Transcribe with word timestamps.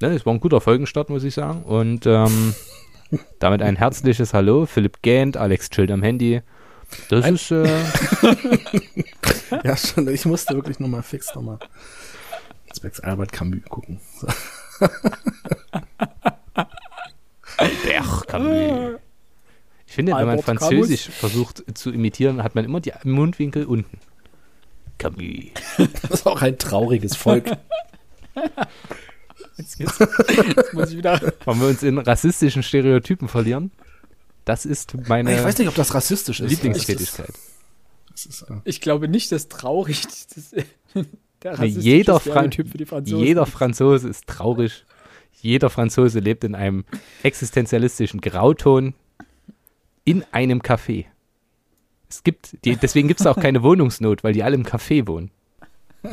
ne, 0.00 0.08
es 0.08 0.26
war 0.26 0.34
ein 0.34 0.40
guter 0.40 0.60
Folgenstart, 0.60 1.10
muss 1.10 1.24
ich 1.24 1.34
sagen. 1.34 1.62
Und 1.62 2.06
ähm, 2.06 2.54
damit 3.38 3.62
ein 3.62 3.76
herzliches 3.76 4.34
Hallo, 4.34 4.66
Philipp 4.66 5.02
Gähnt, 5.02 5.36
Alex 5.36 5.70
chillt 5.70 5.90
am 5.90 6.02
Handy. 6.02 6.42
Das 7.08 7.24
ein 7.24 7.34
ist. 7.34 7.50
Äh, 7.50 7.66
ja, 9.64 9.76
schon, 9.76 10.08
ich 10.08 10.24
musste 10.24 10.54
wirklich 10.54 10.78
nochmal 10.78 11.02
fix 11.02 11.34
nochmal 11.34 11.58
Specs 12.74 13.00
Albert 13.00 13.32
Camus 13.32 13.62
gucken. 13.68 14.00
So. 14.20 14.28
Albert 17.56 18.28
Camus. 18.28 19.00
Ich 19.86 19.94
finde, 19.94 20.14
wenn 20.14 20.26
man 20.26 20.42
Französisch 20.42 21.04
Camus. 21.04 21.18
versucht 21.18 21.78
zu 21.78 21.90
imitieren, 21.90 22.42
hat 22.42 22.54
man 22.54 22.64
immer 22.64 22.80
die 22.80 22.92
Mundwinkel 23.04 23.64
unten. 23.64 23.98
Camus. 24.98 25.22
Das 26.02 26.10
ist 26.10 26.26
auch 26.26 26.42
ein 26.42 26.58
trauriges 26.58 27.16
Volk. 27.16 27.56
Jetzt, 29.56 29.78
jetzt, 29.78 30.00
jetzt 30.00 30.74
muss 30.74 30.90
ich 30.90 30.98
wieder. 30.98 31.20
Wollen 31.44 31.60
wir 31.60 31.68
uns 31.68 31.82
in 31.82 31.98
rassistischen 31.98 32.62
Stereotypen 32.62 33.28
verlieren? 33.28 33.70
Das 34.44 34.66
ist 34.66 34.94
meine. 35.08 35.34
Ich 35.34 35.42
weiß 35.42 35.58
nicht, 35.58 35.68
ob 35.68 35.74
das 35.74 35.94
rassistisch 35.94 36.40
ist. 36.40 36.50
Lieblingstätigkeit. 36.50 37.32
Ich 38.64 38.80
glaube 38.80 39.08
nicht, 39.08 39.32
dass 39.32 39.48
traurig 39.48 40.02
das, 40.34 40.54
der 41.42 41.64
jeder, 41.64 42.20
Fran 42.20 42.50
jeder 43.04 43.46
Franzose 43.46 44.08
ist 44.08 44.26
traurig. 44.26 44.84
Jeder 45.32 45.68
Franzose 45.68 46.20
lebt 46.20 46.44
in 46.44 46.54
einem 46.54 46.84
existenzialistischen 47.22 48.20
Grauton 48.20 48.94
in 50.04 50.24
einem 50.32 50.60
Café. 50.60 51.04
Es 52.08 52.22
gibt, 52.22 52.64
die, 52.64 52.76
deswegen 52.76 53.08
gibt 53.08 53.20
es 53.20 53.26
auch 53.26 53.38
keine 53.38 53.62
Wohnungsnot, 53.62 54.24
weil 54.24 54.32
die 54.32 54.42
alle 54.42 54.54
im 54.54 54.64
Café 54.64 55.06
wohnen. 55.06 55.30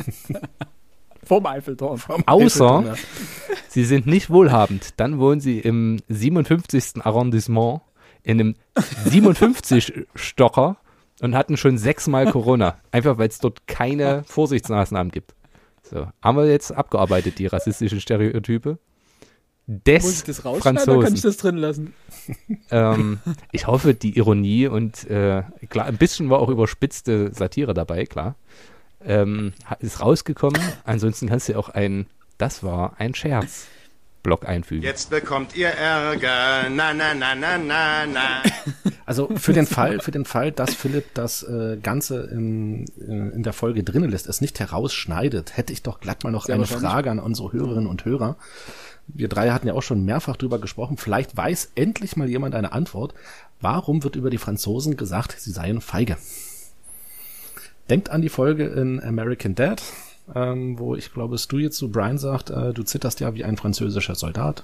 Vom 1.26 1.46
Eiffelturm. 1.46 1.98
Vom 1.98 2.24
Außer, 2.26 2.80
Eiffelturm, 2.80 2.86
ja. 2.86 3.56
sie 3.70 3.86
sind 3.86 4.06
nicht 4.08 4.30
wohlhabend. 4.30 5.00
Dann 5.00 5.20
wohnen 5.20 5.42
sie 5.42 5.60
im 5.60 6.00
57. 6.10 7.06
Arrondissement 7.06 7.82
in 8.24 8.40
einem 8.40 8.56
57-Stocker 9.06 10.78
und 11.22 11.36
hatten 11.36 11.58
schon 11.58 11.78
sechsmal 11.78 12.32
Corona. 12.32 12.78
Einfach 12.92 13.18
weil 13.18 13.30
es 13.30 13.40
dort 13.40 13.68
keine 13.68 14.24
Vorsichtsmaßnahmen 14.26 15.12
gibt. 15.12 15.36
So, 15.84 16.08
haben 16.22 16.38
wir 16.38 16.50
jetzt 16.50 16.72
abgearbeitet, 16.72 17.40
die 17.40 17.48
rassistischen 17.48 18.00
Stereotype 18.00 18.80
des 19.68 20.04
Muss 20.04 20.18
ich 20.18 20.24
das 20.24 20.46
rausschneiden 20.46 20.78
Franzosen. 20.78 20.98
oder 20.98 21.06
kann 21.06 21.16
ich 21.16 21.22
das 21.22 21.38
drin 21.38 21.58
lassen? 21.58 21.94
Ähm, 22.72 23.20
ich 23.52 23.68
hoffe, 23.68 23.94
die 23.94 24.18
Ironie 24.18 24.68
und 24.68 25.10
äh, 25.10 25.44
klar, 25.70 25.88
ein 25.88 25.98
bisschen 25.98 26.30
war 26.30 26.40
auch 26.40 26.48
überspitzte 26.48 27.34
Satire 27.34 27.74
dabei, 27.74 28.06
klar. 28.06 28.36
Ähm, 29.06 29.54
ist 29.80 30.00
rausgekommen. 30.00 30.62
Ansonsten 30.84 31.28
kannst 31.28 31.50
du 31.50 31.58
auch 31.58 31.70
ein, 31.70 32.08
das 32.38 32.64
war 32.64 32.94
ein 33.00 33.16
Scherz. 33.16 33.68
Block 34.22 34.48
einfügen. 34.48 34.84
Jetzt 34.84 35.10
bekommt 35.10 35.54
ihr 35.54 35.68
Ärger. 35.68 36.70
Na, 36.70 36.94
na, 36.94 37.14
na, 37.14 37.36
na, 37.36 37.58
na, 37.58 38.06
na. 38.06 38.44
Also 39.06 39.28
für 39.36 39.52
den 39.52 39.66
Fall, 39.66 40.00
für 40.00 40.12
den 40.12 40.24
Fall, 40.24 40.54
dass 40.54 40.74
Philipp 40.76 41.14
das 41.14 41.44
äh, 41.44 41.78
Ganze 41.84 42.22
in, 42.32 42.86
in, 42.86 43.32
in 43.32 43.44
der 43.44 43.52
Folge 43.52 43.84
drinnen 43.84 44.10
lässt, 44.10 44.28
es 44.28 44.40
nicht 44.40 44.62
herausschneidet, 44.62 45.58
hätte 45.58 45.74
ich 45.74 45.84
doch 45.84 46.00
glatt 46.00 46.24
mal 46.24 46.32
noch 46.32 46.46
Sehr 46.46 46.56
eine 46.56 46.66
Frage 46.66 47.12
an 47.12 47.20
unsere 47.20 47.52
Hörerinnen 47.52 47.90
und 47.90 48.06
Hörer 48.06 48.38
wir 49.08 49.28
drei 49.28 49.52
hatten 49.52 49.68
ja 49.68 49.74
auch 49.74 49.84
schon 49.84 50.06
mehrfach 50.06 50.38
drüber 50.38 50.60
gesprochen, 50.60 50.98
vielleicht 50.98 51.36
weiß 51.36 51.72
endlich 51.76 52.16
mal 52.16 52.30
jemand 52.30 52.56
eine 52.56 52.72
Antwort. 52.72 53.14
Warum 53.60 54.04
wird 54.04 54.16
über 54.16 54.30
die 54.30 54.38
Franzosen 54.38 54.98
gesagt, 54.98 55.36
sie 55.40 55.52
seien 55.52 55.82
feige? 55.82 56.18
Denkt 57.90 58.10
an 58.10 58.22
die 58.22 58.30
Folge 58.30 58.66
in 58.66 59.02
American 59.04 59.56
Dad, 59.56 59.82
ähm, 60.34 60.80
wo 60.80 60.96
ich 60.96 61.14
glaube, 61.14 61.36
es 61.36 61.48
du 61.48 61.58
jetzt 61.58 61.78
zu 61.78 61.90
Brian 61.92 62.18
sagt, 62.18 62.50
äh, 62.50 62.74
du 62.74 62.84
zitterst 62.84 63.20
ja 63.20 63.34
wie 63.36 63.44
ein 63.44 63.58
französischer 63.58 64.16
Soldat. 64.16 64.64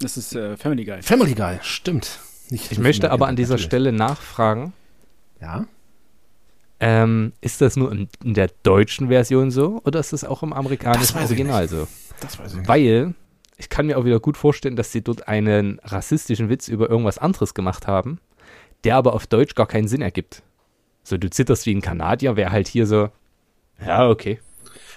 Das 0.00 0.16
ist 0.16 0.34
äh, 0.34 0.56
Family 0.56 0.84
Guy. 0.84 1.02
Family 1.02 1.34
Guy, 1.34 1.58
stimmt. 1.62 2.20
Nicht 2.50 2.70
ich 2.70 2.78
möchte 2.78 3.10
aber 3.10 3.26
an 3.26 3.36
dieser 3.36 3.54
natürlich. 3.54 3.66
Stelle 3.66 3.92
nachfragen. 3.92 4.72
Ja. 5.40 5.66
Ähm, 6.80 7.32
ist 7.40 7.60
das 7.60 7.76
nur 7.76 7.90
in, 7.90 8.08
in, 8.22 8.34
der 8.34 8.50
deutschen 8.62 9.08
Version 9.08 9.50
so 9.50 9.80
oder 9.84 9.98
ist 9.98 10.12
das 10.12 10.22
auch 10.22 10.44
im 10.44 10.52
amerikanischen 10.52 11.18
Original 11.18 11.68
so? 11.68 11.88
Das 12.20 12.38
weiß 12.38 12.52
ich 12.52 12.58
nicht. 12.58 12.68
Weil 12.68 13.14
ich 13.56 13.68
kann 13.68 13.86
mir 13.86 13.98
auch 13.98 14.04
wieder 14.04 14.20
gut 14.20 14.36
vorstellen, 14.36 14.76
dass 14.76 14.92
sie 14.92 15.02
dort 15.02 15.26
einen 15.26 15.80
rassistischen 15.82 16.48
Witz 16.48 16.68
über 16.68 16.88
irgendwas 16.88 17.18
anderes 17.18 17.54
gemacht 17.54 17.88
haben, 17.88 18.20
der 18.84 18.94
aber 18.94 19.14
auf 19.14 19.26
Deutsch 19.26 19.56
gar 19.56 19.66
keinen 19.66 19.88
Sinn 19.88 20.00
ergibt. 20.00 20.42
So, 21.08 21.16
du 21.16 21.30
zitterst 21.30 21.64
wie 21.64 21.74
ein 21.74 21.80
Kanadier, 21.80 22.36
wäre 22.36 22.52
halt 22.52 22.68
hier 22.68 22.86
so, 22.86 23.08
ja, 23.84 24.08
okay. 24.08 24.40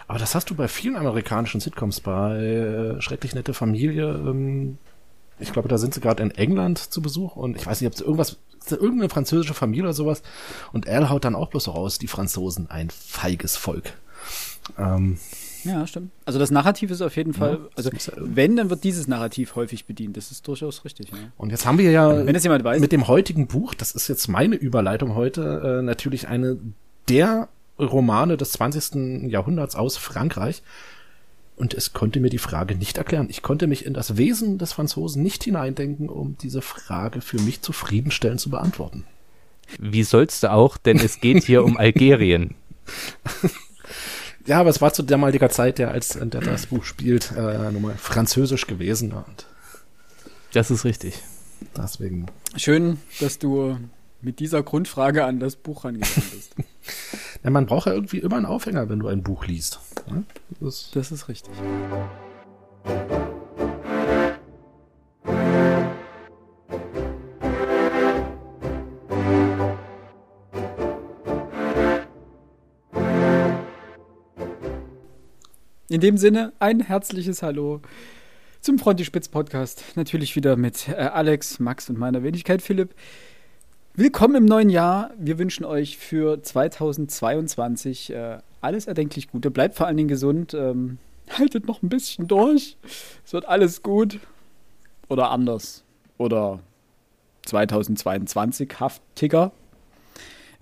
Aber 0.07 0.19
das 0.19 0.35
hast 0.35 0.49
du 0.49 0.55
bei 0.55 0.67
vielen 0.67 0.97
amerikanischen 0.97 1.61
Sitcoms, 1.61 2.01
bei 2.01 2.35
äh, 2.35 3.01
Schrecklich 3.01 3.33
nette 3.33 3.53
Familie. 3.53 4.09
Ähm, 4.09 4.77
ich 5.39 5.53
glaube, 5.53 5.69
da 5.69 5.77
sind 5.77 5.93
sie 5.93 6.01
gerade 6.01 6.21
in 6.21 6.31
England 6.31 6.79
zu 6.79 7.01
Besuch 7.01 7.37
und 7.37 7.55
ich 7.55 7.65
weiß 7.65 7.79
nicht, 7.79 7.87
ob 7.87 7.93
es 7.93 8.01
irgendwas, 8.01 8.37
irgendeine 8.69 9.07
französische 9.07 9.53
Familie 9.53 9.83
oder 9.83 9.93
sowas. 9.93 10.21
Und 10.73 10.85
Al 10.85 11.09
haut 11.09 11.23
dann 11.23 11.33
auch 11.33 11.49
bloß 11.49 11.69
raus, 11.69 11.97
die 11.97 12.07
Franzosen, 12.07 12.69
ein 12.69 12.89
feiges 12.89 13.55
Volk. 13.55 13.93
Ähm, 14.77 15.17
ja, 15.63 15.85
stimmt. 15.87 16.11
Also 16.25 16.39
das 16.39 16.51
Narrativ 16.51 16.91
ist 16.91 17.01
auf 17.01 17.15
jeden 17.15 17.33
Fall, 17.33 17.53
ja, 17.53 17.69
also 17.75 17.91
wenn, 18.17 18.55
dann 18.55 18.69
wird 18.69 18.83
dieses 18.83 19.07
Narrativ 19.07 19.55
häufig 19.55 19.85
bedient. 19.85 20.17
Das 20.17 20.31
ist 20.31 20.47
durchaus 20.47 20.85
richtig. 20.85 21.09
Ja. 21.09 21.17
Und 21.37 21.49
jetzt 21.51 21.65
haben 21.65 21.77
wir 21.77 21.91
ja 21.91 22.25
wenn 22.25 22.35
es 22.35 22.43
jemand 22.43 22.63
weiß, 22.63 22.79
mit 22.79 22.91
dem 22.91 23.07
heutigen 23.07 23.47
Buch, 23.47 23.73
das 23.73 23.91
ist 23.91 24.07
jetzt 24.07 24.27
meine 24.27 24.55
Überleitung 24.55 25.15
heute, 25.15 25.79
äh, 25.79 25.81
natürlich 25.81 26.27
eine 26.27 26.57
der 27.09 27.49
Romane 27.79 28.37
des 28.37 28.51
20. 28.53 29.29
Jahrhunderts 29.29 29.75
aus 29.75 29.97
Frankreich. 29.97 30.61
Und 31.57 31.73
es 31.75 31.93
konnte 31.93 32.19
mir 32.19 32.29
die 32.29 32.39
Frage 32.39 32.75
nicht 32.75 32.97
erklären. 32.97 33.27
Ich 33.29 33.43
konnte 33.43 33.67
mich 33.67 33.85
in 33.85 33.93
das 33.93 34.17
Wesen 34.17 34.57
des 34.57 34.73
Franzosen 34.73 35.21
nicht 35.21 35.43
hineindenken, 35.43 36.09
um 36.09 36.35
diese 36.41 36.61
Frage 36.61 37.21
für 37.21 37.39
mich 37.39 37.61
zufriedenstellend 37.61 38.39
zu 38.39 38.49
beantworten. 38.49 39.05
Wie 39.77 40.03
sollst 40.03 40.43
du 40.43 40.51
auch, 40.51 40.77
denn 40.77 40.97
es 40.97 41.19
geht 41.19 41.43
hier 41.43 41.63
um 41.63 41.77
Algerien. 41.77 42.55
Ja, 44.51 44.59
aber 44.59 44.69
es 44.69 44.81
war 44.81 44.91
zu 44.91 45.01
damaliger 45.01 45.49
Zeit, 45.49 45.77
der 45.77 45.91
als 45.91 46.09
der 46.09 46.41
das 46.41 46.65
Buch 46.65 46.83
spielt, 46.83 47.31
äh, 47.31 47.71
nochmal 47.71 47.95
französisch 47.95 48.67
gewesen. 48.67 49.13
Und 49.13 49.45
das 50.51 50.69
ist 50.69 50.83
richtig. 50.83 51.23
Deswegen. 51.77 52.25
Schön, 52.57 52.97
dass 53.21 53.39
du 53.39 53.77
mit 54.19 54.39
dieser 54.39 54.61
Grundfrage 54.61 55.23
an 55.23 55.39
das 55.39 55.55
Buch 55.55 55.85
rangegangen 55.85 56.29
bist. 56.33 56.55
ja, 57.45 57.49
man 57.49 57.65
braucht 57.65 57.87
ja 57.87 57.93
irgendwie 57.93 58.17
immer 58.17 58.35
einen 58.35 58.45
Aufhänger, 58.45 58.89
wenn 58.89 58.99
du 58.99 59.07
ein 59.07 59.23
Buch 59.23 59.45
liest. 59.45 59.79
Ja? 60.09 60.21
Das, 60.59 60.91
das 60.93 61.13
ist 61.13 61.29
richtig. 61.29 61.53
In 75.91 75.99
dem 75.99 76.15
Sinne, 76.15 76.53
ein 76.59 76.79
herzliches 76.79 77.43
Hallo 77.43 77.81
zum 78.61 78.79
Fronti 78.79 79.03
Spitz 79.03 79.27
Podcast. 79.27 79.83
Natürlich 79.95 80.37
wieder 80.37 80.55
mit 80.55 80.87
äh, 80.87 80.93
Alex, 80.93 81.59
Max 81.59 81.89
und 81.89 81.99
meiner 81.99 82.23
Wenigkeit 82.23 82.61
Philipp. 82.61 82.95
Willkommen 83.95 84.35
im 84.35 84.45
neuen 84.45 84.69
Jahr. 84.69 85.11
Wir 85.19 85.37
wünschen 85.37 85.65
euch 85.65 85.97
für 85.97 86.41
2022 86.41 88.13
äh, 88.13 88.37
alles 88.61 88.87
erdenklich 88.87 89.31
Gute. 89.31 89.51
Bleibt 89.51 89.75
vor 89.75 89.85
allen 89.85 89.97
Dingen 89.97 90.07
gesund. 90.07 90.53
Ähm, 90.53 90.97
haltet 91.37 91.67
noch 91.67 91.83
ein 91.83 91.89
bisschen 91.89 92.25
durch. 92.25 92.77
Es 93.25 93.33
wird 93.33 93.45
alles 93.49 93.83
gut. 93.83 94.19
Oder 95.09 95.29
anders. 95.29 95.83
Oder 96.17 96.59
2022 97.47 98.79
Haftticker. 98.79 99.51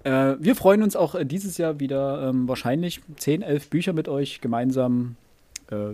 Äh, 0.04 0.36
wir 0.40 0.56
freuen 0.56 0.84
uns 0.84 0.96
auch 0.96 1.16
äh, 1.16 1.26
dieses 1.26 1.58
Jahr 1.58 1.80
wieder 1.80 2.30
ähm, 2.30 2.48
wahrscheinlich 2.48 3.02
10, 3.18 3.42
11 3.42 3.70
Bücher 3.70 3.94
mit 3.94 4.08
euch 4.08 4.42
gemeinsam 4.42 5.16
äh, 5.70 5.94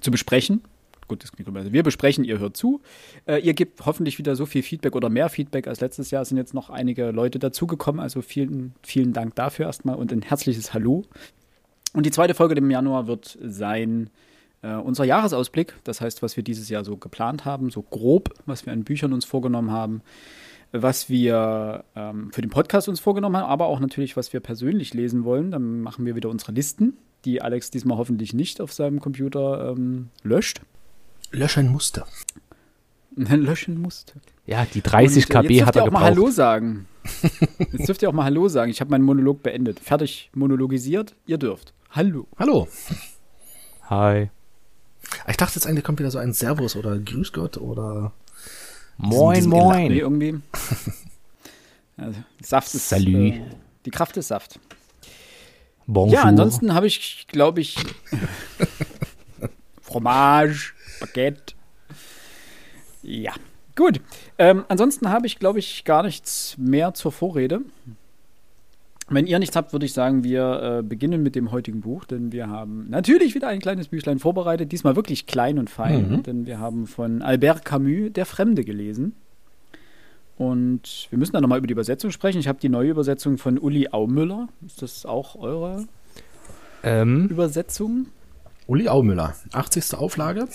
zu 0.00 0.10
besprechen. 0.10 0.62
Gut, 1.08 1.22
das 1.22 1.32
klingt 1.32 1.56
also 1.56 1.72
wir 1.72 1.82
besprechen, 1.82 2.22
ihr 2.24 2.38
hört 2.38 2.56
zu. 2.56 2.82
Äh, 3.26 3.38
ihr 3.38 3.54
gebt 3.54 3.86
hoffentlich 3.86 4.18
wieder 4.18 4.36
so 4.36 4.44
viel 4.44 4.62
Feedback 4.62 4.94
oder 4.94 5.08
mehr 5.08 5.30
Feedback 5.30 5.66
als 5.66 5.80
letztes 5.80 6.10
Jahr. 6.10 6.22
Es 6.22 6.28
sind 6.28 6.36
jetzt 6.36 6.52
noch 6.52 6.68
einige 6.68 7.10
Leute 7.10 7.38
dazugekommen. 7.38 8.00
Also 8.00 8.20
vielen, 8.20 8.74
vielen 8.82 9.14
Dank 9.14 9.34
dafür 9.34 9.66
erstmal 9.66 9.96
und 9.96 10.12
ein 10.12 10.20
herzliches 10.20 10.74
Hallo. 10.74 11.04
Und 11.94 12.04
die 12.04 12.10
zweite 12.10 12.34
Folge 12.34 12.54
im 12.56 12.70
Januar 12.70 13.06
wird 13.06 13.38
sein 13.42 14.10
äh, 14.60 14.74
unser 14.74 15.04
Jahresausblick. 15.04 15.76
Das 15.84 16.02
heißt, 16.02 16.22
was 16.22 16.36
wir 16.36 16.44
dieses 16.44 16.68
Jahr 16.68 16.84
so 16.84 16.98
geplant 16.98 17.46
haben, 17.46 17.70
so 17.70 17.80
grob, 17.80 18.34
was 18.44 18.66
wir 18.66 18.74
an 18.74 18.84
Büchern 18.84 19.14
uns 19.14 19.24
vorgenommen 19.24 19.70
haben 19.70 20.02
was 20.72 21.08
wir 21.08 21.84
ähm, 21.96 22.30
für 22.32 22.42
den 22.42 22.50
Podcast 22.50 22.88
uns 22.88 23.00
vorgenommen 23.00 23.36
haben, 23.36 23.48
aber 23.48 23.66
auch 23.66 23.80
natürlich, 23.80 24.16
was 24.16 24.32
wir 24.32 24.40
persönlich 24.40 24.94
lesen 24.94 25.24
wollen. 25.24 25.50
Dann 25.50 25.80
machen 25.80 26.04
wir 26.04 26.14
wieder 26.14 26.28
unsere 26.28 26.52
Listen, 26.52 26.96
die 27.24 27.40
Alex 27.42 27.70
diesmal 27.70 27.98
hoffentlich 27.98 28.34
nicht 28.34 28.60
auf 28.60 28.72
seinem 28.72 29.00
Computer 29.00 29.70
ähm, 29.70 30.10
löscht. 30.22 30.60
Löschen 31.30 31.68
musste. 31.68 32.04
Löschen 33.16 33.80
musste. 33.80 34.14
Ja, 34.46 34.66
die 34.72 34.82
30 34.82 35.24
Und, 35.34 35.42
KB 35.42 35.64
hat 35.64 35.76
er 35.76 35.84
auch 35.84 35.90
mal 35.90 36.02
Hallo 36.02 36.30
sagen. 36.30 36.86
Jetzt 37.72 37.88
dürft 37.88 38.02
ihr 38.02 38.08
auch 38.08 38.14
mal 38.14 38.24
Hallo 38.24 38.48
sagen. 38.48 38.70
Ich 38.70 38.80
habe 38.80 38.90
meinen 38.90 39.04
Monolog 39.04 39.42
beendet. 39.42 39.80
Fertig 39.80 40.30
monologisiert. 40.34 41.14
Ihr 41.26 41.38
dürft. 41.38 41.72
Hallo. 41.90 42.26
Hallo. 42.38 42.68
Hi. 43.88 44.30
Ich 45.26 45.36
dachte 45.38 45.54
jetzt 45.54 45.66
eigentlich 45.66 45.84
kommt 45.84 45.98
wieder 46.00 46.10
so 46.10 46.18
ein 46.18 46.34
Servus 46.34 46.76
oder 46.76 46.98
Grüß 46.98 47.32
Gott 47.32 47.56
oder 47.56 48.12
Moin, 48.98 49.46
moin. 49.48 49.88
Nee, 49.88 49.98
irgendwie. 49.98 50.40
Also, 52.00 52.20
Saft 52.40 52.72
ist. 52.74 52.88
Salü. 52.88 53.30
Äh, 53.30 53.40
die 53.84 53.90
Kraft 53.90 54.16
ist 54.16 54.28
Saft. 54.28 54.60
Bonjour. 55.88 56.14
Ja, 56.14 56.22
ansonsten 56.22 56.72
habe 56.72 56.86
ich, 56.86 57.26
glaube 57.26 57.60
ich, 57.60 57.76
Fromage, 59.82 60.74
Baguette. 61.00 61.54
Ja, 63.02 63.32
gut. 63.74 64.00
Ähm, 64.38 64.64
ansonsten 64.68 65.10
habe 65.10 65.26
ich, 65.26 65.40
glaube 65.40 65.58
ich, 65.58 65.82
gar 65.84 66.04
nichts 66.04 66.54
mehr 66.56 66.94
zur 66.94 67.10
Vorrede. 67.10 67.62
Wenn 69.10 69.26
ihr 69.26 69.38
nichts 69.38 69.56
habt, 69.56 69.72
würde 69.72 69.86
ich 69.86 69.94
sagen, 69.94 70.22
wir 70.22 70.80
äh, 70.80 70.82
beginnen 70.82 71.22
mit 71.22 71.34
dem 71.34 71.50
heutigen 71.50 71.80
Buch, 71.80 72.04
denn 72.04 72.30
wir 72.30 72.48
haben 72.48 72.90
natürlich 72.90 73.34
wieder 73.34 73.48
ein 73.48 73.60
kleines 73.60 73.88
Büchlein 73.88 74.18
vorbereitet, 74.18 74.70
diesmal 74.70 74.96
wirklich 74.96 75.26
klein 75.26 75.58
und 75.58 75.70
fein, 75.70 76.10
mhm. 76.10 76.22
denn 76.24 76.46
wir 76.46 76.58
haben 76.58 76.86
von 76.86 77.22
Albert 77.22 77.64
Camus 77.64 78.12
Der 78.12 78.26
Fremde 78.26 78.64
gelesen. 78.64 79.14
Und 80.36 81.08
wir 81.10 81.18
müssen 81.18 81.32
dann 81.32 81.42
nochmal 81.42 81.58
über 81.58 81.66
die 81.66 81.72
Übersetzung 81.72 82.12
sprechen. 82.12 82.38
Ich 82.38 82.46
habe 82.46 82.60
die 82.60 82.68
neue 82.68 82.90
Übersetzung 82.90 83.38
von 83.38 83.58
Uli 83.58 83.88
Aumüller. 83.90 84.48
Ist 84.64 84.82
das 84.82 85.04
auch 85.04 85.34
eure 85.34 85.86
ähm. 86.84 87.26
Übersetzung? 87.28 88.06
Uli 88.68 88.88
Aumüller, 88.88 89.34
80. 89.52 89.94
Auflage, 89.94 90.46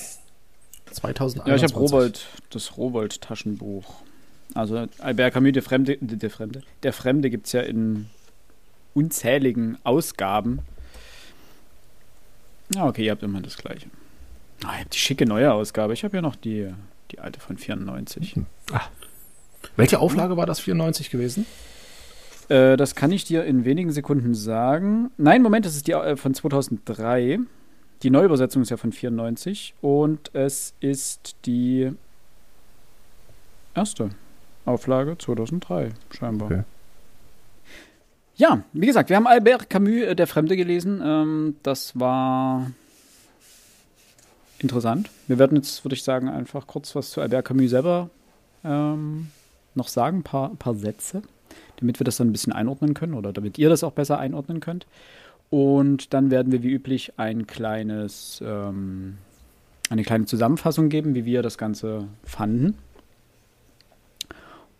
2021. 0.91 1.47
Ja, 1.47 1.55
ich 1.55 1.63
habe 1.63 1.73
Rowold, 1.73 2.27
das 2.51 2.77
Rowold-Taschenbuch. 2.77 3.95
Also 4.53 4.85
Albert 4.99 5.33
Camus, 5.33 5.53
der 5.53 5.63
Fremde, 5.63 5.97
der 5.99 6.29
Fremde, 6.29 6.61
der 6.83 6.93
Fremde 6.93 7.31
gibt 7.31 7.47
es 7.47 7.53
ja 7.53 7.61
in 7.61 8.05
unzähligen 8.93 9.77
Ausgaben. 9.83 10.59
Ja, 12.73 12.87
okay, 12.87 13.05
ihr 13.05 13.11
habt 13.11 13.23
immer 13.23 13.41
das 13.41 13.57
gleiche. 13.57 13.87
Ah, 14.63 14.73
ihr 14.73 14.81
habt 14.81 14.93
die 14.93 14.99
schicke 14.99 15.25
neue 15.25 15.53
Ausgabe. 15.53 15.93
Ich 15.93 16.03
habe 16.03 16.15
ja 16.15 16.21
noch 16.21 16.35
die, 16.35 16.73
die 17.11 17.19
alte 17.19 17.39
von 17.39 17.57
94. 17.57 18.35
Hm. 18.35 18.45
Ah, 18.71 18.81
welche 19.75 19.99
Auflage 19.99 20.37
war 20.37 20.45
das 20.45 20.59
94 20.59 21.09
gewesen? 21.09 21.45
Äh, 22.49 22.77
das 22.77 22.95
kann 22.95 23.11
ich 23.11 23.25
dir 23.25 23.45
in 23.45 23.65
wenigen 23.65 23.91
Sekunden 23.91 24.33
sagen. 24.33 25.11
Nein, 25.17 25.41
Moment, 25.41 25.65
das 25.65 25.75
ist 25.75 25.87
die 25.87 25.93
äh, 25.93 26.15
von 26.15 26.33
2003. 26.33 27.39
Die 28.03 28.09
Neuübersetzung 28.09 28.61
ist 28.61 28.69
ja 28.69 28.77
von 28.77 28.91
94 28.91 29.75
und 29.81 30.29
es 30.33 30.73
ist 30.81 31.35
die 31.45 31.91
erste 33.73 34.09
Auflage 34.65 35.17
2003 35.17 35.89
scheinbar. 36.11 36.51
Okay. 36.51 36.63
Ja, 38.35 38.63
wie 38.73 38.87
gesagt, 38.87 39.09
wir 39.09 39.15
haben 39.15 39.27
Albert 39.27 39.69
Camus, 39.69 40.01
äh, 40.01 40.15
Der 40.15 40.27
Fremde, 40.27 40.57
gelesen. 40.57 41.01
Ähm, 41.03 41.55
das 41.61 41.99
war 41.99 42.71
interessant. 44.59 45.09
Wir 45.27 45.37
werden 45.37 45.57
jetzt, 45.57 45.85
würde 45.85 45.93
ich 45.93 46.03
sagen, 46.03 46.29
einfach 46.29 46.65
kurz 46.65 46.95
was 46.95 47.11
zu 47.11 47.21
Albert 47.21 47.45
Camus 47.45 47.69
selber 47.69 48.09
ähm, 48.63 49.27
noch 49.75 49.87
sagen, 49.87 50.19
ein 50.19 50.23
paar, 50.23 50.49
paar 50.55 50.73
Sätze, 50.73 51.21
damit 51.79 51.99
wir 51.99 52.05
das 52.05 52.17
dann 52.17 52.29
ein 52.29 52.31
bisschen 52.31 52.53
einordnen 52.53 52.93
können 52.93 53.13
oder 53.13 53.33
damit 53.33 53.57
ihr 53.59 53.69
das 53.69 53.83
auch 53.83 53.91
besser 53.91 54.17
einordnen 54.17 54.59
könnt. 54.61 54.87
Und 55.51 56.13
dann 56.15 56.31
werden 56.31 56.51
wir 56.51 56.63
wie 56.63 56.71
üblich 56.71 57.13
ein 57.17 57.45
kleines, 57.45 58.41
ähm, 58.43 59.17
eine 59.91 60.03
kleine 60.03 60.25
Zusammenfassung 60.25 60.89
geben, 60.89 61.13
wie 61.13 61.25
wir 61.25 61.43
das 61.43 61.59
Ganze 61.59 62.07
fanden. 62.23 62.77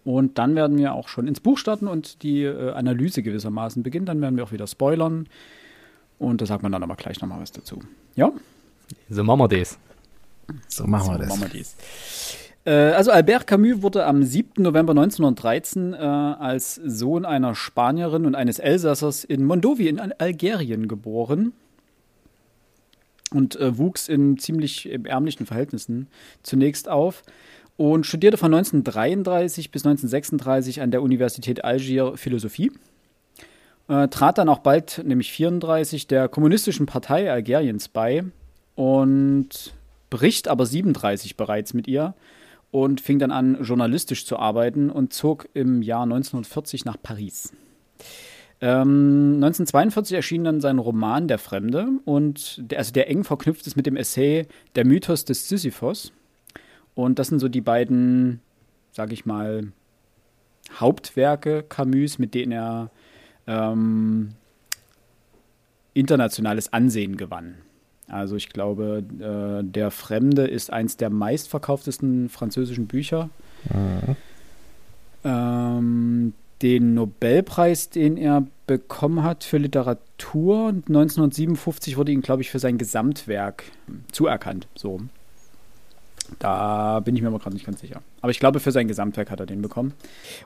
Und 0.05 0.38
dann 0.38 0.55
werden 0.55 0.77
wir 0.77 0.94
auch 0.94 1.07
schon 1.07 1.27
ins 1.27 1.39
Buch 1.39 1.57
starten 1.57 1.88
und 1.88 2.23
die 2.23 2.44
äh, 2.44 2.71
Analyse 2.71 3.23
gewissermaßen 3.23 3.83
beginnen. 3.83 4.05
Dann 4.05 4.21
werden 4.21 4.35
wir 4.35 4.44
auch 4.44 4.51
wieder 4.51 4.67
spoilern. 4.67 5.27
Und 6.19 6.41
da 6.41 6.45
sagt 6.45 6.63
man 6.63 6.71
dann 6.71 6.83
aber 6.83 6.95
gleich 6.95 7.21
nochmal 7.21 7.41
was 7.41 7.51
dazu. 7.51 7.79
Ja? 8.15 8.31
So 9.09 9.23
machen 9.23 9.39
wir 9.39 9.47
das. 9.47 9.77
So 10.67 10.85
machen 10.85 11.07
wir 11.07 11.13
so 11.13 11.19
das. 11.19 11.29
Machen 11.29 11.53
wir 11.53 11.59
das. 11.59 11.75
Äh, 12.65 12.71
also 12.71 13.11
Albert 13.11 13.47
Camus 13.47 13.81
wurde 13.81 14.05
am 14.05 14.23
7. 14.23 14.63
November 14.63 14.91
1913 14.91 15.94
äh, 15.94 15.97
als 15.97 16.75
Sohn 16.75 17.25
einer 17.25 17.55
Spanierin 17.55 18.25
und 18.25 18.35
eines 18.35 18.59
Elsassers 18.59 19.23
in 19.23 19.45
Mondovi 19.45 19.88
in 19.88 20.00
Algerien 20.00 20.88
geboren 20.88 21.53
und 23.31 23.59
äh, 23.59 23.77
wuchs 23.77 24.07
in 24.07 24.38
ziemlich 24.38 24.89
ärmlichen 25.05 25.45
Verhältnissen 25.45 26.07
zunächst 26.44 26.88
auf 26.89 27.23
und 27.77 28.05
studierte 28.05 28.37
von 28.37 28.53
1933 28.53 29.71
bis 29.71 29.85
1936 29.85 30.81
an 30.81 30.91
der 30.91 31.01
Universität 31.01 31.63
Algier 31.63 32.17
Philosophie. 32.17 32.71
Äh, 33.87 34.07
trat 34.07 34.37
dann 34.37 34.49
auch 34.49 34.59
bald, 34.59 35.01
nämlich 35.05 35.31
34, 35.31 36.07
der 36.07 36.29
Kommunistischen 36.29 36.85
Partei 36.85 37.31
Algeriens 37.31 37.89
bei 37.89 38.23
und 38.75 39.73
bricht 40.09 40.47
aber 40.47 40.65
37 40.65 41.35
bereits 41.35 41.73
mit 41.73 41.87
ihr 41.87 42.13
und 42.71 43.01
fing 43.01 43.19
dann 43.19 43.31
an, 43.31 43.57
journalistisch 43.61 44.25
zu 44.25 44.37
arbeiten 44.37 44.89
und 44.89 45.13
zog 45.13 45.49
im 45.53 45.81
Jahr 45.81 46.03
1940 46.03 46.85
nach 46.85 46.97
Paris. 47.01 47.51
Ähm, 48.61 49.33
1942 49.35 50.15
erschien 50.15 50.43
dann 50.43 50.61
sein 50.61 50.79
Roman 50.79 51.27
Der 51.27 51.37
Fremde 51.37 51.89
und 52.05 52.71
der, 52.71 52.77
also 52.77 52.93
der 52.93 53.09
eng 53.09 53.23
verknüpft 53.23 53.67
ist 53.67 53.75
mit 53.75 53.85
dem 53.85 53.97
Essay 53.97 54.47
Der 54.75 54.85
Mythos 54.85 55.25
des 55.25 55.49
Sisyphos. 55.49 56.13
Und 56.95 57.19
das 57.19 57.27
sind 57.27 57.39
so 57.39 57.49
die 57.49 57.61
beiden, 57.61 58.41
sag 58.91 59.11
ich 59.11 59.25
mal, 59.25 59.71
Hauptwerke 60.79 61.63
Camus, 61.63 62.19
mit 62.19 62.33
denen 62.33 62.51
er 62.51 62.89
ähm, 63.47 64.29
internationales 65.93 66.71
Ansehen 66.71 67.17
gewann. 67.17 67.55
Also 68.07 68.35
ich 68.35 68.49
glaube, 68.49 69.03
äh, 69.19 69.63
Der 69.63 69.91
Fremde 69.91 70.45
ist 70.45 70.71
eins 70.71 70.97
der 70.97 71.09
meistverkauftesten 71.09 72.29
französischen 72.29 72.87
Bücher. 72.87 73.29
Mhm. 73.69 74.15
Ähm, 75.23 76.33
den 76.61 76.93
Nobelpreis, 76.93 77.89
den 77.89 78.17
er 78.17 78.45
bekommen 78.67 79.23
hat 79.23 79.43
für 79.43 79.57
Literatur 79.57 80.69
1957 80.69 81.97
wurde 81.97 82.11
ihm, 82.11 82.21
glaube 82.21 82.41
ich, 82.41 82.49
für 82.49 82.59
sein 82.59 82.77
Gesamtwerk 82.77 83.65
zuerkannt. 84.11 84.67
So. 84.75 85.01
Da 86.39 87.00
bin 87.00 87.15
ich 87.15 87.21
mir 87.21 87.27
aber 87.27 87.39
gerade 87.39 87.56
nicht 87.56 87.65
ganz 87.65 87.81
sicher. 87.81 88.01
Aber 88.21 88.31
ich 88.31 88.39
glaube, 88.39 88.59
für 88.59 88.71
sein 88.71 88.88
Gesamtwerk 88.88 89.30
hat 89.30 89.39
er 89.39 89.45
den 89.45 89.62
bekommen. 89.62 89.94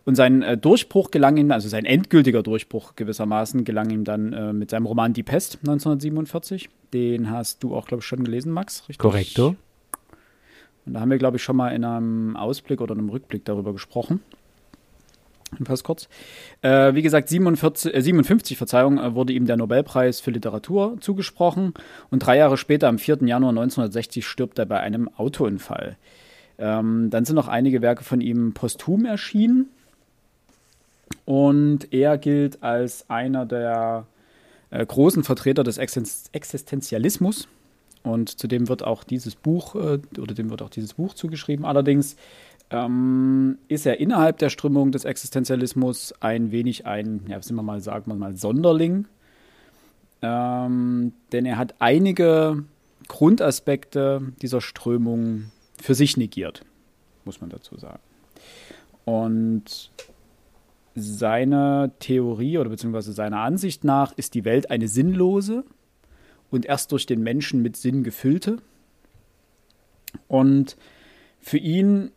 Und 0.06 0.16
sein 0.16 0.42
äh, 0.42 0.58
Durchbruch 0.58 1.12
gelang 1.12 1.38
ihm, 1.38 1.52
also 1.52 1.70
sein 1.70 1.86
endgültiger 1.86 2.44
Durchbruch 2.44 2.96
gewissermaßen, 2.96 3.64
gelang 3.64 3.90
ihm 3.90 4.04
dann 4.04 4.34
äh, 4.34 4.54
mit 4.54 4.70
seinem 4.70 4.86
Roman 4.86 5.14
Die 5.14 5.24
Pest 5.24 5.60
1947. 5.62 6.70
Den 6.94 7.30
hast 7.30 7.64
du 7.64 7.76
auch, 7.76 7.88
glaube 7.88 8.02
ich, 8.02 8.08
schon 8.08 8.24
gelesen, 8.24 8.52
Max, 8.52 8.82
richtig? 8.84 9.00
Korrekto. 9.00 9.56
Und 10.86 10.94
da 10.94 11.02
haben 11.02 11.10
wir, 11.10 11.18
glaube 11.18 11.38
ich, 11.38 11.44
schon 11.44 11.58
mal 11.58 11.70
in 11.70 11.84
einem 11.84 12.38
Ausblick 12.38 12.80
oder 12.80 12.94
einem 12.94 13.10
Rückblick 13.10 13.44
darüber 13.44 13.74
gesprochen. 13.74 14.22
Fast 15.66 15.84
kurz. 15.84 16.08
Äh, 16.62 16.94
wie 16.94 17.02
gesagt, 17.02 17.30
47, 17.30 17.94
äh, 17.94 18.02
57 18.02 18.58
Verzeihung, 18.58 18.98
äh, 18.98 19.16
wurde 19.16 19.34
ihm 19.34 19.46
der 19.46 19.58
Nobelpreis 19.58 20.20
für 20.20 20.32
Literatur 20.32 20.98
zugesprochen 21.00 21.74
und 22.10 22.20
drei 22.20 22.38
Jahre 22.38 22.58
später, 22.58 22.88
am 22.88 23.00
4. 23.00 23.28
Januar 23.28 23.52
1960, 23.52 24.26
stirbt 24.26 24.60
er 24.60 24.66
bei 24.66 24.80
einem 24.80 25.10
Autounfall. 25.18 25.98
Ähm, 26.60 27.10
dann 27.10 27.26
sind 27.26 27.36
noch 27.36 27.48
einige 27.48 27.82
Werke 27.82 28.04
von 28.04 28.22
ihm 28.22 28.54
posthum 28.54 29.06
erschienen 29.06 29.68
und 31.26 31.94
er 31.94 32.18
gilt 32.18 32.64
als 32.64 33.10
einer 33.10 33.46
der 33.46 34.08
äh, 34.70 34.86
großen 34.86 35.24
Vertreter 35.24 35.64
des 35.64 35.78
Existenzialismus 35.78 37.48
und 38.04 38.40
zudem 38.40 38.70
wird 38.70 38.84
auch 38.84 39.04
dieses 39.04 39.36
Buch 39.36 39.76
äh, 39.76 40.00
oder 40.20 40.34
dem 40.34 40.50
wird 40.50 40.62
auch 40.62 40.70
dieses 40.70 40.96
Buch 40.96 41.14
zugeschrieben. 41.14 41.66
Allerdings 41.66 42.16
ähm, 42.70 43.58
ist 43.68 43.86
er 43.86 44.00
innerhalb 44.00 44.38
der 44.40 44.50
Strömung 44.50 44.92
des 44.92 45.06
Existenzialismus 45.06 46.14
ein 46.20 46.52
wenig 46.52 46.86
ein, 46.86 47.22
ja, 47.28 47.42
sind 47.42 47.56
wir 47.56 47.64
mal, 47.64 47.82
sagen 47.82 48.12
wir 48.12 48.16
mal, 48.16 48.36
Sonderling. 48.36 49.08
Ähm, 50.22 51.14
denn 51.32 51.46
er 51.46 51.58
hat 51.58 51.76
einige 51.80 52.64
Grundaspekte 53.08 54.34
dieser 54.42 54.62
Strömung 54.62 55.52
für 55.82 55.96
sich 55.96 56.18
negiert, 56.18 56.64
muss 57.24 57.40
man 57.40 57.50
dazu 57.50 57.78
sagen. 57.78 58.02
Und 59.06 59.92
seine 60.96 61.92
Theorie 62.00 62.58
oder 62.58 62.70
beziehungsweise 62.70 63.14
seiner 63.14 63.40
Ansicht 63.40 63.84
nach 63.84 64.12
ist 64.18 64.34
die 64.34 64.44
Welt 64.44 64.72
eine 64.72 64.88
sinnlose 64.88 65.64
und 66.50 66.66
erst 66.66 66.92
durch 66.92 67.06
den 67.06 67.22
Menschen 67.22 67.62
mit 67.62 67.78
Sinn 67.78 68.04
gefüllte. 68.04 68.58
Und 70.28 70.76
für 71.40 71.60
ihn 71.60 72.12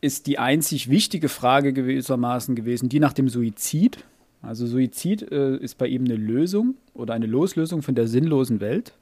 ist 0.00 0.26
die 0.26 0.38
einzig 0.38 0.90
wichtige 0.90 1.28
Frage 1.28 1.72
gewissermaßen 1.72 2.54
gewesen, 2.54 2.88
die 2.88 3.00
nach 3.00 3.12
dem 3.12 3.28
Suizid. 3.28 3.98
Also 4.42 4.66
Suizid 4.66 5.30
äh, 5.32 5.56
ist 5.56 5.78
bei 5.78 5.88
ihm 5.88 6.04
eine 6.04 6.16
Lösung 6.16 6.76
oder 6.94 7.14
eine 7.14 7.26
Loslösung 7.26 7.82
von 7.82 7.94
der 7.94 8.06
sinnlosen 8.06 8.60
Welt. 8.60 8.92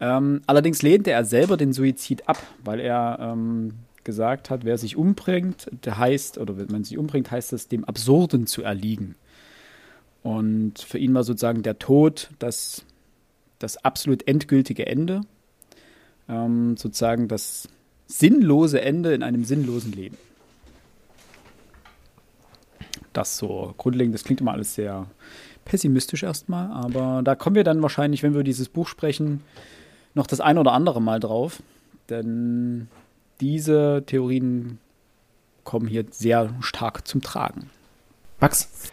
Ähm, 0.00 0.42
allerdings 0.46 0.82
lehnte 0.82 1.10
er 1.10 1.24
selber 1.24 1.56
den 1.56 1.72
Suizid 1.72 2.28
ab, 2.28 2.42
weil 2.64 2.80
er 2.80 3.18
ähm, 3.20 3.72
gesagt 4.04 4.50
hat, 4.50 4.64
wer 4.64 4.78
sich 4.78 4.96
umbringt, 4.96 5.70
der 5.84 5.98
heißt, 5.98 6.38
oder 6.38 6.58
wenn 6.58 6.68
man 6.68 6.84
sich 6.84 6.98
umbringt, 6.98 7.30
heißt 7.30 7.52
das, 7.52 7.68
dem 7.68 7.84
Absurden 7.84 8.46
zu 8.46 8.62
erliegen. 8.62 9.14
Und 10.22 10.78
für 10.78 10.98
ihn 10.98 11.14
war 11.14 11.24
sozusagen 11.24 11.62
der 11.62 11.78
Tod 11.78 12.30
das, 12.38 12.84
das 13.58 13.78
absolut 13.78 14.26
endgültige 14.28 14.86
Ende 14.86 15.22
Ähm, 16.28 16.76
sozusagen 16.76 17.26
das 17.26 17.68
sinnlose 18.10 18.80
Ende 18.80 19.14
in 19.14 19.22
einem 19.22 19.44
sinnlosen 19.44 19.92
Leben. 19.92 20.16
Das 23.12 23.36
so 23.36 23.74
grundlegend, 23.76 24.14
das 24.14 24.24
klingt 24.24 24.40
immer 24.40 24.52
alles 24.52 24.74
sehr 24.74 25.06
pessimistisch 25.64 26.22
erstmal, 26.22 26.70
aber 26.70 27.22
da 27.22 27.34
kommen 27.34 27.56
wir 27.56 27.64
dann 27.64 27.82
wahrscheinlich, 27.82 28.22
wenn 28.22 28.34
wir 28.34 28.42
dieses 28.42 28.68
Buch 28.68 28.88
sprechen, 28.88 29.42
noch 30.14 30.26
das 30.26 30.40
ein 30.40 30.58
oder 30.58 30.72
andere 30.72 31.00
Mal 31.00 31.20
drauf. 31.20 31.62
Denn 32.08 32.88
diese 33.40 34.02
Theorien 34.06 34.78
kommen 35.64 35.86
hier 35.86 36.04
sehr 36.10 36.54
stark 36.60 37.06
zum 37.06 37.20
Tragen. 37.20 37.70
Max? 38.40 38.90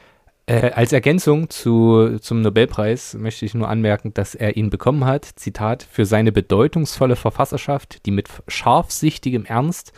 Äh, 0.50 0.72
als 0.72 0.94
Ergänzung 0.94 1.50
zu, 1.50 2.20
zum 2.20 2.42
Nobelpreis 2.42 3.16
möchte 3.16 3.46
ich 3.46 3.54
nur 3.54 3.68
anmerken, 3.68 4.14
dass 4.14 4.34
er 4.34 4.56
ihn 4.56 4.70
bekommen 4.70 5.04
hat, 5.04 5.26
Zitat, 5.26 5.84
für 5.84 6.06
seine 6.06 6.32
bedeutungsvolle 6.32 7.18
Verfasserschaft, 7.18 8.06
die 8.06 8.12
mit 8.12 8.30
scharfsichtigem 8.48 9.44
Ernst 9.44 9.92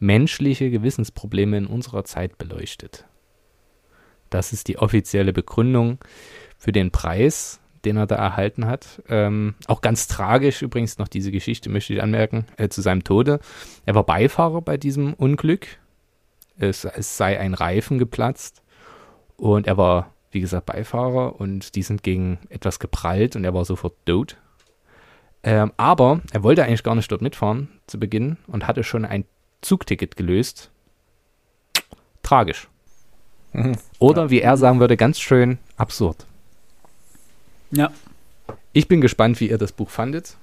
menschliche 0.00 0.70
Gewissensprobleme 0.70 1.56
in 1.56 1.66
unserer 1.68 2.02
Zeit 2.04 2.36
beleuchtet. 2.36 3.04
Das 4.28 4.52
ist 4.52 4.66
die 4.66 4.78
offizielle 4.78 5.32
Begründung 5.32 5.98
für 6.58 6.72
den 6.72 6.90
Preis, 6.90 7.60
den 7.84 7.96
er 7.96 8.08
da 8.08 8.16
erhalten 8.16 8.66
hat. 8.66 9.02
Ähm, 9.08 9.54
auch 9.68 9.82
ganz 9.82 10.08
tragisch 10.08 10.62
übrigens 10.62 10.98
noch 10.98 11.06
diese 11.06 11.30
Geschichte, 11.30 11.70
möchte 11.70 11.94
ich 11.94 12.02
anmerken, 12.02 12.46
äh, 12.56 12.68
zu 12.68 12.82
seinem 12.82 13.04
Tode. 13.04 13.38
Er 13.86 13.94
war 13.94 14.04
Beifahrer 14.04 14.62
bei 14.62 14.76
diesem 14.76 15.14
Unglück. 15.14 15.66
Es, 16.58 16.84
es 16.84 17.16
sei 17.16 17.38
ein 17.38 17.54
Reifen 17.54 17.98
geplatzt 17.98 18.61
und 19.42 19.66
er 19.66 19.76
war, 19.76 20.12
wie 20.30 20.38
gesagt, 20.38 20.66
Beifahrer 20.66 21.40
und 21.40 21.74
die 21.74 21.82
sind 21.82 22.04
gegen 22.04 22.38
etwas 22.48 22.78
geprallt 22.78 23.34
und 23.34 23.42
er 23.42 23.52
war 23.52 23.64
sofort 23.64 23.94
tot. 24.06 24.36
Ähm, 25.42 25.72
aber 25.76 26.20
er 26.30 26.44
wollte 26.44 26.62
eigentlich 26.62 26.84
gar 26.84 26.94
nicht 26.94 27.10
dort 27.10 27.22
mitfahren 27.22 27.68
zu 27.88 27.98
Beginn 27.98 28.36
und 28.46 28.68
hatte 28.68 28.84
schon 28.84 29.04
ein 29.04 29.24
Zugticket 29.60 30.16
gelöst. 30.16 30.70
Tragisch. 32.22 32.68
Mhm. 33.52 33.76
Oder 33.98 34.30
wie 34.30 34.40
er 34.40 34.56
sagen 34.56 34.78
würde, 34.78 34.96
ganz 34.96 35.18
schön 35.18 35.58
absurd. 35.76 36.24
Ja. 37.72 37.90
Ich 38.72 38.86
bin 38.86 39.00
gespannt, 39.00 39.40
wie 39.40 39.50
ihr 39.50 39.58
das 39.58 39.72
Buch 39.72 39.90
fandet, 39.90 40.36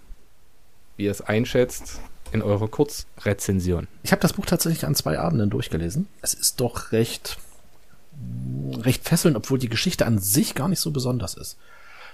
wie 0.97 1.05
ihr 1.05 1.11
es 1.11 1.21
einschätzt 1.21 2.01
in 2.33 2.41
eurer 2.41 2.67
Kurzrezension. 2.67 3.87
Ich 4.03 4.11
habe 4.11 4.21
das 4.21 4.33
Buch 4.33 4.45
tatsächlich 4.45 4.85
an 4.85 4.93
zwei 4.93 5.19
Abenden 5.19 5.49
durchgelesen. 5.49 6.09
Es 6.21 6.33
ist 6.33 6.59
doch 6.59 6.91
recht, 6.91 7.37
recht 8.77 9.07
fesselnd, 9.07 9.37
obwohl 9.37 9.59
die 9.59 9.69
Geschichte 9.69 10.05
an 10.05 10.19
sich 10.19 10.55
gar 10.55 10.67
nicht 10.67 10.79
so 10.79 10.91
besonders 10.91 11.33
ist. 11.33 11.57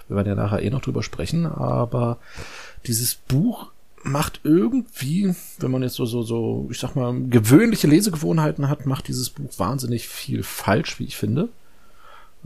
Wir 0.08 0.18
werden 0.18 0.28
ja 0.28 0.36
nachher 0.36 0.62
eh 0.62 0.70
noch 0.70 0.82
drüber 0.82 1.04
sprechen, 1.04 1.46
aber 1.46 2.18
dieses 2.86 3.16
Buch 3.16 3.72
macht 4.04 4.42
irgendwie, 4.44 5.34
wenn 5.60 5.72
man 5.72 5.82
jetzt 5.82 5.96
so, 5.96 6.06
so, 6.06 6.22
so, 6.22 6.68
ich 6.70 6.80
sag 6.80 6.96
mal, 6.96 7.14
gewöhnliche 7.30 7.88
Lesegewohnheiten 7.88 8.70
hat, 8.70 8.86
macht 8.86 9.08
dieses 9.08 9.32
Buch 9.32 9.50
wahnsinnig 9.58 10.08
viel 10.08 10.44
falsch, 10.44 11.00
wie 11.00 11.06
ich 11.06 11.18
finde. 11.18 11.50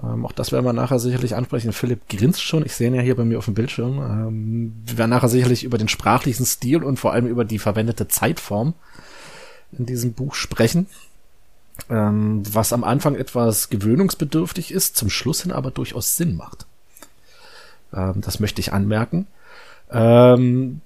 Ähm, 0.01 0.25
auch 0.25 0.31
das 0.31 0.53
werden 0.53 0.65
wir 0.65 0.73
nachher 0.73 0.99
sicherlich 0.99 1.35
ansprechen. 1.35 1.73
Philipp 1.73 2.07
grinst 2.07 2.41
schon. 2.41 2.65
Ich 2.65 2.73
sehe 2.73 2.87
ihn 2.87 2.95
ja 2.95 3.01
hier 3.01 3.15
bei 3.15 3.25
mir 3.25 3.37
auf 3.37 3.45
dem 3.45 3.53
Bildschirm. 3.55 3.99
Ähm, 3.99 4.73
wir 4.85 4.97
werden 4.97 5.09
nachher 5.09 5.27
sicherlich 5.27 5.65
über 5.65 5.77
den 5.77 5.89
sprachlichen 5.89 6.45
Stil 6.45 6.83
und 6.83 6.97
vor 6.97 7.11
allem 7.11 7.27
über 7.27 7.43
die 7.43 7.59
verwendete 7.59 8.07
Zeitform 8.07 8.73
in 9.77 9.85
diesem 9.85 10.13
Buch 10.13 10.35
sprechen. 10.35 10.87
Ähm, 11.89 12.43
was 12.51 12.73
am 12.73 12.83
Anfang 12.83 13.15
etwas 13.15 13.69
gewöhnungsbedürftig 13.69 14.71
ist, 14.71 14.95
zum 14.95 15.09
Schluss 15.09 15.43
hin 15.43 15.51
aber 15.51 15.71
durchaus 15.71 16.17
Sinn 16.17 16.35
macht. 16.35 16.65
Ähm, 17.93 18.21
das 18.21 18.39
möchte 18.39 18.61
ich 18.61 18.73
anmerken. 18.73 19.27
Ähm, 19.91 20.81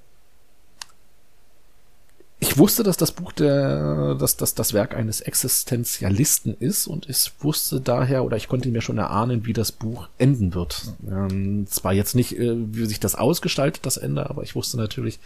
ich 2.44 2.58
wusste, 2.58 2.84
dass 2.84 2.98
das 2.98 3.14
Buch 3.14 3.32
der, 3.32 4.16
dass, 4.16 4.36
dass 4.36 4.54
das 4.54 4.74
Werk 4.74 4.96
eines 4.96 5.22
Existenzialisten 5.22 6.54
ist 6.60 6.88
und 6.88 7.10
ich 7.10 7.32
wusste 7.40 7.80
daher 7.80 8.26
oder 8.26 8.36
ich 8.36 8.50
konnte 8.50 8.68
mir 8.68 8.82
schon 8.82 8.98
erahnen, 8.98 9.46
wie 9.46 9.54
das 9.54 9.72
Buch 9.72 10.10
enden 10.18 10.54
wird. 10.54 10.94
Ähm, 11.10 11.68
zwar 11.68 11.94
jetzt 11.94 12.16
nicht, 12.16 12.38
äh, 12.38 12.54
wie 12.54 12.86
sich 12.86 13.00
das 13.00 13.16
ausgestaltet, 13.16 13.86
das 13.86 13.96
Ende, 13.96 14.30
aber 14.30 14.44
ich 14.44 14.56
wusste 14.56 14.76
natürlich, 14.76 15.20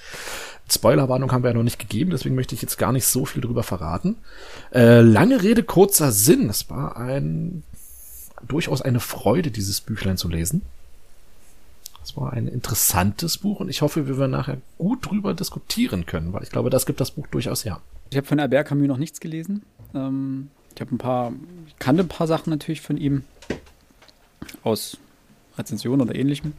Spoilerwarnung 0.69 1.31
haben 1.31 1.43
wir 1.43 1.49
ja 1.49 1.55
noch 1.55 1.63
nicht 1.63 1.79
gegeben, 1.79 2.11
deswegen 2.11 2.35
möchte 2.35 2.53
ich 2.53 2.61
jetzt 2.61 2.77
gar 2.77 2.91
nicht 2.91 3.07
so 3.07 3.25
viel 3.25 3.41
drüber 3.41 3.63
verraten. 3.63 4.17
Äh, 4.71 5.01
lange 5.01 5.41
Rede, 5.41 5.63
kurzer 5.63 6.11
Sinn. 6.11 6.51
Es 6.51 6.69
war 6.69 6.97
ein 6.97 7.63
durchaus 8.47 8.83
eine 8.83 8.99
Freude, 8.99 9.49
dieses 9.49 9.81
Büchlein 9.81 10.17
zu 10.17 10.29
lesen. 10.29 10.61
Es 12.07 12.15
war 12.15 12.31
ein 12.31 12.47
interessantes 12.47 13.37
Buch 13.37 13.59
und 13.59 13.67
ich 13.67 13.81
hoffe, 13.81 14.07
wir 14.07 14.17
werden 14.17 14.31
nachher 14.31 14.59
gut 14.77 15.09
drüber 15.09 15.33
diskutieren 15.33 16.05
können, 16.05 16.31
weil 16.31 16.41
ich 16.41 16.51
glaube, 16.51 16.69
das 16.69 16.85
gibt 16.85 17.01
das 17.01 17.11
Buch 17.11 17.27
durchaus 17.27 17.65
her. 17.65 17.81
Ich 18.11 18.15
habe 18.15 18.25
von 18.25 18.39
Albert 18.39 18.69
Camus 18.69 18.87
noch 18.87 18.97
nichts 18.97 19.19
gelesen. 19.19 19.63
Ähm, 19.93 20.47
ich 20.73 20.79
habe 20.79 20.95
ein 20.95 20.99
paar, 20.99 21.33
ich 21.67 21.77
kannte 21.79 22.03
ein 22.03 22.07
paar 22.07 22.25
Sachen 22.25 22.49
natürlich 22.49 22.79
von 22.79 22.95
ihm 22.95 23.23
aus 24.63 24.97
Rezensionen 25.57 25.99
oder 26.07 26.15
ähnlichem, 26.15 26.53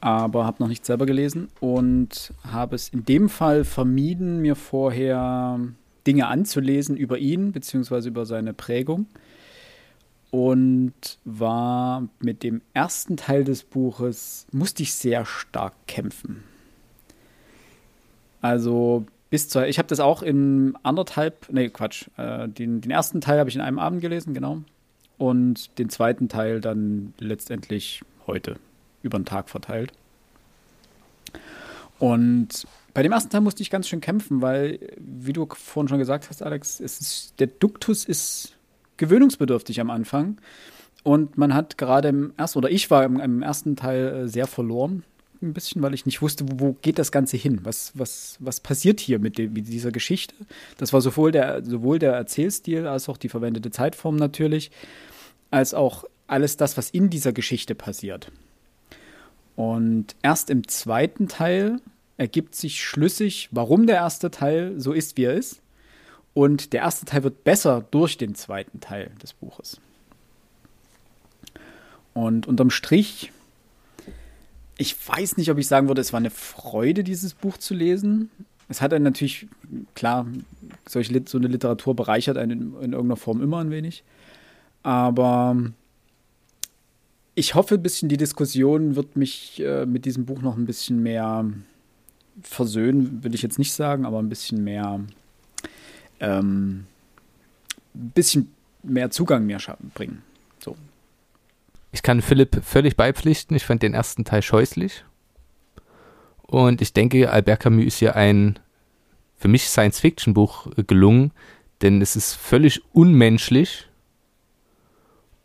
aber 0.00 0.46
habe 0.46 0.60
noch 0.60 0.68
nichts 0.68 0.88
selber 0.88 1.06
gelesen 1.06 1.48
und 1.60 2.32
habe 2.42 2.74
es 2.74 2.88
in 2.88 3.04
dem 3.04 3.28
Fall 3.28 3.62
vermieden, 3.64 4.42
mir 4.42 4.56
vorher 4.56 5.60
Dinge 6.08 6.26
anzulesen 6.26 6.96
über 6.96 7.18
ihn 7.18 7.52
beziehungsweise 7.52 8.08
über 8.08 8.26
seine 8.26 8.52
Prägung 8.52 9.06
und 10.32 10.94
war 11.26 12.08
mit 12.18 12.42
dem 12.42 12.62
ersten 12.72 13.18
Teil 13.18 13.44
des 13.44 13.62
Buches, 13.62 14.46
musste 14.50 14.82
ich 14.82 14.94
sehr 14.94 15.26
stark 15.26 15.74
kämpfen. 15.86 16.42
Also 18.40 19.04
bis 19.28 19.50
zur, 19.50 19.66
ich 19.66 19.78
habe 19.78 19.88
das 19.88 20.00
auch 20.00 20.22
in 20.22 20.74
anderthalb, 20.82 21.52
nee, 21.52 21.68
Quatsch, 21.68 22.08
äh, 22.16 22.48
den, 22.48 22.80
den 22.80 22.90
ersten 22.90 23.20
Teil 23.20 23.38
habe 23.38 23.50
ich 23.50 23.56
in 23.56 23.60
einem 23.60 23.78
Abend 23.78 24.00
gelesen, 24.00 24.32
genau. 24.32 24.62
Und 25.18 25.78
den 25.78 25.90
zweiten 25.90 26.30
Teil 26.30 26.62
dann 26.62 27.12
letztendlich 27.18 28.02
heute, 28.26 28.56
über 29.02 29.18
den 29.18 29.26
Tag 29.26 29.50
verteilt. 29.50 29.92
Und 31.98 32.66
bei 32.94 33.02
dem 33.02 33.12
ersten 33.12 33.28
Teil 33.30 33.42
musste 33.42 33.62
ich 33.62 33.68
ganz 33.68 33.86
schön 33.86 34.00
kämpfen, 34.00 34.40
weil, 34.40 34.78
wie 34.96 35.34
du 35.34 35.46
vorhin 35.46 35.88
schon 35.88 35.98
gesagt 35.98 36.30
hast, 36.30 36.42
Alex, 36.42 36.80
ist, 36.80 37.34
der 37.38 37.48
Duktus 37.48 38.06
ist 38.06 38.56
gewöhnungsbedürftig 39.02 39.80
am 39.80 39.90
Anfang. 39.90 40.38
Und 41.02 41.36
man 41.36 41.54
hat 41.54 41.76
gerade 41.76 42.08
im 42.08 42.32
ersten, 42.36 42.58
oder 42.58 42.70
ich 42.70 42.90
war 42.90 43.04
im, 43.04 43.18
im 43.18 43.42
ersten 43.42 43.74
Teil 43.74 44.06
äh, 44.06 44.28
sehr 44.28 44.46
verloren, 44.46 45.02
ein 45.42 45.52
bisschen, 45.52 45.82
weil 45.82 45.92
ich 45.92 46.06
nicht 46.06 46.22
wusste, 46.22 46.44
wo, 46.48 46.76
geht 46.82 47.00
das 47.00 47.10
Ganze 47.10 47.36
hin? 47.36 47.60
Was, 47.64 47.90
was, 47.94 48.36
was 48.38 48.60
passiert 48.60 49.00
hier 49.00 49.18
mit, 49.18 49.38
dem, 49.38 49.52
mit 49.52 49.66
dieser 49.66 49.90
Geschichte? 49.90 50.36
Das 50.78 50.92
war 50.92 51.00
sowohl 51.00 51.32
der, 51.32 51.64
sowohl 51.64 51.98
der 51.98 52.12
Erzählstil 52.12 52.86
als 52.86 53.08
auch 53.08 53.16
die 53.16 53.28
verwendete 53.28 53.72
Zeitform 53.72 54.14
natürlich, 54.14 54.70
als 55.50 55.74
auch 55.74 56.04
alles 56.28 56.56
das, 56.56 56.76
was 56.76 56.90
in 56.90 57.10
dieser 57.10 57.32
Geschichte 57.32 57.74
passiert. 57.74 58.30
Und 59.56 60.14
erst 60.22 60.48
im 60.48 60.68
zweiten 60.68 61.26
Teil 61.26 61.80
ergibt 62.18 62.54
sich 62.54 62.84
schlüssig, 62.84 63.48
warum 63.50 63.88
der 63.88 63.96
erste 63.96 64.30
Teil 64.30 64.74
so 64.78 64.92
ist, 64.92 65.16
wie 65.16 65.24
er 65.24 65.34
ist. 65.34 65.61
Und 66.34 66.72
der 66.72 66.80
erste 66.80 67.04
Teil 67.04 67.22
wird 67.24 67.44
besser 67.44 67.84
durch 67.90 68.16
den 68.16 68.34
zweiten 68.34 68.80
Teil 68.80 69.10
des 69.22 69.32
Buches. 69.34 69.80
Und 72.14 72.46
unterm 72.46 72.70
Strich, 72.70 73.32
ich 74.78 74.96
weiß 75.06 75.36
nicht, 75.36 75.50
ob 75.50 75.58
ich 75.58 75.68
sagen 75.68 75.88
würde, 75.88 76.00
es 76.00 76.12
war 76.12 76.18
eine 76.18 76.30
Freude, 76.30 77.04
dieses 77.04 77.34
Buch 77.34 77.58
zu 77.58 77.74
lesen. 77.74 78.30
Es 78.68 78.80
hat 78.80 78.92
einen 78.94 79.04
natürlich, 79.04 79.46
klar, 79.94 80.26
solche, 80.88 81.22
so 81.26 81.38
eine 81.38 81.48
Literatur 81.48 81.94
bereichert 81.94 82.38
einen 82.38 82.50
in, 82.50 82.82
in 82.82 82.92
irgendeiner 82.92 83.16
Form 83.16 83.42
immer 83.42 83.58
ein 83.58 83.70
wenig. 83.70 84.02
Aber 84.82 85.56
ich 87.34 87.54
hoffe, 87.54 87.76
ein 87.76 87.82
bisschen 87.82 88.08
die 88.08 88.16
Diskussion 88.16 88.96
wird 88.96 89.16
mich 89.16 89.60
äh, 89.60 89.86
mit 89.86 90.04
diesem 90.04 90.26
Buch 90.26 90.42
noch 90.42 90.56
ein 90.56 90.66
bisschen 90.66 91.02
mehr 91.02 91.44
versöhnen, 92.42 93.22
will 93.22 93.34
ich 93.34 93.42
jetzt 93.42 93.58
nicht 93.58 93.72
sagen, 93.72 94.06
aber 94.06 94.18
ein 94.18 94.28
bisschen 94.28 94.64
mehr 94.64 95.00
ähm, 96.22 96.86
ein 97.94 98.12
bisschen 98.14 98.54
mehr 98.82 99.10
Zugang 99.10 99.44
mehr 99.44 99.58
bringen. 99.94 100.22
So. 100.58 100.76
Ich 101.90 102.02
kann 102.02 102.22
Philipp 102.22 102.64
völlig 102.64 102.96
beipflichten. 102.96 103.54
Ich 103.56 103.64
fand 103.64 103.82
den 103.82 103.92
ersten 103.92 104.24
Teil 104.24 104.40
scheußlich. 104.40 105.04
Und 106.42 106.80
ich 106.80 106.92
denke, 106.92 107.30
Albert 107.30 107.60
Camus 107.60 107.84
ist 107.84 107.98
hier 107.98 108.16
ein 108.16 108.58
für 109.36 109.48
mich 109.48 109.68
Science-Fiction-Buch 109.68 110.68
gelungen, 110.86 111.32
denn 111.82 112.00
es 112.00 112.14
ist 112.14 112.34
völlig 112.34 112.80
unmenschlich 112.92 113.88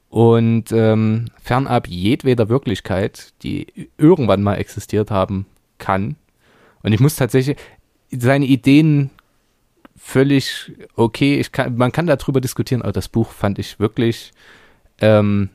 und 0.09 0.71
ähm, 0.71 1.25
fernab 1.41 1.87
jedweder 1.87 2.47
Wirklichkeit, 2.47 3.33
die 3.41 3.89
irgendwann 3.97 4.43
mal 4.43 4.55
existiert 4.55 5.09
haben 5.09 5.47
kann. 5.79 6.15
Und 6.83 6.93
ich 6.93 6.99
muss 6.99 7.15
tatsächlich, 7.15 7.57
seine 8.11 8.45
Ideen 8.45 9.09
völlig 9.97 10.71
okay. 10.95 11.39
Ich 11.39 11.51
kann, 11.51 11.75
man 11.77 11.91
kann 11.91 12.07
darüber 12.07 12.41
diskutieren, 12.41 12.81
aber 12.81 12.91
das 12.91 13.09
Buch 13.09 13.31
fand 13.31 13.59
ich 13.59 13.79
wirklich 13.79 14.31
ähm, 14.99 15.49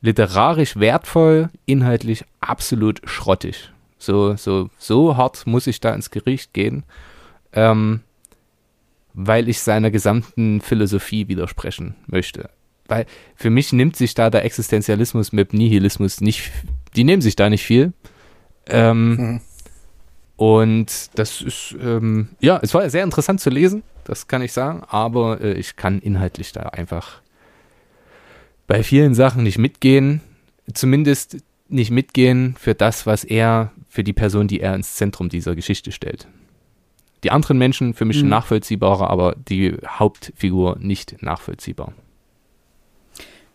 literarisch 0.00 0.76
wertvoll, 0.76 1.48
inhaltlich 1.64 2.24
absolut 2.40 3.00
schrottig. 3.04 3.72
So, 3.98 4.36
so, 4.36 4.70
so 4.78 5.16
hart 5.16 5.46
muss 5.46 5.66
ich 5.66 5.80
da 5.80 5.94
ins 5.94 6.10
Gericht 6.10 6.52
gehen, 6.52 6.84
ähm, 7.52 8.00
weil 9.14 9.48
ich 9.48 9.60
seiner 9.60 9.90
gesamten 9.90 10.60
Philosophie 10.60 11.28
widersprechen 11.28 11.96
möchte. 12.06 12.50
Weil 12.86 13.06
für 13.34 13.50
mich 13.50 13.72
nimmt 13.72 13.96
sich 13.96 14.14
da 14.14 14.30
der 14.30 14.44
Existenzialismus 14.44 15.32
mit 15.32 15.52
Nihilismus 15.52 16.20
nicht, 16.20 16.52
die 16.94 17.04
nehmen 17.04 17.22
sich 17.22 17.34
da 17.34 17.50
nicht 17.50 17.64
viel. 17.64 17.92
Ähm, 18.68 19.16
mhm. 19.16 19.40
Und 20.36 21.18
das 21.18 21.40
ist, 21.40 21.74
ähm, 21.80 22.28
ja, 22.40 22.58
es 22.62 22.74
war 22.74 22.88
sehr 22.90 23.04
interessant 23.04 23.40
zu 23.40 23.50
lesen, 23.50 23.82
das 24.04 24.28
kann 24.28 24.42
ich 24.42 24.52
sagen, 24.52 24.82
aber 24.88 25.40
äh, 25.40 25.54
ich 25.54 25.76
kann 25.76 25.98
inhaltlich 25.98 26.52
da 26.52 26.62
einfach 26.64 27.22
bei 28.66 28.82
vielen 28.82 29.14
Sachen 29.14 29.42
nicht 29.42 29.58
mitgehen, 29.58 30.20
zumindest 30.72 31.38
nicht 31.68 31.90
mitgehen 31.90 32.54
für 32.58 32.74
das, 32.74 33.06
was 33.06 33.24
er, 33.24 33.72
für 33.88 34.04
die 34.04 34.12
Person, 34.12 34.46
die 34.46 34.60
er 34.60 34.74
ins 34.74 34.94
Zentrum 34.94 35.28
dieser 35.28 35.54
Geschichte 35.54 35.90
stellt. 35.90 36.28
Die 37.24 37.30
anderen 37.30 37.58
Menschen 37.58 37.94
für 37.94 38.04
mich 38.04 38.22
mhm. 38.22 38.28
nachvollziehbarer, 38.28 39.08
aber 39.08 39.34
die 39.36 39.76
Hauptfigur 39.86 40.76
nicht 40.78 41.22
nachvollziehbar. 41.22 41.92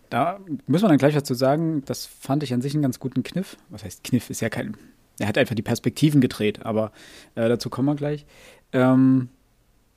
Da 0.09 0.39
muss 0.67 0.81
man 0.81 0.89
dann 0.89 0.97
gleich 0.97 1.13
dazu 1.13 1.33
sagen, 1.33 1.83
das 1.85 2.05
fand 2.05 2.43
ich 2.43 2.53
an 2.53 2.61
sich 2.61 2.73
einen 2.73 2.83
ganz 2.83 2.99
guten 2.99 3.23
Kniff. 3.23 3.55
Was 3.69 3.85
heißt 3.85 4.03
Kniff? 4.03 4.29
Ist 4.29 4.41
ja 4.41 4.49
kein. 4.49 4.75
Er 5.21 5.27
hat 5.27 5.37
einfach 5.37 5.55
die 5.55 5.61
Perspektiven 5.61 6.21
gedreht, 6.21 6.65
aber 6.65 6.91
äh, 7.35 7.47
dazu 7.47 7.69
kommen 7.69 7.87
wir 7.87 7.95
gleich. 7.95 8.25
Ähm, 8.73 9.29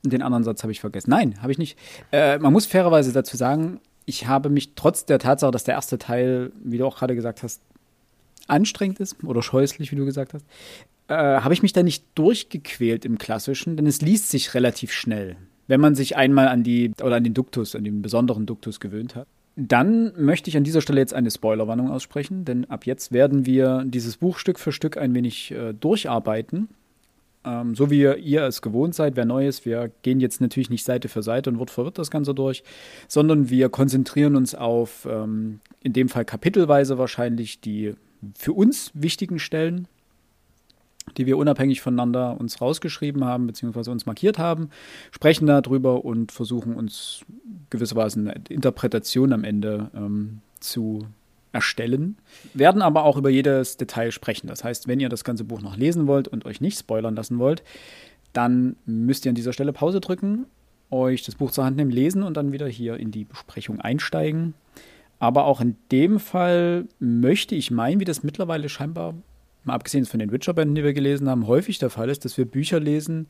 den 0.03 0.23
anderen 0.23 0.45
Satz 0.45 0.63
habe 0.63 0.73
ich 0.73 0.81
vergessen. 0.81 1.11
Nein, 1.11 1.41
habe 1.43 1.51
ich 1.51 1.59
nicht. 1.59 1.79
Äh, 2.13 2.39
man 2.39 2.53
muss 2.53 2.67
fairerweise 2.67 3.13
dazu 3.13 3.37
sagen, 3.37 3.81
ich 4.05 4.27
habe 4.27 4.51
mich 4.51 4.75
trotz 4.75 5.07
der 5.07 5.19
Tatsache, 5.19 5.51
dass 5.51 5.65
der 5.65 5.75
erste 5.75 5.99
Teil, 5.99 6.53
wie 6.63 6.79
du 6.79 6.87
auch 6.87 6.99
gerade 6.99 7.15
gesagt 7.15 7.43
hast, 7.43 7.63
anstrengend 8.47 9.01
ist 9.01 9.25
oder 9.25 9.43
scheußlich, 9.43 9.91
wie 9.91 9.97
du 9.97 10.05
gesagt 10.05 10.35
hast, 10.35 10.45
äh, 11.09 11.15
habe 11.15 11.55
ich 11.55 11.63
mich 11.63 11.73
da 11.73 11.83
nicht 11.83 12.05
durchgequält 12.15 13.05
im 13.05 13.19
Klassischen, 13.19 13.77
denn 13.77 13.87
es 13.87 14.03
liest 14.03 14.31
sich 14.31 14.55
relativ 14.55 14.93
schnell, 14.93 15.37
wenn 15.67 15.81
man 15.81 15.95
sich 15.95 16.17
einmal 16.17 16.49
an 16.49 16.63
die 16.63 16.93
oder 17.03 17.17
an 17.17 17.25
den 17.25 17.35
Duktus, 17.35 17.75
an 17.75 17.85
den 17.85 18.03
besonderen 18.03 18.47
Duktus 18.47 18.81
gewöhnt 18.81 19.15
hat. 19.15 19.27
Dann 19.57 20.13
möchte 20.17 20.51
ich 20.51 20.57
an 20.57 20.65
dieser 20.65 20.81
Stelle 20.81 21.01
jetzt 21.01 21.15
eine 21.15 21.31
Spoilerwarnung 21.31 21.91
aussprechen, 21.91 22.45
denn 22.45 22.65
ab 22.65 22.87
jetzt 22.87 23.13
werden 23.13 23.47
wir 23.47 23.85
dieses 23.87 24.17
Buch 24.17 24.39
Stück 24.39 24.59
für 24.59 24.73
Stück 24.73 24.97
ein 24.99 25.15
wenig 25.15 25.53
äh, 25.53 25.73
durcharbeiten. 25.73 26.69
Ähm, 27.45 27.77
so 27.77 27.91
wie 27.91 28.01
ihr 28.01 28.43
es 28.43 28.63
gewohnt 28.63 28.97
seid, 28.97 29.15
wer 29.17 29.25
neu 29.25 29.47
ist, 29.47 29.65
wir 29.65 29.93
gehen 30.03 30.19
jetzt 30.19 30.41
natürlich 30.41 30.71
nicht 30.71 30.85
Seite 30.85 31.09
für 31.09 31.23
Seite 31.23 31.51
und 31.51 31.59
Wort 31.59 31.71
für 31.71 31.85
Wort 31.85 31.99
das 31.99 32.11
Ganze 32.11 32.35
durch, 32.35 32.65
sondern 33.07 33.49
wir 33.49 33.69
konzentrieren 33.69 34.35
uns 34.35 34.57
auf, 34.57 35.07
ähm, 35.09 35.61
in 35.81 35.93
dem 35.93 36.09
Fall 36.09 36.25
kapitelweise 36.25 36.99
wahrscheinlich, 36.99 37.61
die 37.61 37.95
für 38.35 38.55
uns 38.55 38.91
wichtigen 38.95 39.39
Stellen, 39.39 39.87
die 41.17 41.27
wir 41.27 41.39
unabhängig 41.39 41.81
voneinander 41.81 42.39
uns 42.39 42.61
rausgeschrieben 42.61 43.25
haben, 43.25 43.47
beziehungsweise 43.47 43.91
uns 43.91 44.07
markiert 44.07 44.39
haben, 44.39 44.71
sprechen 45.11 45.47
darüber 45.47 46.05
und 46.05 46.33
versuchen 46.33 46.75
uns 46.77 47.25
gewissermaßen 47.71 48.29
eine 48.29 48.41
Interpretation 48.49 49.33
am 49.33 49.45
Ende 49.45 49.91
ähm, 49.95 50.41
zu 50.61 51.07
erstellen, 51.53 52.19
werden 52.53 52.83
aber 52.83 53.05
auch 53.05 53.17
über 53.17 53.31
jedes 53.31 53.77
Detail 53.77 54.11
sprechen. 54.11 54.49
Das 54.49 54.65
heißt, 54.65 54.89
wenn 54.89 55.01
ihr 55.01 55.09
das 55.09 55.25
ganze 55.25 55.45
Buch 55.45 55.63
noch 55.63 55.77
lesen 55.77 56.07
wollt 56.07 56.27
und 56.29 56.45
euch 56.45 56.61
nicht 56.61 56.79
spoilern 56.79 57.15
lassen 57.15 57.39
wollt, 57.39 57.63
dann 58.33 58.77
müsst 58.85 59.25
ihr 59.25 59.31
an 59.31 59.37
dieser 59.37 59.53
Stelle 59.53 59.73
Pause 59.73 60.01
drücken, 60.01 60.47
euch 60.91 61.23
das 61.23 61.37
Buch 61.37 61.53
zur 61.53 61.65
Hand 61.65 61.77
nehmen, 61.77 61.93
lesen 61.93 62.25
und 62.25 62.37
dann 62.37 62.53
wieder 62.53 62.67
hier 62.67 62.97
in 62.97 63.13
die 63.13 63.25
Besprechung 63.25 63.81
einsteigen. 63.81 64.55
Aber 65.21 65.45
auch 65.45 65.61
in 65.61 65.77
dem 65.93 66.19
Fall 66.19 66.87
möchte 66.99 67.55
ich 67.55 67.71
meinen, 67.71 68.01
wie 68.01 68.05
das 68.05 68.25
mittlerweile 68.25 68.69
scheinbar, 68.69 69.15
mal 69.67 69.75
abgesehen 69.75 70.05
von 70.05 70.21
den 70.21 70.33
Witcher-Bänden, 70.33 70.75
die 70.75 70.85
wir 70.85 70.93
gelesen 70.93 71.29
haben, 71.29 71.47
häufig 71.47 71.79
der 71.79 71.91
Fall 71.91 72.11
ist, 72.11 72.25
dass 72.25 72.37
wir 72.37 72.45
Bücher 72.45 72.81
lesen, 72.81 73.27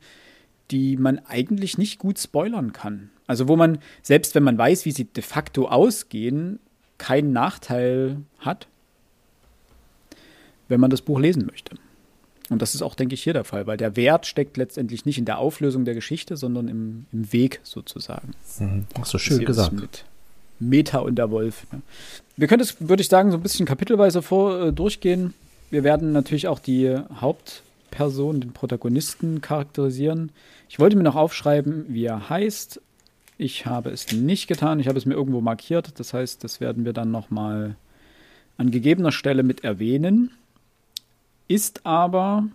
die 0.71 0.97
man 0.97 1.19
eigentlich 1.19 1.77
nicht 1.77 1.99
gut 1.99 2.19
spoilern 2.19 2.73
kann. 2.73 3.11
Also 3.27 3.47
wo 3.47 3.55
man, 3.55 3.79
selbst 4.01 4.35
wenn 4.35 4.43
man 4.43 4.57
weiß, 4.57 4.85
wie 4.85 4.91
sie 4.91 5.05
de 5.05 5.23
facto 5.23 5.67
ausgehen, 5.67 6.59
keinen 6.97 7.33
Nachteil 7.33 8.17
hat, 8.39 8.67
wenn 10.67 10.79
man 10.79 10.89
das 10.89 11.01
Buch 11.01 11.19
lesen 11.19 11.45
möchte. 11.45 11.75
Und 12.49 12.61
das 12.61 12.75
ist 12.75 12.81
auch, 12.81 12.95
denke 12.95 13.15
ich, 13.15 13.23
hier 13.23 13.33
der 13.33 13.43
Fall, 13.43 13.65
weil 13.65 13.77
der 13.77 13.95
Wert 13.95 14.27
steckt 14.27 14.57
letztendlich 14.57 15.05
nicht 15.05 15.17
in 15.17 15.25
der 15.25 15.39
Auflösung 15.39 15.83
der 15.83 15.95
Geschichte, 15.95 16.37
sondern 16.37 16.67
im, 16.67 17.05
im 17.11 17.33
Weg 17.33 17.59
sozusagen. 17.63 18.33
Mhm. 18.59 18.85
Ach 18.99 19.05
so 19.05 19.17
schön 19.17 19.43
gesagt. 19.43 19.73
Mit 19.73 20.05
Meta 20.59 20.99
und 20.99 21.15
der 21.15 21.31
Wolf. 21.31 21.65
Ja. 21.71 21.79
Wir 22.37 22.47
können 22.47 22.61
es, 22.61 22.87
würde 22.87 23.01
ich 23.01 23.09
sagen, 23.09 23.31
so 23.31 23.37
ein 23.37 23.43
bisschen 23.43 23.65
kapitelweise 23.65 24.21
vor 24.21 24.67
äh, 24.67 24.73
durchgehen. 24.73 25.33
Wir 25.69 25.83
werden 25.83 26.11
natürlich 26.11 26.47
auch 26.47 26.59
die 26.59 26.95
Hauptperson, 27.19 28.41
den 28.41 28.53
Protagonisten 28.53 29.41
charakterisieren. 29.41 30.31
Ich 30.69 30.79
wollte 30.79 30.95
mir 30.95 31.03
noch 31.03 31.15
aufschreiben, 31.15 31.85
wie 31.89 32.05
er 32.05 32.29
heißt, 32.29 32.81
ich 33.37 33.65
habe 33.65 33.89
es 33.89 34.11
nicht 34.11 34.47
getan. 34.47 34.79
Ich 34.79 34.87
habe 34.87 34.97
es 34.97 35.05
mir 35.05 35.13
irgendwo 35.13 35.41
markiert. 35.41 35.99
Das 35.99 36.13
heißt, 36.13 36.43
das 36.43 36.61
werden 36.61 36.85
wir 36.85 36.93
dann 36.93 37.11
nochmal 37.11 37.75
an 38.57 38.71
gegebener 38.71 39.11
Stelle 39.11 39.43
mit 39.43 39.63
erwähnen. 39.63 40.31
Ist 41.47 41.85
aber, 41.85 42.45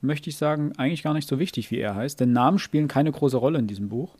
möchte 0.00 0.28
ich 0.28 0.36
sagen, 0.36 0.72
eigentlich 0.76 1.02
gar 1.02 1.14
nicht 1.14 1.28
so 1.28 1.38
wichtig, 1.38 1.70
wie 1.70 1.78
er 1.78 1.94
heißt. 1.94 2.20
Denn 2.20 2.32
Namen 2.32 2.58
spielen 2.58 2.88
keine 2.88 3.12
große 3.12 3.36
Rolle 3.36 3.58
in 3.58 3.66
diesem 3.66 3.88
Buch. 3.88 4.10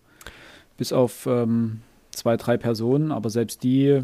Bis 0.79 0.93
auf 0.93 1.27
ähm, 1.27 1.83
zwei, 2.13 2.37
drei 2.37 2.57
Personen. 2.57 3.13
Aber 3.13 3.29
selbst 3.29 3.63
die 3.63 4.03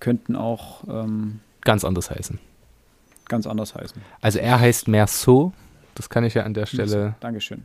könnten 0.00 0.36
auch 0.36 0.84
ähm, 0.86 1.40
ganz 1.62 1.84
anders 1.84 2.10
heißen. 2.10 2.38
Ganz 3.28 3.46
anders 3.46 3.74
heißen. 3.74 4.00
Also 4.20 4.38
er 4.38 4.60
heißt 4.60 4.88
Merceau. 4.88 5.52
Das 5.94 6.08
kann 6.10 6.24
ich 6.24 6.34
ja 6.34 6.42
an 6.44 6.54
der 6.54 6.66
Stelle 6.66 7.14
Dankeschön. 7.20 7.64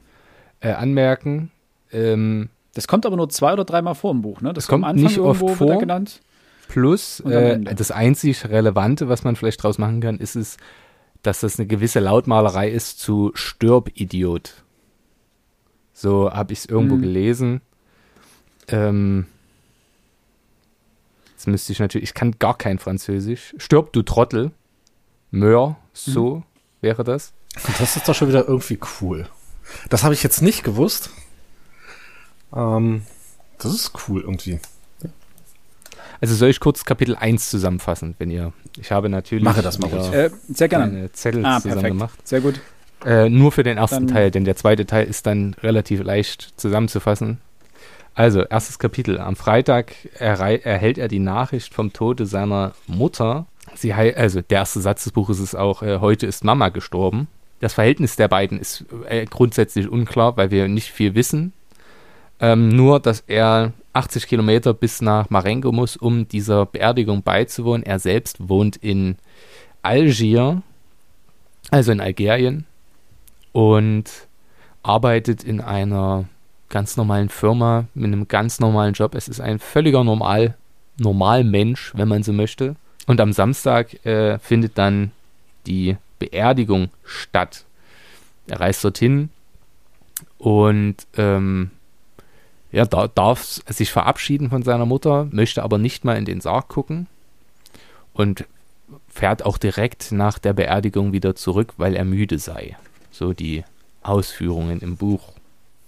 Äh, 0.59 0.71
anmerken. 0.71 1.51
Ähm, 1.91 2.49
das 2.73 2.87
kommt 2.87 3.05
aber 3.05 3.17
nur 3.17 3.29
zwei 3.29 3.53
oder 3.53 3.65
dreimal 3.65 3.95
vor 3.95 4.11
im 4.11 4.21
Buch, 4.21 4.41
ne? 4.41 4.53
Das, 4.53 4.65
das 4.65 4.69
kommt 4.69 4.95
nicht 4.95 5.19
oft 5.19 5.57
vor. 5.57 5.79
genannt. 5.79 6.21
Plus, 6.67 7.19
äh, 7.21 7.59
das 7.59 7.91
einzig 7.91 8.47
Relevante, 8.47 9.09
was 9.09 9.25
man 9.25 9.35
vielleicht 9.35 9.61
draus 9.61 9.77
machen 9.77 9.99
kann, 9.99 10.17
ist 10.17 10.35
es, 10.35 10.55
dass 11.21 11.41
das 11.41 11.59
eine 11.59 11.67
gewisse 11.67 11.99
Lautmalerei 11.99 12.69
ist 12.69 12.99
zu 12.99 13.31
Stirb-Idiot. 13.33 14.63
So 15.93 16.31
habe 16.31 16.53
ich 16.53 16.59
es 16.59 16.65
irgendwo 16.65 16.95
hm. 16.95 17.01
gelesen. 17.01 17.61
Ähm, 18.69 19.25
jetzt 21.33 21.47
müsste 21.47 21.73
ich 21.73 21.79
natürlich, 21.79 22.09
ich 22.09 22.13
kann 22.13 22.35
gar 22.39 22.57
kein 22.57 22.79
Französisch. 22.79 23.53
Stirb, 23.57 23.91
du 23.91 24.01
Trottel. 24.01 24.51
Mör, 25.31 25.77
so 25.93 26.35
hm. 26.35 26.43
wäre 26.81 27.03
das. 27.03 27.33
Das 27.79 27.95
ist 27.95 28.07
doch 28.07 28.15
schon 28.15 28.27
wieder 28.27 28.47
irgendwie 28.47 28.79
cool. 29.01 29.27
Das 29.89 30.03
habe 30.03 30.13
ich 30.13 30.23
jetzt 30.23 30.41
nicht 30.41 30.63
gewusst. 30.63 31.09
Ähm, 32.53 33.03
das 33.57 33.73
ist 33.73 33.91
cool 34.07 34.21
irgendwie. 34.21 34.59
Also 36.19 36.35
soll 36.35 36.49
ich 36.49 36.59
kurz 36.59 36.85
Kapitel 36.85 37.15
1 37.15 37.49
zusammenfassen, 37.49 38.15
wenn 38.19 38.29
ihr. 38.29 38.53
Ich 38.77 38.91
habe 38.91 39.09
natürlich. 39.09 39.43
Mache 39.43 39.63
das 39.63 39.79
mal 39.79 39.89
kurz. 39.89 40.13
Äh, 40.13 40.29
sehr 40.49 40.67
gerne. 40.67 41.11
Zettel 41.13 41.43
ah, 41.45 41.57
zusammen 41.57 41.73
perfekt. 41.73 41.93
gemacht. 41.93 42.27
Sehr 42.27 42.41
gut. 42.41 42.61
Äh, 43.03 43.29
nur 43.29 43.51
für 43.51 43.63
den 43.63 43.77
ersten 43.77 44.05
dann 44.05 44.15
Teil, 44.15 44.29
denn 44.29 44.45
der 44.45 44.55
zweite 44.55 44.85
Teil 44.85 45.07
ist 45.07 45.25
dann 45.25 45.55
relativ 45.63 46.03
leicht 46.03 46.53
zusammenzufassen. 46.57 47.39
Also, 48.13 48.43
erstes 48.43 48.77
Kapitel. 48.77 49.19
Am 49.19 49.35
Freitag 49.35 49.93
erhält 50.13 50.97
er 50.97 51.07
die 51.07 51.19
Nachricht 51.19 51.73
vom 51.73 51.93
Tode 51.93 52.27
seiner 52.27 52.73
Mutter. 52.85 53.47
Sie 53.75 53.93
also, 53.93 54.41
der 54.41 54.59
erste 54.59 54.81
Satz 54.81 55.03
des 55.03 55.13
Buches 55.13 55.39
ist 55.39 55.55
auch: 55.55 55.83
äh, 55.83 55.99
Heute 55.99 56.27
ist 56.27 56.43
Mama 56.43 56.69
gestorben. 56.69 57.27
Das 57.59 57.73
Verhältnis 57.73 58.15
der 58.15 58.27
beiden 58.27 58.59
ist 58.59 58.85
äh, 59.07 59.25
grundsätzlich 59.25 59.87
unklar, 59.87 60.35
weil 60.35 60.49
wir 60.51 60.67
nicht 60.67 60.91
viel 60.91 61.13
wissen 61.15 61.53
ähm, 62.41 62.69
nur, 62.69 62.99
dass 62.99 63.23
er 63.27 63.71
80 63.93 64.27
Kilometer 64.27 64.73
bis 64.73 65.01
nach 65.01 65.29
Marengo 65.29 65.71
muss, 65.71 65.95
um 65.95 66.27
dieser 66.27 66.65
Beerdigung 66.65 67.21
beizuwohnen. 67.21 67.83
Er 67.83 67.99
selbst 67.99 68.49
wohnt 68.49 68.77
in 68.77 69.17
Algier, 69.83 70.63
also 71.69 71.91
in 71.91 72.01
Algerien, 72.01 72.65
und 73.51 74.09
arbeitet 74.81 75.43
in 75.43 75.61
einer 75.61 76.25
ganz 76.69 76.97
normalen 76.97 77.29
Firma 77.29 77.85
mit 77.93 78.07
einem 78.07 78.27
ganz 78.27 78.59
normalen 78.59 78.93
Job. 78.93 79.13
Es 79.13 79.27
ist 79.27 79.39
ein 79.39 79.59
völliger 79.59 80.03
Normal, 80.03 80.55
Normalmensch, 80.97 81.93
wenn 81.95 82.07
man 82.07 82.23
so 82.23 82.33
möchte. 82.33 82.75
Und 83.07 83.19
am 83.19 83.33
Samstag 83.33 84.05
äh, 84.05 84.39
findet 84.39 84.77
dann 84.77 85.11
die 85.65 85.97
Beerdigung 86.19 86.89
statt. 87.03 87.65
Er 88.47 88.59
reist 88.59 88.83
dorthin 88.83 89.29
und 90.37 90.95
ähm, 91.17 91.71
er 92.71 92.85
da, 92.85 93.07
darf 93.07 93.61
sich 93.67 93.91
verabschieden 93.91 94.49
von 94.49 94.63
seiner 94.63 94.85
Mutter, 94.85 95.27
möchte 95.31 95.63
aber 95.63 95.77
nicht 95.77 96.05
mal 96.05 96.17
in 96.17 96.25
den 96.25 96.41
Sarg 96.41 96.67
gucken 96.67 97.07
und 98.13 98.45
fährt 99.09 99.45
auch 99.45 99.57
direkt 99.57 100.11
nach 100.11 100.39
der 100.39 100.53
Beerdigung 100.53 101.11
wieder 101.11 101.35
zurück, 101.35 101.73
weil 101.77 101.95
er 101.95 102.05
müde 102.05 102.39
sei. 102.39 102.77
So 103.11 103.33
die 103.33 103.63
Ausführungen 104.03 104.79
im 104.79 104.97
Buch. 104.97 105.33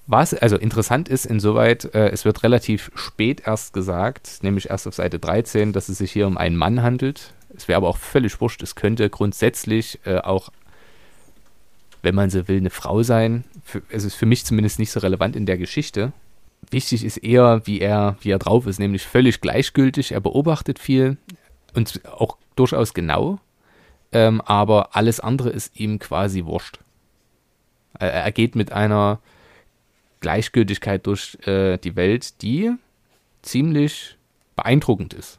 Was 0.06 0.34
also 0.34 0.58
interessant 0.58 1.08
ist, 1.08 1.26
insoweit, 1.26 1.86
äh, 1.96 2.10
es 2.10 2.26
wird 2.26 2.44
relativ 2.44 2.92
spät 2.96 3.44
erst 3.46 3.74
gesagt, 3.74 4.40
nämlich 4.42 4.70
erst 4.70 4.86
auf 4.88 4.96
Seite 4.96 5.18
13, 5.18 5.72
dass 5.72 5.88
es 5.88 6.00
sich 6.00 6.12
hier 6.12 6.28
um 6.28 6.38
einen 6.38 6.58
Mann 6.58 6.82
handelt. 6.82 7.34
Es 7.56 7.68
wäre 7.68 7.78
aber 7.78 7.88
auch 7.88 7.98
völlig 7.98 8.42
wurscht. 8.42 8.62
Es 8.64 8.76
könnte 8.76 9.10
grundsätzlich 9.10 10.00
äh, 10.06 10.18
auch, 10.18 10.50
wenn 12.02 12.16
man 12.16 12.30
so 12.30 12.48
will, 12.50 12.58
eine 12.58 12.70
Frau 12.70 13.02
sein. 13.04 13.46
Für, 13.64 13.82
es 13.90 14.04
ist 14.04 14.16
für 14.16 14.26
mich 14.26 14.44
zumindest 14.44 14.78
nicht 14.78 14.92
so 14.92 15.00
relevant 15.00 15.38
in 15.38 15.46
der 15.46 15.58
Geschichte. 15.58 16.12
Wichtig 16.70 17.06
ist 17.06 17.18
eher, 17.18 17.62
wie 17.66 17.80
er, 17.80 18.18
wie 18.22 18.32
er 18.32 18.40
drauf 18.40 18.68
ist, 18.68 18.80
nämlich 18.80 19.04
völlig 19.04 19.40
gleichgültig. 19.40 20.12
Er 20.12 20.20
beobachtet 20.20 20.80
viel 20.80 21.18
und 21.76 22.02
auch 22.08 22.38
durchaus 22.56 22.94
genau, 22.94 23.40
ähm, 24.12 24.42
aber 24.42 24.96
alles 24.96 25.22
andere 25.22 25.50
ist 25.50 25.80
ihm 25.80 26.00
quasi 26.00 26.44
wurscht. 26.44 26.80
Er, 28.00 28.12
er 28.12 28.32
geht 28.32 28.56
mit 28.56 28.72
einer 28.74 29.20
Gleichgültigkeit 30.24 31.06
durch 31.06 31.38
äh, 31.46 31.78
die 31.78 31.98
Welt, 31.98 32.42
die 32.42 32.72
ziemlich 33.42 34.18
beeindruckend 34.56 35.14
ist. 35.14 35.38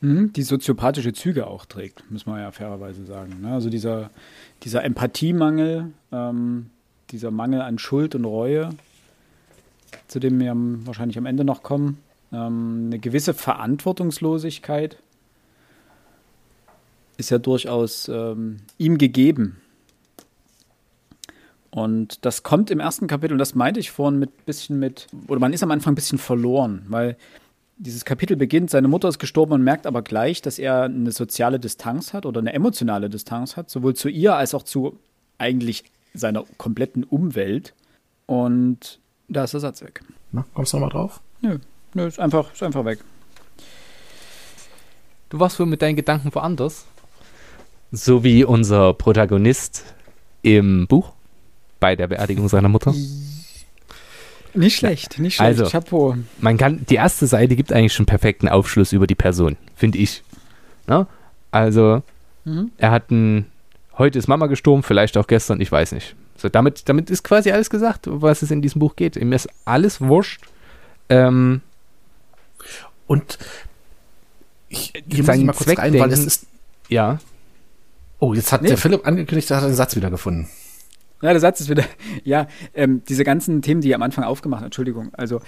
Mhm, 0.00 0.32
die 0.32 0.42
soziopathische 0.42 1.12
Züge 1.12 1.46
auch 1.46 1.66
trägt, 1.66 2.10
muss 2.10 2.24
man 2.24 2.40
ja 2.40 2.50
fairerweise 2.50 3.04
sagen. 3.04 3.42
Ne? 3.42 3.52
Also 3.52 3.68
dieser, 3.68 4.10
dieser 4.62 4.82
Empathiemangel, 4.82 5.92
ähm, 6.10 6.70
dieser 7.10 7.30
Mangel 7.30 7.60
an 7.60 7.78
Schuld 7.78 8.14
und 8.14 8.24
Reue, 8.24 8.70
zu 10.08 10.18
dem 10.18 10.40
wir 10.40 10.54
wahrscheinlich 10.86 11.18
am 11.18 11.26
Ende 11.26 11.44
noch 11.44 11.62
kommen, 11.62 11.98
ähm, 12.32 12.84
eine 12.86 12.98
gewisse 12.98 13.34
Verantwortungslosigkeit 13.34 14.96
ist 17.18 17.30
ja 17.30 17.38
durchaus 17.38 18.08
ähm, 18.08 18.58
ihm 18.78 18.96
gegeben. 18.96 19.60
Und 21.76 22.24
das 22.24 22.42
kommt 22.42 22.70
im 22.70 22.80
ersten 22.80 23.06
Kapitel, 23.06 23.34
und 23.34 23.38
das 23.38 23.54
meinte 23.54 23.80
ich 23.80 23.90
vorhin 23.90 24.18
mit 24.18 24.46
bisschen 24.46 24.78
mit, 24.78 25.08
oder 25.28 25.40
man 25.40 25.52
ist 25.52 25.62
am 25.62 25.70
Anfang 25.70 25.92
ein 25.92 25.94
bisschen 25.94 26.16
verloren, 26.16 26.86
weil 26.88 27.18
dieses 27.76 28.06
Kapitel 28.06 28.34
beginnt, 28.34 28.70
seine 28.70 28.88
Mutter 28.88 29.08
ist 29.08 29.18
gestorben 29.18 29.52
und 29.52 29.62
merkt 29.62 29.86
aber 29.86 30.00
gleich, 30.00 30.40
dass 30.40 30.58
er 30.58 30.84
eine 30.84 31.12
soziale 31.12 31.60
Distanz 31.60 32.14
hat 32.14 32.24
oder 32.24 32.40
eine 32.40 32.54
emotionale 32.54 33.10
Distanz 33.10 33.58
hat, 33.58 33.68
sowohl 33.68 33.92
zu 33.94 34.08
ihr 34.08 34.34
als 34.34 34.54
auch 34.54 34.62
zu 34.62 34.98
eigentlich 35.36 35.84
seiner 36.14 36.44
kompletten 36.56 37.04
Umwelt. 37.04 37.74
Und 38.24 38.98
da 39.28 39.44
ist 39.44 39.52
der 39.52 39.60
Satz 39.60 39.82
weg. 39.82 40.00
Na, 40.32 40.46
kommst 40.54 40.72
du 40.72 40.78
nochmal 40.78 40.92
drauf? 40.92 41.20
Nö, 41.42 41.58
nö, 41.92 42.06
ist 42.06 42.18
einfach, 42.18 42.54
ist 42.54 42.62
einfach 42.62 42.86
weg. 42.86 43.00
Du 45.28 45.38
warst 45.40 45.60
wohl 45.60 45.66
mit 45.66 45.82
deinen 45.82 45.96
Gedanken 45.96 46.34
woanders. 46.34 46.86
So 47.92 48.24
wie 48.24 48.44
unser 48.44 48.94
Protagonist 48.94 49.84
im 50.40 50.86
Buch 50.86 51.15
bei 51.80 51.96
der 51.96 52.06
Beerdigung 52.08 52.48
seiner 52.48 52.68
Mutter. 52.68 52.94
Nicht 54.54 54.76
schlecht, 54.76 55.18
nicht 55.18 55.36
schlecht. 55.36 55.60
Also, 55.60 55.66
Chapeau. 55.66 56.16
man 56.40 56.56
kann, 56.56 56.86
die 56.88 56.94
erste 56.94 57.26
Seite 57.26 57.56
gibt 57.56 57.72
eigentlich 57.72 57.92
schon 57.92 58.06
perfekten 58.06 58.48
Aufschluss 58.48 58.92
über 58.92 59.06
die 59.06 59.14
Person, 59.14 59.56
finde 59.74 59.98
ich. 59.98 60.22
Ne? 60.86 61.06
Also, 61.50 62.02
mhm. 62.44 62.70
er 62.78 62.90
hat 62.90 63.10
ein, 63.10 63.46
heute 63.98 64.18
ist 64.18 64.28
Mama 64.28 64.46
gestorben, 64.46 64.82
vielleicht 64.82 65.16
auch 65.18 65.26
gestern, 65.26 65.60
ich 65.60 65.70
weiß 65.70 65.92
nicht. 65.92 66.16
So, 66.36 66.48
damit, 66.48 66.88
damit 66.88 67.10
ist 67.10 67.22
quasi 67.22 67.50
alles 67.50 67.70
gesagt, 67.70 68.06
was 68.06 68.42
es 68.42 68.50
in 68.50 68.62
diesem 68.62 68.78
Buch 68.78 68.96
geht. 68.96 69.16
Ihm 69.16 69.32
ist 69.32 69.48
alles 69.64 70.00
wurscht. 70.00 70.42
Ähm, 71.08 71.60
und 73.06 73.38
ich, 74.68 74.92
hier 75.08 75.24
muss 75.24 75.36
ich 75.36 75.44
mal 75.44 75.52
kurz 75.52 75.78
rein, 75.78 75.98
weil 75.98 76.12
es 76.12 76.24
ist. 76.24 76.46
Ja. 76.88 77.18
Oh, 78.18 78.34
jetzt 78.34 78.52
hat 78.52 78.62
nee. 78.62 78.68
der 78.68 78.78
Philipp 78.78 79.06
angekündigt, 79.06 79.50
er 79.50 79.58
hat 79.58 79.64
den 79.64 79.74
Satz 79.74 79.96
wieder 79.96 80.10
gefunden. 80.10 80.48
Ja, 81.22 81.30
der 81.30 81.40
Satz 81.40 81.60
ist 81.60 81.70
wieder, 81.70 81.84
ja, 82.24 82.46
ähm, 82.74 83.02
diese 83.08 83.24
ganzen 83.24 83.62
Themen, 83.62 83.80
die 83.80 83.94
am 83.94 84.02
Anfang 84.02 84.24
aufgemacht 84.24 84.60
hat, 84.60 84.66
Entschuldigung, 84.66 85.10
also 85.14 85.40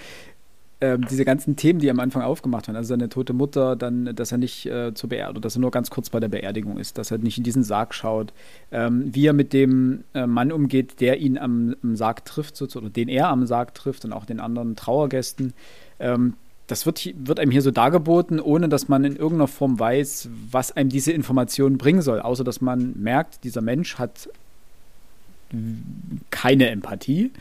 ähm, 0.81 1.05
diese 1.09 1.25
ganzen 1.25 1.55
Themen, 1.57 1.79
die 1.79 1.89
am 1.89 1.99
Anfang 1.99 2.21
aufgemacht 2.21 2.67
hat, 2.67 2.75
also 2.75 2.87
seine 2.87 3.09
tote 3.09 3.33
Mutter, 3.33 3.75
dann, 3.75 4.15
dass 4.15 4.31
er 4.31 4.37
nicht 4.37 4.65
äh, 4.65 4.93
zur 4.93 5.09
Beerdigung, 5.09 5.41
dass 5.41 5.57
er 5.57 5.61
nur 5.61 5.71
ganz 5.71 5.89
kurz 5.89 6.09
bei 6.09 6.19
der 6.19 6.29
Beerdigung 6.29 6.77
ist, 6.77 6.97
dass 6.97 7.11
er 7.11 7.17
nicht 7.17 7.37
in 7.37 7.43
diesen 7.43 7.63
Sarg 7.63 7.93
schaut, 7.93 8.33
ähm, 8.71 9.13
wie 9.13 9.27
er 9.27 9.33
mit 9.33 9.51
dem 9.51 10.05
äh, 10.13 10.25
Mann 10.25 10.51
umgeht, 10.51 11.01
der 11.01 11.19
ihn 11.19 11.37
am, 11.37 11.75
am 11.83 11.95
Sarg 11.97 12.23
trifft, 12.23 12.55
sozusagen, 12.55 12.85
oder 12.85 12.93
den 12.93 13.09
er 13.09 13.27
am 13.27 13.45
Sarg 13.45 13.73
trifft 13.73 14.05
und 14.05 14.13
auch 14.13 14.25
den 14.25 14.39
anderen 14.39 14.75
Trauergästen. 14.77 15.53
Ähm, 15.99 16.35
das 16.67 16.85
wird, 16.85 17.13
wird 17.25 17.39
einem 17.39 17.51
hier 17.51 17.63
so 17.63 17.71
dargeboten, 17.71 18.39
ohne 18.39 18.69
dass 18.69 18.87
man 18.87 19.03
in 19.03 19.15
irgendeiner 19.15 19.47
Form 19.47 19.79
weiß, 19.79 20.29
was 20.51 20.71
einem 20.71 20.89
diese 20.89 21.11
Information 21.11 21.77
bringen 21.77 22.01
soll, 22.01 22.21
außer 22.21 22.43
dass 22.43 22.61
man 22.61 22.93
merkt, 22.95 23.43
dieser 23.43 23.61
Mensch 23.61 23.97
hat 23.97 24.29
keine 26.29 26.69
Empathie 26.69 27.31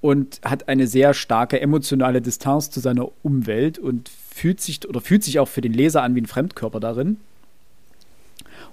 und 0.00 0.40
hat 0.44 0.68
eine 0.68 0.86
sehr 0.86 1.14
starke 1.14 1.60
emotionale 1.60 2.20
Distanz 2.22 2.70
zu 2.70 2.80
seiner 2.80 3.08
Umwelt 3.22 3.78
und 3.78 4.08
fühlt 4.08 4.60
sich 4.60 4.88
oder 4.88 5.00
fühlt 5.00 5.24
sich 5.24 5.38
auch 5.38 5.48
für 5.48 5.60
den 5.60 5.72
Leser 5.72 6.02
an 6.02 6.14
wie 6.14 6.20
ein 6.20 6.26
Fremdkörper 6.26 6.80
darin. 6.80 7.18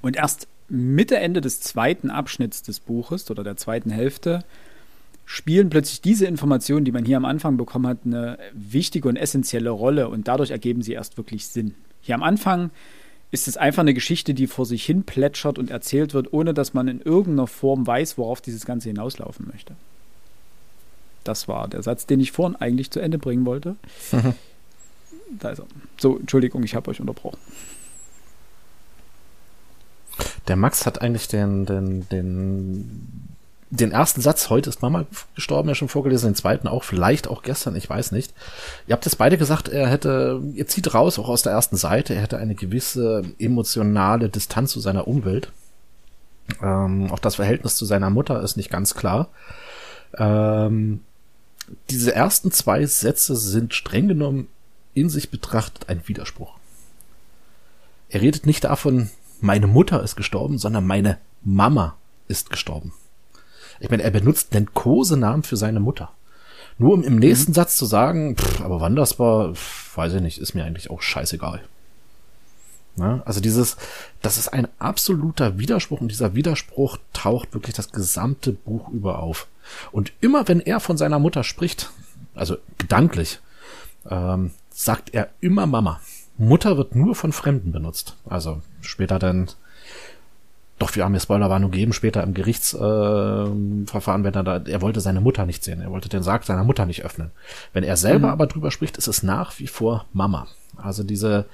Und 0.02 0.16
erst 0.18 0.48
Mitte, 0.70 1.18
Ende 1.18 1.42
des 1.42 1.62
zweiten 1.62 2.10
Abschnitts 2.10 2.64
des 2.64 2.80
Buches 2.80 3.30
oder 3.32 3.44
der 3.44 3.58
zweiten 3.58 3.90
Hälfte 3.90 4.44
spielen 5.26 5.70
plötzlich 5.70 6.02
diese 6.02 6.26
Informationen, 6.26 6.86
die 6.86 6.92
man 6.92 7.06
hier 7.06 7.18
am 7.18 7.26
Anfang 7.26 7.58
bekommen 7.58 7.88
hat, 7.88 8.00
eine 8.06 8.38
wichtige 8.54 9.08
und 9.08 9.16
essentielle 9.16 9.70
Rolle 9.70 10.10
und 10.10 10.28
dadurch 10.28 10.52
ergeben 10.52 10.82
sie 10.82 10.94
erst 10.94 11.18
wirklich 11.18 11.48
Sinn. 11.48 11.76
Hier 12.02 12.16
am 12.16 12.24
Anfang 12.24 12.72
ist 13.34 13.48
es 13.48 13.58
einfach 13.58 13.82
eine 13.82 13.96
Geschichte, 13.96 14.36
die 14.36 14.46
vor 14.46 14.68
sich 14.68 14.86
hin 14.86 15.06
plätschert 15.06 15.58
und 15.58 15.72
erzählt 15.72 16.14
wird, 16.14 16.32
ohne 16.34 16.54
dass 16.54 16.76
man 16.76 16.88
in 16.88 17.02
irgendeiner 17.02 17.48
Form 17.48 17.88
weiß, 17.88 18.20
worauf 18.20 18.42
dieses 18.42 18.64
Ganze 18.64 18.90
hinauslaufen 18.90 19.48
möchte. 19.52 19.76
Das 21.24 21.48
war 21.48 21.68
der 21.68 21.82
Satz, 21.82 22.06
den 22.06 22.20
ich 22.20 22.32
vorhin 22.32 22.56
eigentlich 22.56 22.92
zu 22.92 23.00
Ende 23.00 23.18
bringen 23.18 23.46
wollte. 23.46 23.76
Mhm. 24.12 24.36
Da 25.40 25.50
ist 25.50 25.60
er. 25.60 25.66
So, 25.98 26.20
Entschuldigung, 26.20 26.62
ich 26.62 26.76
habe 26.76 26.92
euch 26.92 27.00
unterbrochen. 27.00 27.40
Der 30.48 30.56
Max 30.56 30.86
hat 30.86 31.02
eigentlich 31.02 31.28
den, 31.28 31.66
den, 31.66 32.08
den 32.10 33.33
den 33.76 33.92
ersten 33.92 34.22
Satz, 34.22 34.50
heute 34.50 34.70
ist 34.70 34.84
Mama 34.84 35.06
gestorben, 35.34 35.68
ja 35.68 35.76
schon 35.76 35.88
vorgelesen, 35.88 36.30
den 36.30 36.36
zweiten 36.36 36.68
auch, 36.68 36.84
vielleicht 36.84 37.28
auch 37.28 37.42
gestern, 37.42 37.76
ich 37.76 37.90
weiß 37.90 38.12
nicht. 38.12 38.34
Ihr 38.88 38.94
habt 38.94 39.06
jetzt 39.06 39.18
beide 39.18 39.38
gesagt, 39.38 39.68
er 39.68 39.88
hätte, 39.88 40.42
ihr 40.54 40.68
zieht 40.68 40.94
raus, 40.94 41.18
auch 41.18 41.28
aus 41.28 41.42
der 41.42 41.54
ersten 41.54 41.76
Seite, 41.76 42.14
er 42.14 42.22
hätte 42.22 42.38
eine 42.38 42.54
gewisse 42.54 43.24
emotionale 43.40 44.30
Distanz 44.30 44.72
zu 44.72 44.80
seiner 44.80 45.08
Umwelt. 45.08 45.52
Ähm, 46.62 47.12
auch 47.12 47.20
das 47.20 47.36
Verhältnis 47.36 47.76
zu 47.76 47.86
seiner 47.86 48.12
Mutter 48.12 48.42
ist 48.44 48.58
nicht 48.58 48.70
ganz 48.70 48.94
klar. 48.94 49.30
Ähm, 50.18 51.02
diese 51.90 52.14
ersten 52.14 52.52
zwei 52.52 52.86
Sätze 52.86 53.36
sind 53.36 53.74
streng 53.74 54.08
genommen 54.08 54.48
in 54.94 55.10
sich 55.10 55.32
betrachtet 55.32 55.90
ein 55.90 56.08
Widerspruch. 56.08 56.54
Er 58.10 58.22
redet 58.22 58.46
nicht 58.46 58.66
davon, 58.66 59.10
meine 59.42 59.66
Mutter 59.66 60.04
ist 60.04 60.16
gestorben, 60.16 60.60
sondern 60.60 60.86
meine 60.86 61.18
Mama 61.42 61.96
ist 62.28 62.52
gestorben. 62.52 62.94
Ich 63.80 63.90
meine, 63.90 64.04
er 64.04 64.12
benutzt 64.12 64.56
einen 64.56 64.74
Kosenamen 64.74 65.44
für 65.44 65.58
seine 65.58 65.80
Mutter. 65.80 66.12
Nur 66.78 66.94
um 66.94 67.04
im 67.04 67.18
nächsten 67.18 67.52
mhm. 67.52 67.56
Satz 67.56 67.78
zu 67.78 67.86
sagen, 67.86 68.36
pff, 68.36 68.62
aber 68.62 68.82
wann 68.82 68.96
das 68.96 69.20
war, 69.20 69.54
pff, 69.54 69.98
weiß 69.98 70.14
ich 70.14 70.22
nicht, 70.22 70.40
ist 70.40 70.54
mir 70.54 70.66
eigentlich 70.66 70.90
auch 70.90 71.02
scheißegal. 71.02 71.62
Na, 72.96 73.24
also 73.26 73.42
dieses, 73.42 73.78
das 74.22 74.38
ist 74.38 74.50
ein 74.50 74.68
absoluter 74.78 75.58
Widerspruch 75.58 76.00
und 76.02 76.10
dieser 76.10 76.36
Widerspruch 76.36 76.98
taucht 77.12 77.54
wirklich 77.54 77.76
das 77.76 77.92
gesamte 77.92 78.52
Buch 78.52 78.90
über 78.90 79.20
auf. 79.20 79.48
Und 79.92 80.14
immer 80.22 80.48
wenn 80.48 80.60
er 80.60 80.80
von 80.80 80.98
seiner 80.98 81.20
Mutter 81.20 81.44
spricht, 81.44 81.90
also 82.36 82.58
gedanklich, 82.78 83.40
ähm, 84.10 84.52
sagt 84.70 85.14
er 85.14 85.30
immer 85.40 85.66
Mama. 85.66 86.00
Mutter 86.38 86.78
wird 86.78 86.96
nur 86.96 87.16
von 87.16 87.32
Fremden 87.32 87.72
benutzt. 87.72 88.16
Also 88.26 88.62
später 88.82 89.20
dann 89.20 89.50
doch, 90.80 90.96
wir 90.96 91.04
haben 91.04 91.14
ja 91.14 91.20
Spoilerwarnung 91.20 91.72
gegeben, 91.72 91.94
später 91.94 92.24
im 92.24 92.34
Gerichtsverfahren, 92.34 94.22
äh, 94.22 94.24
wenn 94.24 94.34
er 94.34 94.44
da, 94.44 94.58
er 94.58 94.82
wollte 94.82 95.02
seine 95.02 95.22
Mutter 95.22 95.46
nicht 95.46 95.64
sehen, 95.64 95.82
er 95.82 95.92
wollte 95.92 96.10
den 96.10 96.24
Sarg 96.24 96.44
seiner 96.44 96.64
Mutter 96.64 96.86
nicht 96.86 97.06
öffnen. 97.06 97.32
Wenn 97.74 97.84
er 97.84 97.98
selber 97.98 98.28
mhm. 98.28 98.34
aber 98.34 98.48
drüber 98.48 98.72
spricht, 98.72 98.98
ist 98.98 99.08
es 99.08 99.24
nach 99.24 99.60
wie 99.60 99.68
vor 99.68 100.06
Mama. 100.14 100.48
Also 100.76 101.04
diese 101.04 101.46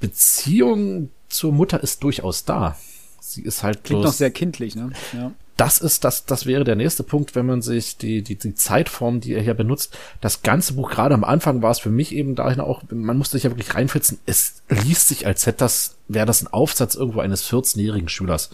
Beziehung 0.00 1.10
zur 1.28 1.52
Mutter 1.52 1.82
ist 1.82 2.02
durchaus 2.02 2.44
da. 2.44 2.76
Sie 3.20 3.42
ist 3.42 3.62
halt 3.62 3.84
Klingt 3.84 4.02
bloß, 4.02 4.12
noch 4.12 4.16
sehr 4.16 4.30
kindlich, 4.30 4.74
ne? 4.74 4.90
Ja 5.12 5.32
das 5.56 5.78
ist, 5.78 6.04
das, 6.04 6.26
das 6.26 6.44
wäre 6.44 6.64
der 6.64 6.76
nächste 6.76 7.02
Punkt, 7.02 7.34
wenn 7.34 7.46
man 7.46 7.62
sich 7.62 7.96
die, 7.96 8.22
die, 8.22 8.36
die 8.36 8.54
Zeitform, 8.54 9.20
die 9.20 9.32
er 9.32 9.42
hier 9.42 9.54
benutzt, 9.54 9.96
das 10.20 10.42
ganze 10.42 10.74
Buch, 10.74 10.90
gerade 10.90 11.14
am 11.14 11.24
Anfang 11.24 11.62
war 11.62 11.70
es 11.70 11.78
für 11.78 11.90
mich 11.90 12.14
eben 12.14 12.34
dahin 12.34 12.60
auch, 12.60 12.82
man 12.90 13.16
musste 13.16 13.36
sich 13.36 13.44
ja 13.44 13.50
wirklich 13.50 13.74
reinfitzen, 13.74 14.18
es 14.26 14.62
liest 14.68 15.08
sich, 15.08 15.26
als 15.26 15.46
hätte 15.46 15.58
das, 15.58 15.96
wäre 16.08 16.26
das 16.26 16.42
ein 16.42 16.52
Aufsatz 16.52 16.94
irgendwo 16.94 17.20
eines 17.20 17.48
14-jährigen 17.50 18.10
Schülers. 18.10 18.50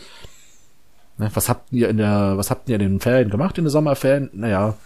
Ne, 1.18 1.30
was 1.34 1.48
habt 1.48 1.72
ihr 1.72 1.88
in 1.88 1.96
der, 1.96 2.36
was 2.36 2.50
habt 2.50 2.68
ihr 2.68 2.76
in 2.76 2.80
den 2.80 3.00
Ferien 3.00 3.30
gemacht, 3.30 3.58
in 3.58 3.64
den 3.64 3.70
Sommerferien? 3.70 4.30
Naja, 4.32 4.76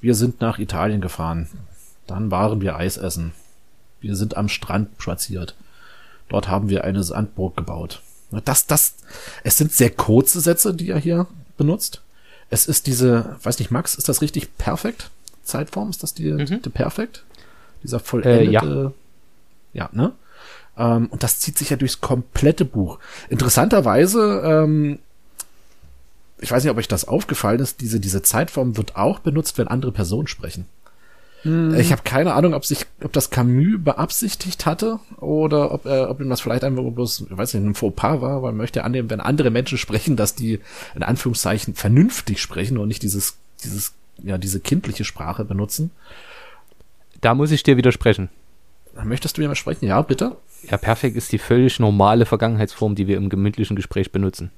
wir 0.00 0.14
sind 0.14 0.40
nach 0.40 0.58
Italien 0.58 1.00
gefahren. 1.00 1.48
Dann 2.06 2.30
waren 2.30 2.60
wir 2.60 2.76
Eis 2.76 2.98
essen. 2.98 3.32
Wir 4.00 4.16
sind 4.16 4.36
am 4.36 4.48
Strand 4.48 4.90
spaziert. 4.98 5.56
Dort 6.28 6.48
haben 6.48 6.68
wir 6.68 6.84
eine 6.84 7.02
Sandburg 7.02 7.56
gebaut. 7.56 8.02
Das, 8.44 8.66
das, 8.66 8.96
es 9.44 9.58
sind 9.58 9.72
sehr 9.72 9.90
kurze 9.90 10.40
Sätze, 10.40 10.74
die 10.74 10.90
er 10.90 10.98
hier 10.98 11.26
benutzt. 11.62 12.02
Es 12.50 12.66
ist 12.66 12.86
diese, 12.86 13.36
weiß 13.42 13.58
nicht, 13.58 13.70
Max, 13.70 13.94
ist 13.94 14.08
das 14.08 14.20
richtig 14.20 14.56
perfekt? 14.58 15.10
Zeitform, 15.44 15.90
ist 15.90 16.02
das 16.02 16.14
die, 16.14 16.30
mhm. 16.32 16.62
die 16.62 16.70
perfekt? 16.70 17.24
Dieser 17.82 18.00
vollendete, 18.00 18.44
äh, 18.44 18.52
ja. 18.52 18.92
ja, 19.72 19.88
ne? 19.92 20.12
Ähm, 20.76 21.06
und 21.06 21.22
das 21.22 21.40
zieht 21.40 21.58
sich 21.58 21.70
ja 21.70 21.76
durchs 21.76 22.00
komplette 22.00 22.64
Buch. 22.64 22.98
Interessanterweise, 23.28 24.42
ähm, 24.44 24.98
ich 26.38 26.50
weiß 26.50 26.62
nicht, 26.62 26.70
ob 26.70 26.78
euch 26.78 26.88
das 26.88 27.06
aufgefallen 27.06 27.60
ist, 27.60 27.80
diese, 27.80 28.00
diese 28.00 28.22
Zeitform 28.22 28.76
wird 28.76 28.96
auch 28.96 29.20
benutzt, 29.20 29.58
wenn 29.58 29.68
andere 29.68 29.92
Personen 29.92 30.28
sprechen. 30.28 30.66
Hm. 31.42 31.74
Ich 31.74 31.90
habe 31.90 32.02
keine 32.04 32.34
Ahnung, 32.34 32.54
ob 32.54 32.64
sich, 32.64 32.86
ob 33.02 33.12
das 33.12 33.30
Camus 33.30 33.82
beabsichtigt 33.82 34.64
hatte 34.64 35.00
oder 35.18 35.72
ob, 35.72 35.86
äh, 35.86 36.02
ob 36.02 36.20
ihm 36.20 36.28
das 36.28 36.40
vielleicht 36.40 36.62
einfach 36.62 36.82
bloß, 36.82 37.26
ich 37.30 37.36
weiß 37.36 37.54
nicht, 37.54 37.64
ein 37.64 37.74
Fauxpas 37.74 38.20
war, 38.20 38.42
weil 38.42 38.52
man 38.52 38.58
möchte 38.58 38.84
annehmen, 38.84 39.10
wenn 39.10 39.20
andere 39.20 39.50
Menschen 39.50 39.78
sprechen, 39.78 40.16
dass 40.16 40.34
die 40.34 40.60
in 40.94 41.02
Anführungszeichen 41.02 41.74
vernünftig 41.74 42.40
sprechen 42.40 42.78
und 42.78 42.88
nicht 42.88 43.02
dieses, 43.02 43.38
dieses, 43.64 43.94
ja, 44.22 44.38
diese 44.38 44.60
kindliche 44.60 45.04
Sprache 45.04 45.44
benutzen. 45.44 45.90
Da 47.20 47.34
muss 47.34 47.50
ich 47.50 47.62
dir 47.62 47.76
widersprechen. 47.76 48.28
Möchtest 49.02 49.36
du 49.36 49.40
mir 49.40 49.48
mal 49.48 49.54
sprechen? 49.54 49.86
Ja, 49.86 50.02
bitte. 50.02 50.36
Ja, 50.70 50.76
perfekt 50.76 51.16
ist 51.16 51.32
die 51.32 51.38
völlig 51.38 51.80
normale 51.80 52.26
Vergangenheitsform, 52.26 52.94
die 52.94 53.06
wir 53.08 53.16
im 53.16 53.30
gemütlichen 53.30 53.74
Gespräch 53.74 54.12
benutzen. 54.12 54.50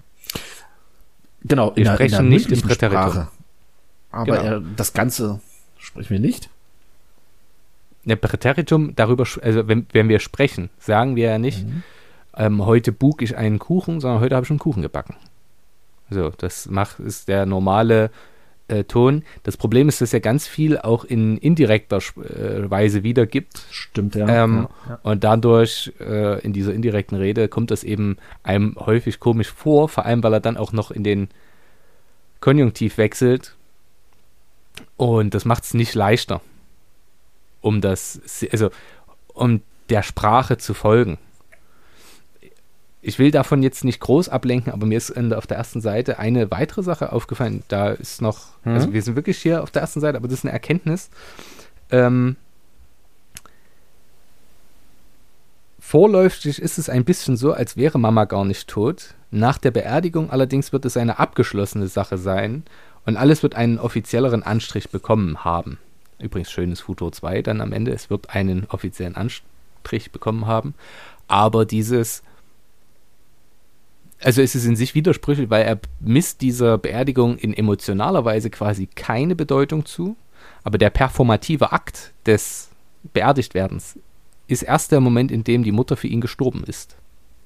Genau, 1.45 1.75
wir 1.77 1.87
sprechen 1.87 2.29
nicht 2.29 2.51
im 2.51 2.61
Präteritum. 2.61 3.13
Sprache. 3.13 3.29
Aber 4.11 4.37
genau. 4.37 4.43
er, 4.43 4.63
das 4.77 4.93
Ganze 4.93 5.41
sprechen 5.79 6.11
wir 6.11 6.21
nicht. 6.21 6.51
Ne, 8.05 8.17
Präteritum, 8.17 8.95
darüber, 8.97 9.27
also 9.43 9.69
wenn, 9.69 9.87
wenn 9.93 10.09
wir 10.09 10.21
sprechen, 10.21 10.71
sagen 10.79 11.17
wir 11.17 11.31
ja 11.31 11.39
nicht, 11.39 11.67
mhm. 11.67 11.83
ähm, 12.37 12.67
heute 12.67 12.93
bug 12.93 13.23
ich 13.23 13.37
einen 13.37 13.59
Kuchen, 13.59 14.01
sondern 14.01 14.21
heute 14.21 14.35
habe 14.35 14.45
ich 14.45 14.51
einen 14.51 14.59
Kuchen 14.59 14.83
gebacken. 14.83 15.17
So, 16.11 16.31
das 16.37 16.69
macht, 16.69 17.01
ist 17.01 17.29
der 17.29 17.47
normale 17.47 18.11
äh, 18.69 18.85
Ton. 18.85 19.25
Das 19.43 19.57
Problem 19.57 19.89
ist, 19.89 20.01
dass 20.01 20.13
er 20.13 20.21
ganz 20.21 20.47
viel 20.47 20.79
auch 20.79 21.05
in 21.05 21.37
indirekter 21.39 21.99
äh, 21.99 22.71
Weise 22.71 23.03
wiedergibt. 23.03 23.63
Stimmt, 23.71 24.15
ja. 24.15 24.45
Ähm, 24.45 24.69
ja, 24.87 24.91
ja. 24.91 24.99
Und 25.03 25.25
dadurch 25.25 25.93
äh, 26.01 26.41
in 26.41 26.53
dieser 26.53 26.73
indirekten 26.73 27.17
Rede 27.19 27.49
kommt 27.49 27.71
das 27.71 27.85
eben 27.85 28.17
einem 28.43 28.77
häufig 28.79 29.21
komisch 29.21 29.51
vor, 29.51 29.89
vor 29.89 30.07
allem 30.07 30.23
weil 30.23 30.33
er 30.33 30.41
dann 30.41 30.57
auch 30.57 30.73
noch 30.73 30.91
in 30.91 31.05
den 31.05 31.29
Konjunktiv 32.41 32.99
wechselt. 32.99 33.55
Und 34.97 35.35
das 35.35 35.45
macht 35.45 35.65
es 35.65 35.75
nicht 35.75 35.95
leichter, 35.95 36.41
um 37.65 37.81
das, 37.81 38.21
also 38.53 38.71
um 39.33 39.63
der 39.89 40.03
Sprache 40.03 40.59
zu 40.59 40.75
folgen 40.75 41.19
ich 43.07 43.19
will 43.19 43.31
davon 43.31 43.63
jetzt 43.63 43.85
nicht 43.85 44.01
groß 44.01 44.31
ablenken, 44.31 44.73
aber 44.73 44.87
mir 44.87 44.97
ist 44.97 45.15
auf 45.35 45.47
der 45.47 45.59
ersten 45.59 45.83
Seite 45.83 46.19
eine 46.19 46.51
weitere 46.51 46.83
Sache 46.83 47.13
aufgefallen. 47.13 47.63
Da 47.69 47.91
ist 47.91 48.23
noch, 48.23 48.47
mhm. 48.65 48.73
also 48.73 48.93
wir 48.95 49.03
sind 49.03 49.15
wirklich 49.15 49.37
hier 49.37 49.63
auf 49.63 49.71
der 49.71 49.83
ersten 49.83 50.01
Seite, 50.01 50.17
aber 50.17 50.27
das 50.27 50.39
ist 50.39 50.45
eine 50.45 50.53
Erkenntnis. 50.53 51.11
Ähm, 51.91 52.37
vorläufig 55.79 56.59
ist 56.59 56.79
es 56.79 56.89
ein 56.89 57.05
bisschen 57.05 57.37
so, 57.37 57.53
als 57.53 57.77
wäre 57.77 57.99
Mama 57.99 58.25
gar 58.25 58.47
nicht 58.47 58.69
tot. 58.69 59.15
Nach 59.31 59.59
der 59.59 59.71
Beerdigung 59.71 60.31
allerdings 60.31 60.73
wird 60.73 60.87
es 60.87 60.97
eine 60.97 61.19
abgeschlossene 61.19 61.89
Sache 61.89 62.17
sein 62.17 62.63
und 63.05 63.19
alles 63.19 63.43
wird 63.43 63.55
einen 63.55 63.79
offizielleren 63.79 64.43
Anstrich 64.43 64.89
bekommen 64.89 65.45
haben. 65.45 65.77
Übrigens 66.19 66.51
schönes 66.51 66.81
Futur 66.81 67.13
2 67.13 67.43
dann 67.43 67.61
am 67.61 67.73
Ende. 67.73 67.93
Es 67.93 68.11
wird 68.11 68.31
einen 68.31 68.67
offiziellen 68.69 69.17
Anstrich 69.17 70.13
bekommen 70.13 70.47
haben. 70.47 70.75
Aber 71.27 71.65
dieses 71.65 72.23
also 74.25 74.41
es 74.41 74.55
ist 74.55 74.65
in 74.65 74.75
sich 74.75 74.95
widersprüchlich, 74.95 75.51
weil 75.51 75.65
er 75.65 75.79
misst 76.01 76.41
dieser 76.41 76.79
Beerdigung 76.79 77.37
in 77.37 77.53
emotionaler 77.53 78.25
Weise 78.25 78.49
quasi 78.49 78.87
keine 78.87 79.37
Bedeutung 79.37 79.85
zu, 79.85 80.17
aber 80.63 80.79
der 80.79 80.91
performative 80.91 81.73
Akt 81.73 82.13
des 82.25 82.71
Beerdigtwerdens 83.13 83.99
ist 84.47 84.63
erst 84.63 84.93
der 84.93 85.01
Moment, 85.01 85.31
in 85.31 85.45
dem 85.45 85.63
die 85.63 85.73
Mutter 85.73 85.97
für 85.97 86.09
ihn 86.09 86.21
gestorben 86.21 86.65
ist. 86.65 86.97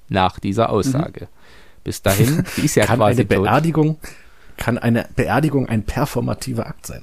Nach 0.07 0.39
dieser 0.39 0.69
Aussage. 0.69 1.25
Mhm. 1.25 1.83
Bis 1.83 2.01
dahin, 2.01 2.43
die 2.57 2.61
ist 2.61 2.75
ja 2.75 2.85
kann 2.87 2.97
quasi 2.97 3.21
eine 3.21 3.25
Beerdigung, 3.25 3.99
tot. 3.99 4.11
Kann 4.57 4.77
eine 4.77 5.07
Beerdigung 5.15 5.67
ein 5.67 5.83
performativer 5.83 6.65
Akt 6.65 6.85
sein? 6.87 7.01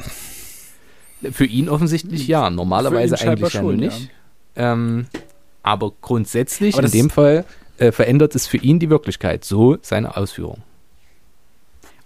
Für 1.33 1.47
ihn 1.47 1.69
offensichtlich 1.69 2.27
ja, 2.27 2.51
normalerweise 2.51 3.19
eigentlich 3.19 3.53
ja 3.55 3.61
schon, 3.61 3.77
nicht. 3.77 4.11
Ja. 4.57 4.73
Ähm, 4.73 5.07
aber 5.63 5.93
grundsätzlich 6.01 6.75
aber 6.77 6.87
in 6.87 6.93
dem 6.93 7.11
Fall 7.11 7.45
äh, 7.79 7.93
verändert 7.93 8.35
es 8.35 8.47
für 8.47 8.57
ihn 8.57 8.79
die 8.79 8.91
Wirklichkeit, 8.91 9.45
so 9.45 9.79
seine 9.83 10.17
Ausführung. 10.17 10.63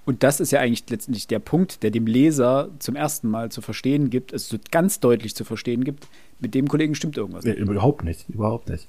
Und 0.07 0.23
das 0.23 0.41
ist 0.41 0.51
ja 0.51 0.61
eigentlich 0.61 0.85
letztendlich 0.89 1.27
der 1.29 1.39
Punkt, 1.39 1.83
der 1.83 1.91
dem 1.91 2.07
Leser 2.07 2.71
zum 2.79 2.97
ersten 2.97 3.29
Mal 3.29 3.53
zu 3.53 3.61
verstehen 3.61 4.11
gibt, 4.11 4.33
es 4.33 4.51
also 4.51 4.63
ganz 4.71 4.99
deutlich 4.99 5.37
zu 5.37 5.45
verstehen 5.45 5.85
gibt, 5.85 6.09
mit 6.41 6.55
dem 6.55 6.69
Kollegen 6.69 6.95
stimmt 6.95 7.17
irgendwas. 7.17 7.45
Ja, 7.45 7.53
überhaupt 7.53 8.03
nicht, 8.03 8.29
überhaupt 8.29 8.69
nicht. 8.71 8.87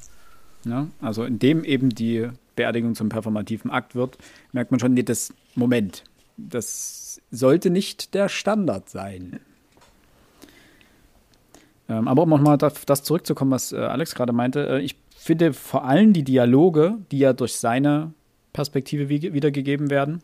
Ja, 0.65 0.87
also 1.01 1.23
indem 1.23 1.63
eben 1.63 1.89
die 1.89 2.29
Beerdigung 2.55 2.95
zum 2.95 3.09
performativen 3.09 3.69
Akt 3.69 3.93
wird, 3.93 4.17
merkt 4.51 4.71
man 4.71 4.79
schon, 4.79 4.93
nee, 4.93 5.03
das 5.03 5.33
Moment, 5.53 6.03
das 6.37 7.21
sollte 7.29 7.69
nicht 7.69 8.13
der 8.13 8.29
Standard 8.29 8.89
sein. 8.89 9.39
Ähm, 11.91 12.07
aber 12.07 12.23
um 12.23 12.29
nochmal 12.29 12.57
auf 12.61 12.85
das 12.85 13.03
zurückzukommen, 13.03 13.51
was 13.51 13.73
äh, 13.73 13.77
Alex 13.77 14.15
gerade 14.15 14.31
meinte, 14.31 14.67
äh, 14.67 14.79
ich 14.79 14.95
finde 15.17 15.51
vor 15.51 15.83
allem 15.83 16.13
die 16.13 16.23
Dialoge, 16.23 16.97
die 17.11 17.19
ja 17.19 17.33
durch 17.33 17.55
seine 17.55 18.13
Perspektive 18.53 19.09
wiedergegeben 19.09 19.89
werden, 19.89 20.21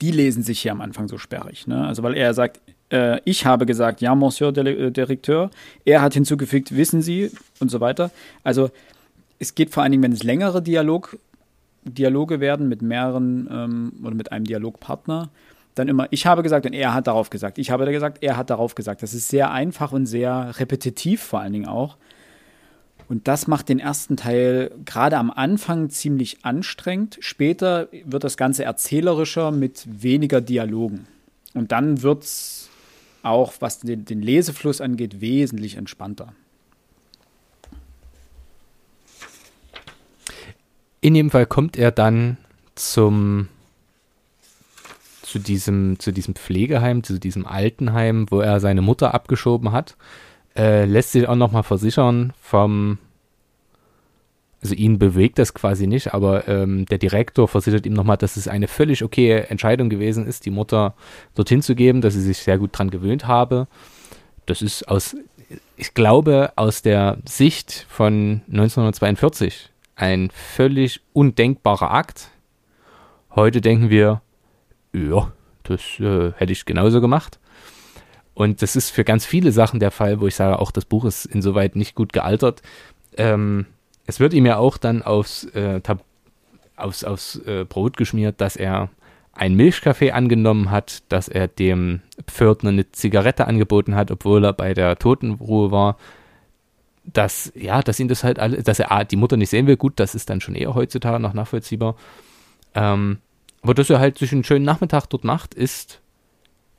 die 0.00 0.10
lesen 0.10 0.42
sich 0.42 0.60
hier 0.60 0.72
am 0.72 0.80
Anfang 0.80 1.08
so 1.08 1.18
sperrig. 1.18 1.66
Ne? 1.66 1.86
Also, 1.86 2.02
weil 2.02 2.14
er 2.14 2.34
sagt, 2.34 2.60
äh, 2.92 3.20
ich 3.24 3.46
habe 3.46 3.64
gesagt, 3.66 4.00
ja, 4.00 4.14
Monsieur 4.14 4.52
der 4.52 4.66
äh, 4.66 4.92
Direkteur. 4.92 5.50
Er 5.84 6.02
hat 6.02 6.14
hinzugefügt, 6.14 6.76
wissen 6.76 7.02
Sie 7.02 7.30
und 7.58 7.70
so 7.70 7.80
weiter. 7.80 8.10
Also, 8.44 8.70
es 9.38 9.54
geht 9.54 9.70
vor 9.70 9.82
allen 9.82 9.92
Dingen, 9.92 10.02
wenn 10.02 10.12
es 10.12 10.22
längere 10.22 10.62
Dialog, 10.62 11.18
Dialoge 11.84 12.40
werden 12.40 12.68
mit 12.68 12.82
mehreren 12.82 13.48
ähm, 13.50 13.92
oder 14.04 14.14
mit 14.14 14.30
einem 14.30 14.44
Dialogpartner, 14.44 15.30
dann 15.78 15.88
immer, 15.88 16.06
ich 16.10 16.26
habe 16.26 16.42
gesagt 16.42 16.66
und 16.66 16.72
er 16.72 16.94
hat 16.94 17.06
darauf 17.06 17.30
gesagt. 17.30 17.58
Ich 17.58 17.70
habe 17.70 17.90
gesagt, 17.90 18.18
er 18.22 18.36
hat 18.36 18.50
darauf 18.50 18.74
gesagt. 18.74 19.02
Das 19.02 19.14
ist 19.14 19.28
sehr 19.28 19.50
einfach 19.50 19.92
und 19.92 20.06
sehr 20.06 20.58
repetitiv 20.58 21.22
vor 21.22 21.40
allen 21.40 21.52
Dingen 21.52 21.68
auch. 21.68 21.96
Und 23.08 23.26
das 23.26 23.46
macht 23.46 23.68
den 23.70 23.78
ersten 23.78 24.16
Teil 24.16 24.70
gerade 24.84 25.16
am 25.16 25.30
Anfang 25.30 25.88
ziemlich 25.88 26.44
anstrengend. 26.44 27.16
Später 27.20 27.88
wird 28.04 28.22
das 28.22 28.36
Ganze 28.36 28.64
erzählerischer 28.64 29.50
mit 29.50 29.86
weniger 30.02 30.40
Dialogen. 30.40 31.06
Und 31.54 31.72
dann 31.72 32.02
wird 32.02 32.24
es 32.24 32.68
auch, 33.22 33.54
was 33.60 33.80
den, 33.80 34.04
den 34.04 34.20
Lesefluss 34.20 34.80
angeht, 34.80 35.20
wesentlich 35.20 35.76
entspannter. 35.76 36.34
In 41.00 41.14
jedem 41.14 41.30
Fall 41.30 41.46
kommt 41.46 41.76
er 41.76 41.92
dann 41.92 42.36
zum 42.74 43.48
zu 45.28 45.38
diesem, 45.38 45.98
zu 45.98 46.12
diesem 46.12 46.34
Pflegeheim, 46.34 47.02
zu 47.02 47.18
diesem 47.18 47.46
Altenheim, 47.46 48.26
wo 48.30 48.40
er 48.40 48.60
seine 48.60 48.82
Mutter 48.82 49.14
abgeschoben 49.14 49.72
hat 49.72 49.96
äh, 50.58 50.84
lässt 50.84 51.12
sich 51.12 51.28
auch 51.28 51.36
nochmal 51.36 51.62
versichern 51.62 52.32
vom, 52.40 52.98
also 54.60 54.74
ihn 54.74 54.98
bewegt 54.98 55.38
das 55.38 55.54
quasi 55.54 55.86
nicht, 55.86 56.12
aber 56.12 56.48
ähm, 56.48 56.84
der 56.86 56.98
Direktor 56.98 57.46
versichert 57.46 57.86
ihm 57.86 57.92
nochmal, 57.92 58.16
dass 58.16 58.36
es 58.36 58.48
eine 58.48 58.66
völlig 58.66 59.04
okaye 59.04 59.48
Entscheidung 59.48 59.88
gewesen 59.88 60.26
ist, 60.26 60.44
die 60.44 60.50
Mutter 60.50 60.94
dorthin 61.34 61.62
zu 61.62 61.76
geben, 61.76 62.00
dass 62.00 62.14
sie 62.14 62.22
sich 62.22 62.38
sehr 62.38 62.58
gut 62.58 62.76
dran 62.76 62.90
gewöhnt 62.90 63.28
habe. 63.28 63.68
Das 64.46 64.60
ist 64.60 64.88
aus, 64.88 65.16
ich 65.76 65.94
glaube, 65.94 66.52
aus 66.56 66.82
der 66.82 67.18
Sicht 67.24 67.86
von 67.88 68.42
1942 68.48 69.70
ein 69.94 70.30
völlig 70.30 71.00
undenkbarer 71.12 71.92
Akt. 71.92 72.30
Heute 73.34 73.60
denken 73.60 73.90
wir, 73.90 74.22
ja, 74.92 75.32
das 75.62 75.80
äh, 76.00 76.32
hätte 76.32 76.52
ich 76.52 76.64
genauso 76.64 77.00
gemacht. 77.00 77.38
Und 78.34 78.62
das 78.62 78.76
ist 78.76 78.90
für 78.90 79.04
ganz 79.04 79.26
viele 79.26 79.50
Sachen 79.50 79.80
der 79.80 79.90
Fall, 79.90 80.20
wo 80.20 80.26
ich 80.28 80.36
sage, 80.36 80.60
auch 80.60 80.70
das 80.70 80.84
Buch 80.84 81.04
ist 81.04 81.24
insoweit 81.24 81.74
nicht 81.74 81.94
gut 81.94 82.12
gealtert. 82.12 82.62
Ähm, 83.16 83.66
es 84.06 84.20
wird 84.20 84.32
ihm 84.32 84.46
ja 84.46 84.58
auch 84.58 84.76
dann 84.76 85.02
aufs, 85.02 85.44
äh, 85.54 85.80
aufs, 86.76 87.04
aufs 87.04 87.36
äh, 87.40 87.64
Brot 87.68 87.96
geschmiert, 87.96 88.40
dass 88.40 88.54
er 88.54 88.90
einen 89.32 89.56
Milchkaffee 89.56 90.12
angenommen 90.12 90.70
hat, 90.70 91.02
dass 91.08 91.28
er 91.28 91.48
dem 91.48 92.00
Pförtner 92.26 92.70
eine 92.70 92.90
Zigarette 92.90 93.46
angeboten 93.46 93.94
hat, 93.94 94.10
obwohl 94.10 94.44
er 94.44 94.52
bei 94.52 94.74
der 94.74 94.98
Totenruhe 94.98 95.70
war. 95.70 95.96
Dass, 97.04 97.52
ja, 97.54 97.82
dass 97.82 97.98
ihn 97.98 98.08
das 98.08 98.22
halt 98.22 98.38
alle, 98.38 98.62
dass 98.62 98.78
er 98.78 99.04
die 99.04 99.16
Mutter 99.16 99.36
nicht 99.36 99.50
sehen 99.50 99.66
will, 99.66 99.76
gut, 99.76 99.94
das 99.96 100.14
ist 100.14 100.28
dann 100.28 100.40
schon 100.40 100.54
eher 100.54 100.74
heutzutage 100.74 101.18
noch 101.20 101.34
nachvollziehbar. 101.34 101.96
Ähm, 102.74 103.18
aber 103.62 103.74
dass 103.74 103.90
er 103.90 103.98
halt 103.98 104.18
sich 104.18 104.32
einen 104.32 104.44
schönen 104.44 104.64
Nachmittag 104.64 105.06
dort 105.06 105.24
macht, 105.24 105.54
ist 105.54 106.00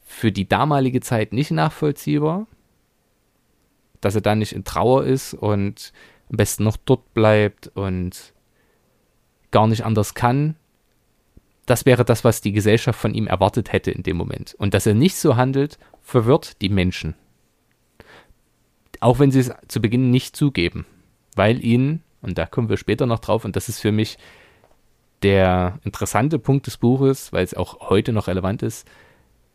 für 0.06 0.32
die 0.32 0.48
damalige 0.48 1.02
Zeit 1.02 1.34
nicht 1.34 1.52
nachvollziehbar, 1.52 2.48
dass 4.02 4.16
er 4.16 4.22
da 4.22 4.36
nicht 4.36 4.54
in 4.54 4.64
Trauer 4.64 5.04
ist 5.04 5.34
und 5.34 5.94
am 6.30 6.38
besten 6.38 6.64
noch 6.64 6.78
dort 6.78 7.14
bleibt 7.14 7.68
und 7.76 8.34
gar 9.52 9.68
nicht 9.68 9.84
anders 9.84 10.14
kann. 10.14 10.56
Das 11.66 11.86
wäre 11.86 12.06
das, 12.06 12.24
was 12.24 12.42
die 12.42 12.52
Gesellschaft 12.52 13.00
von 13.00 13.14
ihm 13.14 13.28
erwartet 13.28 13.72
hätte 13.72 13.92
in 13.92 14.04
dem 14.04 14.18
Moment. 14.18 14.56
Und 14.58 14.74
dass 14.74 14.86
er 14.86 14.96
nicht 14.96 15.16
so 15.16 15.36
handelt, 15.36 15.78
verwirrt 16.02 16.62
die 16.62 16.70
Menschen. 16.70 17.16
Auch 19.00 19.20
wenn 19.20 19.32
sie 19.32 19.40
es 19.40 19.52
zu 19.68 19.80
Beginn 19.80 20.10
nicht 20.10 20.36
zugeben, 20.36 20.86
weil 21.36 21.64
ihnen 21.64 22.04
Und 22.22 22.38
da 22.38 22.46
kommen 22.46 22.70
wir 22.70 22.78
später 22.78 23.06
noch 23.06 23.20
drauf. 23.20 23.46
Und 23.46 23.56
das 23.56 23.70
ist 23.70 23.80
für 23.80 23.92
mich 23.92 24.18
der 25.24 25.80
interessante 25.84 26.40
Punkt 26.40 26.68
des 26.68 26.78
Buches, 26.78 27.34
weil 27.34 27.44
es 27.44 27.54
auch 27.54 27.90
heute 27.90 28.14
noch 28.14 28.28
relevant 28.28 28.64
ist. 28.64 28.88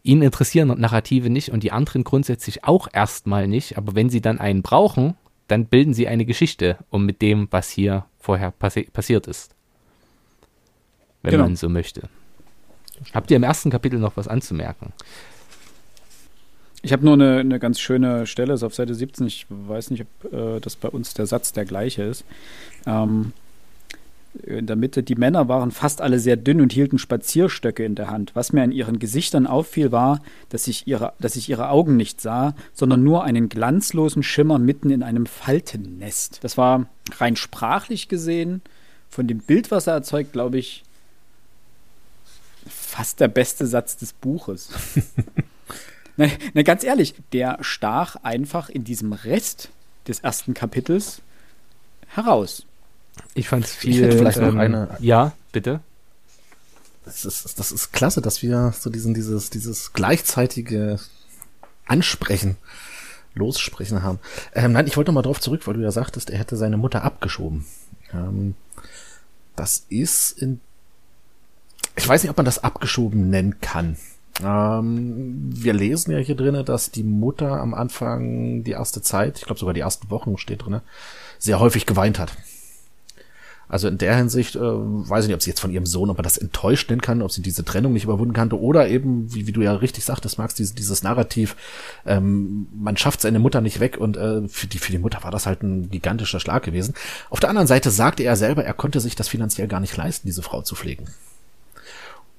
Ihn 0.03 0.23
interessieren 0.23 0.69
Narrative 0.79 1.31
nicht 1.31 1.51
und 1.51 1.63
die 1.63 1.73
anderen 1.73 2.05
grundsätzlich 2.05 2.65
auch 2.65 2.89
erstmal 2.93 3.49
nicht. 3.49 3.79
Aber 3.79 3.95
wenn 3.95 4.11
sie 4.11 4.21
dann 4.21 4.39
einen 4.39 4.63
brauchen, 4.63 5.17
dann 5.49 5.67
bilden 5.67 5.95
sie 5.95 6.09
eine 6.09 6.25
Geschichte 6.25 6.79
um 6.91 7.07
mit 7.07 7.23
dem, 7.23 7.49
was 7.51 7.71
hier 7.71 8.05
vorher 8.19 8.51
passi 8.51 8.83
passiert 8.93 9.27
ist. 9.27 9.55
Wenn 11.23 11.33
genau. 11.33 11.45
man 11.45 11.57
so 11.57 11.69
möchte. 11.69 12.09
Habt 13.13 13.31
ihr 13.31 13.37
im 13.37 13.43
ersten 13.43 13.71
Kapitel 13.71 13.99
noch 13.99 14.17
was 14.17 14.29
anzumerken? 14.29 14.93
Ich 16.83 16.93
habe 16.93 17.05
nur 17.05 17.15
eine, 17.15 17.39
eine 17.39 17.59
ganz 17.59 17.81
schöne 17.81 18.27
Stelle, 18.27 18.53
ist 18.53 18.63
auf 18.63 18.75
Seite 18.75 18.95
17. 18.95 19.27
Ich 19.27 19.47
weiß 19.49 19.91
nicht, 19.91 20.03
ob 20.03 20.33
äh, 20.33 20.61
das 20.61 20.77
bei 20.77 20.89
uns 20.89 21.15
der 21.15 21.25
Satz 21.25 21.53
der 21.53 21.65
gleiche 21.65 22.03
ist. 22.03 22.27
Ähm, 22.87 23.33
in 24.43 24.67
der 24.67 24.77
Mitte, 24.77 25.03
die 25.03 25.15
Männer 25.15 25.49
waren 25.49 25.71
fast 25.71 26.01
alle 26.01 26.19
sehr 26.19 26.37
dünn 26.37 26.61
und 26.61 26.73
hielten 26.73 26.99
Spazierstöcke 26.99 27.85
in 27.85 27.95
der 27.95 28.11
Hand. 28.11 28.33
Was 28.35 28.53
mir 28.53 28.63
an 28.63 28.73
ihren 28.73 28.99
Gesichtern 28.99 29.47
auffiel, 29.47 29.93
war, 29.93 30.21
dass 30.49 30.67
ich 30.67 30.87
ihre, 30.87 31.13
dass 31.21 31.37
ich 31.37 31.49
ihre 31.49 31.69
Augen 31.69 31.97
nicht 31.97 32.21
sah, 32.21 32.55
sondern 32.73 33.05
nur 33.05 33.25
einen 33.25 33.49
glanzlosen 33.49 34.23
Schimmer 34.23 34.59
mitten 34.59 34.91
in 34.91 35.03
einem 35.03 35.27
Faltennest. 35.27 36.43
Das 36.43 36.59
war 36.59 36.87
rein 37.19 37.37
sprachlich 37.37 38.09
gesehen, 38.09 38.63
von 39.09 39.29
dem 39.29 39.39
Bild, 39.39 39.71
was 39.71 39.87
er 39.87 39.95
erzeugt, 39.95 40.33
glaube 40.33 40.59
ich, 40.59 40.83
fast 42.67 43.21
der 43.21 43.29
beste 43.29 43.67
Satz 43.67 43.97
des 43.97 44.13
Buches. 44.13 44.71
Na, 46.17 46.29
na, 46.53 46.63
ganz 46.63 46.85
ehrlich, 46.85 47.15
der 47.33 47.59
stach 47.61 48.15
einfach 48.23 48.69
in 48.69 48.85
diesem 48.85 49.13
Rest 49.13 49.71
des 50.07 50.21
ersten 50.21 50.55
Kapitels 50.55 51.23
heraus. 52.07 52.67
Ich 53.35 53.49
fand 53.49 53.65
es 53.65 53.75
viel. 53.75 54.09
Ich 54.09 54.15
vielleicht 54.17 54.39
ähm, 54.39 54.55
noch 54.55 54.57
eine. 54.57 54.97
Ja, 55.01 55.33
bitte. 55.53 55.81
Das 57.05 57.25
ist, 57.25 57.59
das 57.59 57.71
ist 57.71 57.93
klasse, 57.93 58.23
dass 58.23 58.43
wir 58.43 58.73
so 58.79 58.89
diesen, 58.89 59.13
dieses, 59.13 59.51
dieses 59.51 59.93
gleichzeitige 59.93 60.99
Ansprechen, 61.87 62.57
Lossprechen 63.35 64.03
haben. 64.03 64.21
Ähm, 64.55 64.73
nein, 64.73 64.87
ich 64.87 64.97
wollte 64.97 65.11
noch 65.11 65.17
mal 65.17 65.23
drauf 65.23 65.41
zurück, 65.41 65.67
weil 65.67 65.75
du 65.75 65.81
ja 65.81 65.91
sagtest, 65.91 66.31
er 66.31 66.39
hätte 66.39 66.57
seine 66.57 66.79
Mutter 66.79 67.03
abgeschoben. 67.03 67.67
Ähm, 68.13 68.55
das 69.55 69.85
ist 69.89 70.31
in, 70.41 70.61
ich 71.97 72.09
weiß 72.09 72.23
nicht, 72.23 72.31
ob 72.31 72.37
man 72.39 72.47
das 72.47 72.65
abgeschoben 72.65 73.29
nennen 73.29 73.61
kann. 73.61 73.97
Ähm, 74.43 75.51
wir 75.55 75.75
lesen 75.75 76.11
ja 76.11 76.19
hier 76.19 76.35
drinnen, 76.35 76.65
dass 76.65 76.91
die 76.91 77.05
Mutter 77.05 77.61
am 77.61 77.75
Anfang 77.75 78.65
die 78.65 78.73
erste 78.73 79.03
Zeit, 79.03 79.39
ich 79.39 79.45
glaube 79.45 79.61
sogar 79.61 79.75
die 79.75 79.81
ersten 79.81 80.11
Wochen 80.11 80.39
steht 80.39 80.65
drinnen, 80.65 80.81
sehr 81.39 81.61
häufig 81.61 81.87
geweint 81.87 82.19
hat. 82.19 82.33
Also 83.75 83.89
in 83.89 83.99
der 83.99 84.17
Hinsicht 84.17 84.55
äh, 84.55 84.61
weiß 84.61 85.25
ich 85.25 85.27
nicht, 85.27 85.35
ob 85.35 85.43
sie 85.43 85.51
jetzt 85.51 85.59
von 85.59 85.73
ihrem 85.73 85.85
Sohn, 85.85 86.09
ob 86.09 86.17
er 86.21 86.23
das 86.23 86.39
enttäuscht 86.39 86.91
nennen 86.91 87.01
kann, 87.01 87.23
ob 87.23 87.33
sie 87.33 87.43
diese 87.43 87.65
Trennung 87.65 87.93
nicht 87.93 88.05
überwunden 88.05 88.33
kannte 88.33 88.61
oder 88.61 88.87
eben, 88.87 89.35
wie, 89.35 89.49
wie 89.49 89.53
du 89.53 89.63
ja 89.63 89.75
richtig 89.75 90.05
sagtest, 90.05 90.39
Max, 90.39 90.55
dieses, 90.55 90.77
dieses 90.77 91.03
Narrativ, 91.03 91.57
ähm, 92.07 92.69
man 92.73 92.97
schafft 92.97 93.21
seine 93.21 93.41
Mutter 93.41 93.61
nicht 93.61 93.81
weg 93.81 93.97
und 93.97 94.17
äh, 94.17 94.47
für, 94.47 94.69
die, 94.69 94.79
für 94.79 94.93
die 94.93 94.99
Mutter 94.99 95.25
war 95.25 95.33
das 95.33 95.47
halt 95.47 95.65
ein 95.65 95.91
gigantischer 95.91 96.39
Schlag 96.39 96.63
gewesen. 96.63 96.95
Auf 97.31 97.41
der 97.41 97.51
anderen 97.51 97.67
Seite 97.67 97.91
sagte 97.91 98.23
er 98.23 98.37
selber, 98.37 98.65
er 98.65 98.75
konnte 98.75 99.01
sich 99.01 99.17
das 99.17 99.27
finanziell 99.27 99.67
gar 99.67 99.81
nicht 99.81 99.97
leisten, 99.97 100.29
diese 100.29 100.43
Frau 100.43 100.63
zu 100.63 100.77
pflegen. 100.77 101.09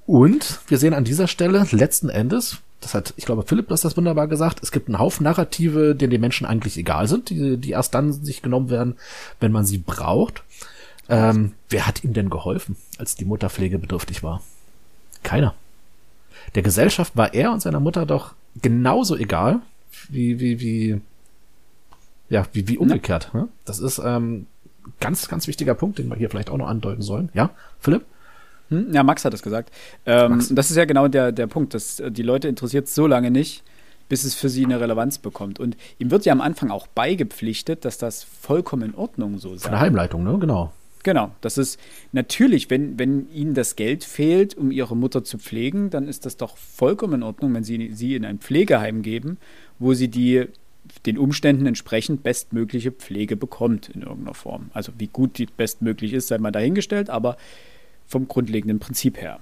Und 0.06 0.60
wir 0.68 0.78
sehen 0.78 0.94
an 0.94 1.04
dieser 1.04 1.28
Stelle 1.28 1.66
letzten 1.70 2.08
Endes, 2.08 2.62
das 2.80 2.94
hat, 2.94 3.12
ich 3.16 3.26
glaube, 3.26 3.42
Philipp 3.42 3.68
das 3.68 3.80
das 3.82 3.96
wunderbar 3.96 4.28
gesagt, 4.28 4.60
es 4.62 4.70
gibt 4.70 4.88
einen 4.88 4.98
Haufen 4.98 5.24
Narrative, 5.24 5.94
denen 5.94 6.12
die 6.12 6.18
Menschen 6.18 6.46
eigentlich 6.46 6.78
egal 6.78 7.08
sind, 7.08 7.28
die, 7.28 7.58
die 7.58 7.70
erst 7.72 7.94
dann 7.94 8.12
sich 8.12 8.40
genommen 8.40 8.70
werden, 8.70 8.96
wenn 9.40 9.52
man 9.52 9.66
sie 9.66 9.78
braucht. 9.78 10.44
Ähm, 11.08 11.52
wer 11.68 11.86
hat 11.86 12.04
ihm 12.04 12.12
denn 12.12 12.30
geholfen, 12.30 12.76
als 12.98 13.14
die 13.14 13.24
Mutter 13.24 13.48
pflegebedürftig 13.48 14.22
war? 14.22 14.42
Keiner. 15.22 15.54
Der 16.54 16.62
Gesellschaft 16.62 17.16
war 17.16 17.34
er 17.34 17.52
und 17.52 17.60
seiner 17.60 17.80
Mutter 17.80 18.06
doch 18.06 18.34
genauso 18.60 19.16
egal, 19.16 19.60
wie, 20.08 20.40
wie, 20.40 20.60
wie, 20.60 21.00
ja, 22.28 22.46
wie, 22.52 22.68
wie 22.68 22.78
umgekehrt. 22.78 23.32
Ne? 23.34 23.48
Das 23.64 23.78
ist 23.78 24.00
ähm, 24.04 24.46
ganz, 25.00 25.28
ganz 25.28 25.46
wichtiger 25.46 25.74
Punkt, 25.74 25.98
den 25.98 26.08
wir 26.08 26.16
hier 26.16 26.30
vielleicht 26.30 26.50
auch 26.50 26.56
noch 26.56 26.68
andeuten 26.68 27.02
sollen. 27.02 27.30
Ja, 27.34 27.50
Philipp? 27.80 28.04
Hm? 28.68 28.92
Ja, 28.92 29.02
Max 29.02 29.24
hat 29.24 29.34
es 29.34 29.42
gesagt. 29.42 29.70
Ähm, 30.06 30.44
das 30.50 30.70
ist 30.70 30.76
ja 30.76 30.84
genau 30.84 31.08
der, 31.08 31.32
der 31.32 31.46
Punkt, 31.46 31.74
dass 31.74 32.00
äh, 32.00 32.10
die 32.10 32.22
Leute 32.22 32.48
interessiert 32.48 32.88
so 32.88 33.06
lange 33.06 33.30
nicht, 33.30 33.62
bis 34.08 34.24
es 34.24 34.34
für 34.34 34.48
sie 34.48 34.64
eine 34.64 34.80
Relevanz 34.80 35.18
bekommt. 35.18 35.60
Und 35.60 35.76
ihm 35.98 36.10
wird 36.10 36.24
ja 36.24 36.32
am 36.32 36.40
Anfang 36.40 36.70
auch 36.70 36.86
beigepflichtet, 36.88 37.84
dass 37.84 37.98
das 37.98 38.24
vollkommen 38.24 38.90
in 38.90 38.94
Ordnung 38.94 39.38
so 39.38 39.56
sei. 39.56 39.62
Von 39.62 39.72
der 39.72 39.80
Heimleitung, 39.80 40.24
ne? 40.24 40.36
Genau. 40.38 40.72
Genau, 41.06 41.30
das 41.40 41.56
ist 41.56 41.78
natürlich, 42.10 42.68
wenn, 42.68 42.98
wenn 42.98 43.30
ihnen 43.30 43.54
das 43.54 43.76
Geld 43.76 44.02
fehlt, 44.02 44.56
um 44.56 44.72
ihre 44.72 44.96
Mutter 44.96 45.22
zu 45.22 45.38
pflegen, 45.38 45.88
dann 45.88 46.08
ist 46.08 46.26
das 46.26 46.36
doch 46.36 46.56
vollkommen 46.56 47.14
in 47.14 47.22
Ordnung, 47.22 47.54
wenn 47.54 47.62
sie 47.62 47.92
sie 47.92 48.16
in 48.16 48.24
ein 48.24 48.40
Pflegeheim 48.40 49.02
geben, 49.02 49.38
wo 49.78 49.94
sie 49.94 50.08
die 50.08 50.46
den 51.06 51.16
Umständen 51.16 51.66
entsprechend 51.66 52.24
bestmögliche 52.24 52.90
Pflege 52.90 53.36
bekommt 53.36 53.88
in 53.88 54.02
irgendeiner 54.02 54.34
Form. 54.34 54.70
Also 54.74 54.90
wie 54.98 55.06
gut 55.06 55.38
die 55.38 55.46
bestmöglich 55.46 56.12
ist, 56.12 56.26
sei 56.26 56.38
mal 56.38 56.50
dahingestellt, 56.50 57.08
aber 57.08 57.36
vom 58.08 58.26
grundlegenden 58.26 58.80
Prinzip 58.80 59.20
her. 59.20 59.38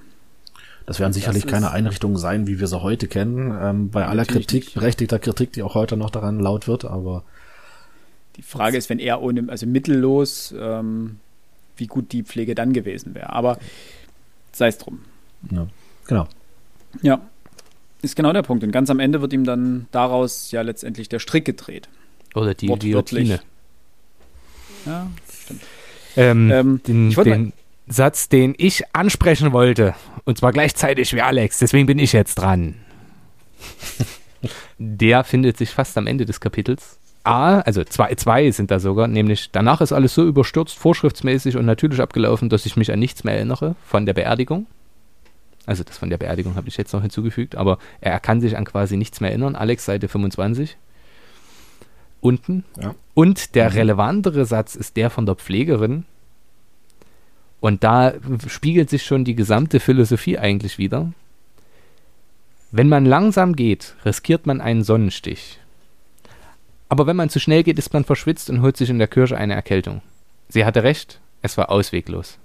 Das 0.85 1.01
werden 1.01 1.15
sicherlich 1.15 1.45
das 1.45 1.51
keine 1.51 1.71
Einrichtungen 1.71 2.19
sein, 2.19 2.47
wie 2.47 2.61
wir 2.61 2.67
sie 2.67 2.83
heute 2.83 3.09
kennen, 3.09 3.57
ähm, 3.59 3.89
bei 3.89 4.05
aller 4.05 4.27
Kritik, 4.27 4.65
nicht. 4.65 4.75
berechtigter 4.75 5.19
Kritik, 5.19 5.55
die 5.55 5.63
auch 5.63 5.75
heute 5.75 5.97
noch 5.97 6.11
daran 6.11 6.41
laut 6.41 6.69
wird, 6.69 6.85
aber 6.85 7.25
die 8.37 8.43
Frage 8.43 8.77
ist, 8.77 8.91
wenn 8.91 8.99
er 8.99 9.23
ohne, 9.23 9.45
also 9.49 9.67
mittellos, 9.67 10.55
ähm, 10.59 11.21
wie 11.77 11.87
gut 11.87 12.13
die 12.13 12.23
Pflege 12.23 12.55
dann 12.55 12.73
gewesen 12.73 13.15
wäre. 13.15 13.31
Aber 13.31 13.59
sei 14.53 14.69
es 14.69 14.79
drum. 14.79 15.01
Ja, 15.51 15.67
genau. 16.07 16.29
Ja, 17.03 17.21
ist 18.03 18.17
genau 18.17 18.33
der 18.33 18.43
Punkt. 18.43 18.63
Und 18.65 18.73
ganz 18.73 18.91
am 18.91 19.01
Ende 19.01 19.21
wird 19.21 19.33
ihm 19.33 19.45
dann 19.45 19.87
daraus 19.91 20.51
ja 20.51 20.63
letztendlich 20.63 21.09
der 21.09 21.19
Strick 21.19 21.45
gedreht. 21.45 21.89
Oder 22.35 22.55
die 22.55 22.67
Guillotine. 22.67 23.41
Ja, 24.87 25.11
stimmt. 25.43 25.63
Ähm, 26.17 26.51
ähm, 26.51 26.81
den, 26.87 27.11
den 27.11 27.53
Satz, 27.87 28.29
den 28.29 28.55
ich 28.57 28.95
ansprechen 28.95 29.53
wollte, 29.53 29.95
und 30.25 30.39
zwar 30.39 30.53
gleichzeitig 30.53 31.13
wie 31.15 31.23
Alex, 31.23 31.59
deswegen 31.59 31.87
bin 31.87 31.99
ich 31.99 32.13
jetzt 32.13 32.37
dran. 32.37 32.77
der 34.79 35.25
findet 35.25 35.57
sich 35.57 35.71
fast 35.71 35.97
am 35.99 36.07
Ende 36.07 36.25
des 36.27 36.41
Kapitels. 36.41 36.99
A, 37.25 37.61
also 37.61 37.83
zwei, 37.85 38.15
zwei 38.17 38.51
sind 38.51 38.71
da 38.71 38.79
sogar, 38.79 39.09
nämlich 39.09 39.51
danach 39.51 39.81
ist 39.81 39.93
alles 39.93 40.15
so 40.15 40.27
überstürzt, 40.27 40.79
vorschriftsmäßig 40.79 41.57
und 41.57 41.65
natürlich 41.65 42.01
abgelaufen, 42.01 42.51
dass 42.51 42.67
ich 42.67 42.77
mich 42.77 42.93
an 42.93 42.99
nichts 42.99 43.25
mehr 43.25 43.35
erinnere 43.35 43.77
von 43.87 44.05
der 44.05 44.13
Beerdigung. 44.13 44.67
Also 45.67 45.83
das 45.83 45.97
von 45.97 46.11
der 46.11 46.19
Beerdigung 46.19 46.57
habe 46.57 46.69
ich 46.69 46.77
jetzt 46.77 46.93
noch 46.93 47.01
hinzugefügt, 47.01 47.57
aber 47.57 47.79
er 48.03 48.21
kann 48.21 48.43
sich 48.43 48.57
an 48.57 48.67
quasi 48.67 48.99
nichts 48.99 49.21
mehr 49.21 49.31
erinnern. 49.31 49.57
Alex, 49.57 49.87
Seite 49.87 50.09
25. 50.09 50.77
Unten. 52.21 52.65
Ja. 52.81 52.95
Und 53.15 53.55
der 53.55 53.71
mhm. 53.71 53.77
relevantere 53.77 54.45
Satz 54.45 54.75
ist 54.75 54.97
der 54.97 55.09
von 55.09 55.25
der 55.25 55.37
Pflegerin. 55.37 56.05
Und 57.61 57.83
da 57.83 58.13
spiegelt 58.47 58.91
sich 58.91 59.05
schon 59.05 59.25
die 59.25 59.35
gesamte 59.35 59.81
Philosophie 59.81 60.39
eigentlich 60.39 60.77
wieder. 60.77 61.13
Wenn 62.71 62.89
man 62.91 63.07
langsam 63.07 63.57
geht, 63.57 63.95
riskiert 64.05 64.47
man 64.47 64.61
einen 64.61 64.85
Sonnenstich. 64.85 65.61
Aber 66.89 67.07
wenn 67.07 67.17
man 67.17 67.31
zu 67.31 67.41
schnell 67.41 67.63
geht, 67.63 67.79
ist 67.79 67.93
man 67.93 68.05
verschwitzt 68.05 68.51
und 68.51 68.63
holt 68.63 68.77
sich 68.77 68.91
in 68.91 68.99
der 68.99 69.09
Kirche 69.09 69.37
eine 69.37 69.55
Erkältung. 69.55 70.03
Sie 70.49 70.65
hatte 70.65 70.83
recht, 70.83 71.21
es 71.43 71.57
war 71.57 71.71
ausweglos. 71.71 72.39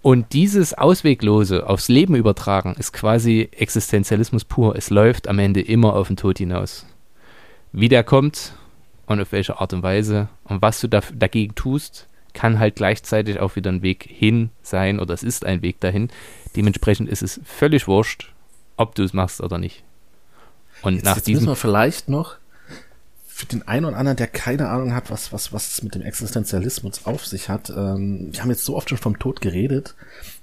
Und 0.00 0.32
dieses 0.32 0.74
Ausweglose 0.74 1.68
aufs 1.68 1.88
Leben 1.88 2.14
übertragen 2.14 2.76
ist 2.78 2.92
quasi 2.92 3.48
Existenzialismus 3.52 4.44
pur. 4.44 4.76
Es 4.76 4.90
läuft 4.90 5.26
am 5.26 5.38
Ende 5.38 5.60
immer 5.60 5.94
auf 5.94 6.06
den 6.06 6.16
Tod 6.16 6.38
hinaus. 6.38 6.86
Wie 7.72 7.88
der 7.88 8.04
kommt 8.04 8.52
und 9.06 9.20
auf 9.20 9.32
welche 9.32 9.60
Art 9.60 9.72
und 9.72 9.82
Weise 9.82 10.28
und 10.44 10.62
was 10.62 10.80
du 10.80 10.88
da, 10.88 11.00
dagegen 11.12 11.54
tust, 11.54 12.06
kann 12.32 12.58
halt 12.58 12.76
gleichzeitig 12.76 13.40
auch 13.40 13.56
wieder 13.56 13.72
ein 13.72 13.82
Weg 13.82 14.08
hin 14.08 14.50
sein 14.62 15.00
oder 15.00 15.14
es 15.14 15.24
ist 15.24 15.44
ein 15.44 15.62
Weg 15.62 15.80
dahin. 15.80 16.08
Dementsprechend 16.54 17.08
ist 17.08 17.22
es 17.22 17.40
völlig 17.44 17.88
wurscht, 17.88 18.32
ob 18.76 18.94
du 18.94 19.02
es 19.02 19.12
machst 19.12 19.40
oder 19.40 19.58
nicht. 19.58 19.82
Und 20.82 20.94
jetzt, 20.94 21.04
nach 21.04 21.16
jetzt 21.16 21.26
diesem 21.26 21.44
müssen 21.44 21.50
wir 21.50 21.56
vielleicht 21.56 22.08
noch 22.08 22.36
für 23.38 23.46
den 23.46 23.68
einen 23.68 23.84
oder 23.84 23.96
anderen, 23.96 24.16
der 24.16 24.26
keine 24.26 24.68
Ahnung 24.68 24.92
hat, 24.92 25.12
was, 25.12 25.32
was, 25.32 25.52
was 25.52 25.70
es 25.70 25.82
mit 25.84 25.94
dem 25.94 26.02
Existenzialismus 26.02 27.06
auf 27.06 27.24
sich 27.24 27.48
hat, 27.48 27.70
ähm, 27.70 28.30
wir 28.32 28.42
haben 28.42 28.50
jetzt 28.50 28.64
so 28.64 28.76
oft 28.76 28.88
schon 28.88 28.98
vom 28.98 29.20
Tod 29.20 29.40
geredet. 29.40 29.94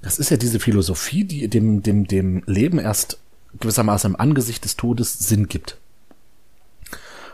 Das 0.01 0.17
ist 0.17 0.31
ja 0.31 0.37
diese 0.37 0.61
Philosophie, 0.61 1.25
die 1.25 1.49
dem, 1.49 1.83
dem, 1.83 2.07
dem 2.07 2.41
Leben 2.45 2.79
erst 2.79 3.19
gewissermaßen 3.59 4.11
im 4.11 4.15
Angesicht 4.15 4.63
des 4.63 4.77
Todes 4.77 5.19
Sinn 5.19 5.49
gibt. 5.49 5.77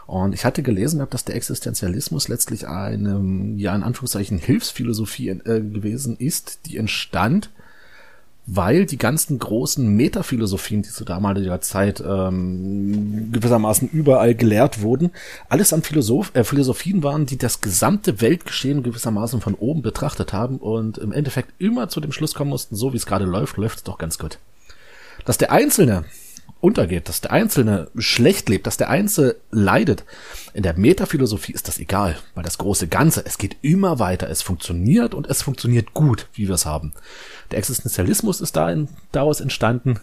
Und 0.08 0.34
ich 0.34 0.46
hatte 0.46 0.64
gelesen, 0.64 1.06
dass 1.08 1.26
der 1.26 1.36
Existenzialismus 1.36 2.28
letztlich 2.28 2.68
eine, 2.68 3.22
ja, 3.58 3.76
in 3.76 3.84
Anführungszeichen 3.84 4.40
Hilfsphilosophie 4.40 5.30
äh, 5.30 5.62
gewesen 5.62 6.18
ist, 6.18 6.62
die 6.66 6.78
entstand, 6.78 7.52
weil 8.54 8.86
die 8.86 8.98
ganzen 8.98 9.40
großen 9.40 9.88
Metaphilosophien, 9.88 10.82
die 10.82 10.90
zu 10.90 11.06
damaliger 11.06 11.62
Zeit 11.62 12.04
ähm, 12.06 13.30
gewissermaßen 13.32 13.90
überall 13.90 14.36
gelehrt 14.36 14.82
wurden, 14.82 15.12
alles 15.48 15.72
an 15.72 15.84
Philosoph 15.84 16.36
äh, 16.36 16.44
Philosophien 16.44 17.02
waren, 17.02 17.26
die 17.26 17.38
das 17.38 17.62
gesamte 17.62 18.20
Weltgeschehen 18.20 18.84
gewissermaßen 18.84 19.40
von 19.40 19.56
oben 19.56 19.82
betrachtet 19.82 20.34
haben 20.34 20.58
und 20.58 20.98
im 20.98 21.14
Endeffekt 21.14 21.54
immer 21.62 21.88
zu 21.88 22.02
dem 22.02 22.12
Schluss 22.12 22.34
kommen 22.34 22.50
mussten, 22.50 22.76
so 22.76 22.92
wie 22.92 22.98
es 22.98 23.06
gerade 23.06 23.24
läuft, 23.24 23.56
läuft 23.56 23.78
es 23.78 23.84
doch 23.84 23.98
ganz 23.98 24.18
gut. 24.20 24.38
Dass 25.24 25.38
der 25.38 25.54
Einzelne 25.54 26.04
untergeht, 26.62 27.10
dass 27.10 27.22
der 27.22 27.32
Einzelne 27.32 27.90
schlecht 27.98 28.48
lebt, 28.48 28.68
dass 28.68 28.78
der 28.78 28.90
Einzelne 28.90 29.36
leidet. 29.52 30.06
In 30.54 30.64
der 30.64 30.78
Metaphilosophie 30.78 31.52
ist 31.52 31.68
das 31.68 31.80
egal, 31.80 32.18
weil 32.36 32.44
das 32.44 32.60
große 32.60 32.88
Ganze, 32.88 33.26
es 33.26 33.38
geht 33.38 33.58
immer 33.62 34.00
weiter, 34.00 34.30
es 34.30 34.42
funktioniert 34.42 35.14
und 35.14 35.28
es 35.28 35.42
funktioniert 35.42 35.94
gut, 35.94 36.28
wie 36.34 36.48
wir 36.48 36.56
es 36.56 36.66
haben. 36.66 36.94
Der 37.50 37.58
Existenzialismus 37.58 38.42
ist 38.42 38.56
darin, 38.56 38.88
daraus 39.12 39.42
entstanden, 39.42 40.00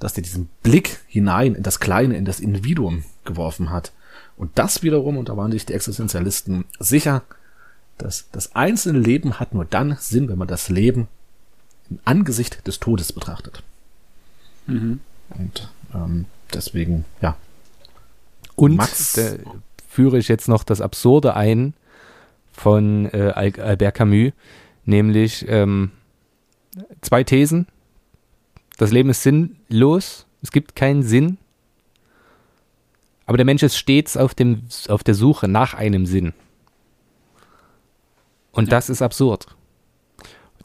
dass 0.00 0.14
der 0.14 0.24
diesen 0.24 0.48
Blick 0.62 1.00
hinein 1.06 1.54
in 1.54 1.62
das 1.62 1.78
Kleine, 1.78 2.16
in 2.16 2.24
das 2.24 2.40
Individuum 2.40 3.04
geworfen 3.24 3.70
hat. 3.70 3.92
Und 4.36 4.50
das 4.56 4.82
wiederum, 4.82 5.16
und 5.16 5.28
da 5.28 5.36
waren 5.36 5.52
sich 5.52 5.66
die 5.66 5.74
Existenzialisten 5.74 6.64
sicher, 6.80 7.22
dass 7.98 8.24
das 8.32 8.56
einzelne 8.56 8.98
Leben 8.98 9.38
hat 9.38 9.54
nur 9.54 9.64
dann 9.64 9.96
Sinn, 10.00 10.28
wenn 10.28 10.38
man 10.38 10.48
das 10.48 10.68
Leben 10.68 11.06
im 11.90 12.00
Angesicht 12.04 12.66
des 12.66 12.80
Todes 12.80 13.12
betrachtet. 13.12 13.62
Mhm. 14.66 15.00
Und 15.30 15.70
ähm, 15.94 16.26
deswegen, 16.52 17.04
ja. 17.20 17.36
Und 18.54 18.76
Max, 18.76 19.18
führe 19.88 20.18
ich 20.18 20.28
jetzt 20.28 20.48
noch 20.48 20.64
das 20.64 20.80
Absurde 20.80 21.34
ein 21.34 21.74
von 22.52 23.06
äh, 23.12 23.32
Albert 23.34 23.94
Camus, 23.94 24.32
nämlich 24.84 25.46
ähm, 25.48 25.90
zwei 27.00 27.24
Thesen. 27.24 27.66
Das 28.78 28.90
Leben 28.90 29.10
ist 29.10 29.22
sinnlos, 29.22 30.26
es 30.42 30.50
gibt 30.50 30.76
keinen 30.76 31.02
Sinn, 31.02 31.38
aber 33.26 33.36
der 33.36 33.46
Mensch 33.46 33.62
ist 33.62 33.76
stets 33.76 34.16
auf, 34.16 34.34
dem, 34.34 34.62
auf 34.88 35.04
der 35.04 35.14
Suche 35.14 35.48
nach 35.48 35.74
einem 35.74 36.06
Sinn. 36.06 36.32
Und 38.50 38.66
ja. 38.66 38.70
das 38.70 38.90
ist 38.90 39.02
absurd. 39.02 39.46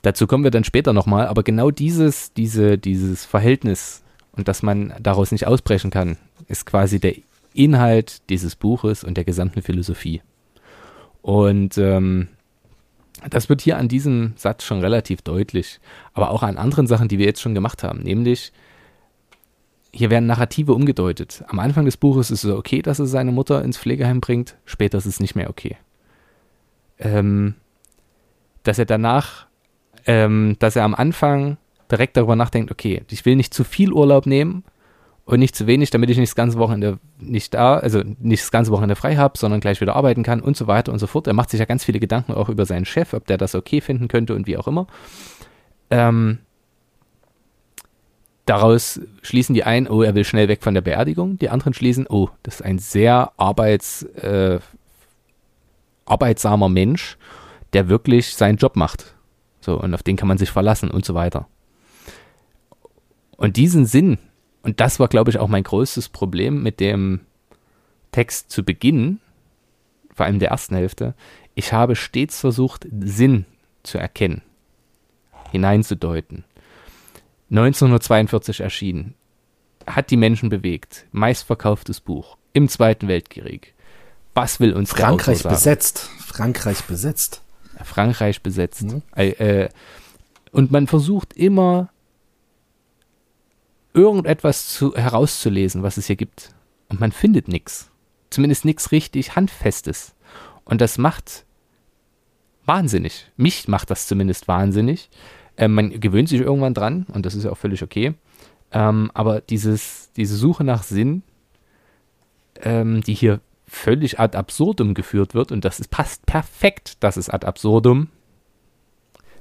Dazu 0.01 0.28
kommen 0.28 0.43
wir 0.43 0.51
dann 0.51 0.63
später 0.63 0.93
nochmal, 0.93 1.28
aber 1.28 1.43
genau 1.43 1.71
dieses, 1.71 2.34
diese, 2.34 2.78
dieses 2.78 3.25
Verhältnis 3.25 4.03
und 4.38 4.48
dass 4.48 4.64
man 4.64 4.94
daraus 5.00 5.32
nicht 5.32 5.48
ausbrechen 5.48 5.92
kann, 5.92 6.18
ist 6.48 6.66
quasi 6.66 7.00
der 7.00 7.16
Inhalt 7.54 8.30
dieses 8.30 8.56
Buches 8.56 9.04
und 9.04 9.18
der 9.18 9.26
gesamten 9.26 9.62
Philosophie. 9.62 10.22
Und 11.22 11.78
ähm, 11.78 12.30
das 13.30 13.50
wird 13.50 13.62
hier 13.62 13.78
an 13.78 13.88
diesem 13.88 14.34
Satz 14.36 14.64
schon 14.64 14.80
relativ 14.80 15.22
deutlich, 15.24 15.80
aber 16.14 16.30
auch 16.30 16.44
an 16.44 16.58
anderen 16.58 16.88
Sachen, 16.88 17.08
die 17.08 17.18
wir 17.18 17.26
jetzt 17.26 17.42
schon 17.42 17.56
gemacht 17.56 17.84
haben, 17.84 18.00
nämlich 18.00 18.54
hier 19.92 20.12
werden 20.12 20.28
Narrative 20.28 20.74
umgedeutet. 20.74 21.44
Am 21.48 21.58
Anfang 21.58 21.86
des 21.86 21.98
Buches 21.98 22.30
ist 22.30 22.44
es 22.44 22.52
okay, 22.52 22.84
dass 22.84 23.00
er 23.00 23.08
seine 23.08 23.32
Mutter 23.32 23.64
ins 23.64 23.78
Pflegeheim 23.78 24.22
bringt, 24.22 24.56
später 24.66 25.00
ist 25.00 25.08
es 25.08 25.20
nicht 25.20 25.36
mehr 25.36 25.50
okay. 25.50 25.78
Ähm, 27.00 27.56
dass 28.62 28.78
er 28.78 28.86
danach, 28.86 29.48
ähm, 30.06 30.56
dass 30.60 30.76
er 30.76 30.84
am 30.84 30.94
Anfang 30.94 31.58
direkt 31.92 32.18
darüber 32.18 32.36
nachdenkt, 32.36 32.72
okay, 32.72 33.04
ich 33.10 33.26
will 33.26 33.36
nicht 33.36 33.54
zu 33.54 33.64
viel 33.64 33.92
Urlaub 33.92 34.26
nehmen 34.26 34.64
und 35.26 35.40
nicht 35.40 35.56
zu 35.56 35.68
wenig, 35.68 35.90
damit 35.90 36.10
ich 36.10 36.18
nicht 36.18 36.30
das 36.30 36.36
ganze 36.36 36.58
Wochenende 36.58 37.00
nicht 37.20 37.54
da, 37.54 37.78
also 37.78 38.02
nicht 38.20 38.44
das 38.44 38.52
ganze 38.52 38.72
Wochenende 38.72 38.96
frei 38.96 39.18
habe, 39.18 39.38
sondern 39.38 39.60
gleich 39.60 39.82
wieder 39.82 39.96
arbeiten 39.96 40.24
kann 40.24 40.40
und 40.42 40.56
so 40.56 40.68
weiter 40.68 40.94
und 40.94 41.00
so 41.00 41.08
fort. 41.08 41.28
Er 41.28 41.34
macht 41.34 41.50
sich 41.50 41.60
ja 41.60 41.66
ganz 41.66 41.84
viele 41.84 42.00
Gedanken 42.00 42.34
auch 42.34 42.50
über 42.50 42.66
seinen 42.66 42.86
Chef, 42.86 43.14
ob 43.14 43.26
der 43.28 43.38
das 43.38 43.54
okay 43.54 43.82
finden 43.82 44.08
könnte 44.08 44.36
und 44.36 44.48
wie 44.48 44.58
auch 44.58 44.68
immer. 44.68 44.88
Ähm, 45.90 46.40
daraus 48.46 49.02
schließen 49.22 49.54
die 49.54 49.64
einen, 49.64 49.88
oh, 49.88 50.02
er 50.02 50.16
will 50.16 50.24
schnell 50.24 50.48
weg 50.48 50.64
von 50.64 50.74
der 50.74 50.82
Beerdigung. 50.82 51.38
Die 51.38 51.50
anderen 51.50 51.74
schließen, 51.74 52.08
oh, 52.08 52.30
das 52.44 52.56
ist 52.56 52.62
ein 52.62 52.80
sehr 52.80 53.34
arbeits, 53.38 54.04
äh, 54.04 54.60
arbeitsamer 56.06 56.70
Mensch, 56.70 57.18
der 57.74 57.90
wirklich 57.90 58.34
seinen 58.34 58.58
Job 58.58 58.78
macht. 58.78 59.14
So, 59.60 59.78
und 59.78 59.94
auf 59.94 60.04
den 60.04 60.16
kann 60.16 60.30
man 60.30 60.38
sich 60.38 60.52
verlassen 60.52 60.90
und 60.90 61.04
so 61.04 61.14
weiter. 61.14 61.48
Und 63.38 63.56
diesen 63.56 63.86
Sinn, 63.86 64.18
und 64.64 64.80
das 64.80 65.00
war, 65.00 65.08
glaube 65.08 65.30
ich, 65.30 65.38
auch 65.38 65.48
mein 65.48 65.64
größtes 65.64 66.10
Problem 66.10 66.64
mit 66.64 66.80
dem 66.80 67.22
Text 68.12 68.52
zu 68.52 68.64
Beginn, 68.64 69.20
vor 70.14 70.26
allem 70.26 70.40
der 70.40 70.50
ersten 70.50 70.76
Hälfte, 70.76 71.14
ich 71.56 71.72
habe 71.72 71.96
stets 71.96 72.40
versucht, 72.40 72.88
Sinn 73.00 73.46
zu 73.84 73.98
erkennen, 73.98 74.42
hineinzudeuten. 75.52 76.44
1942 77.50 78.60
erschienen, 78.60 79.14
hat 79.86 80.12
die 80.12 80.18
Menschen 80.18 80.50
bewegt, 80.50 81.06
meistverkauftes 81.12 82.02
Buch 82.02 82.38
im 82.54 82.68
Zweiten 82.68 83.08
Weltkrieg. 83.08 83.74
Was 84.34 84.60
will 84.60 84.74
uns 84.74 84.92
Frankreich 84.92 85.44
besetzt? 85.44 86.10
Frankreich 86.20 86.84
besetzt. 86.84 87.42
Frankreich 87.84 88.42
besetzt. 88.42 88.84
Mhm. 88.84 89.02
Äh, 89.16 89.70
und 90.52 90.72
man 90.72 90.88
versucht 90.88 91.34
immer 91.34 91.90
irgendetwas 93.98 94.70
zu, 94.70 94.95
herauszulesen, 94.95 95.84
was 95.84 95.98
es 95.98 96.08
hier 96.08 96.16
gibt. 96.16 96.54
Und 96.88 97.00
man 97.00 97.12
findet 97.12 97.48
nichts. 97.48 97.91
Zumindest 98.30 98.64
nichts 98.64 98.91
richtig 98.91 99.36
Handfestes. 99.36 100.16
Und 100.64 100.82
das 100.82 100.98
macht 100.98 101.45
wahnsinnig. 102.66 103.32
Mich 103.36 103.68
macht 103.68 103.89
das 103.89 104.08
zumindest 104.08 104.48
wahnsinnig. 104.48 105.10
Ähm, 105.58 105.74
man 105.74 106.00
gewöhnt 106.00 106.30
sich 106.30 106.41
irgendwann 106.41 106.74
dran 106.74 107.08
und 107.12 107.26
das 107.26 107.34
ist 107.34 107.43
ja 107.43 107.52
auch 107.52 107.58
völlig 107.58 107.82
okay. 107.82 108.14
Ähm, 108.72 109.10
aber 109.14 109.41
dieses, 109.41 110.12
diese 110.14 110.36
Suche 110.36 110.64
nach 110.64 110.84
Sinn, 110.84 111.24
ähm, 112.62 113.02
die 113.02 113.14
hier 113.14 113.39
völlig 113.66 114.20
ad 114.20 114.38
absurdum 114.38 114.93
geführt 114.93 115.34
wird, 115.34 115.52
und 115.52 115.66
das 115.66 115.80
ist, 115.80 115.89
passt 115.89 116.26
perfekt, 116.26 117.02
dass 117.04 117.18
es 117.18 117.30
ad 117.30 117.48
absurdum 117.48 118.10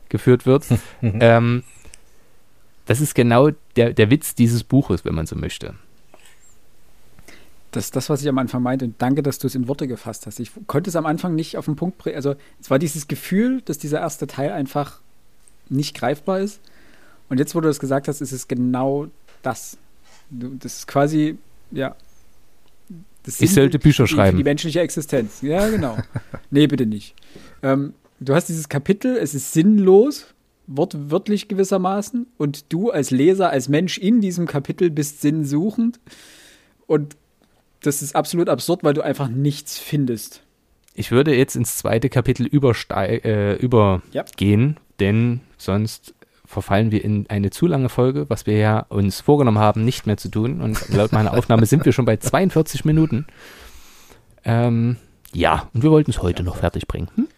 geführt 0.08 0.46
wird, 0.46 0.66
ähm, 1.02 1.64
das 2.86 3.00
ist 3.00 3.14
genau 3.14 3.50
der, 3.74 3.92
der 3.92 4.10
Witz 4.10 4.34
dieses 4.34 4.64
Buches, 4.64 5.04
wenn 5.04 5.14
man 5.14 5.26
so 5.26 5.36
möchte. 5.36 5.74
Das 7.72 7.86
ist 7.86 7.96
das, 7.96 8.08
was 8.08 8.22
ich 8.22 8.28
am 8.28 8.38
Anfang 8.38 8.62
meinte. 8.62 8.86
Und 8.86 8.94
danke, 9.02 9.22
dass 9.22 9.38
du 9.38 9.48
es 9.48 9.54
in 9.54 9.68
Worte 9.68 9.86
gefasst 9.86 10.26
hast. 10.26 10.40
Ich 10.40 10.50
konnte 10.66 10.88
es 10.88 10.96
am 10.96 11.04
Anfang 11.04 11.34
nicht 11.34 11.58
auf 11.58 11.66
den 11.66 11.76
Punkt 11.76 11.98
bringen. 11.98 12.16
Also, 12.16 12.34
es 12.60 12.70
war 12.70 12.78
dieses 12.78 13.06
Gefühl, 13.06 13.60
dass 13.62 13.76
dieser 13.76 14.00
erste 14.00 14.26
Teil 14.26 14.50
einfach 14.52 15.00
nicht 15.68 15.94
greifbar 15.94 16.40
ist. 16.40 16.60
Und 17.28 17.38
jetzt, 17.38 17.54
wo 17.54 17.60
du 17.60 17.68
das 17.68 17.80
gesagt 17.80 18.08
hast, 18.08 18.20
ist 18.20 18.32
es 18.32 18.48
genau 18.48 19.08
das. 19.42 19.76
Das 20.30 20.78
ist 20.78 20.86
quasi, 20.86 21.36
ja. 21.70 21.96
ich 23.26 23.52
sollte 23.52 23.78
Bücher 23.78 24.06
schreiben. 24.06 24.38
Die 24.38 24.44
menschliche 24.44 24.80
Existenz. 24.80 25.42
Ja, 25.42 25.68
genau. 25.68 25.98
nee, 26.50 26.66
bitte 26.68 26.86
nicht. 26.86 27.14
Ähm, 27.62 27.94
du 28.20 28.34
hast 28.34 28.48
dieses 28.48 28.68
Kapitel, 28.68 29.16
es 29.16 29.34
ist 29.34 29.52
sinnlos, 29.52 30.34
wortwörtlich 30.66 31.48
gewissermaßen. 31.48 32.26
Und 32.36 32.72
du 32.72 32.90
als 32.90 33.10
Leser, 33.10 33.50
als 33.50 33.68
Mensch 33.68 33.98
in 33.98 34.20
diesem 34.20 34.46
Kapitel 34.46 34.90
bist 34.90 35.20
sinnsuchend. 35.20 36.00
Und 36.86 37.16
das 37.82 38.02
ist 38.02 38.16
absolut 38.16 38.48
absurd, 38.48 38.82
weil 38.84 38.94
du 38.94 39.02
einfach 39.02 39.28
nichts 39.28 39.78
findest. 39.78 40.42
Ich 40.94 41.10
würde 41.10 41.34
jetzt 41.34 41.56
ins 41.56 41.76
zweite 41.76 42.08
Kapitel 42.08 42.46
äh, 42.46 43.56
übergehen, 43.56 44.68
ja. 44.76 44.82
denn 44.98 45.40
sonst 45.58 46.14
verfallen 46.46 46.90
wir 46.90 47.04
in 47.04 47.26
eine 47.28 47.50
zu 47.50 47.66
lange 47.66 47.88
Folge, 47.88 48.30
was 48.30 48.46
wir 48.46 48.56
ja 48.56 48.80
uns 48.88 49.20
vorgenommen 49.20 49.58
haben, 49.58 49.84
nicht 49.84 50.06
mehr 50.06 50.16
zu 50.16 50.30
tun. 50.30 50.60
Und 50.60 50.88
laut 50.88 51.12
meiner 51.12 51.34
Aufnahme 51.36 51.66
sind 51.66 51.84
wir 51.84 51.92
schon 51.92 52.04
bei 52.04 52.16
42 52.16 52.84
Minuten. 52.84 53.26
Ähm, 54.44 54.96
ja, 55.32 55.68
und 55.74 55.82
wir 55.82 55.90
wollten 55.90 56.12
es 56.12 56.22
heute 56.22 56.42
noch 56.42 56.56
fertig 56.56 56.86
bringen. 56.86 57.08
Hm? 57.16 57.28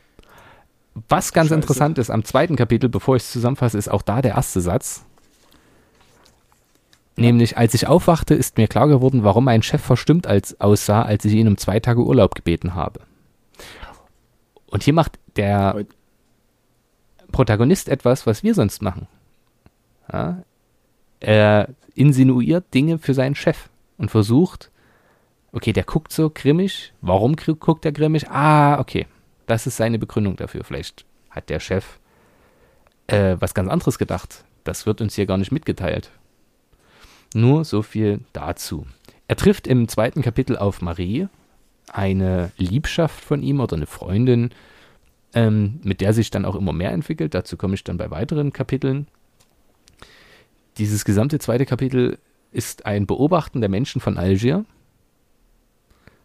Was 1.08 1.32
ganz 1.32 1.48
Scheiße. 1.48 1.54
interessant 1.54 1.98
ist 1.98 2.10
am 2.10 2.24
zweiten 2.24 2.56
Kapitel, 2.56 2.88
bevor 2.88 3.16
ich 3.16 3.22
es 3.22 3.32
zusammenfasse, 3.32 3.78
ist 3.78 3.90
auch 3.90 4.02
da 4.02 4.22
der 4.22 4.32
erste 4.32 4.60
Satz. 4.60 5.04
Nämlich, 7.16 7.58
als 7.58 7.74
ich 7.74 7.88
aufwachte, 7.88 8.34
ist 8.34 8.58
mir 8.58 8.68
klar 8.68 8.86
geworden, 8.86 9.24
warum 9.24 9.44
mein 9.44 9.62
Chef 9.62 9.82
verstimmt 9.82 10.26
als, 10.26 10.60
aussah, 10.60 11.02
als 11.02 11.24
ich 11.24 11.34
ihn 11.34 11.48
um 11.48 11.56
zwei 11.56 11.80
Tage 11.80 12.04
Urlaub 12.04 12.34
gebeten 12.34 12.74
habe. 12.74 13.00
Und 14.66 14.84
hier 14.84 14.92
macht 14.92 15.18
der 15.36 15.84
Protagonist 17.32 17.88
etwas, 17.88 18.26
was 18.26 18.42
wir 18.42 18.54
sonst 18.54 18.82
machen. 18.82 19.08
Ja? 20.12 20.42
Er 21.20 21.70
insinuiert 21.94 22.72
Dinge 22.72 22.98
für 22.98 23.14
seinen 23.14 23.34
Chef 23.34 23.68
und 23.96 24.10
versucht, 24.10 24.70
okay, 25.52 25.72
der 25.72 25.84
guckt 25.84 26.12
so 26.12 26.30
grimmig. 26.30 26.92
Warum 27.00 27.34
guckt 27.34 27.84
er 27.84 27.92
grimmig? 27.92 28.30
Ah, 28.30 28.78
okay. 28.78 29.06
Das 29.48 29.66
ist 29.66 29.78
seine 29.78 29.98
Begründung 29.98 30.36
dafür. 30.36 30.62
Vielleicht 30.62 31.06
hat 31.30 31.48
der 31.48 31.58
Chef 31.58 31.98
äh, 33.06 33.36
was 33.40 33.54
ganz 33.54 33.70
anderes 33.70 33.98
gedacht. 33.98 34.44
Das 34.62 34.84
wird 34.84 35.00
uns 35.00 35.14
hier 35.14 35.24
gar 35.24 35.38
nicht 35.38 35.50
mitgeteilt. 35.50 36.10
Nur 37.34 37.64
so 37.64 37.80
viel 37.82 38.20
dazu. 38.34 38.86
Er 39.26 39.36
trifft 39.36 39.66
im 39.66 39.88
zweiten 39.88 40.20
Kapitel 40.20 40.58
auf 40.58 40.82
Marie, 40.82 41.28
eine 41.90 42.52
Liebschaft 42.58 43.24
von 43.24 43.42
ihm 43.42 43.60
oder 43.60 43.76
eine 43.76 43.86
Freundin, 43.86 44.50
ähm, 45.32 45.80
mit 45.82 46.02
der 46.02 46.12
sich 46.12 46.30
dann 46.30 46.44
auch 46.44 46.54
immer 46.54 46.74
mehr 46.74 46.92
entwickelt. 46.92 47.32
Dazu 47.32 47.56
komme 47.56 47.74
ich 47.74 47.84
dann 47.84 47.96
bei 47.96 48.10
weiteren 48.10 48.52
Kapiteln. 48.52 49.06
dieses 50.76 51.06
gesamte 51.06 51.38
zweite 51.38 51.64
Kapitel 51.64 52.18
ist 52.52 52.84
ein 52.84 53.06
Beobachten 53.06 53.60
der 53.60 53.70
Menschen 53.70 54.00
von 54.00 54.18
Algier, 54.18 54.66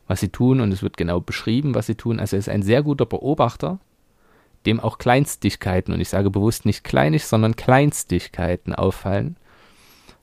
was 0.07 0.19
sie 0.19 0.29
tun 0.29 0.61
und 0.61 0.71
es 0.71 0.83
wird 0.83 0.97
genau 0.97 1.19
beschrieben, 1.19 1.75
was 1.75 1.87
sie 1.87 1.95
tun. 1.95 2.19
Also 2.19 2.35
er 2.35 2.39
ist 2.39 2.49
ein 2.49 2.63
sehr 2.63 2.83
guter 2.83 3.05
Beobachter, 3.05 3.79
dem 4.65 4.79
auch 4.79 4.97
Kleinstigkeiten, 4.97 5.93
und 5.93 5.99
ich 5.99 6.09
sage 6.09 6.29
bewusst 6.29 6.65
nicht 6.65 6.83
kleinig, 6.83 7.25
sondern 7.25 7.55
Kleinstigkeiten 7.55 8.73
auffallen. 8.73 9.37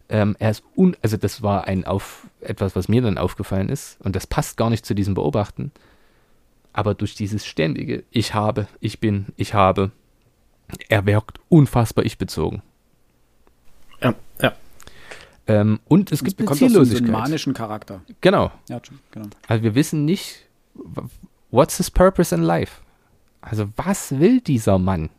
Ähm, 0.09 0.35
er 0.39 0.51
ist 0.51 0.65
un, 0.77 0.97
also 1.03 1.17
das 1.17 1.43
war 1.43 1.67
ein 1.67 1.85
auf 1.85 2.27
etwas, 2.41 2.75
was 2.75 2.89
mir 2.89 3.03
dann 3.03 3.19
aufgefallen 3.19 3.69
ist, 3.69 3.99
und 4.01 4.17
das 4.17 4.27
passt 4.27 4.57
gar 4.57 4.71
nicht 4.71 4.85
zu 4.85 4.95
diesem 4.95 5.15
Beobachten. 5.15 5.73
Aber 6.73 6.95
durch 6.95 7.15
dieses 7.15 7.47
ständige 7.47 8.05
Ich 8.11 8.35
habe, 8.35 8.69
ich 8.81 9.01
bin, 9.01 9.27
ich 9.37 9.55
habe, 9.55 9.91
er 10.89 11.05
wirkt 11.07 11.41
unfassbar 11.49 12.05
ich-bezogen. 12.05 12.63
Ja, 12.63 12.63
ja. 12.63 12.70
Ähm, 15.51 15.81
und 15.89 16.13
es, 16.13 16.23
es 16.23 16.25
gibt 16.25 16.41
eine 16.41 16.57
Ziellosigkeit. 16.57 17.09
So 17.09 17.13
einen 17.13 17.23
manischen 17.23 17.55
Charakter. 17.55 18.03
Genau. 18.21 18.53
Ja, 18.69 18.81
genau. 19.11 19.27
Also 19.49 19.65
wir 19.65 19.75
wissen 19.75 20.05
nicht, 20.05 20.47
what's 21.51 21.77
his 21.77 21.91
purpose 21.91 22.33
in 22.33 22.43
life? 22.43 22.81
Also 23.41 23.69
was 23.77 24.19
will 24.21 24.41
dieser 24.41 24.79
Mann? 24.79 25.11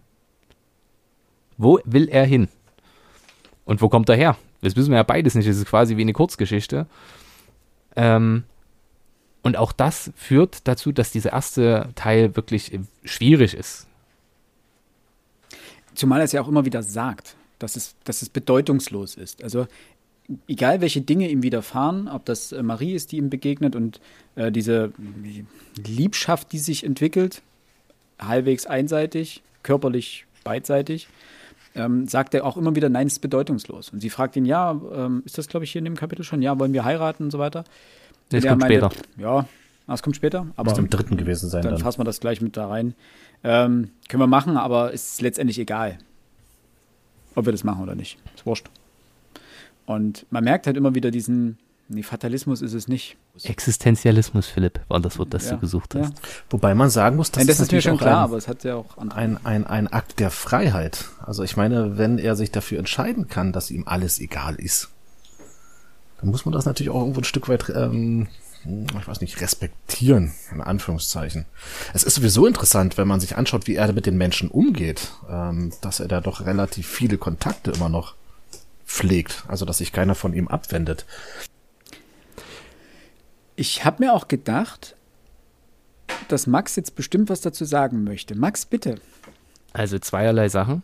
Wo 1.57 1.79
will 1.83 2.07
er 2.07 2.25
hin? 2.25 2.47
Und 3.65 3.81
wo 3.81 3.89
kommt 3.89 4.07
er 4.07 4.15
her? 4.15 4.37
Das 4.61 4.75
wissen 4.77 4.91
wir 4.91 4.97
ja 4.97 5.03
beides 5.03 5.35
nicht. 5.35 5.49
Das 5.49 5.57
ist 5.57 5.65
quasi 5.65 5.97
wie 5.97 6.01
eine 6.01 6.13
Kurzgeschichte. 6.13 6.87
Ähm, 7.97 8.43
und 9.41 9.57
auch 9.57 9.73
das 9.73 10.11
führt 10.15 10.65
dazu, 10.65 10.93
dass 10.93 11.11
dieser 11.11 11.33
erste 11.33 11.89
Teil 11.95 12.37
wirklich 12.37 12.79
schwierig 13.03 13.53
ist. 13.53 13.87
Zumal 15.93 16.21
er 16.21 16.23
es 16.23 16.31
ja 16.31 16.41
auch 16.41 16.47
immer 16.47 16.63
wieder 16.63 16.83
sagt, 16.83 17.35
dass 17.59 17.75
es, 17.75 17.95
dass 18.05 18.21
es 18.21 18.29
bedeutungslos 18.29 19.15
ist. 19.15 19.43
Also 19.43 19.67
egal 20.47 20.81
welche 20.81 21.01
Dinge 21.01 21.29
ihm 21.29 21.43
widerfahren, 21.43 22.07
ob 22.07 22.25
das 22.25 22.51
äh, 22.51 22.63
Marie 22.63 22.93
ist, 22.93 23.11
die 23.11 23.17
ihm 23.17 23.29
begegnet 23.29 23.75
und 23.75 23.99
äh, 24.35 24.51
diese 24.51 24.91
Liebschaft, 25.87 26.51
die 26.51 26.59
sich 26.59 26.83
entwickelt, 26.83 27.41
halbwegs 28.19 28.65
einseitig, 28.65 29.41
körperlich 29.63 30.25
beidseitig, 30.43 31.07
ähm, 31.75 32.07
sagt 32.07 32.33
er 32.33 32.45
auch 32.45 32.57
immer 32.57 32.75
wieder, 32.75 32.89
nein, 32.89 33.07
es 33.07 33.13
ist 33.13 33.19
bedeutungslos. 33.19 33.89
Und 33.89 34.01
sie 34.01 34.09
fragt 34.09 34.35
ihn, 34.35 34.45
ja, 34.45 34.79
ähm, 34.93 35.23
ist 35.25 35.37
das, 35.37 35.47
glaube 35.47 35.63
ich, 35.63 35.71
hier 35.71 35.79
in 35.79 35.85
dem 35.85 35.95
Kapitel 35.95 36.23
schon, 36.23 36.41
ja, 36.41 36.57
wollen 36.59 36.73
wir 36.73 36.83
heiraten 36.83 37.25
und 37.25 37.31
so 37.31 37.39
weiter? 37.39 37.63
Das 38.29 38.45
kommt 38.45 38.61
meinte, 38.61 38.89
später. 38.89 38.91
Ja, 39.17 39.45
das 39.87 40.03
kommt 40.03 40.15
später. 40.15 40.47
Aber 40.55 40.71
Muss 40.71 40.79
im 40.79 40.89
dritten 40.89 41.17
gewesen 41.17 41.49
sein. 41.49 41.63
Dann, 41.63 41.73
dann 41.73 41.81
fassen 41.81 41.99
wir 41.99 42.05
das 42.05 42.19
gleich 42.19 42.41
mit 42.41 42.57
da 42.57 42.67
rein. 42.67 42.93
Ähm, 43.43 43.89
können 44.07 44.21
wir 44.21 44.27
machen, 44.27 44.57
aber 44.57 44.93
es 44.93 45.13
ist 45.13 45.21
letztendlich 45.21 45.59
egal, 45.59 45.97
ob 47.35 47.45
wir 47.45 47.51
das 47.51 47.63
machen 47.63 47.83
oder 47.83 47.95
nicht. 47.95 48.17
Ist 48.35 48.45
wurscht. 48.45 48.69
Und 49.93 50.25
man 50.29 50.43
merkt 50.43 50.67
halt 50.67 50.77
immer 50.77 50.95
wieder 50.95 51.11
diesen, 51.11 51.57
nee, 51.87 52.03
Fatalismus 52.03 52.61
ist 52.61 52.73
es 52.73 52.87
nicht. 52.87 53.17
Existenzialismus, 53.43 54.47
Philipp, 54.47 54.79
war 54.87 54.99
das 54.99 55.17
Wort, 55.19 55.33
das 55.33 55.45
ja, 55.45 55.53
du 55.53 55.59
gesucht 55.59 55.95
hast. 55.95 56.13
Ja. 56.13 56.29
Wobei 56.49 56.75
man 56.75 56.89
sagen 56.89 57.15
muss, 57.15 57.31
dass 57.31 57.39
Nein, 57.39 57.47
das 57.47 57.57
ist 57.57 57.67
natürlich 57.67 57.83
schon 57.85 57.97
klar, 57.97 58.19
ein, 58.19 58.23
aber 58.23 58.37
es 58.37 58.47
hat 58.47 58.63
ja 58.63 58.75
auch 58.75 58.97
ein, 58.97 59.37
ein, 59.45 59.67
ein 59.67 59.87
Akt 59.87 60.19
der 60.19 60.31
Freiheit. 60.31 61.05
Also 61.25 61.43
ich 61.43 61.57
meine, 61.57 61.97
wenn 61.97 62.17
er 62.17 62.35
sich 62.35 62.51
dafür 62.51 62.79
entscheiden 62.79 63.27
kann, 63.27 63.51
dass 63.53 63.71
ihm 63.71 63.83
alles 63.85 64.19
egal 64.19 64.55
ist, 64.55 64.89
dann 66.19 66.29
muss 66.29 66.45
man 66.45 66.53
das 66.53 66.65
natürlich 66.65 66.91
auch 66.91 67.01
irgendwo 67.01 67.21
ein 67.21 67.25
Stück 67.25 67.49
weit, 67.49 67.71
ähm, 67.75 68.27
ich 68.63 69.07
weiß 69.07 69.21
nicht, 69.21 69.41
respektieren, 69.41 70.33
in 70.53 70.61
Anführungszeichen. 70.61 71.45
Es 71.93 72.03
ist 72.03 72.15
sowieso 72.15 72.45
interessant, 72.45 72.97
wenn 72.97 73.07
man 73.07 73.19
sich 73.19 73.35
anschaut, 73.35 73.65
wie 73.65 73.75
er 73.75 73.91
mit 73.91 74.05
den 74.05 74.17
Menschen 74.17 74.49
umgeht, 74.49 75.13
ähm, 75.29 75.71
dass 75.81 75.99
er 75.99 76.07
da 76.07 76.21
doch 76.21 76.45
relativ 76.45 76.87
viele 76.87 77.17
Kontakte 77.17 77.71
immer 77.71 77.89
noch 77.89 78.13
pflegt, 78.91 79.45
also 79.47 79.65
dass 79.65 79.77
sich 79.77 79.93
keiner 79.93 80.15
von 80.15 80.33
ihm 80.33 80.49
abwendet. 80.49 81.05
Ich 83.55 83.85
habe 83.85 84.03
mir 84.03 84.13
auch 84.13 84.27
gedacht, 84.27 84.95
dass 86.27 86.45
Max 86.45 86.75
jetzt 86.75 86.95
bestimmt 86.95 87.29
was 87.29 87.39
dazu 87.39 87.63
sagen 87.63 88.03
möchte. 88.03 88.35
Max, 88.35 88.65
bitte. 88.65 88.95
Also 89.71 89.97
zweierlei 89.97 90.49
Sachen. 90.49 90.83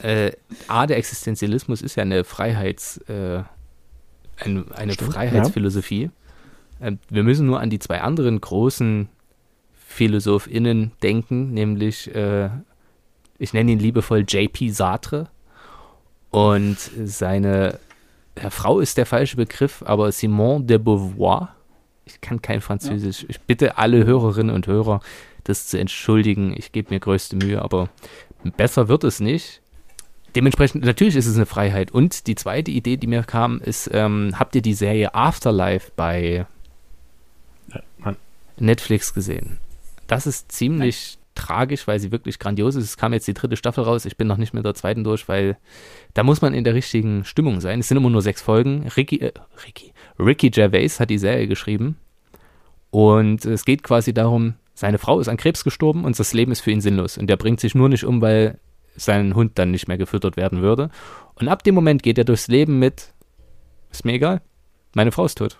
Äh, 0.00 0.32
A, 0.68 0.86
der 0.86 0.96
Existenzialismus 0.96 1.82
ist 1.82 1.96
ja 1.96 2.02
eine 2.02 2.24
Freiheits, 2.24 2.98
äh, 3.08 3.42
eine, 4.38 4.64
eine 4.74 4.94
Freiheitsphilosophie. 4.94 6.10
Ja. 6.80 6.86
Äh, 6.88 6.96
wir 7.10 7.24
müssen 7.24 7.46
nur 7.46 7.60
an 7.60 7.68
die 7.68 7.78
zwei 7.78 8.00
anderen 8.00 8.40
großen 8.40 9.08
PhilosophInnen 9.86 10.92
denken, 11.02 11.52
nämlich, 11.52 12.14
äh, 12.14 12.48
ich 13.38 13.52
nenne 13.52 13.72
ihn 13.72 13.80
liebevoll 13.80 14.24
JP 14.26 14.70
Sartre 14.70 15.28
und 16.30 16.78
seine 17.04 17.78
ja, 18.40 18.50
Frau 18.50 18.80
ist 18.80 18.98
der 18.98 19.06
falsche 19.06 19.36
Begriff, 19.36 19.82
aber 19.84 20.12
Simone 20.12 20.64
de 20.64 20.78
Beauvoir 20.78 21.54
ich 22.08 22.20
kann 22.20 22.42
kein 22.42 22.60
Französisch. 22.60 23.26
Ich 23.28 23.40
bitte 23.40 23.78
alle 23.78 24.04
Hörerinnen 24.04 24.54
und 24.54 24.66
Hörer, 24.66 25.00
das 25.44 25.66
zu 25.66 25.78
entschuldigen. 25.78 26.54
Ich 26.56 26.72
gebe 26.72 26.92
mir 26.92 27.00
größte 27.00 27.36
Mühe, 27.36 27.60
aber 27.62 27.90
besser 28.56 28.88
wird 28.88 29.04
es 29.04 29.20
nicht. 29.20 29.60
Dementsprechend, 30.34 30.84
natürlich 30.84 31.16
ist 31.16 31.26
es 31.26 31.36
eine 31.36 31.46
Freiheit. 31.46 31.90
Und 31.90 32.26
die 32.26 32.34
zweite 32.34 32.70
Idee, 32.70 32.96
die 32.96 33.06
mir 33.06 33.22
kam, 33.22 33.60
ist, 33.60 33.90
ähm, 33.92 34.34
habt 34.38 34.54
ihr 34.54 34.62
die 34.62 34.74
Serie 34.74 35.14
Afterlife 35.14 35.90
bei 35.96 36.46
Netflix 38.58 39.14
gesehen? 39.14 39.58
Das 40.06 40.26
ist 40.26 40.50
ziemlich. 40.50 41.17
Tragisch, 41.38 41.86
weil 41.86 42.00
sie 42.00 42.12
wirklich 42.12 42.38
grandios 42.38 42.74
ist. 42.74 42.84
Es 42.84 42.96
kam 42.96 43.12
jetzt 43.12 43.26
die 43.28 43.34
dritte 43.34 43.56
Staffel 43.56 43.84
raus. 43.84 44.04
Ich 44.04 44.16
bin 44.16 44.26
noch 44.28 44.36
nicht 44.36 44.52
mit 44.52 44.64
der 44.64 44.74
zweiten 44.74 45.04
durch, 45.04 45.28
weil 45.28 45.56
da 46.14 46.22
muss 46.22 46.42
man 46.42 46.52
in 46.52 46.64
der 46.64 46.74
richtigen 46.74 47.24
Stimmung 47.24 47.60
sein. 47.60 47.80
Es 47.80 47.88
sind 47.88 47.96
immer 47.96 48.10
nur 48.10 48.22
sechs 48.22 48.42
Folgen. 48.42 48.86
Ricky, 48.96 49.20
äh, 49.20 49.32
Ricky, 49.64 49.92
Ricky 50.18 50.50
Gervais 50.50 51.00
hat 51.00 51.10
die 51.10 51.18
Serie 51.18 51.46
geschrieben. 51.46 51.96
Und 52.90 53.44
es 53.44 53.64
geht 53.64 53.82
quasi 53.82 54.12
darum, 54.12 54.54
seine 54.74 54.98
Frau 54.98 55.20
ist 55.20 55.28
an 55.28 55.36
Krebs 55.36 55.64
gestorben 55.64 56.04
und 56.04 56.18
das 56.18 56.32
Leben 56.32 56.52
ist 56.52 56.60
für 56.60 56.70
ihn 56.70 56.80
sinnlos. 56.80 57.18
Und 57.18 57.28
der 57.28 57.36
bringt 57.36 57.60
sich 57.60 57.74
nur 57.74 57.88
nicht 57.88 58.04
um, 58.04 58.20
weil 58.20 58.58
sein 58.96 59.34
Hund 59.34 59.58
dann 59.58 59.70
nicht 59.70 59.88
mehr 59.88 59.98
gefüttert 59.98 60.36
werden 60.36 60.62
würde. 60.62 60.90
Und 61.34 61.48
ab 61.48 61.62
dem 61.62 61.74
Moment 61.74 62.02
geht 62.02 62.18
er 62.18 62.24
durchs 62.24 62.48
Leben 62.48 62.78
mit, 62.78 63.12
ist 63.90 64.04
mir 64.04 64.14
egal, 64.14 64.40
meine 64.94 65.12
Frau 65.12 65.24
ist 65.24 65.38
tot. 65.38 65.58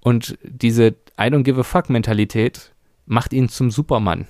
Und 0.00 0.38
diese 0.42 0.88
I 1.18 1.24
don't 1.24 1.42
give 1.42 1.60
a 1.60 1.62
fuck 1.62 1.90
Mentalität 1.90 2.72
macht 3.06 3.32
ihn 3.32 3.48
zum 3.48 3.70
Supermann, 3.70 4.26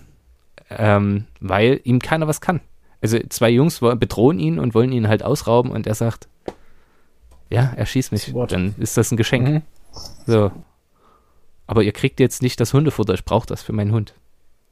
ähm, 0.69 1.27
weil 1.41 1.81
ihm 1.85 2.01
keiner 2.01 2.29
was 2.29 2.41
kann. 2.41 2.61
Also 3.01 3.19
zwei 3.29 3.51
Jungs 3.51 3.81
bedrohen 3.81 4.39
ihn 4.39 4.59
und 4.59 4.75
wollen 4.75 4.93
ihn 4.93 5.09
halt 5.09 5.23
ausrauben 5.23 5.71
und 5.71 5.87
er 5.87 5.95
sagt, 5.95 6.29
ja, 7.49 7.73
er 7.75 7.87
schießt 7.87 8.13
mich. 8.13 8.33
Dann 8.49 8.75
ist 8.79 8.97
das 8.97 9.11
ein 9.11 9.17
Geschenk. 9.17 9.49
Mhm. 9.49 9.63
So. 10.27 10.53
Aber 11.67 11.83
ihr 11.83 11.93
kriegt 11.93 12.21
jetzt 12.21 12.43
nicht 12.43 12.61
das 12.61 12.75
Hundefutter, 12.75 13.15
ich 13.15 13.25
brauche 13.25 13.47
das 13.47 13.63
für 13.63 13.73
meinen 13.73 13.93
Hund. 13.93 14.15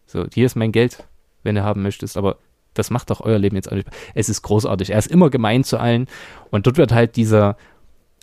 So, 0.07 0.26
hier 0.32 0.47
ist 0.47 0.57
mein 0.57 0.72
Geld, 0.72 1.05
wenn 1.43 1.57
ihr 1.57 1.64
haben 1.64 1.82
möchtest, 1.82 2.16
aber 2.16 2.39
das 2.74 2.91
macht 2.91 3.11
doch 3.11 3.20
euer 3.20 3.39
Leben 3.39 3.57
jetzt 3.57 3.70
auch 3.70 3.76
nicht. 3.76 3.89
Es 4.14 4.28
ist 4.28 4.43
großartig. 4.43 4.91
Er 4.91 4.99
ist 4.99 5.11
immer 5.11 5.30
gemein 5.30 5.64
zu 5.64 5.78
allen 5.78 6.07
und 6.51 6.66
dort 6.66 6.76
wird 6.76 6.93
halt 6.93 7.16
dieser, 7.16 7.57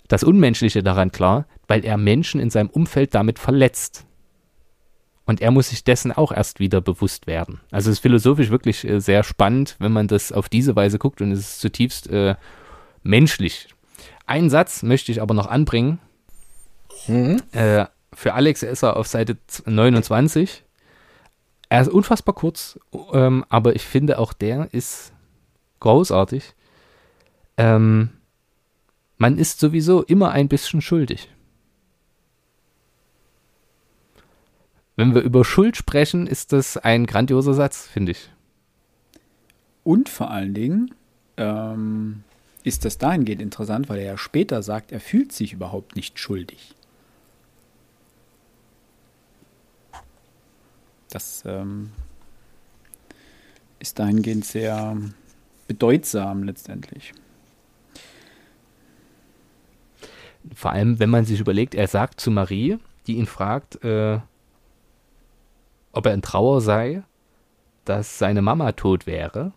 das 0.08 0.24
Unmenschliche 0.24 0.82
daran 0.82 1.12
klar, 1.12 1.46
weil 1.68 1.84
er 1.84 1.96
Menschen 1.96 2.40
in 2.40 2.50
seinem 2.50 2.70
Umfeld 2.70 3.14
damit 3.14 3.38
verletzt. 3.38 4.06
Und 5.26 5.40
er 5.40 5.50
muss 5.50 5.70
sich 5.70 5.82
dessen 5.82 6.12
auch 6.12 6.30
erst 6.30 6.60
wieder 6.60 6.80
bewusst 6.80 7.26
werden. 7.26 7.60
Also 7.72 7.90
es 7.90 7.96
ist 7.96 8.02
philosophisch 8.02 8.50
wirklich 8.50 8.88
äh, 8.88 9.00
sehr 9.00 9.24
spannend, 9.24 9.76
wenn 9.80 9.92
man 9.92 10.06
das 10.08 10.32
auf 10.32 10.48
diese 10.48 10.76
Weise 10.76 10.98
guckt 10.98 11.20
und 11.20 11.32
es 11.32 11.40
ist 11.40 11.60
zutiefst 11.60 12.08
äh, 12.08 12.36
menschlich. 13.02 13.68
Einen 14.24 14.50
Satz 14.50 14.82
möchte 14.82 15.10
ich 15.12 15.20
aber 15.20 15.34
noch 15.34 15.48
anbringen. 15.48 15.98
Mhm. 17.08 17.42
Äh, 17.52 17.86
für 18.12 18.34
Alex 18.34 18.62
ist 18.62 18.82
er 18.82 18.96
auf 18.96 19.08
Seite 19.08 19.36
29. 19.66 20.64
Er 21.68 21.80
ist 21.80 21.88
unfassbar 21.88 22.34
kurz, 22.34 22.78
ähm, 23.12 23.44
aber 23.48 23.74
ich 23.74 23.82
finde 23.82 24.18
auch 24.18 24.32
der 24.32 24.72
ist 24.72 25.12
großartig. 25.80 26.54
Ähm, 27.56 28.10
man 29.18 29.38
ist 29.38 29.58
sowieso 29.58 30.02
immer 30.02 30.30
ein 30.30 30.48
bisschen 30.48 30.80
schuldig. 30.80 31.28
Wenn 34.96 35.14
wir 35.14 35.20
über 35.20 35.44
Schuld 35.44 35.76
sprechen, 35.76 36.26
ist 36.26 36.52
das 36.52 36.78
ein 36.78 37.06
grandioser 37.06 37.52
Satz, 37.52 37.86
finde 37.86 38.12
ich. 38.12 38.30
Und 39.84 40.08
vor 40.08 40.30
allen 40.30 40.54
Dingen, 40.54 40.94
ähm, 41.36 42.24
ist 42.64 42.84
das 42.84 42.98
dahingehend 42.98 43.40
interessant, 43.40 43.88
weil 43.88 44.00
er 44.00 44.06
ja 44.06 44.18
später 44.18 44.62
sagt, 44.62 44.90
er 44.90 45.00
fühlt 45.00 45.30
sich 45.30 45.52
überhaupt 45.52 45.94
nicht 45.94 46.18
schuldig. 46.18 46.74
Das 51.10 51.44
ähm, 51.46 51.92
ist 53.78 53.98
dahingehend 53.98 54.44
sehr 54.44 54.96
bedeutsam 55.68 56.42
letztendlich. 56.42 57.12
Vor 60.54 60.72
allem, 60.72 60.98
wenn 60.98 61.10
man 61.10 61.24
sich 61.24 61.38
überlegt, 61.38 61.74
er 61.74 61.86
sagt 61.86 62.20
zu 62.20 62.30
Marie, 62.30 62.78
die 63.06 63.14
ihn 63.14 63.26
fragt, 63.26 63.84
äh, 63.84 64.18
ob 65.96 66.06
er 66.06 66.14
in 66.14 66.22
Trauer 66.22 66.60
sei, 66.60 67.02
dass 67.84 68.18
seine 68.18 68.42
Mama 68.42 68.72
tot 68.72 69.06
wäre. 69.06 69.52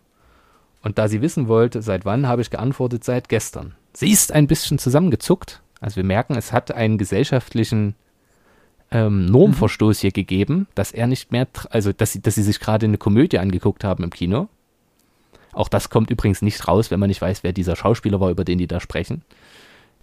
Und 0.82 0.98
da 0.98 1.08
sie 1.08 1.20
wissen 1.20 1.48
wollte, 1.48 1.82
seit 1.82 2.04
wann, 2.04 2.26
habe 2.26 2.42
ich 2.42 2.50
geantwortet, 2.50 3.04
seit 3.04 3.28
gestern. 3.28 3.74
Sie 3.92 4.10
ist 4.10 4.32
ein 4.32 4.46
bisschen 4.46 4.78
zusammengezuckt. 4.78 5.60
Also 5.80 5.96
wir 5.96 6.04
merken, 6.04 6.36
es 6.36 6.52
hat 6.52 6.72
einen 6.72 6.96
gesellschaftlichen 6.96 7.94
ähm, 8.90 9.26
Normverstoß 9.26 9.98
mhm. 9.98 10.00
hier 10.00 10.12
gegeben, 10.12 10.66
dass 10.74 10.92
er 10.92 11.06
nicht 11.06 11.32
mehr, 11.32 11.46
also 11.70 11.92
dass 11.92 12.12
sie, 12.12 12.22
dass 12.22 12.34
sie 12.34 12.42
sich 12.42 12.60
gerade 12.60 12.86
eine 12.86 12.98
Komödie 12.98 13.38
angeguckt 13.38 13.84
haben 13.84 14.02
im 14.04 14.10
Kino. 14.10 14.48
Auch 15.52 15.68
das 15.68 15.90
kommt 15.90 16.10
übrigens 16.10 16.42
nicht 16.42 16.66
raus, 16.68 16.90
wenn 16.90 17.00
man 17.00 17.08
nicht 17.08 17.20
weiß, 17.20 17.42
wer 17.42 17.52
dieser 17.52 17.76
Schauspieler 17.76 18.20
war, 18.20 18.30
über 18.30 18.44
den 18.44 18.58
die 18.58 18.66
da 18.66 18.80
sprechen. 18.80 19.22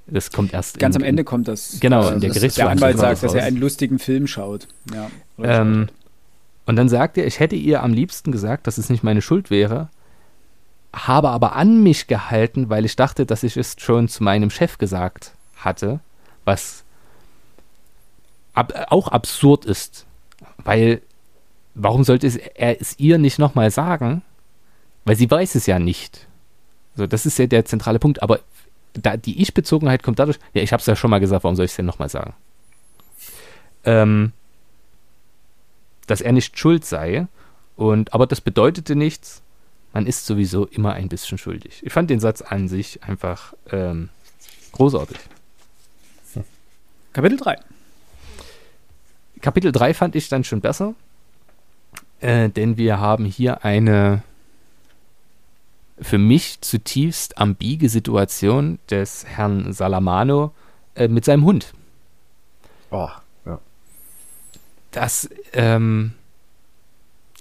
Das 0.07 0.31
kommt 0.31 0.53
erst 0.53 0.79
ganz 0.79 0.95
in, 0.95 1.01
am 1.01 1.07
Ende 1.07 1.23
kommt 1.23 1.47
das. 1.47 1.79
Genau, 1.79 1.99
also 1.99 2.13
in 2.13 2.21
der 2.21 2.29
Gerichtsverhandlung. 2.29 2.79
Der 2.79 2.99
Anwalt 2.99 3.17
sagt, 3.19 3.23
dass 3.23 3.33
er 3.33 3.45
einen 3.45 3.57
lustigen 3.57 3.99
Film 3.99 4.27
schaut. 4.27 4.67
Ja, 4.93 5.09
ähm, 5.43 5.87
und 6.67 6.75
dann 6.75 6.89
sagt 6.89 7.17
er, 7.17 7.25
ich 7.25 7.39
hätte 7.39 7.55
ihr 7.55 7.81
am 7.81 7.93
liebsten 7.93 8.31
gesagt, 8.31 8.67
dass 8.67 8.77
es 8.77 8.89
nicht 8.89 9.03
meine 9.03 9.21
Schuld 9.21 9.49
wäre, 9.49 9.89
habe 10.93 11.29
aber 11.29 11.55
an 11.55 11.81
mich 11.81 12.07
gehalten, 12.07 12.69
weil 12.69 12.85
ich 12.85 12.95
dachte, 12.95 13.25
dass 13.25 13.43
ich 13.43 13.55
es 13.55 13.75
schon 13.79 14.09
zu 14.09 14.23
meinem 14.23 14.49
Chef 14.49 14.77
gesagt 14.77 15.31
hatte, 15.55 16.01
was 16.43 16.83
ab, 18.53 18.87
auch 18.89 19.07
absurd 19.07 19.65
ist, 19.65 20.05
weil 20.57 21.01
warum 21.73 22.03
sollte 22.03 22.27
es, 22.27 22.35
er 22.35 22.81
es 22.81 22.99
ihr 22.99 23.17
nicht 23.17 23.39
nochmal 23.39 23.71
sagen? 23.71 24.21
Weil 25.05 25.15
sie 25.15 25.31
weiß 25.31 25.55
es 25.55 25.67
ja 25.67 25.79
nicht. 25.79 26.27
So, 26.95 27.07
das 27.07 27.25
ist 27.25 27.39
ja 27.39 27.47
der 27.47 27.63
zentrale 27.63 27.99
Punkt. 27.99 28.21
Aber 28.21 28.41
da, 28.93 29.15
die 29.15 29.41
Ich-Bezogenheit 29.41 30.03
kommt 30.03 30.19
dadurch, 30.19 30.39
ja, 30.53 30.61
ich 30.61 30.73
habe 30.73 30.81
es 30.81 30.87
ja 30.87 30.97
schon 30.97 31.11
mal 31.11 31.19
gesagt, 31.19 31.45
warum 31.45 31.55
soll 31.55 31.65
ich 31.65 31.71
es 31.71 31.77
denn 31.77 31.85
nochmal 31.85 32.09
sagen? 32.09 32.33
Ähm, 33.85 34.33
dass 36.07 36.21
er 36.21 36.31
nicht 36.31 36.57
schuld 36.57 36.85
sei. 36.85 37.27
Und, 37.75 38.13
aber 38.13 38.25
das 38.25 38.41
bedeutete 38.41 38.95
nichts. 38.95 39.41
Man 39.93 40.07
ist 40.07 40.25
sowieso 40.25 40.65
immer 40.65 40.93
ein 40.93 41.09
bisschen 41.09 41.37
schuldig. 41.37 41.81
Ich 41.83 41.93
fand 41.93 42.09
den 42.09 42.19
Satz 42.19 42.41
an 42.41 42.67
sich 42.67 43.03
einfach 43.03 43.53
ähm, 43.71 44.09
großartig. 44.71 45.17
Kapitel 47.13 47.37
3. 47.37 47.57
Kapitel 49.41 49.71
3 49.71 49.93
fand 49.93 50.15
ich 50.15 50.29
dann 50.29 50.43
schon 50.43 50.61
besser, 50.61 50.93
äh, 52.19 52.49
denn 52.49 52.77
wir 52.77 52.99
haben 52.99 53.25
hier 53.25 53.63
eine 53.63 54.23
für 55.99 56.17
mich 56.17 56.61
zutiefst 56.61 57.37
ambige 57.37 57.89
Situation 57.89 58.77
des 58.89 59.25
Herrn 59.25 59.73
Salamano 59.73 60.53
äh, 60.95 61.07
mit 61.07 61.25
seinem 61.25 61.43
Hund. 61.43 61.73
Oh. 62.91 63.09
Das, 64.97 65.29
ähm, 65.53 66.13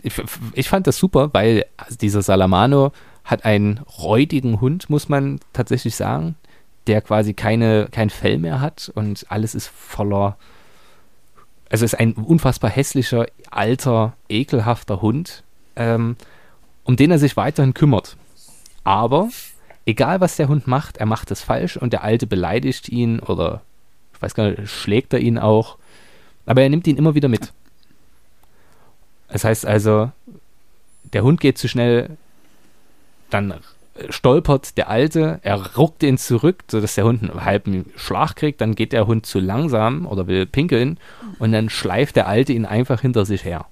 ich, 0.03 0.13
ich 0.53 0.69
fand 0.69 0.87
das 0.87 0.99
super, 0.99 1.31
weil 1.33 1.65
dieser 2.01 2.21
Salamano 2.21 2.93
hat 3.25 3.45
einen 3.45 3.79
räudigen 3.99 4.61
Hund, 4.61 4.91
muss 4.91 5.09
man 5.09 5.41
tatsächlich 5.53 5.97
sagen, 5.97 6.37
der 6.87 7.01
quasi 7.01 7.33
keine, 7.33 7.89
kein 7.91 8.11
Fell 8.11 8.39
mehr 8.39 8.61
hat 8.61 8.93
und 8.95 9.27
alles 9.31 9.55
ist 9.55 9.69
voller. 9.69 10.37
Also 11.71 11.85
ist 11.85 11.99
ein 11.99 12.13
unfassbar 12.13 12.71
hässlicher, 12.71 13.27
alter, 13.51 14.13
ekelhafter 14.29 15.01
Hund, 15.01 15.43
ähm, 15.77 16.17
um 16.85 16.97
den 16.97 17.11
er 17.11 17.19
sich 17.19 17.37
weiterhin 17.37 17.75
kümmert. 17.75 18.19
Aber 18.85 19.31
egal 19.87 20.21
was 20.21 20.37
der 20.37 20.49
Hund 20.49 20.67
macht, 20.67 20.99
er 20.99 21.07
macht 21.07 21.31
es 21.31 21.43
falsch 21.43 21.79
und 21.79 21.95
der 21.95 22.05
Alte 22.05 22.27
beleidigt 22.27 22.91
ihn 22.91 23.19
oder 23.19 23.63
ich 24.13 24.21
weiß 24.21 24.35
gar 24.35 24.51
nicht, 24.51 24.71
schlägt 24.71 25.15
er 25.15 25.21
ihn 25.21 25.39
auch. 25.39 25.79
Aber 26.47 26.63
er 26.63 26.69
nimmt 26.69 26.87
ihn 26.87 26.97
immer 26.97 27.15
wieder 27.15 27.29
mit. 27.29 27.53
Das 29.29 29.45
heißt 29.45 29.67
also, 29.67 30.11
der 31.13 31.23
Hund 31.23 31.41
geht 31.41 31.59
zu 31.59 31.69
schnell, 31.69 32.17
dann 33.31 33.55
stolpert 34.11 34.77
der 34.77 34.89
Alte, 34.89 35.41
er 35.43 35.77
ruckt 35.77 36.03
ihn 36.03 36.19
zurück, 36.19 36.65
sodass 36.71 36.95
der 36.95 37.05
Hund 37.05 37.23
einen 37.23 37.45
halben 37.45 37.87
Schlag 37.97 38.37
kriegt, 38.37 38.61
dann 38.61 38.75
geht 38.75 38.93
der 38.93 39.07
Hund 39.07 39.27
zu 39.27 39.41
langsam 39.41 40.07
oder 40.07 40.27
will 40.27 40.47
pinkeln 40.47 40.99
und 41.39 41.53
dann 41.53 41.71
schleift 41.71 42.17
der 42.17 42.27
Alte 42.27 42.53
ihn 42.53 42.67
einfach 42.67 43.01
hinter 43.01 43.25
sich 43.25 43.45
her. 43.45 43.67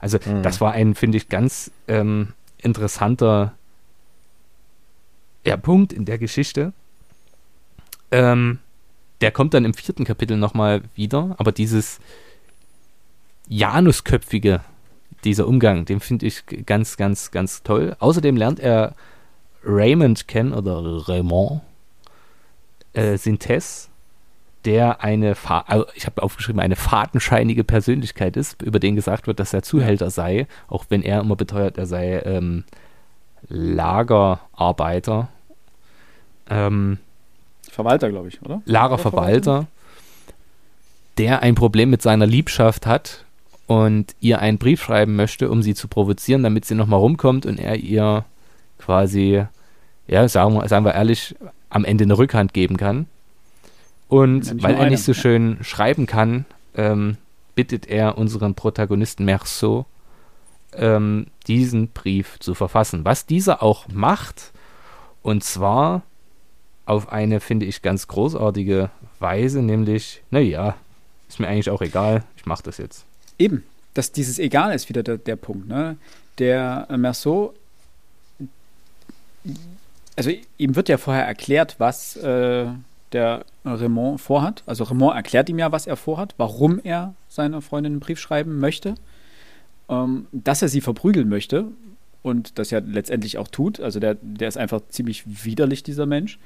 Also 0.00 0.18
mhm. 0.24 0.42
das 0.42 0.60
war 0.60 0.72
ein, 0.72 0.94
finde 0.94 1.18
ich, 1.18 1.28
ganz 1.28 1.70
ähm, 1.86 2.34
interessanter 2.58 3.54
ja, 5.44 5.56
Punkt 5.56 5.92
in 5.92 6.04
der 6.04 6.18
Geschichte. 6.18 6.72
Ähm, 8.10 8.58
der 9.20 9.32
kommt 9.32 9.54
dann 9.54 9.64
im 9.64 9.74
vierten 9.74 10.04
Kapitel 10.04 10.36
nochmal 10.36 10.82
wieder, 10.94 11.34
aber 11.38 11.52
dieses 11.52 12.00
Janusköpfige, 13.48 14.60
dieser 15.24 15.46
Umgang, 15.46 15.84
den 15.84 16.00
finde 16.00 16.26
ich 16.26 16.44
ganz, 16.66 16.96
ganz, 16.96 17.30
ganz 17.30 17.62
toll. 17.62 17.96
Außerdem 17.98 18.36
lernt 18.36 18.60
er 18.60 18.94
Raymond 19.64 20.28
kennen 20.28 20.52
oder 20.52 21.08
Raymond 21.08 21.62
äh, 22.92 23.16
Sintes, 23.16 23.90
der 24.64 25.02
eine, 25.02 25.34
Fa 25.34 25.86
ich 25.94 26.06
habe 26.06 26.22
aufgeschrieben, 26.22 26.60
eine 26.60 26.76
fadenscheinige 26.76 27.64
Persönlichkeit 27.64 28.36
ist, 28.36 28.60
über 28.62 28.78
den 28.78 28.96
gesagt 28.96 29.26
wird, 29.26 29.40
dass 29.40 29.52
er 29.52 29.62
Zuhälter 29.62 30.10
sei, 30.10 30.46
auch 30.68 30.86
wenn 30.88 31.02
er 31.02 31.20
immer 31.20 31.36
beteuert, 31.36 31.78
er 31.78 31.86
sei 31.86 32.20
ähm, 32.20 32.64
Lagerarbeiter. 33.48 35.28
Ähm, 36.50 36.98
Verwalter, 37.70 38.10
glaube 38.10 38.28
ich, 38.28 38.42
oder? 38.42 38.62
Lagerverwalter, 38.64 39.66
der 41.18 41.42
ein 41.42 41.54
Problem 41.54 41.90
mit 41.90 42.02
seiner 42.02 42.26
Liebschaft 42.26 42.86
hat 42.86 43.24
und 43.66 44.14
ihr 44.20 44.40
einen 44.40 44.58
Brief 44.58 44.82
schreiben 44.82 45.16
möchte, 45.16 45.50
um 45.50 45.62
sie 45.62 45.74
zu 45.74 45.88
provozieren, 45.88 46.42
damit 46.42 46.64
sie 46.64 46.74
nochmal 46.74 47.00
rumkommt 47.00 47.46
und 47.46 47.58
er 47.58 47.76
ihr 47.76 48.24
quasi, 48.78 49.44
ja, 50.06 50.28
sagen 50.28 50.54
wir, 50.54 50.68
sagen 50.68 50.84
wir 50.84 50.94
ehrlich, 50.94 51.34
am 51.68 51.84
Ende 51.84 52.04
eine 52.04 52.16
Rückhand 52.16 52.54
geben 52.54 52.76
kann. 52.76 53.06
Und 54.08 54.46
ja, 54.46 54.62
weil 54.62 54.74
er 54.74 54.80
eine. 54.82 54.90
nicht 54.92 55.02
so 55.02 55.12
schön 55.12 55.58
schreiben 55.60 56.06
kann, 56.06 56.46
ähm, 56.74 57.18
bittet 57.54 57.86
er 57.86 58.16
unseren 58.16 58.54
Protagonisten 58.54 59.24
Merceau, 59.24 59.84
ähm, 60.72 61.26
diesen 61.46 61.88
Brief 61.88 62.38
zu 62.38 62.54
verfassen. 62.54 63.04
Was 63.04 63.26
dieser 63.26 63.62
auch 63.62 63.88
macht, 63.88 64.52
und 65.22 65.44
zwar 65.44 66.02
auf 66.88 67.12
eine, 67.12 67.40
finde 67.40 67.66
ich, 67.66 67.82
ganz 67.82 68.08
großartige 68.08 68.90
Weise, 69.18 69.62
nämlich, 69.62 70.22
naja, 70.30 70.76
ist 71.28 71.40
mir 71.40 71.48
eigentlich 71.48 71.70
auch 71.70 71.82
egal, 71.82 72.24
ich 72.36 72.46
mache 72.46 72.62
das 72.62 72.78
jetzt. 72.78 73.04
Eben, 73.38 73.64
dass 73.94 74.12
dieses 74.12 74.38
Egal 74.38 74.74
ist 74.74 74.88
wieder 74.88 75.02
der, 75.02 75.18
der 75.18 75.36
Punkt. 75.36 75.68
Ne? 75.68 75.96
Der 76.38 76.86
äh, 76.90 76.96
Merceau, 76.96 77.54
also 80.16 80.30
ihm 80.56 80.76
wird 80.76 80.88
ja 80.88 80.98
vorher 80.98 81.26
erklärt, 81.26 81.76
was 81.78 82.16
äh, 82.16 82.66
der 83.12 83.44
Raymond 83.64 84.20
vorhat. 84.20 84.62
Also 84.66 84.84
Raymond 84.84 85.14
erklärt 85.16 85.48
ihm 85.48 85.58
ja, 85.58 85.72
was 85.72 85.86
er 85.86 85.96
vorhat, 85.96 86.34
warum 86.36 86.80
er 86.82 87.14
seiner 87.28 87.62
Freundin 87.62 87.94
einen 87.94 88.00
Brief 88.00 88.18
schreiben 88.18 88.58
möchte 88.58 88.94
ähm, 89.88 90.26
dass 90.32 90.62
er 90.62 90.68
sie 90.68 90.80
verprügeln 90.80 91.28
möchte 91.28 91.66
und 92.22 92.58
das 92.58 92.70
ja 92.70 92.80
letztendlich 92.80 93.38
auch 93.38 93.48
tut. 93.48 93.80
Also 93.80 94.00
der, 94.00 94.16
der 94.20 94.48
ist 94.48 94.58
einfach 94.58 94.80
ziemlich 94.88 95.24
widerlich, 95.44 95.82
dieser 95.82 96.06
Mensch. 96.06 96.38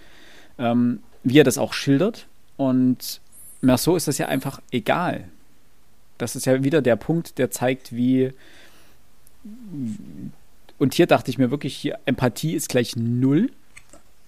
Ähm, 0.58 1.00
wie 1.24 1.38
er 1.38 1.44
das 1.44 1.58
auch 1.58 1.72
schildert. 1.72 2.26
Und 2.56 3.20
Merceau 3.60 3.96
ist 3.96 4.08
das 4.08 4.18
ja 4.18 4.28
einfach 4.28 4.60
egal. 4.70 5.28
Das 6.18 6.36
ist 6.36 6.46
ja 6.46 6.62
wieder 6.62 6.82
der 6.82 6.96
Punkt, 6.96 7.38
der 7.38 7.50
zeigt, 7.50 7.94
wie. 7.94 8.32
Und 10.78 10.94
hier 10.94 11.06
dachte 11.06 11.30
ich 11.30 11.38
mir 11.38 11.50
wirklich, 11.50 11.76
hier 11.76 11.98
Empathie 12.06 12.54
ist 12.54 12.68
gleich 12.68 12.96
null. 12.96 13.50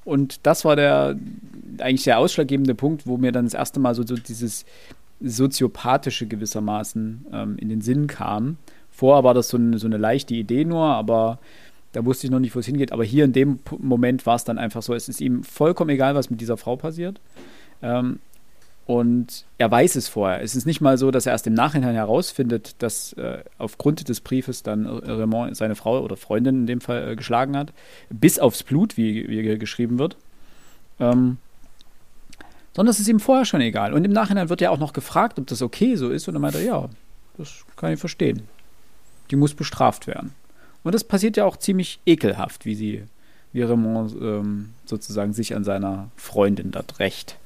Und 0.04 0.46
das 0.46 0.64
war 0.64 0.76
der 0.76 1.16
eigentlich 1.78 2.04
der 2.04 2.18
ausschlaggebende 2.18 2.74
Punkt, 2.74 3.06
wo 3.06 3.16
mir 3.16 3.32
dann 3.32 3.46
das 3.46 3.54
erste 3.54 3.80
Mal 3.80 3.94
so, 3.94 4.06
so 4.06 4.16
dieses 4.16 4.64
soziopathische 5.20 6.26
gewissermaßen 6.26 7.26
ähm, 7.32 7.58
in 7.58 7.68
den 7.68 7.80
Sinn 7.80 8.06
kam. 8.06 8.58
Vorher 8.90 9.24
war 9.24 9.34
das 9.34 9.48
so 9.48 9.56
eine, 9.56 9.78
so 9.78 9.86
eine 9.86 9.96
leichte 9.96 10.34
Idee 10.34 10.64
nur, 10.64 10.84
aber 10.84 11.38
da 11.94 12.04
wusste 12.04 12.26
ich 12.26 12.30
noch 12.30 12.40
nicht, 12.40 12.54
wo 12.54 12.60
es 12.60 12.66
hingeht. 12.66 12.92
Aber 12.92 13.04
hier 13.04 13.24
in 13.24 13.32
dem 13.32 13.58
Moment 13.78 14.26
war 14.26 14.36
es 14.36 14.44
dann 14.44 14.58
einfach 14.58 14.82
so, 14.82 14.94
es 14.94 15.08
ist 15.08 15.20
ihm 15.20 15.42
vollkommen 15.42 15.90
egal, 15.90 16.14
was 16.14 16.30
mit 16.30 16.40
dieser 16.40 16.56
Frau 16.56 16.76
passiert. 16.76 17.20
Ähm, 17.82 18.18
und 18.86 19.46
er 19.56 19.70
weiß 19.70 19.96
es 19.96 20.08
vorher. 20.08 20.42
Es 20.42 20.54
ist 20.54 20.66
nicht 20.66 20.82
mal 20.82 20.98
so, 20.98 21.10
dass 21.10 21.24
er 21.24 21.32
erst 21.32 21.46
im 21.46 21.54
Nachhinein 21.54 21.94
herausfindet, 21.94 22.82
dass 22.82 23.14
äh, 23.14 23.38
aufgrund 23.56 24.08
des 24.08 24.20
Briefes 24.20 24.62
dann 24.62 24.86
Raymond 24.86 25.56
seine 25.56 25.74
Frau 25.74 26.00
oder 26.00 26.16
Freundin 26.16 26.60
in 26.60 26.66
dem 26.66 26.80
Fall 26.82 27.12
äh, 27.12 27.16
geschlagen 27.16 27.56
hat. 27.56 27.72
Bis 28.10 28.38
aufs 28.38 28.62
Blut, 28.62 28.98
wie, 28.98 29.26
wie 29.28 29.58
geschrieben 29.58 29.98
wird. 29.98 30.16
Ähm, 31.00 31.38
sondern 32.76 32.90
es 32.90 33.00
ist 33.00 33.08
ihm 33.08 33.20
vorher 33.20 33.46
schon 33.46 33.62
egal. 33.62 33.94
Und 33.94 34.04
im 34.04 34.12
Nachhinein 34.12 34.50
wird 34.50 34.60
ja 34.60 34.68
auch 34.68 34.78
noch 34.78 34.92
gefragt, 34.92 35.38
ob 35.38 35.46
das 35.46 35.62
okay 35.62 35.96
so 35.96 36.10
ist. 36.10 36.28
Und 36.28 36.34
er 36.34 36.40
meint, 36.40 36.60
ja, 36.62 36.88
das 37.38 37.64
kann 37.76 37.92
ich 37.92 38.00
verstehen 38.00 38.42
die 39.30 39.36
muss 39.36 39.54
bestraft 39.54 40.06
werden. 40.06 40.32
Und 40.84 40.94
das 40.94 41.02
passiert 41.02 41.36
ja 41.36 41.44
auch 41.44 41.56
ziemlich 41.56 41.98
ekelhaft, 42.06 42.66
wie 42.66 42.74
sie, 42.74 43.02
wie 43.52 43.62
Raymond 43.62 44.14
ähm, 44.20 44.74
sozusagen 44.84 45.32
sich 45.32 45.56
an 45.56 45.64
seiner 45.64 46.10
Freundin 46.16 46.70
dort 46.70 47.00
rächt. 47.00 47.38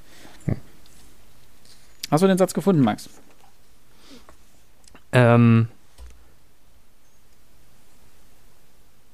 Hast 2.10 2.22
du 2.22 2.26
den 2.26 2.38
Satz 2.38 2.54
gefunden, 2.54 2.82
Max? 2.82 3.08
Ähm, 5.12 5.68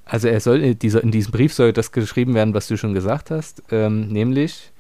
also 0.05 0.29
er 0.29 0.41
soll 0.41 0.61
in, 0.62 0.79
dieser, 0.79 1.03
in 1.03 1.11
diesem 1.11 1.33
Brief 1.33 1.53
soll 1.53 1.72
das 1.72 1.93
geschrieben 1.93 2.35
werden, 2.35 2.55
was 2.55 2.68
du 2.68 2.77
schon 2.77 2.95
gesagt 2.95 3.31
hast, 3.31 3.62
ähm, 3.70 4.09
nämlich 4.09 4.70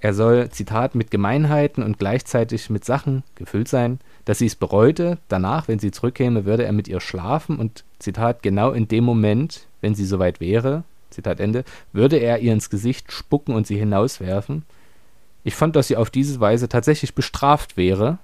er 0.00 0.12
soll, 0.12 0.50
Zitat, 0.50 0.94
mit 0.94 1.10
Gemeinheiten 1.10 1.82
und 1.82 1.98
gleichzeitig 1.98 2.68
mit 2.70 2.84
Sachen 2.84 3.22
gefüllt 3.34 3.68
sein, 3.68 3.98
dass 4.24 4.38
sie 4.38 4.46
es 4.46 4.54
bereute. 4.54 5.18
Danach, 5.28 5.68
wenn 5.68 5.78
sie 5.78 5.90
zurückkäme, 5.90 6.44
würde 6.44 6.64
er 6.64 6.72
mit 6.72 6.86
ihr 6.86 7.00
schlafen 7.00 7.58
und, 7.58 7.84
Zitat, 7.98 8.42
genau 8.42 8.72
in 8.72 8.88
dem 8.88 9.04
Moment, 9.04 9.66
wenn 9.80 9.94
sie 9.94 10.04
soweit 10.04 10.38
wäre, 10.38 10.84
Zitat 11.10 11.40
Ende, 11.40 11.64
würde 11.92 12.16
er 12.18 12.40
ihr 12.40 12.52
ins 12.52 12.68
Gesicht 12.68 13.10
spucken 13.10 13.54
und 13.54 13.66
sie 13.66 13.78
hinauswerfen. 13.78 14.64
Ich 15.44 15.54
fand, 15.54 15.76
dass 15.76 15.88
sie 15.88 15.96
auf 15.96 16.10
diese 16.10 16.40
Weise 16.40 16.68
tatsächlich 16.68 17.14
bestraft 17.14 17.76
wäre. 17.76 18.18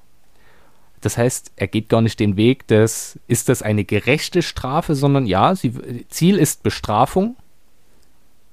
Das 1.01 1.17
heißt, 1.17 1.53
er 1.57 1.69
geht 1.69 1.89
gar 1.89 2.03
nicht 2.03 2.21
den 2.21 2.37
Weg 2.37 2.67
des, 2.67 3.19
ist 3.29 3.49
das 3.49 3.63
eine 3.63 3.85
gerechte 3.85 4.43
Strafe, 4.43 4.95
sondern 4.95 5.27
ja, 5.27 5.55
sie, 5.55 5.73
Ziel 6.09 6.37
ist 6.37 6.63
Bestrafung. 6.63 7.37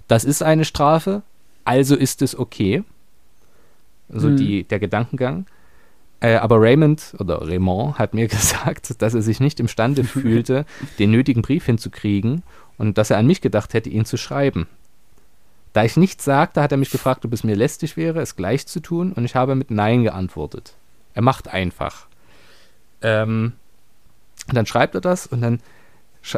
Das 0.08 0.24
ist 0.24 0.42
eine 0.42 0.66
Strafe, 0.66 1.22
also 1.66 1.96
ist 1.96 2.22
es 2.22 2.38
okay. 2.38 2.84
So 4.10 4.28
hm. 4.30 4.38
die, 4.38 4.64
der 4.64 4.80
Gedankengang. 4.80 5.46
Äh, 6.22 6.36
aber 6.36 6.60
Raymond 6.60 7.16
oder 7.20 7.42
Raymond 7.42 7.98
hat 7.98 8.14
mir 8.14 8.28
gesagt, 8.30 9.02
dass 9.02 9.14
er 9.14 9.22
sich 9.22 9.40
nicht 9.40 9.60
imstande 9.60 10.04
fühlte, 10.06 10.66
den 10.98 11.12
nötigen 11.12 11.42
Brief 11.42 11.66
hinzukriegen 11.66 12.44
und 12.78 12.98
dass 12.98 13.10
er 13.10 13.18
an 13.18 13.28
mich 13.28 13.42
gedacht 13.42 13.74
hätte, 13.74 13.90
ihn 13.90 14.06
zu 14.06 14.18
schreiben. 14.18 14.68
Da 15.74 15.84
ich 15.84 15.98
nichts 15.98 16.26
sagte, 16.26 16.62
hat 16.62 16.72
er 16.72 16.78
mich 16.78 16.90
gefragt, 16.90 17.26
ob 17.26 17.34
es 17.34 17.44
mir 17.44 17.56
lästig 17.56 17.96
wäre, 17.96 18.22
es 18.22 18.36
gleich 18.36 18.66
zu 18.66 18.80
tun, 18.80 19.14
und 19.14 19.24
ich 19.24 19.36
habe 19.36 19.54
mit 19.54 19.70
Nein 19.70 20.04
geantwortet. 20.04 20.74
Er 21.14 21.22
macht 21.22 21.48
einfach. 21.48 22.08
Ähm, 23.02 23.54
dann 24.48 24.66
schreibt 24.66 24.96
er 24.96 25.02
das 25.02 25.28
und 25.28 25.42
dann 25.42 25.60
sch 26.24 26.38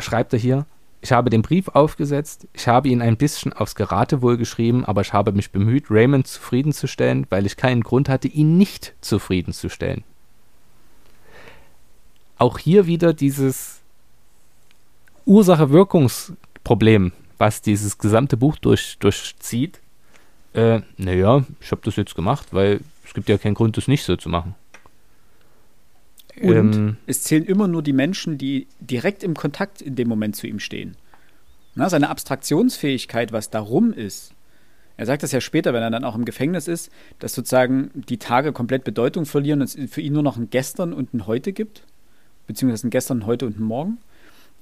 schreibt 0.00 0.32
er 0.32 0.38
hier, 0.38 0.66
ich 1.02 1.12
habe 1.12 1.30
den 1.30 1.42
Brief 1.42 1.68
aufgesetzt, 1.68 2.46
ich 2.52 2.68
habe 2.68 2.88
ihn 2.88 3.00
ein 3.00 3.16
bisschen 3.16 3.52
aufs 3.52 3.74
Geratewohl 3.74 4.36
geschrieben, 4.36 4.84
aber 4.84 5.00
ich 5.00 5.12
habe 5.12 5.32
mich 5.32 5.50
bemüht, 5.50 5.86
Raymond 5.90 6.26
zufriedenzustellen, 6.26 7.26
weil 7.30 7.46
ich 7.46 7.56
keinen 7.56 7.82
Grund 7.82 8.08
hatte, 8.08 8.28
ihn 8.28 8.58
nicht 8.58 8.94
zufriedenzustellen. 9.00 10.04
Auch 12.36 12.58
hier 12.58 12.86
wieder 12.86 13.12
dieses 13.12 13.80
Ursache-Wirkungsproblem, 15.26 17.12
was 17.38 17.62
dieses 17.62 17.98
gesamte 17.98 18.36
Buch 18.36 18.56
durch, 18.56 18.98
durchzieht. 18.98 19.80
Äh, 20.52 20.80
naja, 20.96 21.44
ich 21.60 21.70
habe 21.70 21.82
das 21.84 21.96
jetzt 21.96 22.14
gemacht, 22.14 22.48
weil 22.52 22.80
es 23.04 23.14
gibt 23.14 23.28
ja 23.28 23.38
keinen 23.38 23.54
Grund, 23.54 23.76
das 23.76 23.88
nicht 23.88 24.04
so 24.04 24.16
zu 24.16 24.28
machen. 24.28 24.54
Und 26.40 26.74
ähm, 26.76 26.96
es 27.06 27.22
zählen 27.22 27.44
immer 27.44 27.68
nur 27.68 27.82
die 27.82 27.92
Menschen, 27.92 28.38
die 28.38 28.66
direkt 28.80 29.22
im 29.22 29.34
Kontakt 29.34 29.82
in 29.82 29.96
dem 29.96 30.08
Moment 30.08 30.36
zu 30.36 30.46
ihm 30.46 30.60
stehen. 30.60 30.96
Na, 31.74 31.88
seine 31.88 32.08
Abstraktionsfähigkeit, 32.08 33.32
was 33.32 33.50
darum 33.50 33.92
ist, 33.92 34.34
er 35.00 35.06
sagt 35.06 35.22
das 35.22 35.32
ja 35.32 35.40
später, 35.40 35.72
wenn 35.72 35.82
er 35.82 35.90
dann 35.90 36.04
auch 36.04 36.14
im 36.14 36.26
Gefängnis 36.26 36.68
ist, 36.68 36.90
dass 37.20 37.32
sozusagen 37.32 37.90
die 37.94 38.18
Tage 38.18 38.52
komplett 38.52 38.84
Bedeutung 38.84 39.24
verlieren 39.24 39.62
und 39.62 39.74
es 39.74 39.90
für 39.90 40.02
ihn 40.02 40.12
nur 40.12 40.22
noch 40.22 40.36
ein 40.36 40.50
Gestern 40.50 40.92
und 40.92 41.14
ein 41.14 41.26
Heute 41.26 41.54
gibt, 41.54 41.84
beziehungsweise 42.46 42.86
ein 42.86 42.90
Gestern, 42.90 43.20
ein 43.20 43.26
Heute 43.26 43.46
und 43.46 43.58
ein 43.58 43.64
Morgen. 43.64 43.96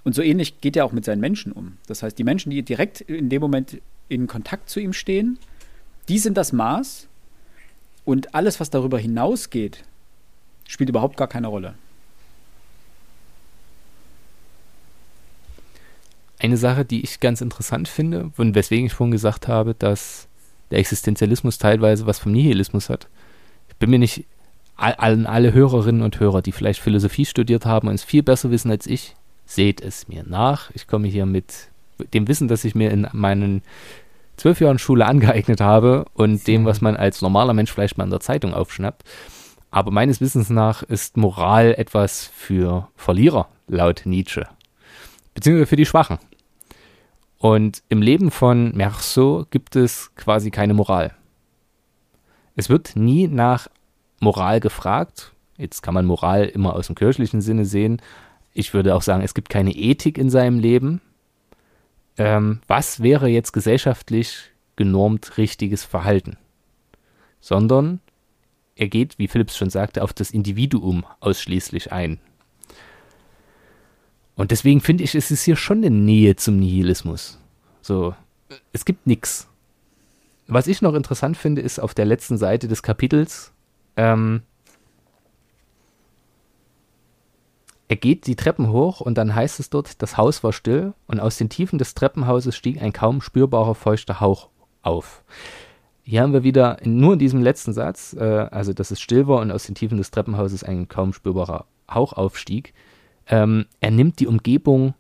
Und 0.05 0.15
so 0.15 0.23
ähnlich 0.23 0.61
geht 0.61 0.77
er 0.77 0.85
auch 0.85 0.93
mit 0.93 1.05
seinen 1.05 1.19
Menschen 1.19 1.51
um. 1.51 1.79
Das 1.89 2.05
heißt, 2.05 2.17
die 2.17 2.23
Menschen, 2.23 2.51
die 2.51 2.63
direkt 2.63 3.01
in 3.01 3.31
dem 3.31 3.41
Moment 3.41 3.81
in 4.09 4.29
Kontakt 4.29 4.71
zu 4.71 4.79
ihm 4.79 4.93
stehen, 4.93 5.41
die 6.09 6.21
sind 6.21 6.37
das 6.37 6.53
Maß 6.53 7.09
und 8.05 8.33
alles, 8.33 8.61
was 8.61 8.71
darüber 8.71 9.01
hinausgeht, 9.01 9.83
spielt 10.69 10.91
überhaupt 10.91 11.17
gar 11.17 11.27
keine 11.27 11.49
Rolle. 11.49 11.75
Eine 16.39 16.57
Sache, 16.57 16.85
die 16.85 17.03
ich 17.03 17.19
ganz 17.19 17.41
interessant 17.41 17.89
finde 17.89 18.31
und 18.37 18.55
weswegen 18.55 18.87
ich 18.87 18.93
vorhin 18.93 19.11
gesagt 19.11 19.49
habe, 19.49 19.75
dass 19.75 20.29
der 20.71 20.79
Existenzialismus 20.79 21.59
teilweise 21.59 22.07
was 22.07 22.21
vom 22.21 22.31
Nihilismus 22.31 22.91
hat. 22.91 23.09
Ich 23.69 23.77
bin 23.77 23.91
mir 23.91 23.99
nicht 23.99 24.25
allen 24.77 25.27
alle 25.27 25.53
Hörerinnen 25.53 26.03
und 26.03 26.21
Hörer, 26.21 26.43
die 26.43 26.53
vielleicht 26.53 26.81
Philosophie 26.81 27.25
studiert 27.25 27.67
haben 27.67 27.89
und 27.89 27.95
es 27.95 28.05
viel 28.05 28.23
besser 28.23 28.53
wissen 28.53 28.71
als 28.71 28.87
ich, 28.87 29.17
seht 29.47 29.81
es 29.81 30.07
mir 30.07 30.23
nach. 30.23 30.71
Ich 30.75 30.87
komme 30.87 31.09
hier 31.09 31.27
mit 31.27 31.69
dem 32.15 32.29
Wissen, 32.29 32.47
das 32.47 32.65
ich 32.65 32.77
mir 32.77 32.93
in 32.93 33.09
meinen 33.13 33.63
zwölf 34.37 34.61
Jahren 34.61 34.79
Schule 34.79 35.07
angeeignet 35.07 35.61
habe 35.61 36.05
und 36.15 36.47
dem, 36.47 36.65
was 36.65 36.81
man 36.81 36.95
als 36.95 37.23
normaler 37.23 37.55
Mensch 37.55 37.73
vielleicht 37.73 37.99
mal 37.99 38.05
in 38.05 38.11
der 38.11 38.21
Zeitung 38.21 38.55
aufschnappt. 38.55 39.03
Aber 39.71 39.91
meines 39.91 40.21
Wissens 40.21 40.51
nach 40.51 40.83
ist 40.83 41.17
Moral 41.17 41.75
etwas 41.77 42.31
für 42.35 42.89
Verlierer, 42.97 43.49
laut 43.67 44.03
Nietzsche. 44.05 44.47
Beziehungsweise 45.35 45.67
für 45.67 45.77
die 45.77 45.87
Schwachen. 45.87 46.19
Und 47.39 47.83
im 47.89 48.03
Leben 48.03 48.31
von 48.31 48.75
Merceau 48.75 49.47
gibt 49.51 49.77
es 49.77 50.15
quasi 50.17 50.51
keine 50.51 50.75
Moral. 50.75 51.15
Es 52.57 52.69
wird 52.69 52.97
nie 52.97 53.29
nach 53.29 53.69
Moral 54.21 54.59
gefragt. 54.59 55.33
Jetzt 55.57 55.83
kann 55.83 55.95
man 55.95 56.07
Moral 56.07 56.47
immer 56.47 56.75
aus 56.75 56.87
dem 56.87 56.97
kirchlichen 56.97 57.41
Sinne 57.41 57.65
sehen. 57.65 58.03
Ich 58.53 58.75
würde 58.75 58.97
auch 58.97 59.03
sagen, 59.03 59.23
es 59.23 59.35
gibt 59.35 59.49
keine 59.49 59.73
Ethik 59.73 60.19
in 60.19 60.31
seinem 60.31 60.59
Leben. 60.59 61.01
Ähm, 62.17 62.61
was 62.67 63.01
wäre 63.01 63.29
jetzt 63.29 63.53
gesellschaftlich 63.53 64.51
genormt 64.75 65.39
richtiges 65.39 65.85
Verhalten? 65.85 66.37
Sondern 67.41 68.01
er 68.79 68.89
geht, 68.89 69.19
wie 69.19 69.29
Philipps 69.29 69.57
schon 69.57 69.71
sagte, 69.71 70.03
auf 70.03 70.13
das 70.13 70.31
Individuum 70.31 71.05
ausschließlich 71.21 71.93
ein. 71.93 72.21
Und 74.37 74.53
deswegen 74.53 74.81
finde 74.81 75.05
ich, 75.05 75.15
es 75.15 75.31
ist 75.31 75.43
hier 75.43 75.57
schon 75.57 75.79
eine 75.79 75.91
Nähe 75.91 76.37
zum 76.37 76.59
Nihilismus. 76.59 77.39
So, 77.83 78.15
es 78.73 78.85
gibt 78.85 79.07
nichts. 79.07 79.49
Was 80.47 80.69
ich 80.69 80.81
noch 80.81 80.95
interessant 80.95 81.37
finde, 81.37 81.61
ist 81.61 81.81
auf 81.81 81.93
der 81.93 82.05
letzten 82.05 82.39
Seite 82.39 82.69
des 82.69 82.83
Kapitels, 82.83 83.53
ähm, 83.97 84.43
er 87.89 87.97
geht 87.97 88.27
die 88.27 88.37
Treppen 88.37 88.71
hoch 88.71 89.01
und 89.01 89.17
dann 89.17 89.35
heißt 89.35 89.61
es 89.61 89.71
dort, 89.71 90.01
das 90.03 90.17
Haus 90.17 90.45
war 90.45 90.53
still 90.53 90.93
und 91.07 91.21
aus 91.21 91.37
den 91.39 91.49
Tiefen 91.49 91.79
des 91.79 91.95
Treppenhauses 91.95 92.55
stieg 92.55 92.81
ein 92.81 92.93
kaum 92.93 93.21
spürbarer 93.21 93.75
feuchter 93.75 94.21
Hauch 94.21 94.51
auf. 94.83 95.25
Hier 96.09 96.23
haben 96.23 96.33
wir 96.33 96.43
wieder 96.43 96.79
nur 96.85 97.13
in 97.13 97.19
diesem 97.19 97.43
letzten 97.43 97.75
Satz, 97.75 98.17
äh, 98.19 98.25
also 98.25 98.73
dass 98.73 98.91
es 98.91 98.99
still 98.99 99.27
war 99.27 99.43
und 99.43 99.51
aus 99.51 99.67
den 99.67 99.75
Tiefen 99.75 99.99
des 99.99 100.11
Treppenhauses 100.11 100.65
ein 100.65 100.89
kaum 100.89 101.13
spürbarer 101.13 101.67
Hauch 101.91 102.15
aufstieg. 102.15 102.73
Ähm, 103.27 103.67
er 103.83 103.91
nimmt 103.91 104.19
die 104.19 104.27
Umgebung 104.27 104.95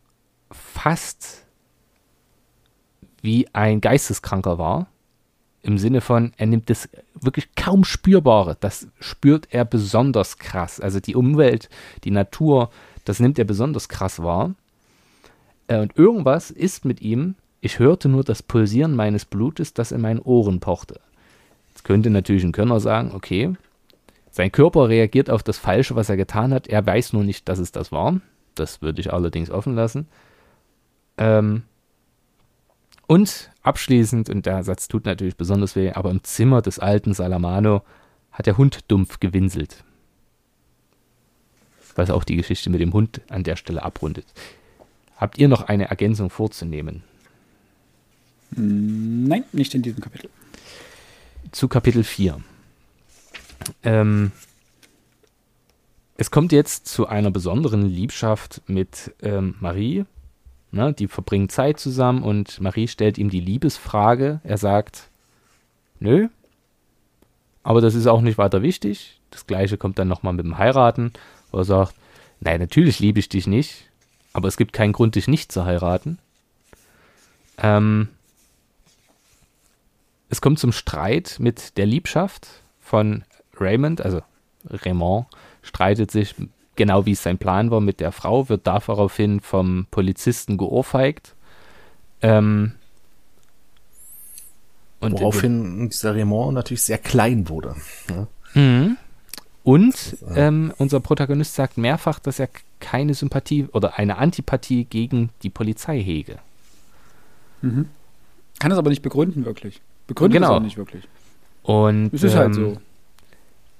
fast 0.53 1.47
wie 3.23 3.49
ein 3.55 3.81
Geisteskranker 3.81 4.59
wahr. 4.59 4.89
Im 5.63 5.79
Sinne 5.79 6.03
von, 6.03 6.35
er 6.37 6.47
nimmt 6.47 6.69
das 6.69 6.91
wirklich 7.15 7.55
kaum 7.55 7.85
Spürbare, 7.85 8.59
das 8.61 8.89
spürt 9.01 9.49
er 9.51 9.65
besonders 9.65 10.37
krass. 10.37 10.79
Also 10.79 11.01
die 11.01 11.17
Umwelt, 11.17 11.71
die 12.05 12.11
Natur, 12.11 12.69
das 13.07 13.19
nimmt 13.19 13.39
er 13.39 13.47
besonders 13.47 13.89
krass 13.89 14.23
wahr. 14.23 14.55
Äh, 15.69 15.81
und 15.81 15.97
irgendwas 15.97 16.51
ist 16.51 16.85
mit 16.85 17.01
ihm, 17.01 17.35
ich 17.61 17.79
hörte 17.79 18.09
nur 18.09 18.25
das 18.25 18.43
Pulsieren 18.43 18.95
meines 18.95 19.25
Blutes, 19.25 19.75
das 19.75 19.93
in 19.93 20.01
meinen 20.01 20.21
Ohren 20.21 20.61
pochte. 20.61 21.01
Jetzt 21.71 21.85
könnte 21.85 22.11
natürlich 22.11 22.45
ein 22.45 22.53
Könner 22.53 22.81
sagen, 22.81 23.13
okay, 23.15 23.55
sein 24.31 24.53
Körper 24.53 24.89
reagiert 24.89 25.31
auf 25.31 25.43
das 25.43 25.59
Falsche, 25.59 25.97
was 25.97 26.09
er 26.09 26.17
getan 26.17 26.53
hat. 26.53 26.69
Er 26.69 26.85
weiß 26.85 27.13
nur 27.13 27.25
nicht, 27.25 27.49
dass 27.49 27.59
es 27.59 27.73
das 27.73 27.91
war. 27.91 28.21
Das 28.55 28.83
würde 28.83 29.01
ich 29.01 29.13
allerdings 29.13 29.51
offen 29.51 29.75
lassen. 29.75 30.07
Ähm 31.17 31.63
und 33.07 33.51
abschließend, 33.63 34.29
und 34.29 34.45
der 34.45 34.63
Satz 34.63 34.87
tut 34.87 35.07
natürlich 35.07 35.37
besonders 35.37 35.75
weh, 35.77 35.91
aber 35.93 36.11
im 36.11 36.23
Zimmer 36.23 36.63
des 36.63 36.79
alten 36.79 37.15
Salamano 37.15 37.83
hat 38.31 38.47
der 38.47 38.59
Hund 38.59 38.81
dumpf 38.89 39.19
gewinselt. 39.19 39.83
Was 41.97 42.11
auch 42.11 42.23
die 42.23 42.37
Geschichte 42.37 42.71
mit 42.71 42.81
dem 42.81 42.93
Hund 42.93 43.23
an 43.29 43.45
der 43.45 43.57
Stelle 43.57 43.83
abrundet. 43.83 44.27
Habt 45.17 45.39
ihr 45.39 45.49
noch 45.49 45.63
eine 45.63 45.89
Ergänzung 45.89 46.31
vorzunehmen? 46.31 47.03
Nein, 48.51 49.45
nicht 49.53 49.75
in 49.75 49.83
diesem 49.83 50.01
Kapitel. 50.01 50.31
Zu 51.53 51.69
Kapitel 51.69 52.05
4. 52.05 52.41
Ähm, 53.83 54.33
es 56.17 56.31
kommt 56.31 56.53
jetzt 56.53 56.87
zu 56.87 57.07
einer 57.07 57.31
besonderen 57.31 57.83
Liebschaft 57.83 58.63
mit 58.67 59.15
ähm, 59.23 59.55
Marie. 59.61 60.05
Ne, 60.71 60.93
die 60.93 61.09
verbringen 61.09 61.49
Zeit 61.49 61.81
zusammen 61.81 62.23
und 62.23 62.61
Marie 62.61 62.89
stellt 62.89 63.17
ihm 63.17 63.31
die 63.31 63.41
Liebesfrage. 63.41 64.41
Er 64.45 64.59
sagt, 64.59 65.09
nö, 65.99 66.29
aber 67.63 67.81
das 67.81 67.95
ist 67.95 68.07
auch 68.07 68.21
nicht 68.21 68.37
weiter 68.37 68.63
wichtig. 68.63 69.21
Das 69.31 69.47
gleiche 69.47 69.79
kommt 69.79 69.99
dann 69.99 70.09
nochmal 70.09 70.33
mit 70.35 70.45
dem 70.45 70.59
Heiraten, 70.59 71.13
wo 71.51 71.59
er 71.59 71.65
sagt, 71.65 71.95
nein, 72.41 72.61
natürlich 72.61 72.99
liebe 72.99 73.19
ich 73.19 73.29
dich 73.29 73.47
nicht, 73.47 73.89
aber 74.33 74.49
es 74.49 74.57
gibt 74.57 74.73
keinen 74.73 74.93
Grund, 74.93 75.15
dich 75.15 75.29
nicht 75.29 75.53
zu 75.53 75.65
heiraten. 75.65 76.19
Ähm, 77.59 78.09
es 80.29 80.41
kommt 80.41 80.59
zum 80.59 80.73
Streit 80.73 81.37
mit 81.39 81.77
der 81.79 81.87
Liebschaft 81.87 82.49
von 82.81 83.25
Raymond, 83.57 84.01
also 84.01 84.21
Raymond, 84.69 85.27
streitet 85.63 86.11
sich 86.11 86.35
genau 86.77 87.07
wie 87.07 87.13
es 87.13 87.23
sein 87.23 87.39
Plan 87.39 87.71
war 87.71 87.81
mit 87.81 88.01
der 88.01 88.13
Frau, 88.13 88.49
wird 88.49 88.67
daraufhin 88.67 89.41
vom 89.41 89.87
Polizisten 89.91 90.57
geohrfeigt. 90.57 91.35
Ähm, 92.23 92.73
Und 95.01 95.13
Woraufhin 95.13 95.91
dieser 95.91 96.15
Raymond 96.15 96.55
natürlich 96.55 96.83
sehr 96.83 96.99
klein 96.99 97.49
wurde. 97.49 97.77
Ja. 98.09 98.27
Mhm. 98.55 98.97
Und 99.65 100.17
ähm, 100.35 100.73
unser 100.79 101.01
Protagonist 101.01 101.55
sagt 101.55 101.77
mehrfach, 101.77 102.19
dass 102.21 102.39
er 102.39 102.49
keine 102.81 103.13
Sympathie 103.13 103.67
oder 103.73 103.99
eine 103.99 104.17
Antipathie 104.17 104.85
gegen 104.85 105.31
die 105.43 105.51
Polizei 105.51 106.01
hege. 106.01 106.39
Mhm. 107.61 107.89
Kann 108.61 108.73
es 108.73 108.79
aber 108.79 108.89
nicht 108.89 109.03
begründen, 109.03 109.45
wirklich. 109.45 109.83
Begründet 110.09 110.41
genau. 110.41 110.55
es 110.55 110.57
auch 110.57 110.65
nicht 110.65 110.77
wirklich. 110.77 111.07
Und 111.63 112.13
es 112.13 112.25
ist 112.25 112.35
halt 112.35 112.57
ähm, 112.57 112.65
halt 112.65 112.75
so. 112.75 112.81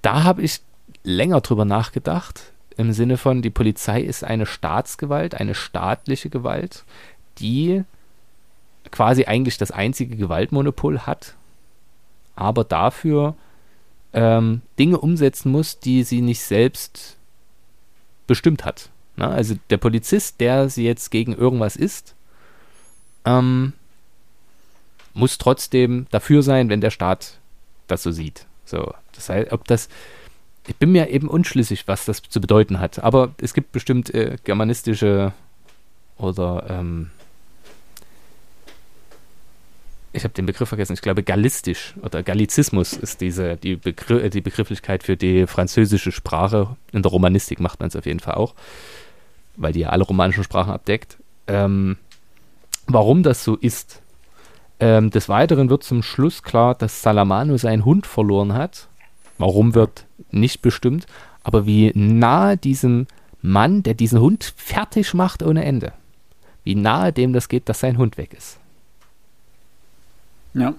Da 0.03 0.23
habe 0.23 0.43
ich 0.43 0.61
länger 1.03 1.41
drüber 1.41 1.65
nachgedacht, 1.65 2.53
im 2.77 2.93
Sinne 2.93 3.17
von, 3.17 3.43
die 3.43 3.51
Polizei 3.51 4.03
ist 4.03 4.23
eine 4.23 4.47
Staatsgewalt, 4.47 5.35
eine 5.35 5.57
staatliche 5.57 6.31
Gewalt, 6.31 6.85
die 7.39 7.83
quasi 8.93 9.25
eigentlich 9.25 9.59
das 9.59 9.73
einzige 9.73 10.17
Gewaltmonopol 10.17 11.01
hat, 11.01 11.35
aber 12.37 12.63
dafür 12.63 13.35
ähm, 14.13 14.63
Dinge 14.79 14.99
umsetzen 14.99 15.51
muss, 15.51 15.81
die 15.81 16.05
sie 16.05 16.21
nicht 16.21 16.43
selbst 16.43 17.17
bestimmt 18.27 18.65
hat. 18.65 18.91
Na, 19.17 19.31
also 19.31 19.57
der 19.71 19.79
Polizist, 19.79 20.41
der 20.41 20.69
sie 20.69 20.85
jetzt 20.85 21.11
gegen 21.11 21.33
irgendwas 21.33 21.75
ist, 21.75 22.15
ähm, 23.25 23.73
muss 25.15 25.39
trotzdem 25.39 26.07
dafür 26.11 26.43
sein, 26.43 26.69
wenn 26.69 26.81
der 26.81 26.91
Staat 26.91 27.39
das 27.87 28.03
so 28.03 28.11
sieht. 28.11 28.47
So, 28.65 28.95
das 29.13 29.29
heißt, 29.29 29.53
ob 29.53 29.67
das, 29.67 29.89
ich 30.67 30.77
bin 30.77 30.93
mir 30.93 31.09
eben 31.09 31.29
unschlüssig, 31.29 31.89
was 31.89 32.05
das 32.05 32.23
zu 32.23 32.41
bedeuten 32.41 32.81
hat. 32.81 33.03
Aber 33.03 33.35
es 33.41 33.55
gibt 33.55 33.73
bestimmt 33.73 34.15
äh, 34.15 34.37
germanistische 34.45 35.33
oder 36.19 36.67
ähm, 36.69 37.11
ich 40.13 40.25
habe 40.25 40.35
den 40.35 40.47
Begriff 40.47 40.69
vergessen, 40.69 40.95
ich 40.95 41.03
glaube 41.03 41.23
Gallistisch 41.23 41.95
oder 42.03 42.23
Gallizismus 42.23 42.93
ist 42.93 43.21
diese, 43.21 43.57
die, 43.57 43.77
Begr 43.77 44.25
äh, 44.25 44.31
die 44.31 44.41
Begrifflichkeit 44.41 45.03
für 45.03 45.17
die 45.17 45.47
französische 45.47 46.13
Sprache. 46.13 46.77
In 46.93 47.03
der 47.03 47.11
Romanistik 47.11 47.61
macht 47.61 47.81
man 47.81 47.89
es 47.89 47.97
auf 47.97 48.07
jeden 48.07 48.21
Fall 48.21 48.35
auch, 48.35 48.55
weil 49.57 49.73
die 49.73 49.81
ja 49.81 49.91
alle 49.91 50.05
romanischen 50.05 50.45
Sprachen 50.45 50.73
abdeckt. 50.73 51.19
Ähm, 51.47 51.97
warum 52.87 53.23
das 53.23 53.45
so 53.45 53.57
ist. 53.57 54.03
Ähm, 54.81 55.11
des 55.11 55.29
Weiteren 55.29 55.71
wird 55.71 55.83
zum 55.83 56.03
Schluss 56.03 56.43
klar, 56.43 56.75
dass 56.75 57.03
Salamano 57.03 57.57
seinen 57.57 57.85
Hund 57.85 58.07
verloren 58.07 58.55
hat. 58.55 58.89
Warum 59.39 59.75
wird 59.75 60.07
nicht 60.31 60.63
bestimmt, 60.63 61.07
aber 61.43 61.67
wie 61.67 61.93
nahe 61.95 62.57
diesem 62.57 63.07
Mann, 63.41 63.83
der 63.83 63.95
diesen 63.95 64.21
Hund 64.21 64.53
fertig 64.57 65.15
macht 65.15 65.43
ohne 65.43 65.65
Ende, 65.65 65.93
wie 66.65 66.75
nahe 66.75 67.13
dem 67.13 67.33
das 67.33 67.49
geht, 67.49 67.69
dass 67.69 67.81
sein 67.81 67.99
Hund 67.99 68.19
weg 68.19 68.35
ist. 68.35 68.59
Ja. 70.55 70.75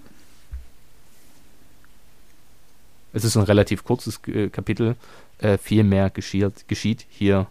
Es 3.14 3.24
ist 3.24 3.36
ein 3.38 3.44
relativ 3.44 3.84
kurzes 3.84 4.20
äh, 4.28 4.50
Kapitel. 4.50 4.96
Äh, 5.40 5.58
viel 5.58 5.84
mehr 5.84 6.10
geschieht, 6.10 6.68
geschieht 6.68 7.06
hier 7.10 7.48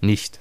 nicht. 0.00 0.38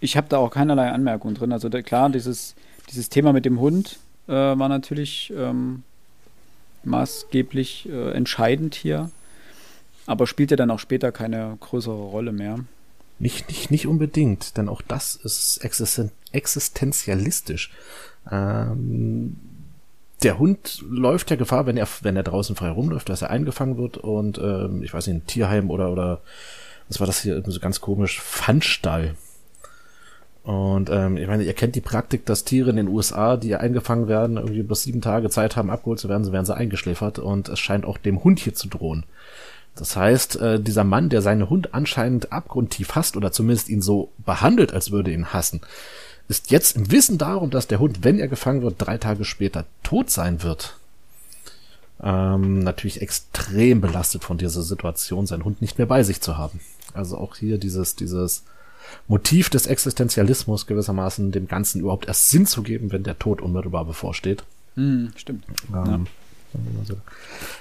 Ich 0.00 0.16
habe 0.16 0.28
da 0.28 0.36
auch 0.36 0.50
keinerlei 0.50 0.90
Anmerkungen 0.90 1.34
drin. 1.34 1.52
Also 1.52 1.70
da, 1.70 1.80
klar, 1.80 2.10
dieses, 2.10 2.54
dieses 2.94 3.08
Thema 3.08 3.32
mit 3.32 3.44
dem 3.44 3.60
Hund 3.60 3.98
äh, 4.28 4.32
war 4.32 4.68
natürlich 4.68 5.32
ähm, 5.36 5.82
maßgeblich 6.84 7.88
äh, 7.88 8.12
entscheidend 8.12 8.74
hier, 8.74 9.10
aber 10.06 10.26
spielt 10.26 10.50
ja 10.50 10.56
dann 10.56 10.70
auch 10.70 10.78
später 10.78 11.12
keine 11.12 11.56
größere 11.60 11.94
Rolle 11.94 12.32
mehr. 12.32 12.60
Nicht, 13.18 13.48
nicht, 13.48 13.70
nicht 13.70 13.86
unbedingt, 13.86 14.56
denn 14.56 14.68
auch 14.68 14.82
das 14.82 15.16
ist 15.16 15.58
existen 15.58 16.10
existenzialistisch. 16.32 17.70
Ähm, 18.30 19.36
der 20.22 20.38
Hund 20.38 20.82
läuft 20.88 21.30
ja 21.30 21.36
Gefahr, 21.36 21.66
wenn 21.66 21.76
er, 21.76 21.86
wenn 22.02 22.16
er 22.16 22.22
draußen 22.22 22.56
frei 22.56 22.70
rumläuft, 22.70 23.08
dass 23.08 23.22
er 23.22 23.30
eingefangen 23.30 23.76
wird 23.76 23.98
und 23.98 24.38
ähm, 24.38 24.82
ich 24.82 24.92
weiß 24.92 25.06
nicht, 25.06 25.16
ein 25.16 25.26
Tierheim 25.26 25.70
oder 25.70 25.90
oder 25.90 26.22
was 26.88 27.00
war 27.00 27.06
das 27.06 27.22
hier 27.22 27.42
so 27.46 27.60
ganz 27.60 27.80
komisch, 27.80 28.20
Pfandstall. 28.20 29.14
Und 30.44 30.90
ähm, 30.90 31.16
ich 31.16 31.26
meine, 31.26 31.42
ihr 31.42 31.54
kennt 31.54 31.74
die 31.74 31.80
Praktik, 31.80 32.26
dass 32.26 32.44
Tiere 32.44 32.68
in 32.68 32.76
den 32.76 32.88
USA, 32.88 33.38
die 33.38 33.56
eingefangen 33.56 34.08
werden, 34.08 34.36
irgendwie 34.36 34.62
bloß 34.62 34.82
sieben 34.82 35.00
Tage 35.00 35.30
Zeit 35.30 35.56
haben, 35.56 35.70
abgeholt 35.70 35.98
zu 35.98 36.10
werden, 36.10 36.22
so 36.22 36.32
werden 36.32 36.44
sie 36.44 36.54
eingeschläfert 36.54 37.18
und 37.18 37.48
es 37.48 37.58
scheint 37.58 37.86
auch 37.86 37.96
dem 37.96 38.22
Hund 38.22 38.40
hier 38.40 38.54
zu 38.54 38.68
drohen. 38.68 39.04
Das 39.74 39.96
heißt, 39.96 40.36
äh, 40.36 40.60
dieser 40.60 40.84
Mann, 40.84 41.08
der 41.08 41.22
seinen 41.22 41.48
Hund 41.48 41.72
anscheinend 41.72 42.30
abgrundtief 42.30 42.94
hasst 42.94 43.16
oder 43.16 43.32
zumindest 43.32 43.70
ihn 43.70 43.80
so 43.80 44.10
behandelt, 44.18 44.74
als 44.74 44.90
würde 44.90 45.12
ihn 45.12 45.32
hassen, 45.32 45.62
ist 46.28 46.50
jetzt 46.50 46.76
im 46.76 46.90
Wissen 46.92 47.16
darum, 47.16 47.50
dass 47.50 47.66
der 47.66 47.80
Hund, 47.80 48.04
wenn 48.04 48.18
er 48.18 48.28
gefangen 48.28 48.62
wird, 48.62 48.76
drei 48.78 48.98
Tage 48.98 49.24
später 49.24 49.64
tot 49.82 50.10
sein 50.10 50.42
wird, 50.42 50.76
ähm, 52.02 52.58
natürlich 52.58 53.00
extrem 53.00 53.80
belastet 53.80 54.24
von 54.24 54.36
dieser 54.36 54.62
Situation, 54.62 55.26
seinen 55.26 55.44
Hund 55.44 55.62
nicht 55.62 55.78
mehr 55.78 55.86
bei 55.86 56.02
sich 56.02 56.20
zu 56.20 56.36
haben. 56.36 56.60
Also 56.92 57.16
auch 57.16 57.36
hier 57.36 57.56
dieses, 57.56 57.96
dieses 57.96 58.44
Motiv 59.08 59.50
des 59.50 59.66
Existenzialismus 59.66 60.66
gewissermaßen 60.66 61.32
dem 61.32 61.48
Ganzen 61.48 61.80
überhaupt 61.80 62.06
erst 62.06 62.30
Sinn 62.30 62.46
zu 62.46 62.62
geben, 62.62 62.92
wenn 62.92 63.02
der 63.02 63.18
Tod 63.18 63.40
unmittelbar 63.40 63.84
bevorsteht. 63.84 64.44
Mm, 64.76 65.06
stimmt. 65.16 65.44
Ähm, 65.72 66.06
ja. 66.88 66.94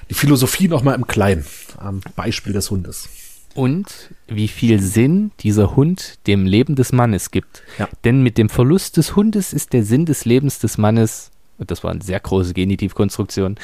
Die 0.10 0.14
Philosophie 0.14 0.68
nochmal 0.68 0.96
im 0.96 1.08
Kleinen, 1.08 1.46
am 1.78 2.02
Beispiel 2.16 2.54
des 2.54 2.70
Hundes 2.70 3.10
und 3.54 4.12
wie 4.28 4.48
viel 4.48 4.80
Sinn 4.82 5.32
dieser 5.40 5.76
Hund 5.76 6.20
dem 6.28 6.46
Leben 6.46 6.76
des 6.76 6.92
Mannes 6.92 7.32
gibt. 7.32 7.64
Ja. 7.78 7.88
Denn 8.04 8.22
mit 8.24 8.38
dem 8.38 8.50
Verlust 8.50 8.98
des 8.98 9.16
Hundes 9.16 9.54
ist 9.54 9.74
der 9.74 9.84
Sinn 9.84 10.06
des 10.06 10.26
Lebens 10.26 10.60
des 10.60 10.78
Mannes, 10.78 11.32
und 11.58 11.72
das 11.72 11.84
war 11.84 11.92
eine 11.92 12.02
sehr 12.02 12.20
große 12.20 12.54
Genitivkonstruktion, 12.54 13.58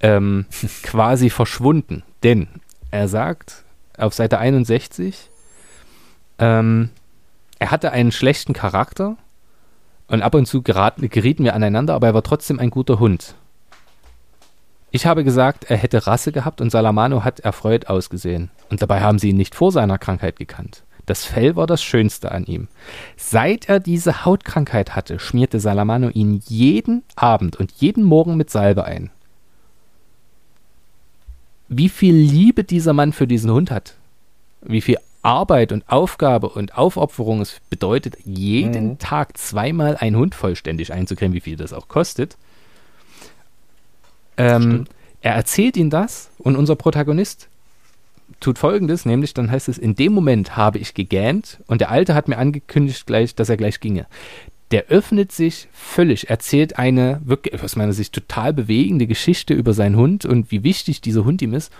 ähm, 0.00 0.46
quasi 0.82 1.30
verschwunden. 1.30 2.02
Denn 2.22 2.48
er 2.90 3.08
sagt 3.08 3.64
auf 3.96 4.14
Seite 4.14 4.38
61, 4.38 5.28
ähm, 6.38 6.90
er 7.62 7.70
hatte 7.70 7.92
einen 7.92 8.10
schlechten 8.10 8.54
Charakter 8.54 9.16
und 10.08 10.20
ab 10.20 10.34
und 10.34 10.46
zu 10.46 10.62
geraten, 10.62 11.08
gerieten 11.08 11.44
wir 11.44 11.54
aneinander, 11.54 11.94
aber 11.94 12.08
er 12.08 12.14
war 12.14 12.24
trotzdem 12.24 12.58
ein 12.58 12.70
guter 12.70 12.98
Hund. 12.98 13.36
Ich 14.90 15.06
habe 15.06 15.22
gesagt, 15.22 15.70
er 15.70 15.76
hätte 15.76 16.08
Rasse 16.08 16.32
gehabt 16.32 16.60
und 16.60 16.70
Salamano 16.70 17.22
hat 17.22 17.38
erfreut 17.38 17.86
ausgesehen. 17.86 18.50
Und 18.68 18.82
dabei 18.82 19.00
haben 19.00 19.20
sie 19.20 19.30
ihn 19.30 19.36
nicht 19.36 19.54
vor 19.54 19.70
seiner 19.70 19.96
Krankheit 19.96 20.40
gekannt. 20.40 20.82
Das 21.06 21.24
Fell 21.24 21.54
war 21.54 21.68
das 21.68 21.84
Schönste 21.84 22.32
an 22.32 22.46
ihm. 22.46 22.66
Seit 23.16 23.68
er 23.68 23.78
diese 23.78 24.24
Hautkrankheit 24.24 24.96
hatte, 24.96 25.20
schmierte 25.20 25.60
Salamano 25.60 26.08
ihn 26.08 26.42
jeden 26.48 27.04
Abend 27.14 27.54
und 27.54 27.70
jeden 27.70 28.02
Morgen 28.02 28.36
mit 28.36 28.50
Salbe 28.50 28.86
ein. 28.86 29.10
Wie 31.68 31.88
viel 31.88 32.16
Liebe 32.16 32.64
dieser 32.64 32.92
Mann 32.92 33.12
für 33.12 33.28
diesen 33.28 33.52
Hund 33.52 33.70
hat, 33.70 33.94
wie 34.62 34.80
viel 34.80 34.98
Arbeit 35.22 35.72
und 35.72 35.88
Aufgabe 35.88 36.48
und 36.48 36.76
Aufopferung 36.76 37.40
es 37.40 37.60
bedeutet, 37.70 38.16
jeden 38.24 38.90
mhm. 38.90 38.98
Tag 38.98 39.38
zweimal 39.38 39.96
einen 39.96 40.16
Hund 40.16 40.34
vollständig 40.34 40.92
einzukriegen, 40.92 41.34
wie 41.34 41.40
viel 41.40 41.56
das 41.56 41.72
auch 41.72 41.88
kostet, 41.88 42.36
ähm, 44.36 44.86
er 45.20 45.34
erzählt 45.34 45.76
ihm 45.76 45.90
das 45.90 46.30
und 46.38 46.56
unser 46.56 46.76
Protagonist 46.76 47.48
tut 48.40 48.58
folgendes, 48.58 49.04
nämlich 49.04 49.34
dann 49.34 49.50
heißt 49.50 49.68
es, 49.68 49.78
in 49.78 49.94
dem 49.94 50.12
Moment 50.12 50.56
habe 50.56 50.78
ich 50.78 50.94
gegähnt 50.94 51.58
und 51.66 51.80
der 51.80 51.90
Alte 51.90 52.14
hat 52.14 52.28
mir 52.28 52.38
angekündigt 52.38 53.06
gleich, 53.06 53.34
dass 53.34 53.48
er 53.48 53.56
gleich 53.56 53.80
ginge. 53.80 54.06
Der 54.72 54.86
öffnet 54.86 55.32
sich 55.32 55.68
völlig, 55.72 56.30
erzählt 56.30 56.78
eine 56.78 57.20
wirklich 57.24 57.62
aus 57.62 57.76
meiner 57.76 57.92
Sicht 57.92 58.14
total 58.14 58.52
bewegende 58.52 59.06
Geschichte 59.06 59.54
über 59.54 59.74
seinen 59.74 59.96
Hund 59.96 60.24
und 60.24 60.50
wie 60.50 60.64
wichtig 60.64 61.02
dieser 61.02 61.24
Hund 61.24 61.42
ihm 61.42 61.52
ist. 61.52 61.70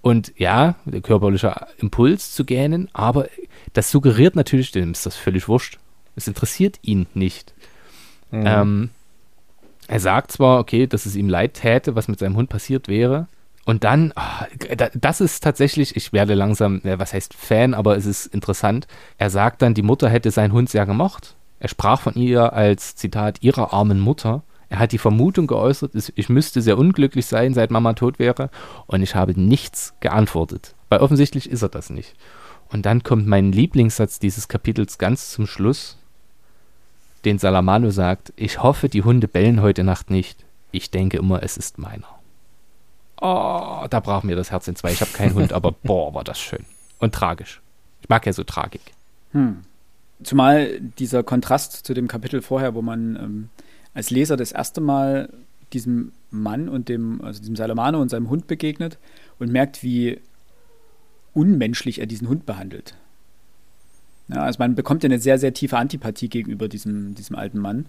Und 0.00 0.32
ja, 0.36 0.76
der 0.84 1.00
körperliche 1.00 1.66
Impuls 1.78 2.32
zu 2.32 2.44
gähnen, 2.44 2.88
aber 2.92 3.28
das 3.72 3.90
suggeriert 3.90 4.36
natürlich, 4.36 4.70
dem 4.70 4.92
ist 4.92 5.06
das 5.06 5.16
völlig 5.16 5.48
wurscht. 5.48 5.78
Es 6.14 6.28
interessiert 6.28 6.78
ihn 6.82 7.06
nicht. 7.14 7.54
Mhm. 8.30 8.44
Ähm, 8.46 8.90
er 9.88 10.00
sagt 10.00 10.32
zwar, 10.32 10.60
okay, 10.60 10.86
dass 10.86 11.06
es 11.06 11.16
ihm 11.16 11.28
leid 11.28 11.54
täte, 11.54 11.96
was 11.96 12.08
mit 12.08 12.18
seinem 12.18 12.36
Hund 12.36 12.48
passiert 12.48 12.88
wäre. 12.88 13.26
Und 13.64 13.84
dann, 13.84 14.14
oh, 14.16 14.44
das 14.94 15.20
ist 15.20 15.42
tatsächlich, 15.42 15.94
ich 15.96 16.12
werde 16.12 16.34
langsam, 16.34 16.80
was 16.84 17.12
heißt 17.12 17.34
Fan, 17.34 17.74
aber 17.74 17.96
es 17.96 18.06
ist 18.06 18.26
interessant. 18.26 18.86
Er 19.18 19.30
sagt 19.30 19.60
dann, 19.60 19.74
die 19.74 19.82
Mutter 19.82 20.08
hätte 20.08 20.30
seinen 20.30 20.52
Hund 20.52 20.70
sehr 20.70 20.86
gemocht. 20.86 21.36
Er 21.60 21.68
sprach 21.68 22.00
von 22.00 22.14
ihr 22.14 22.52
als, 22.52 22.96
Zitat, 22.96 23.42
ihrer 23.42 23.72
armen 23.72 24.00
Mutter. 24.00 24.42
Er 24.70 24.78
hat 24.78 24.92
die 24.92 24.98
Vermutung 24.98 25.46
geäußert, 25.46 25.92
ich 26.14 26.28
müsste 26.28 26.60
sehr 26.60 26.76
unglücklich 26.76 27.26
sein, 27.26 27.54
seit 27.54 27.70
Mama 27.70 27.94
tot 27.94 28.18
wäre. 28.18 28.50
Und 28.86 29.02
ich 29.02 29.14
habe 29.14 29.38
nichts 29.38 29.94
geantwortet. 30.00 30.74
Weil 30.88 31.00
offensichtlich 31.00 31.50
ist 31.50 31.62
er 31.62 31.68
das 31.68 31.90
nicht. 31.90 32.14
Und 32.70 32.84
dann 32.84 33.02
kommt 33.02 33.26
mein 33.26 33.52
Lieblingssatz 33.52 34.18
dieses 34.18 34.48
Kapitels 34.48 34.98
ganz 34.98 35.30
zum 35.30 35.46
Schluss 35.46 35.98
den 37.24 37.38
Salamano 37.38 37.90
sagt, 37.90 38.32
ich 38.36 38.62
hoffe, 38.62 38.88
die 38.88 39.02
Hunde 39.02 39.28
bellen 39.28 39.60
heute 39.60 39.84
Nacht 39.84 40.10
nicht. 40.10 40.44
Ich 40.70 40.90
denke 40.90 41.18
immer, 41.18 41.42
es 41.42 41.56
ist 41.56 41.78
meiner. 41.78 42.06
Oh, 43.20 43.86
da 43.90 44.00
brach 44.00 44.22
mir 44.22 44.36
das 44.36 44.50
Herz 44.50 44.68
in 44.68 44.76
zwei. 44.76 44.92
Ich 44.92 45.00
habe 45.00 45.10
keinen 45.10 45.34
Hund, 45.34 45.52
aber 45.52 45.72
boah, 45.82 46.14
war 46.14 46.24
das 46.24 46.38
schön. 46.38 46.64
Und 46.98 47.14
tragisch. 47.14 47.60
Ich 48.00 48.08
mag 48.08 48.24
ja 48.26 48.32
so 48.32 48.44
Tragik. 48.44 48.80
Hm. 49.32 49.58
Zumal 50.22 50.80
dieser 50.80 51.22
Kontrast 51.22 51.84
zu 51.86 51.94
dem 51.94 52.08
Kapitel 52.08 52.42
vorher, 52.42 52.74
wo 52.74 52.82
man 52.82 53.16
ähm, 53.16 53.48
als 53.98 54.10
Leser 54.10 54.36
das 54.36 54.52
erste 54.52 54.80
Mal 54.80 55.28
diesem 55.72 56.12
Mann 56.30 56.68
und 56.68 56.88
dem, 56.88 57.20
also 57.20 57.40
diesem 57.40 57.56
Salomano 57.56 58.00
und 58.00 58.10
seinem 58.10 58.30
Hund 58.30 58.46
begegnet 58.46 58.96
und 59.40 59.50
merkt, 59.50 59.82
wie 59.82 60.20
unmenschlich 61.34 61.98
er 61.98 62.06
diesen 62.06 62.28
Hund 62.28 62.46
behandelt. 62.46 62.94
Ja, 64.28 64.42
also 64.42 64.58
man 64.60 64.76
bekommt 64.76 65.02
ja 65.02 65.08
eine 65.08 65.18
sehr, 65.18 65.36
sehr 65.38 65.52
tiefe 65.52 65.76
Antipathie 65.76 66.28
gegenüber 66.28 66.68
diesem, 66.68 67.16
diesem 67.16 67.34
alten 67.34 67.58
Mann. 67.58 67.86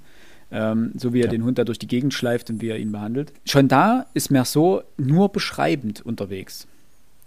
Ähm, 0.51 0.93
so 0.97 1.13
wie 1.13 1.19
er 1.19 1.25
ja. 1.25 1.31
den 1.31 1.43
Hund 1.43 1.59
da 1.59 1.63
durch 1.63 1.77
die 1.77 1.85
Gegend 1.85 2.11
schleift 2.11 2.49
und 2.49 2.59
wie 2.59 2.69
er 2.69 2.79
ihn 2.79 2.91
behandelt. 2.91 3.31
Schon 3.45 3.67
da 3.67 4.07
ist 4.15 4.31
Merceau 4.31 4.81
nur 4.97 5.29
beschreibend 5.31 6.01
unterwegs. 6.01 6.65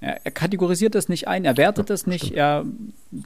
Er, 0.00 0.26
er 0.26 0.32
kategorisiert 0.32 0.96
das 0.96 1.08
nicht 1.08 1.28
ein, 1.28 1.44
er 1.44 1.56
wertet 1.56 1.88
ja, 1.88 1.94
das 1.94 2.08
nicht, 2.08 2.34
stimmt. 2.34 2.36
er 2.36 2.64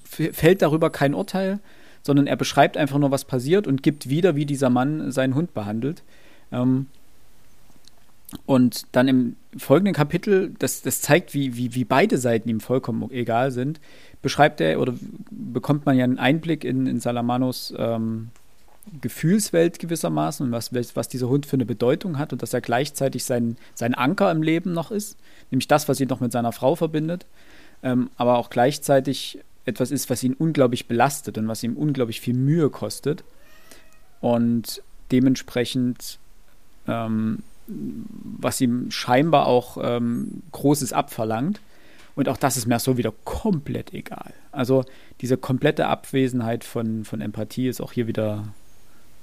fällt 0.05 0.61
darüber 0.61 0.91
kein 0.91 1.15
Urteil, 1.15 1.61
sondern 2.07 2.27
er 2.27 2.37
beschreibt 2.37 2.77
einfach 2.77 2.99
nur, 2.99 3.11
was 3.11 3.25
passiert 3.25 3.67
und 3.67 3.83
gibt 3.83 4.09
wieder, 4.09 4.37
wie 4.37 4.47
dieser 4.47 4.71
Mann 4.71 5.11
seinen 5.11 5.35
Hund 5.35 5.53
behandelt. 5.53 6.03
Ähm, 6.53 6.87
und 8.45 8.87
dann 8.93 9.09
im 9.09 9.37
folgenden 9.57 9.95
Kapitel, 9.95 10.53
das, 10.59 10.83
das 10.83 11.01
zeigt, 11.01 11.35
wie, 11.35 11.57
wie, 11.57 11.75
wie 11.75 11.85
beide 11.85 12.19
Seiten 12.19 12.49
ihm 12.49 12.61
vollkommen 12.61 13.09
egal 13.11 13.51
sind, 13.51 13.81
beschreibt 14.21 14.61
er 14.61 14.81
oder 14.81 14.95
bekommt 15.31 15.87
man 15.87 15.97
ja 15.97 16.05
einen 16.05 16.19
Einblick 16.19 16.65
in, 16.65 16.87
in 16.87 17.01
Salamanos 17.01 17.73
ähm, 17.77 18.31
Gefühlswelt 19.01 19.79
gewissermaßen 19.81 20.47
und 20.47 20.53
was, 20.53 20.73
was 20.95 21.09
dieser 21.09 21.29
Hund 21.29 21.47
für 21.47 21.55
eine 21.55 21.67
Bedeutung 21.67 22.19
hat 22.19 22.33
und 22.33 22.43
dass 22.43 22.55
er 22.55 22.61
gleichzeitig 22.61 23.25
sein, 23.25 23.57
sein 23.75 23.95
Anker 23.95 24.31
im 24.31 24.43
Leben 24.43 24.73
noch 24.73 24.91
ist, 24.91 25.17
nämlich 25.51 25.67
das, 25.67 25.89
was 25.89 26.01
ihn 26.01 26.09
noch 26.09 26.21
mit 26.21 26.31
seiner 26.31 26.53
Frau 26.53 26.77
verbindet, 26.77 27.27
ähm, 27.83 28.11
aber 28.17 28.39
auch 28.39 28.49
gleichzeitig 28.49 29.41
etwas 29.67 29.91
ist, 29.91 30.09
was 30.09 30.23
ihn 30.23 30.35
unglaublich 30.35 30.89
belastet 30.89 31.39
und 31.39 31.49
was 31.49 31.63
ihm 31.63 31.77
unglaublich 31.77 32.21
viel 32.21 32.35
Mühe 32.35 32.71
kostet 32.71 33.25
und 34.21 34.83
dementsprechend 35.11 36.19
ähm, 36.87 37.43
was 37.69 38.61
ihm 38.61 38.91
scheinbar 38.91 39.47
auch 39.47 39.77
ähm, 39.81 40.43
Großes 40.53 40.93
abverlangt. 40.93 41.61
Und 42.15 42.29
auch 42.29 42.37
das 42.37 42.57
ist 42.57 42.67
mir 42.67 42.79
so 42.79 42.97
wieder 42.97 43.13
komplett 43.25 43.93
egal. 43.93 44.33
Also 44.53 44.85
diese 45.21 45.37
komplette 45.37 45.87
Abwesenheit 45.87 46.65
von, 46.65 47.05
von 47.05 47.21
Empathie 47.21 47.69
ist 47.69 47.81
auch 47.81 47.93
hier 47.93 48.07
wieder 48.07 48.45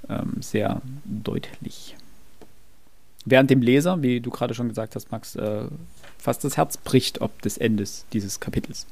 ähm, 0.08 0.34
sehr 0.40 0.80
deutlich. 1.04 1.96
Während 3.24 3.50
dem 3.50 3.62
Leser, 3.62 4.02
wie 4.02 4.20
du 4.20 4.30
gerade 4.30 4.54
schon 4.54 4.68
gesagt 4.68 4.94
hast, 4.94 5.10
Max, 5.10 5.34
äh, 5.34 5.64
fast 6.18 6.44
das 6.44 6.56
Herz 6.56 6.76
bricht 6.76 7.20
ob 7.20 7.40
des 7.42 7.56
Endes 7.58 8.04
dieses 8.12 8.38
Kapitels. 8.38 8.86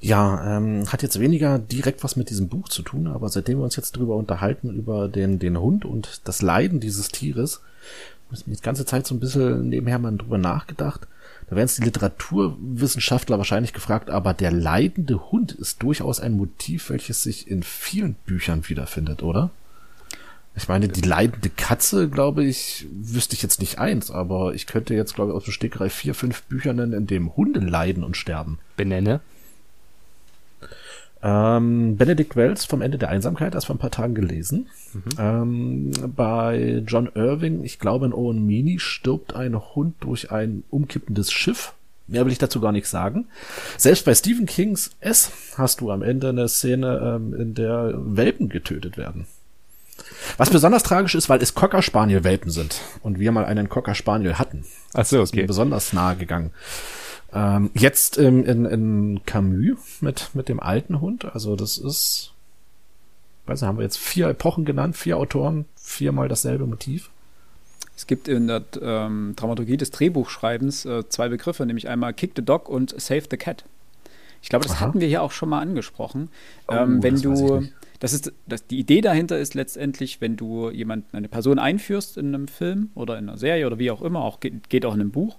Ja, 0.00 0.56
ähm, 0.56 0.90
hat 0.92 1.02
jetzt 1.02 1.18
weniger 1.18 1.58
direkt 1.58 2.04
was 2.04 2.14
mit 2.14 2.30
diesem 2.30 2.48
Buch 2.48 2.68
zu 2.68 2.82
tun, 2.82 3.08
aber 3.08 3.28
seitdem 3.28 3.58
wir 3.58 3.64
uns 3.64 3.76
jetzt 3.76 3.96
drüber 3.96 4.16
unterhalten, 4.16 4.70
über 4.70 5.08
den, 5.08 5.38
den 5.38 5.58
Hund 5.58 5.84
und 5.84 6.20
das 6.24 6.40
Leiden 6.40 6.78
dieses 6.78 7.08
Tieres, 7.08 7.62
ist 8.30 8.46
die 8.46 8.56
ganze 8.60 8.84
Zeit 8.84 9.06
so 9.06 9.14
ein 9.14 9.20
bisschen 9.20 9.68
nebenher 9.68 9.98
mal 9.98 10.16
drüber 10.16 10.38
nachgedacht. 10.38 11.08
Da 11.48 11.56
werden 11.56 11.66
es 11.66 11.76
die 11.76 11.84
Literaturwissenschaftler 11.84 13.38
wahrscheinlich 13.38 13.72
gefragt, 13.72 14.10
aber 14.10 14.34
der 14.34 14.52
leidende 14.52 15.32
Hund 15.32 15.52
ist 15.52 15.82
durchaus 15.82 16.20
ein 16.20 16.36
Motiv, 16.36 16.90
welches 16.90 17.22
sich 17.22 17.50
in 17.50 17.62
vielen 17.62 18.14
Büchern 18.14 18.68
wiederfindet, 18.68 19.22
oder? 19.22 19.50
Ich 20.54 20.68
meine, 20.68 20.88
die 20.88 21.00
leidende 21.00 21.50
Katze, 21.50 22.08
glaube 22.08 22.44
ich, 22.44 22.86
wüsste 22.92 23.34
ich 23.34 23.42
jetzt 23.42 23.60
nicht 23.60 23.78
eins, 23.78 24.10
aber 24.10 24.54
ich 24.54 24.66
könnte 24.66 24.92
jetzt, 24.92 25.14
glaube 25.14 25.30
ich, 25.30 25.36
aus 25.36 25.44
dem 25.44 25.52
Stegreif 25.52 25.94
vier, 25.94 26.14
fünf 26.14 26.42
Bücher 26.42 26.72
nennen, 26.72 26.92
in 26.92 27.06
dem 27.06 27.34
Hunde 27.36 27.60
leiden 27.60 28.04
und 28.04 28.16
sterben. 28.16 28.58
Benenne. 28.76 29.20
Ähm, 31.22 31.96
Benedict 31.96 32.36
Wells 32.36 32.64
vom 32.64 32.80
Ende 32.80 32.98
der 32.98 33.08
Einsamkeit, 33.08 33.54
erst 33.54 33.66
vor 33.66 33.74
ein 33.74 33.80
paar 33.80 33.90
Tagen 33.90 34.14
gelesen. 34.14 34.68
Mhm. 34.92 35.02
Ähm, 35.18 35.92
bei 36.14 36.82
John 36.86 37.10
Irving, 37.14 37.64
ich 37.64 37.78
glaube 37.78 38.06
in 38.06 38.12
Owen 38.12 38.46
Meany, 38.46 38.78
stirbt 38.78 39.34
ein 39.34 39.58
Hund 39.74 39.96
durch 40.00 40.30
ein 40.30 40.62
umkippendes 40.70 41.32
Schiff. 41.32 41.74
Mehr 42.06 42.24
will 42.24 42.32
ich 42.32 42.38
dazu 42.38 42.60
gar 42.60 42.72
nicht 42.72 42.86
sagen. 42.86 43.26
Selbst 43.76 44.04
bei 44.04 44.14
Stephen 44.14 44.46
Kings 44.46 44.92
S 45.00 45.30
hast 45.56 45.80
du 45.80 45.90
am 45.90 46.02
Ende 46.02 46.30
eine 46.30 46.48
Szene, 46.48 47.00
ähm, 47.16 47.34
in 47.38 47.54
der 47.54 47.94
Welpen 47.96 48.48
getötet 48.48 48.96
werden. 48.96 49.26
Was 50.36 50.50
besonders 50.50 50.84
tragisch 50.84 51.14
ist, 51.14 51.28
weil 51.28 51.42
es 51.42 51.54
Cocker 51.54 51.82
Spaniel 51.82 52.24
Welpen 52.24 52.50
sind 52.50 52.80
und 53.02 53.18
wir 53.18 53.32
mal 53.32 53.44
einen 53.44 53.68
Cocker 53.68 53.94
Spaniel 53.94 54.34
hatten. 54.34 54.64
Ach 54.94 55.04
so, 55.04 55.16
okay. 55.16 55.20
Das 55.20 55.30
ist 55.30 55.34
mir 55.34 55.46
besonders 55.46 55.92
nahe 55.92 56.16
gegangen. 56.16 56.50
Ähm, 57.32 57.70
jetzt 57.74 58.18
ähm, 58.18 58.44
in, 58.44 58.64
in 58.64 59.20
Camus 59.26 60.00
mit, 60.00 60.30
mit 60.34 60.48
dem 60.48 60.60
alten 60.60 61.00
Hund. 61.00 61.24
Also 61.26 61.56
das 61.56 61.78
ist, 61.78 62.32
weiß 63.46 63.60
nicht, 63.60 63.68
haben 63.68 63.78
wir 63.78 63.84
jetzt 63.84 63.98
vier 63.98 64.28
Epochen 64.28 64.64
genannt, 64.64 64.96
vier 64.96 65.18
Autoren, 65.18 65.66
viermal 65.76 66.28
dasselbe 66.28 66.66
Motiv. 66.66 67.10
Es 67.96 68.06
gibt 68.06 68.28
in 68.28 68.46
der 68.46 68.62
ähm, 68.80 69.34
Dramaturgie 69.36 69.76
des 69.76 69.90
Drehbuchschreibens 69.90 70.84
äh, 70.84 71.08
zwei 71.08 71.28
Begriffe, 71.28 71.66
nämlich 71.66 71.88
einmal 71.88 72.14
Kick 72.14 72.32
the 72.36 72.44
Dog 72.44 72.68
und 72.68 72.98
Save 72.98 73.24
the 73.30 73.36
Cat. 73.36 73.64
Ich 74.40 74.48
glaube, 74.48 74.64
das 74.64 74.76
Aha. 74.76 74.86
hatten 74.86 75.00
wir 75.00 75.08
hier 75.08 75.22
auch 75.22 75.32
schon 75.32 75.48
mal 75.48 75.60
angesprochen. 75.60 76.30
Oh, 76.68 76.74
ähm, 76.74 77.02
wenn 77.02 77.20
du, 77.20 77.66
das 77.98 78.12
ist, 78.12 78.32
das, 78.46 78.66
die 78.66 78.78
Idee 78.78 79.00
dahinter 79.00 79.38
ist 79.38 79.54
letztendlich, 79.54 80.20
wenn 80.20 80.36
du 80.36 80.70
jemanden, 80.70 81.16
eine 81.16 81.28
Person 81.28 81.58
einführst 81.58 82.16
in 82.16 82.34
einem 82.34 82.46
Film 82.46 82.90
oder 82.94 83.18
in 83.18 83.28
einer 83.28 83.36
Serie 83.36 83.66
oder 83.66 83.80
wie 83.80 83.90
auch 83.90 84.00
immer, 84.00 84.22
auch 84.22 84.38
geht, 84.40 84.70
geht 84.70 84.86
auch 84.86 84.94
in 84.94 85.00
einem 85.00 85.10
Buch, 85.10 85.36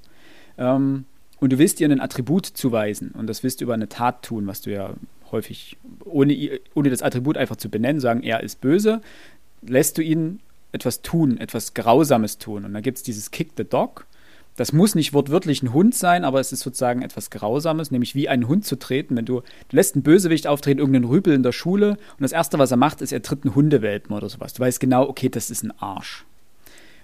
ähm, 0.57 1.05
und 1.39 1.51
du 1.51 1.57
willst 1.57 1.79
ihr 1.79 1.89
ein 1.89 2.01
Attribut 2.01 2.45
zuweisen 2.45 3.11
und 3.11 3.27
das 3.27 3.43
willst 3.43 3.61
du 3.61 3.65
über 3.65 3.73
eine 3.73 3.89
Tat 3.89 4.23
tun, 4.23 4.47
was 4.47 4.61
du 4.61 4.71
ja 4.71 4.93
häufig, 5.31 5.77
ohne, 6.05 6.59
ohne 6.73 6.89
das 6.89 7.01
Attribut 7.01 7.37
einfach 7.37 7.55
zu 7.55 7.69
benennen, 7.69 7.99
sagen, 7.99 8.23
er 8.23 8.43
ist 8.43 8.61
böse, 8.61 9.01
lässt 9.61 9.97
du 9.97 10.01
ihn 10.01 10.39
etwas 10.71 11.01
tun, 11.01 11.37
etwas 11.37 11.73
Grausames 11.73 12.37
tun. 12.37 12.65
Und 12.65 12.73
da 12.73 12.81
gibt 12.81 12.97
es 12.97 13.03
dieses 13.03 13.31
Kick 13.31 13.51
the 13.57 13.63
Dog. 13.63 14.05
Das 14.55 14.73
muss 14.73 14.93
nicht 14.93 15.13
wortwörtlich 15.13 15.63
ein 15.63 15.73
Hund 15.73 15.95
sein, 15.95 16.25
aber 16.25 16.39
es 16.39 16.51
ist 16.51 16.61
sozusagen 16.61 17.01
etwas 17.01 17.29
Grausames, 17.29 17.91
nämlich 17.91 18.13
wie 18.13 18.27
einen 18.27 18.47
Hund 18.47 18.65
zu 18.65 18.75
treten. 18.77 19.15
Wenn 19.15 19.25
du, 19.25 19.41
du 19.69 19.75
lässt 19.75 19.95
einen 19.95 20.03
Bösewicht 20.03 20.47
auftreten, 20.47 20.79
irgendeinen 20.79 21.05
Rüpel 21.05 21.33
in 21.33 21.43
der 21.43 21.53
Schule 21.53 21.91
und 21.91 22.21
das 22.21 22.33
Erste, 22.33 22.59
was 22.59 22.71
er 22.71 22.77
macht, 22.77 23.01
ist, 23.01 23.13
er 23.13 23.21
tritt 23.21 23.45
einen 23.45 23.55
Hundewelpen 23.55 24.13
oder 24.15 24.27
sowas. 24.27 24.53
Du 24.53 24.59
weißt 24.59 24.79
genau, 24.79 25.07
okay, 25.07 25.29
das 25.29 25.49
ist 25.49 25.63
ein 25.63 25.71
Arsch. 25.79 26.25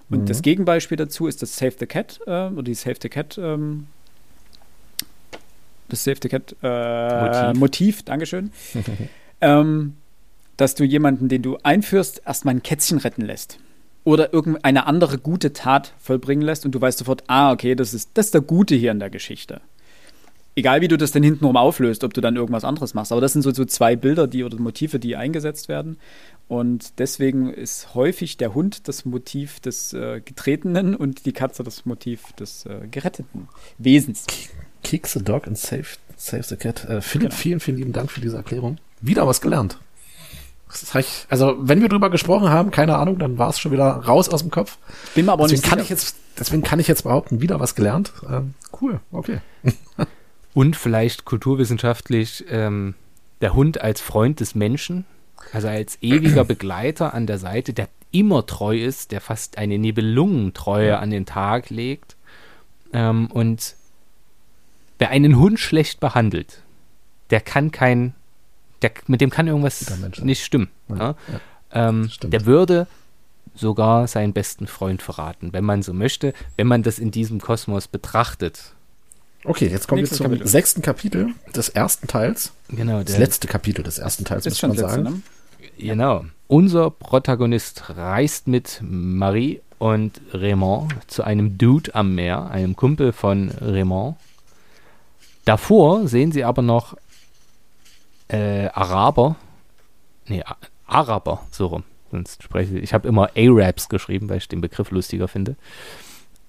Und 0.09 0.21
mhm. 0.21 0.25
das 0.25 0.41
Gegenbeispiel 0.41 0.97
dazu 0.97 1.27
ist 1.27 1.41
das 1.41 1.55
Save 1.55 1.75
the 1.79 1.85
Cat 1.85 2.19
äh, 2.27 2.47
oder 2.47 2.63
die 2.63 2.73
Save 2.73 2.97
the 3.01 3.09
Cat 3.09 3.37
ähm, 3.37 3.87
das 5.89 6.03
Safety 6.03 6.29
Cat 6.29 6.55
äh, 6.63 7.47
Motiv. 7.53 7.59
Motiv, 7.59 8.03
Dankeschön. 8.03 8.51
ähm, 9.41 9.95
dass 10.57 10.75
du 10.75 10.83
jemanden, 10.83 11.27
den 11.27 11.41
du 11.41 11.57
einführst, 11.63 12.21
erstmal 12.25 12.55
ein 12.55 12.63
Kätzchen 12.63 12.97
retten 12.99 13.23
lässt. 13.23 13.59
Oder 14.03 14.33
irgendeine 14.33 14.85
andere 14.85 15.17
gute 15.17 15.51
Tat 15.51 15.93
vollbringen 15.97 16.43
lässt 16.43 16.65
und 16.65 16.73
du 16.73 16.79
weißt 16.79 16.99
sofort, 16.99 17.23
ah, 17.27 17.51
okay, 17.51 17.75
das 17.75 17.93
ist, 17.93 18.11
das 18.13 18.27
ist 18.27 18.33
der 18.33 18.41
Gute 18.41 18.75
hier 18.75 18.91
in 18.91 18.99
der 18.99 19.09
Geschichte. 19.09 19.61
Egal 20.57 20.79
wie 20.79 20.87
du 20.87 20.97
das 20.97 21.11
dann 21.11 21.23
hintenrum 21.23 21.57
auflöst, 21.57 22.05
ob 22.05 22.13
du 22.13 22.21
dann 22.21 22.37
irgendwas 22.37 22.63
anderes 22.63 22.93
machst. 22.93 23.11
Aber 23.11 23.19
das 23.19 23.33
sind 23.33 23.41
so, 23.41 23.51
so 23.51 23.65
zwei 23.65 23.97
Bilder, 23.97 24.25
die 24.25 24.45
oder 24.45 24.57
Motive, 24.57 24.99
die 24.99 25.17
eingesetzt 25.17 25.67
werden. 25.67 25.97
Und 26.47 26.99
deswegen 26.99 27.49
ist 27.49 27.93
häufig 27.93 28.37
der 28.37 28.53
Hund 28.53 28.87
das 28.87 29.03
Motiv 29.03 29.59
des 29.59 29.91
äh, 29.93 30.21
Getretenen 30.23 30.95
und 30.95 31.25
die 31.25 31.33
Katze 31.33 31.63
das 31.63 31.85
Motiv 31.85 32.31
des 32.33 32.65
äh, 32.67 32.87
geretteten 32.89 33.49
Wesens. 33.79 34.27
Kick 34.85 35.07
the 35.07 35.23
Dog 35.23 35.47
and 35.47 35.57
Save, 35.57 35.97
save 36.15 36.43
the 36.43 36.55
Cat. 36.55 36.85
Äh, 36.85 37.01
Philipp, 37.01 37.31
genau. 37.31 37.41
vielen, 37.41 37.59
vielen 37.59 37.77
lieben 37.77 37.91
Dank 37.91 38.11
für 38.11 38.21
diese 38.21 38.37
Erklärung. 38.37 38.77
Wieder 39.01 39.27
was 39.27 39.41
gelernt. 39.41 39.79
Ich, 40.97 41.25
also, 41.29 41.55
wenn 41.59 41.81
wir 41.81 41.89
drüber 41.89 42.09
gesprochen 42.09 42.49
haben, 42.49 42.69
keine 42.69 42.97
Ahnung, 42.97 43.17
dann 43.17 43.37
war 43.37 43.49
es 43.49 43.59
schon 43.59 43.71
wieder 43.71 43.85
raus 43.85 44.29
aus 44.29 44.41
dem 44.41 44.51
Kopf. 44.51 44.77
Bin 45.15 45.25
mir 45.25 45.31
aber 45.31 45.43
deswegen 45.43 45.61
nicht 45.61 45.69
kann 45.69 45.79
ich 45.79 45.89
jetzt, 45.89 46.17
Deswegen 46.37 46.63
kann 46.63 46.79
ich 46.79 46.87
jetzt 46.87 47.03
behaupten, 47.03 47.41
wieder 47.41 47.59
was 47.59 47.75
gelernt. 47.75 48.11
Ähm, 48.29 48.53
cool, 48.81 48.99
okay. 49.11 49.39
Und 50.53 50.75
vielleicht 50.75 51.25
kulturwissenschaftlich 51.25 52.45
ähm, 52.49 52.95
der 53.41 53.53
Hund 53.53 53.81
als 53.81 54.01
Freund 54.01 54.39
des 54.39 54.55
Menschen, 54.55 55.05
also 55.53 55.67
als 55.67 55.97
ewiger 56.01 56.43
Begleiter 56.45 57.13
an 57.13 57.25
der 57.25 57.39
Seite, 57.39 57.73
der 57.73 57.89
immer 58.11 58.45
treu 58.45 58.77
ist, 58.77 59.11
der 59.11 59.21
fast 59.21 59.57
eine 59.57 59.77
Nibelungentreue 59.77 60.97
an 60.97 61.09
den 61.09 61.25
Tag 61.25 61.69
legt 61.69 62.15
ähm, 62.93 63.27
und 63.27 63.75
Wer 64.97 65.09
einen 65.09 65.37
Hund 65.37 65.59
schlecht 65.59 65.99
behandelt, 65.99 66.61
der 67.29 67.41
kann 67.41 67.71
kein, 67.71 68.13
der, 68.81 68.91
mit 69.07 69.21
dem 69.21 69.29
kann 69.29 69.47
irgendwas 69.47 69.91
nicht 70.21 70.43
stimmen. 70.43 70.69
Ja, 70.89 70.95
ja. 70.95 71.15
Ähm, 71.71 72.09
der 72.23 72.45
würde 72.45 72.87
sogar 73.53 74.07
seinen 74.07 74.33
besten 74.33 74.67
Freund 74.67 75.01
verraten, 75.01 75.53
wenn 75.53 75.63
man 75.63 75.81
so 75.81 75.93
möchte, 75.93 76.33
wenn 76.57 76.67
man 76.67 76.83
das 76.83 76.99
in 76.99 77.11
diesem 77.11 77.39
Kosmos 77.39 77.87
betrachtet. 77.87 78.73
Okay, 79.43 79.67
jetzt 79.67 79.87
kommen 79.87 80.01
wir 80.01 80.09
zum 80.09 80.25
Kapitel. 80.25 80.47
sechsten 80.47 80.81
Kapitel 80.81 81.33
des 81.55 81.69
ersten 81.69 82.07
Teils. 82.07 82.51
Genau. 82.69 83.03
Das 83.03 83.17
letzte 83.17 83.47
Kapitel 83.47 83.83
des 83.83 83.99
ersten 83.99 84.25
Teils, 84.25 84.45
muss 84.45 84.61
man 84.61 84.75
sagen. 84.75 85.03
Ne? 85.03 85.21
Genau. 85.77 86.25
Unser 86.47 86.89
Protagonist 86.89 87.89
reist 87.95 88.47
mit 88.47 88.79
Marie 88.81 89.61
und 89.77 90.21
Raymond 90.31 90.93
zu 91.07 91.23
einem 91.23 91.57
Dude 91.57 91.93
am 91.93 92.15
Meer, 92.15 92.49
einem 92.49 92.75
Kumpel 92.75 93.13
von 93.13 93.51
Raymond. 93.61 94.15
Davor 95.45 96.07
sehen 96.07 96.31
sie 96.31 96.43
aber 96.43 96.61
noch 96.61 96.97
äh, 98.27 98.67
Araber, 98.67 99.35
nee, 100.27 100.43
Araber, 100.87 101.41
so 101.51 101.67
rum, 101.67 101.83
sonst 102.11 102.43
spreche 102.43 102.77
ich. 102.77 102.83
Ich 102.83 102.93
habe 102.93 103.07
immer 103.07 103.29
Arabs 103.35 103.87
geschrieben, 103.89 104.29
weil 104.29 104.37
ich 104.37 104.47
den 104.47 104.61
Begriff 104.61 104.91
lustiger 104.91 105.27
finde. 105.27 105.55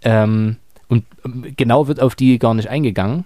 Ähm, 0.02 0.56
und 0.88 1.04
ähm, 1.24 1.52
genau 1.56 1.88
wird 1.88 2.00
auf 2.00 2.14
die 2.14 2.38
gar 2.38 2.54
nicht 2.54 2.68
eingegangen. 2.68 3.24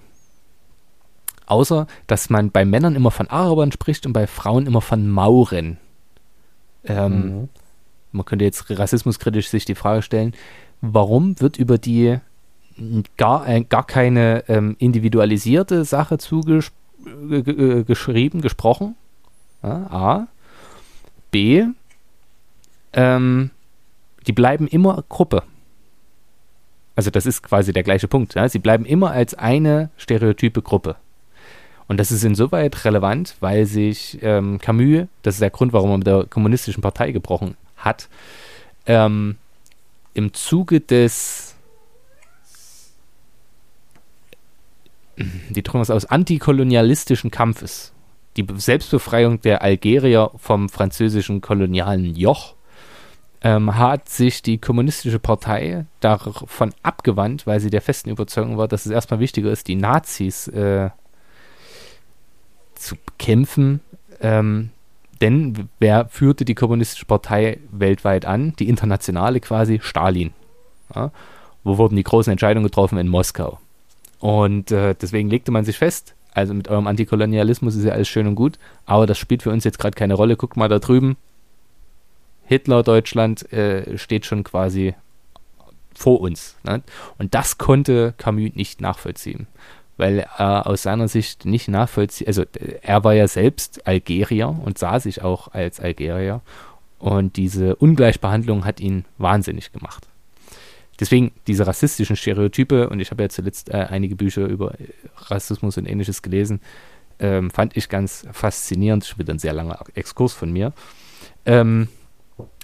Außer, 1.47 1.87
dass 2.07 2.31
man 2.31 2.51
bei 2.51 2.65
Männern 2.65 2.95
immer 2.95 3.11
von 3.11 3.29
Arabern 3.29 3.73
spricht 3.73 4.07
und 4.07 4.13
bei 4.13 4.27
Frauen 4.27 4.67
immer 4.67 4.81
von 4.81 5.09
Mauren. 5.09 5.79
Ähm, 6.85 7.13
mhm. 7.13 7.49
Man 8.13 8.25
könnte 8.25 8.45
jetzt 8.45 8.71
rassismuskritisch 8.71 9.49
sich 9.49 9.65
die 9.65 9.75
Frage 9.75 10.03
stellen, 10.03 10.35
warum 10.81 11.41
wird 11.41 11.59
über 11.59 11.79
die 11.79 12.19
gar, 13.17 13.49
äh, 13.49 13.63
gar 13.63 13.87
keine 13.87 14.45
ähm, 14.49 14.77
individualisierte 14.79 15.85
Sache 15.85 16.19
zugeschrieben, 16.19 18.41
gesprochen? 18.41 18.97
Ja, 19.63 19.87
A. 19.91 20.27
B. 21.31 21.65
Ähm, 22.93 23.51
die 24.27 24.33
bleiben 24.33 24.67
immer 24.67 25.05
Gruppe. 25.09 25.43
Also 26.97 27.11
das 27.11 27.27
ist 27.27 27.43
quasi 27.43 27.73
der 27.73 27.83
gleiche 27.83 28.09
Punkt. 28.09 28.35
Ja? 28.35 28.49
Sie 28.49 28.59
bleiben 28.59 28.85
immer 28.85 29.13
als 29.13 29.35
eine 29.35 29.91
stereotype 29.97 30.63
Gruppe. 30.63 30.97
Und 31.89 31.99
das 31.99 32.13
ist 32.13 32.25
insoweit 32.25 32.85
relevant, 32.85 33.37
weil 33.41 33.67
sich 33.67 34.19
ähm, 34.23 34.59
Camus, 34.61 35.07
das 35.23 35.35
ist 35.35 35.41
der 35.41 35.51
Grund, 35.51 35.73
warum 35.73 35.91
er 35.91 35.99
mit 35.99 36.07
der 36.07 36.25
kommunistischen 36.25 36.83
Partei 36.83 37.11
gebrochen 37.11 37.57
hat, 37.77 38.09
ähm, 38.87 39.37
im 40.15 40.33
Zuge 40.33 40.81
des 40.81 41.50
die 45.49 45.63
es 45.63 45.91
aus 45.91 46.07
antikolonialistischen 46.07 47.31
Kampfes, 47.31 47.93
die 48.37 48.47
Selbstbefreiung 48.55 49.41
der 49.41 49.63
Algerier 49.63 50.31
vom 50.37 50.69
französischen 50.69 51.41
kolonialen 51.41 52.15
Joch, 52.15 52.55
ähm, 53.43 53.77
hat 53.77 54.09
sich 54.09 54.43
die 54.43 54.59
kommunistische 54.59 55.19
Partei 55.19 55.87
davon 56.01 56.75
abgewandt, 56.83 57.47
weil 57.47 57.61
sie 57.61 57.71
der 57.71 57.81
festen 57.81 58.11
Überzeugung 58.11 58.59
war, 58.59 58.69
dass 58.69 58.87
es 58.87 58.93
erstmal 58.93 59.21
wichtiger 59.21 59.51
ist, 59.51 59.67
die 59.69 59.77
Nazis 59.77 60.47
äh, 60.49 60.91
zu 62.75 62.97
bekämpfen. 62.97 63.81
Ähm, 64.21 64.71
denn 65.21 65.69
wer 65.79 66.09
führte 66.09 66.45
die 66.45 66.55
kommunistische 66.55 67.07
Partei 67.07 67.59
weltweit 67.71 68.25
an? 68.25 68.55
Die 68.59 68.69
internationale 68.69 69.41
quasi, 69.41 69.81
Stalin. 69.83 70.33
Ja? 70.95 71.11
Wo 71.63 71.79
wurden 71.79 71.97
die 71.97 72.03
großen 72.03 72.31
Entscheidungen 72.31 72.65
getroffen? 72.65 72.99
In 72.99 73.09
Moskau. 73.09 73.59
Und 74.21 74.71
äh, 74.71 74.95
deswegen 74.95 75.29
legte 75.29 75.51
man 75.51 75.65
sich 75.65 75.79
fest, 75.79 76.15
also 76.33 76.55
mit 76.55 76.69
eurem 76.69 76.87
Antikolonialismus 76.87 77.75
ist 77.75 77.85
ja 77.85 77.93
alles 77.93 78.09
schön 78.09 78.27
und 78.27 78.37
gut, 78.37 78.59
aber 78.87 79.07
das 79.07 79.19
spielt 79.19 79.43
für 79.43 79.51
uns 79.51 79.65
jetzt 79.65 79.79
gerade 79.79 79.97
keine 79.97 80.15
Rolle. 80.15 80.37
Guckt 80.37 80.57
mal 80.57 80.69
da 80.69 80.79
drüben, 80.79 81.17
Hitler-Deutschland 82.45 83.53
äh, 83.53 83.97
steht 83.97 84.27
schon 84.27 84.45
quasi 84.45 84.95
vor 85.95 86.21
uns. 86.21 86.57
Ne? 86.63 86.83
Und 87.19 87.35
das 87.35 87.59
konnte 87.59 88.15
Camus 88.17 88.55
nicht 88.55 88.81
nachvollziehen, 88.81 89.47
weil 89.97 90.27
er 90.37 90.67
aus 90.67 90.83
seiner 90.83 91.09
Sicht 91.09 91.45
nicht 91.45 91.69
nachvollziehen, 91.69 92.27
also 92.27 92.45
er 92.83 93.05
war 93.05 93.15
ja 93.15 93.27
selbst 93.27 93.87
Algerier 93.87 94.49
und 94.49 94.79
sah 94.79 95.01
sich 95.01 95.23
auch 95.23 95.49
als 95.49 95.81
Algerier 95.81 96.43
und 96.99 97.37
diese 97.37 97.77
Ungleichbehandlung 97.77 98.65
hat 98.65 98.81
ihn 98.81 99.05
wahnsinnig 99.17 99.73
gemacht. 99.73 100.10
Deswegen 101.01 101.33
diese 101.47 101.67
rassistischen 101.67 102.17
Stereotype, 102.17 102.89
und 102.91 103.01
ich 103.01 103.11
habe 103.11 103.23
ja 103.23 103.29
zuletzt 103.29 103.71
äh, 103.71 103.87
einige 103.89 104.17
Bücher 104.17 104.47
über 104.47 104.75
Rassismus 105.17 105.79
und 105.79 105.87
ähnliches 105.87 106.23
gelesen, 106.23 106.61
ähm, 107.19 107.51
fand 107.51 107.77
ich 107.77 107.89
ganz 107.89 108.27
faszinierend. 108.33 109.05
Das 109.05 109.19
wird 109.19 109.31
ein 109.31 109.39
sehr 109.39 109.55
langer 109.55 109.83
Exkurs 109.95 110.35
von 110.35 110.53
mir. 110.53 110.73
Ähm, 111.47 111.89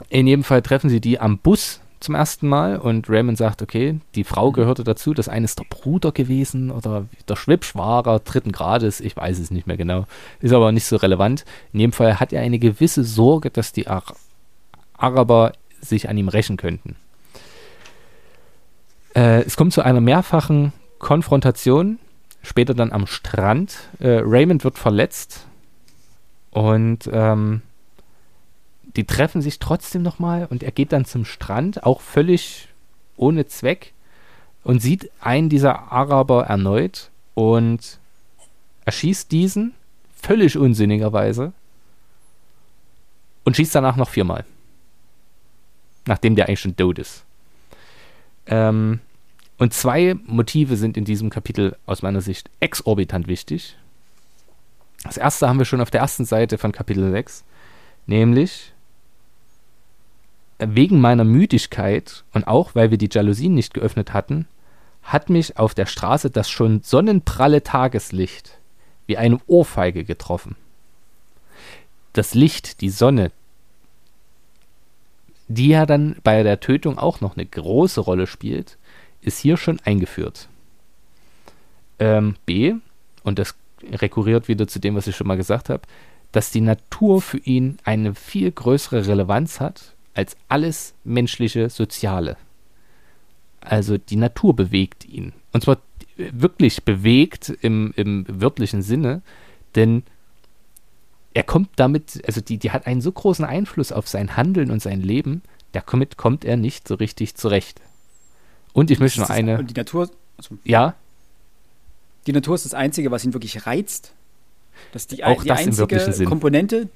in 0.08 0.26
jedem 0.26 0.44
Fall 0.44 0.62
treffen 0.62 0.90
sie 0.90 1.00
die 1.00 1.18
am 1.18 1.38
Bus 1.38 1.80
zum 2.00 2.14
ersten 2.14 2.46
Mal 2.46 2.76
und 2.76 3.08
Raymond 3.08 3.38
sagt, 3.38 3.62
okay, 3.62 4.00
die 4.14 4.24
Frau 4.24 4.52
gehörte 4.52 4.84
dazu, 4.84 5.14
das 5.14 5.28
eine 5.28 5.46
ist 5.46 5.58
der 5.58 5.64
Bruder 5.64 6.12
gewesen 6.12 6.70
oder 6.70 7.06
der 7.26 7.36
Schwibschwager 7.36 8.20
dritten 8.20 8.52
Grades, 8.52 9.00
ich 9.00 9.16
weiß 9.16 9.38
es 9.38 9.50
nicht 9.50 9.66
mehr 9.66 9.78
genau, 9.78 10.06
ist 10.40 10.52
aber 10.52 10.72
nicht 10.72 10.84
so 10.84 10.96
relevant. 10.96 11.44
In 11.72 11.80
jedem 11.80 11.92
Fall 11.92 12.20
hat 12.20 12.32
er 12.32 12.42
eine 12.42 12.58
gewisse 12.58 13.02
Sorge, 13.02 13.50
dass 13.50 13.72
die 13.72 13.88
Ar 13.88 14.04
Araber 14.98 15.52
sich 15.80 16.08
an 16.08 16.16
ihm 16.16 16.28
rächen 16.28 16.56
könnten. 16.56 16.96
Äh, 19.16 19.44
es 19.44 19.56
kommt 19.56 19.72
zu 19.72 19.80
einer 19.80 20.02
mehrfachen 20.02 20.74
Konfrontation, 20.98 21.98
später 22.42 22.74
dann 22.74 22.92
am 22.92 23.06
Strand. 23.06 23.88
Äh, 23.98 24.20
Raymond 24.22 24.62
wird 24.62 24.78
verletzt 24.78 25.46
und 26.50 27.08
ähm, 27.10 27.62
die 28.94 29.04
treffen 29.04 29.40
sich 29.40 29.58
trotzdem 29.58 30.02
nochmal 30.02 30.46
und 30.50 30.62
er 30.62 30.70
geht 30.70 30.92
dann 30.92 31.06
zum 31.06 31.24
Strand, 31.24 31.82
auch 31.84 32.02
völlig 32.02 32.68
ohne 33.16 33.46
Zweck 33.46 33.94
und 34.64 34.80
sieht 34.80 35.10
einen 35.20 35.48
dieser 35.48 35.90
Araber 35.92 36.44
erneut 36.44 37.10
und 37.34 37.98
erschießt 38.84 39.32
diesen 39.32 39.72
völlig 40.14 40.58
unsinnigerweise 40.58 41.52
und 43.44 43.56
schießt 43.56 43.74
danach 43.74 43.96
noch 43.96 44.10
viermal. 44.10 44.44
Nachdem 46.04 46.36
der 46.36 46.46
eigentlich 46.46 46.60
schon 46.60 46.76
tot 46.76 46.98
ist. 46.98 47.24
Ähm, 48.46 49.00
und 49.58 49.72
zwei 49.72 50.14
Motive 50.26 50.76
sind 50.76 50.96
in 50.96 51.04
diesem 51.04 51.30
Kapitel 51.30 51.76
aus 51.86 52.02
meiner 52.02 52.20
Sicht 52.20 52.50
exorbitant 52.60 53.26
wichtig. 53.26 53.76
Das 55.02 55.16
erste 55.16 55.48
haben 55.48 55.58
wir 55.58 55.64
schon 55.64 55.80
auf 55.80 55.90
der 55.90 56.00
ersten 56.00 56.24
Seite 56.24 56.58
von 56.58 56.72
Kapitel 56.72 57.10
6, 57.10 57.44
nämlich 58.06 58.72
wegen 60.58 61.00
meiner 61.00 61.24
Müdigkeit 61.24 62.24
und 62.32 62.46
auch 62.46 62.74
weil 62.74 62.90
wir 62.90 62.98
die 62.98 63.10
Jalousien 63.10 63.54
nicht 63.54 63.74
geöffnet 63.74 64.12
hatten, 64.12 64.46
hat 65.02 65.30
mich 65.30 65.58
auf 65.58 65.74
der 65.74 65.86
Straße 65.86 66.30
das 66.30 66.50
schon 66.50 66.82
sonnenpralle 66.82 67.62
Tageslicht 67.62 68.58
wie 69.06 69.16
eine 69.16 69.38
Ohrfeige 69.46 70.04
getroffen. 70.04 70.56
Das 72.12 72.34
Licht, 72.34 72.80
die 72.80 72.88
Sonne, 72.88 73.30
die 75.48 75.68
ja 75.68 75.86
dann 75.86 76.16
bei 76.24 76.42
der 76.42 76.58
Tötung 76.58 76.98
auch 76.98 77.20
noch 77.20 77.36
eine 77.36 77.46
große 77.46 78.00
Rolle 78.00 78.26
spielt, 78.26 78.78
ist 79.26 79.38
hier 79.38 79.56
schon 79.56 79.80
eingeführt. 79.80 80.48
Ähm, 81.98 82.36
B, 82.46 82.74
und 83.22 83.38
das 83.38 83.54
rekurriert 83.82 84.48
wieder 84.48 84.66
zu 84.68 84.78
dem, 84.78 84.94
was 84.94 85.06
ich 85.06 85.16
schon 85.16 85.26
mal 85.26 85.36
gesagt 85.36 85.68
habe, 85.68 85.82
dass 86.32 86.50
die 86.50 86.60
Natur 86.60 87.20
für 87.20 87.38
ihn 87.38 87.78
eine 87.84 88.14
viel 88.14 88.50
größere 88.50 89.06
Relevanz 89.06 89.60
hat 89.60 89.94
als 90.14 90.36
alles 90.48 90.94
menschliche 91.04 91.68
Soziale. 91.70 92.36
Also 93.60 93.98
die 93.98 94.16
Natur 94.16 94.54
bewegt 94.54 95.04
ihn. 95.04 95.32
Und 95.52 95.64
zwar 95.64 95.78
wirklich 96.16 96.84
bewegt 96.84 97.52
im, 97.60 97.92
im 97.96 98.24
wörtlichen 98.28 98.82
Sinne, 98.82 99.22
denn 99.74 100.04
er 101.34 101.42
kommt 101.42 101.70
damit, 101.76 102.22
also 102.26 102.40
die, 102.40 102.58
die 102.58 102.70
hat 102.70 102.86
einen 102.86 103.02
so 103.02 103.12
großen 103.12 103.44
Einfluss 103.44 103.92
auf 103.92 104.08
sein 104.08 104.36
Handeln 104.36 104.70
und 104.70 104.80
sein 104.80 105.02
Leben, 105.02 105.42
damit 105.72 106.16
kommt 106.16 106.44
er 106.44 106.56
nicht 106.56 106.88
so 106.88 106.94
richtig 106.94 107.34
zurecht. 107.34 107.80
Und 108.76 108.90
ich 108.90 109.00
möchte 109.00 109.20
noch 109.20 109.30
eine. 109.30 109.64
Die 109.64 109.72
Natur. 109.72 110.10
Also, 110.36 110.58
ja. 110.62 110.94
Die 112.26 112.32
Natur 112.32 112.56
ist 112.56 112.66
das 112.66 112.74
Einzige, 112.74 113.10
was 113.10 113.24
ihn 113.24 113.32
wirklich 113.32 113.64
reizt. 113.64 114.12
Das 114.92 115.04
ist 115.04 115.12
die, 115.12 115.24
Auch 115.24 115.42
die 115.42 115.48
das 115.48 115.60
einzige 115.60 116.26
Komponente, 116.26 116.90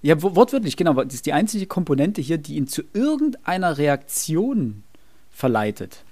ja, 0.00 0.22
wortwörtlich, 0.22 0.78
genau. 0.78 0.94
Das 0.94 1.12
ist 1.12 1.26
die 1.26 1.34
einzige 1.34 1.66
Komponente 1.66 2.22
hier, 2.22 2.38
die 2.38 2.56
ihn 2.56 2.66
zu 2.66 2.84
irgendeiner 2.94 3.76
Reaktion 3.76 4.82
verleitet. 5.30 6.04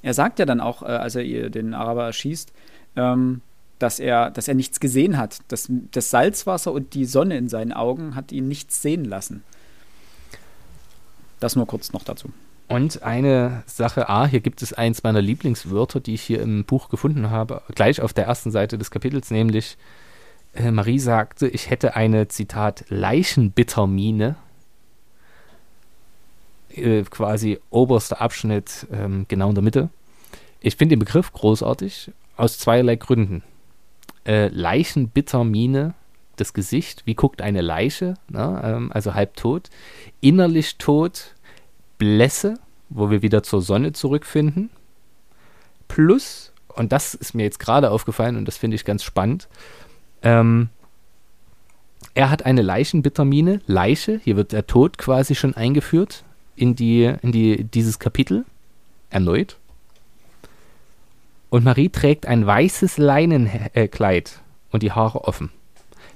Er 0.00 0.14
sagt 0.14 0.38
ja 0.38 0.46
dann 0.46 0.62
auch, 0.62 0.80
äh, 0.80 0.86
als 0.86 1.14
er 1.14 1.50
den 1.50 1.74
Araber 1.74 2.06
erschießt, 2.06 2.52
ähm, 2.96 3.42
dass, 3.78 3.98
er, 3.98 4.30
dass 4.30 4.48
er 4.48 4.54
nichts 4.54 4.80
gesehen 4.80 5.18
hat. 5.18 5.40
Das, 5.48 5.70
das 5.90 6.08
Salzwasser 6.08 6.72
und 6.72 6.94
die 6.94 7.04
Sonne 7.04 7.36
in 7.36 7.50
seinen 7.50 7.74
Augen 7.74 8.14
hat 8.14 8.32
ihn 8.32 8.48
nichts 8.48 8.80
sehen 8.80 9.04
lassen. 9.04 9.42
Das 11.38 11.54
nur 11.54 11.66
kurz 11.66 11.92
noch 11.92 12.04
dazu. 12.04 12.30
Und 12.70 13.02
eine 13.02 13.64
Sache, 13.66 14.08
ah, 14.08 14.26
hier 14.26 14.38
gibt 14.38 14.62
es 14.62 14.72
eins 14.72 15.02
meiner 15.02 15.20
Lieblingswörter, 15.20 15.98
die 15.98 16.14
ich 16.14 16.22
hier 16.22 16.40
im 16.40 16.64
Buch 16.64 16.88
gefunden 16.88 17.28
habe, 17.28 17.62
gleich 17.74 18.00
auf 18.00 18.12
der 18.12 18.26
ersten 18.26 18.52
Seite 18.52 18.78
des 18.78 18.92
Kapitels, 18.92 19.32
nämlich 19.32 19.76
äh, 20.54 20.70
Marie 20.70 21.00
sagte, 21.00 21.48
ich 21.48 21.68
hätte 21.68 21.96
eine, 21.96 22.28
Zitat, 22.28 22.84
Leichenbittermine. 22.88 24.36
Äh, 26.72 27.02
quasi 27.02 27.58
oberster 27.70 28.20
Abschnitt, 28.20 28.86
ähm, 28.92 29.26
genau 29.26 29.48
in 29.48 29.56
der 29.56 29.64
Mitte. 29.64 29.88
Ich 30.60 30.76
finde 30.76 30.94
den 30.94 31.00
Begriff 31.00 31.32
großartig, 31.32 32.12
aus 32.36 32.56
zweierlei 32.56 32.94
Gründen. 32.94 33.42
Äh, 34.24 34.46
Leichenbittermine, 34.46 35.94
das 36.36 36.52
Gesicht, 36.52 37.02
wie 37.04 37.14
guckt 37.16 37.42
eine 37.42 37.62
Leiche, 37.62 38.14
ne? 38.28 38.60
ähm, 38.62 38.92
also 38.92 39.14
halb 39.14 39.34
tot. 39.34 39.70
Innerlich 40.20 40.78
tot, 40.78 41.34
Blässe, 42.00 42.58
wo 42.88 43.10
wir 43.10 43.22
wieder 43.22 43.44
zur 43.44 43.62
Sonne 43.62 43.92
zurückfinden. 43.92 44.70
Plus, 45.86 46.52
und 46.68 46.90
das 46.92 47.14
ist 47.14 47.34
mir 47.34 47.44
jetzt 47.44 47.60
gerade 47.60 47.90
aufgefallen 47.90 48.36
und 48.36 48.46
das 48.46 48.56
finde 48.56 48.74
ich 48.74 48.84
ganz 48.84 49.04
spannend, 49.04 49.48
ähm, 50.22 50.70
er 52.14 52.30
hat 52.30 52.44
eine 52.44 52.62
Leichenvitamine, 52.62 53.60
Leiche, 53.66 54.20
hier 54.24 54.36
wird 54.36 54.52
der 54.52 54.66
Tod 54.66 54.98
quasi 54.98 55.34
schon 55.34 55.54
eingeführt 55.54 56.24
in, 56.56 56.74
die, 56.74 57.12
in 57.22 57.32
die, 57.32 57.64
dieses 57.64 57.98
Kapitel, 57.98 58.44
erneut. 59.10 59.58
Und 61.50 61.64
Marie 61.64 61.90
trägt 61.90 62.26
ein 62.26 62.46
weißes 62.46 62.96
Leinenkleid 62.96 64.40
und 64.70 64.82
die 64.82 64.92
Haare 64.92 65.24
offen. 65.24 65.50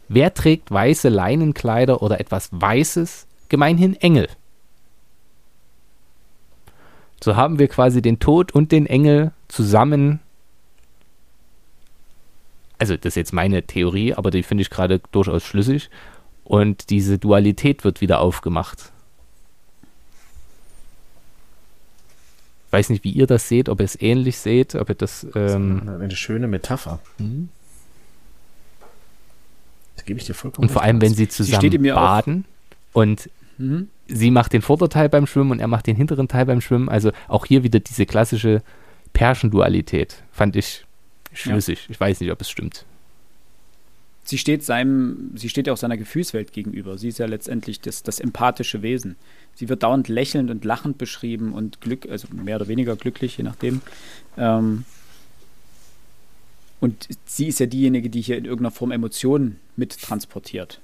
Wer 0.09 0.33
trägt 0.33 0.71
weiße 0.71 1.09
Leinenkleider 1.09 2.03
oder 2.03 2.21
etwas 2.21 2.49
Weißes? 2.53 3.27
Gemeinhin 3.49 3.95
Engel. 3.97 4.29
So 7.25 7.37
haben 7.37 7.59
wir 7.59 7.69
quasi 7.69 8.03
den 8.03 8.19
Tod 8.19 8.53
und 8.53 8.71
den 8.71 8.85
Engel 8.85 9.33
zusammen. 9.49 10.21
Also, 12.77 12.99
das 12.99 13.13
ist 13.13 13.15
jetzt 13.15 13.33
meine 13.33 13.63
Theorie, 13.63 14.13
aber 14.13 14.31
die 14.31 14.43
finde 14.43 14.61
ich 14.61 14.69
gerade 14.69 15.01
durchaus 15.11 15.43
schlüssig. 15.43 15.89
Und 16.45 16.91
diese 16.91 17.19
Dualität 17.19 17.83
wird 17.83 18.03
wieder 18.03 18.21
aufgemacht. 18.21 18.93
Ich 22.67 22.73
weiß 22.75 22.91
nicht, 22.91 23.05
wie 23.05 23.13
ihr 23.13 23.27
das 23.27 23.49
seht, 23.49 23.71
ob 23.71 23.81
ihr 23.81 23.87
es 23.87 23.99
ähnlich 23.99 24.37
seht, 24.37 24.75
ob 24.75 24.91
ihr 24.91 24.95
das. 24.95 25.27
Ähm 25.35 25.81
das 25.87 26.01
eine 26.03 26.17
schöne 26.17 26.47
Metapher. 26.47 26.99
Mhm. 27.17 27.49
Da 29.97 30.03
gebe 30.03 30.21
ich 30.21 30.27
dir 30.27 30.35
vollkommen 30.35 30.69
Und 30.69 30.71
vor 30.71 30.83
allem, 30.83 31.01
wenn 31.01 31.15
sie 31.15 31.29
zusammen 31.29 31.85
baden 31.85 32.45
und 32.93 33.31
mhm. 33.57 33.89
Sie 34.07 34.31
macht 34.31 34.53
den 34.53 34.63
Vorderteil 34.63 35.09
beim 35.09 35.27
Schwimmen 35.27 35.53
und 35.53 35.61
er 35.61 35.69
macht 35.69 35.87
den 35.87 35.97
hinteren 35.97 36.29
Teil 36.29 36.47
beim 36.47 36.61
Schwimmen. 36.61 36.89
Also 36.89 37.13
auch 37.29 37.47
hier 37.47 37.63
wieder 37.63 37.81
diese 37.81 38.07
klassische 38.07 38.63
Pärchendualität. 39.13 40.23
Fand 40.33 40.57
ich 40.57 40.85
schlüssig. 41.33 41.85
Ja. 41.85 41.91
Ich 41.91 42.01
weiß 42.01 42.21
nicht, 42.21 42.31
ob 42.31 42.41
es 42.41 42.51
stimmt. 42.51 42.85
Sie 44.27 44.39
steht 44.39 44.65
seinem, 44.65 45.33
sie 45.35 45.51
steht 45.51 45.67
ja 45.67 45.73
auch 45.75 45.79
seiner 45.79 45.99
Gefühlswelt 45.99 46.53
gegenüber. 46.53 46.97
Sie 46.97 47.09
ist 47.09 47.19
ja 47.19 47.27
letztendlich 47.27 47.81
das, 47.81 48.03
das 48.03 48.21
empathische 48.21 48.81
Wesen. 48.81 49.17
Sie 49.55 49.69
wird 49.69 49.83
dauernd 49.83 50.09
lächelnd 50.09 50.51
und 50.51 50.65
lachend 50.65 50.97
beschrieben 50.97 51.53
und 51.53 51.83
Glück, 51.83 52.09
also 52.09 52.29
mehr 52.33 52.57
oder 52.57 52.69
weniger 52.69 52.97
glücklich, 52.97 53.37
je 53.37 53.45
nachdem. 53.45 53.83
Ähm, 54.39 54.85
und 56.81 57.09
sie 57.27 57.49
ist 57.49 57.61
ja 57.61 57.67
diejenige, 57.67 58.09
die 58.09 58.23
hier 58.23 58.39
in 58.39 58.47
irgendeiner 58.47 58.71
Form 58.71 58.91
Emotionen 58.93 59.61
mittransportiert. 59.77 60.81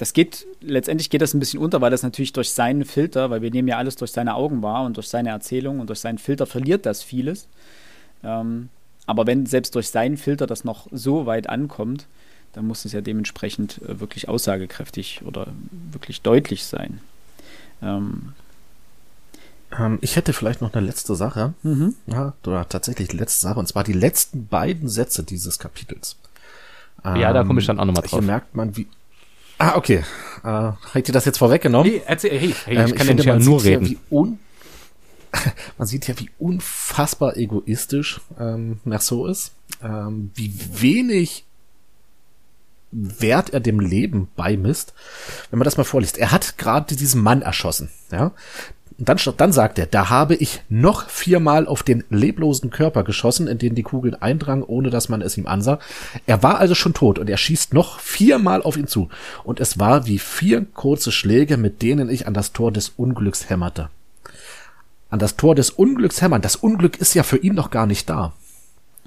Das 0.00 0.14
geht, 0.14 0.46
letztendlich 0.62 1.10
geht 1.10 1.20
das 1.20 1.34
ein 1.34 1.40
bisschen 1.40 1.60
unter, 1.60 1.82
weil 1.82 1.90
das 1.90 2.02
natürlich 2.02 2.32
durch 2.32 2.52
seinen 2.52 2.86
Filter, 2.86 3.28
weil 3.28 3.42
wir 3.42 3.50
nehmen 3.50 3.68
ja 3.68 3.76
alles 3.76 3.96
durch 3.96 4.12
seine 4.12 4.34
Augen 4.34 4.62
wahr 4.62 4.84
und 4.84 4.96
durch 4.96 5.08
seine 5.08 5.28
Erzählung 5.28 5.78
und 5.78 5.88
durch 5.88 6.00
seinen 6.00 6.16
Filter 6.16 6.46
verliert 6.46 6.86
das 6.86 7.02
vieles. 7.02 7.48
Ähm, 8.24 8.70
aber 9.04 9.26
wenn 9.26 9.44
selbst 9.44 9.74
durch 9.74 9.90
seinen 9.90 10.16
Filter 10.16 10.46
das 10.46 10.64
noch 10.64 10.86
so 10.90 11.26
weit 11.26 11.50
ankommt, 11.50 12.06
dann 12.54 12.66
muss 12.66 12.86
es 12.86 12.92
ja 12.92 13.02
dementsprechend 13.02 13.82
äh, 13.82 14.00
wirklich 14.00 14.26
aussagekräftig 14.26 15.20
oder 15.26 15.48
wirklich 15.92 16.22
deutlich 16.22 16.64
sein. 16.64 17.00
Ähm, 17.82 18.32
ähm, 19.78 19.98
ich 20.00 20.16
hätte 20.16 20.32
vielleicht 20.32 20.62
noch 20.62 20.72
eine 20.72 20.86
letzte 20.86 21.14
Sache. 21.14 21.52
Mhm. 21.62 21.94
Ja, 22.06 22.32
oder 22.46 22.66
tatsächlich 22.66 23.08
die 23.08 23.18
letzte 23.18 23.42
Sache. 23.42 23.58
Und 23.58 23.66
zwar 23.66 23.84
die 23.84 23.92
letzten 23.92 24.46
beiden 24.46 24.88
Sätze 24.88 25.24
dieses 25.24 25.58
Kapitels. 25.58 26.16
ja, 27.04 27.34
da 27.34 27.44
komme 27.44 27.60
ich 27.60 27.66
dann 27.66 27.78
auch 27.78 27.84
nochmal 27.84 28.00
drauf. 28.00 28.18
Hier 28.18 28.22
merkt 28.22 28.54
man, 28.54 28.74
wie. 28.78 28.86
Ah, 29.60 29.76
okay. 29.76 30.02
Äh, 30.42 30.46
Habt 30.46 31.08
ihr 31.08 31.12
das 31.12 31.26
jetzt 31.26 31.36
vorweggenommen? 31.36 31.92
Hey, 31.92 32.02
erzähl, 32.06 32.30
hey, 32.30 32.54
hey 32.64 32.76
ähm, 32.78 32.86
ich 32.86 32.94
kann 32.94 33.18
ich 33.18 33.24
ja 33.24 33.36
nicht 33.36 33.46
nur 33.46 33.62
reden. 33.62 33.98
Ja, 34.10 34.26
man 35.78 35.86
sieht 35.86 36.08
ja, 36.08 36.18
wie 36.18 36.30
unfassbar 36.38 37.36
egoistisch 37.36 38.22
ähm, 38.38 38.80
Merceau 38.84 39.26
ist. 39.26 39.52
Ähm, 39.82 40.30
wie 40.34 40.52
wenig 40.80 41.44
Wert 42.90 43.50
er 43.50 43.60
dem 43.60 43.80
Leben 43.80 44.28
beimisst. 44.34 44.94
Wenn 45.50 45.58
man 45.58 45.66
das 45.66 45.76
mal 45.76 45.84
vorliest. 45.84 46.16
Er 46.16 46.32
hat 46.32 46.56
gerade 46.56 46.96
diesen 46.96 47.22
Mann 47.22 47.42
erschossen. 47.42 47.90
Ja, 48.10 48.32
und 49.00 49.08
dann, 49.08 49.18
dann 49.38 49.52
sagt 49.52 49.78
er, 49.78 49.86
da 49.86 50.10
habe 50.10 50.34
ich 50.34 50.60
noch 50.68 51.08
viermal 51.08 51.66
auf 51.66 51.82
den 51.82 52.04
leblosen 52.10 52.68
Körper 52.68 53.02
geschossen, 53.02 53.48
in 53.48 53.56
den 53.56 53.74
die 53.74 53.82
Kugeln 53.82 54.14
eindrangen, 54.14 54.62
ohne 54.62 54.90
dass 54.90 55.08
man 55.08 55.22
es 55.22 55.38
ihm 55.38 55.46
ansah. 55.46 55.78
Er 56.26 56.42
war 56.42 56.58
also 56.58 56.74
schon 56.74 56.92
tot 56.92 57.18
und 57.18 57.30
er 57.30 57.38
schießt 57.38 57.72
noch 57.72 57.98
viermal 57.98 58.62
auf 58.62 58.76
ihn 58.76 58.86
zu. 58.86 59.08
Und 59.42 59.58
es 59.58 59.78
war 59.78 60.06
wie 60.06 60.18
vier 60.18 60.66
kurze 60.74 61.12
Schläge, 61.12 61.56
mit 61.56 61.80
denen 61.80 62.10
ich 62.10 62.26
an 62.26 62.34
das 62.34 62.52
Tor 62.52 62.72
des 62.72 62.90
Unglücks 62.90 63.48
hämmerte. 63.48 63.88
An 65.08 65.18
das 65.18 65.36
Tor 65.36 65.54
des 65.54 65.70
Unglücks 65.70 66.20
hämmern. 66.20 66.42
Das 66.42 66.56
Unglück 66.56 66.98
ist 66.98 67.14
ja 67.14 67.22
für 67.22 67.38
ihn 67.38 67.54
noch 67.54 67.70
gar 67.70 67.86
nicht 67.86 68.10
da. 68.10 68.34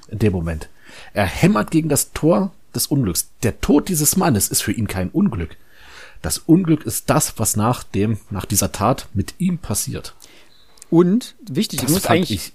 In 0.08 0.18
dem 0.18 0.34
Moment. 0.34 0.70
Er 1.14 1.26
hämmert 1.26 1.70
gegen 1.70 1.88
das 1.88 2.14
Tor 2.14 2.52
des 2.74 2.88
Unglücks. 2.88 3.30
Der 3.44 3.62
Tod 3.62 3.90
dieses 3.90 4.18
Mannes 4.18 4.48
ist 4.48 4.64
für 4.64 4.72
ihn 4.72 4.88
kein 4.88 5.10
Unglück. 5.10 5.56
Das 6.24 6.38
Unglück 6.40 6.86
ist 6.86 7.10
das, 7.10 7.38
was 7.38 7.58
nach 7.58 7.84
dem, 7.84 8.18
nach 8.32 8.46
dieser 8.46 8.72
Tat 8.72 9.10
mit 9.14 9.36
ihm 9.40 9.58
passiert. 9.60 10.16
Und 10.90 11.36
wichtig, 11.42 11.82
das 11.82 11.88
du 11.88 11.94
musst 11.94 12.10
eigentlich, 12.10 12.32
ich, 12.32 12.54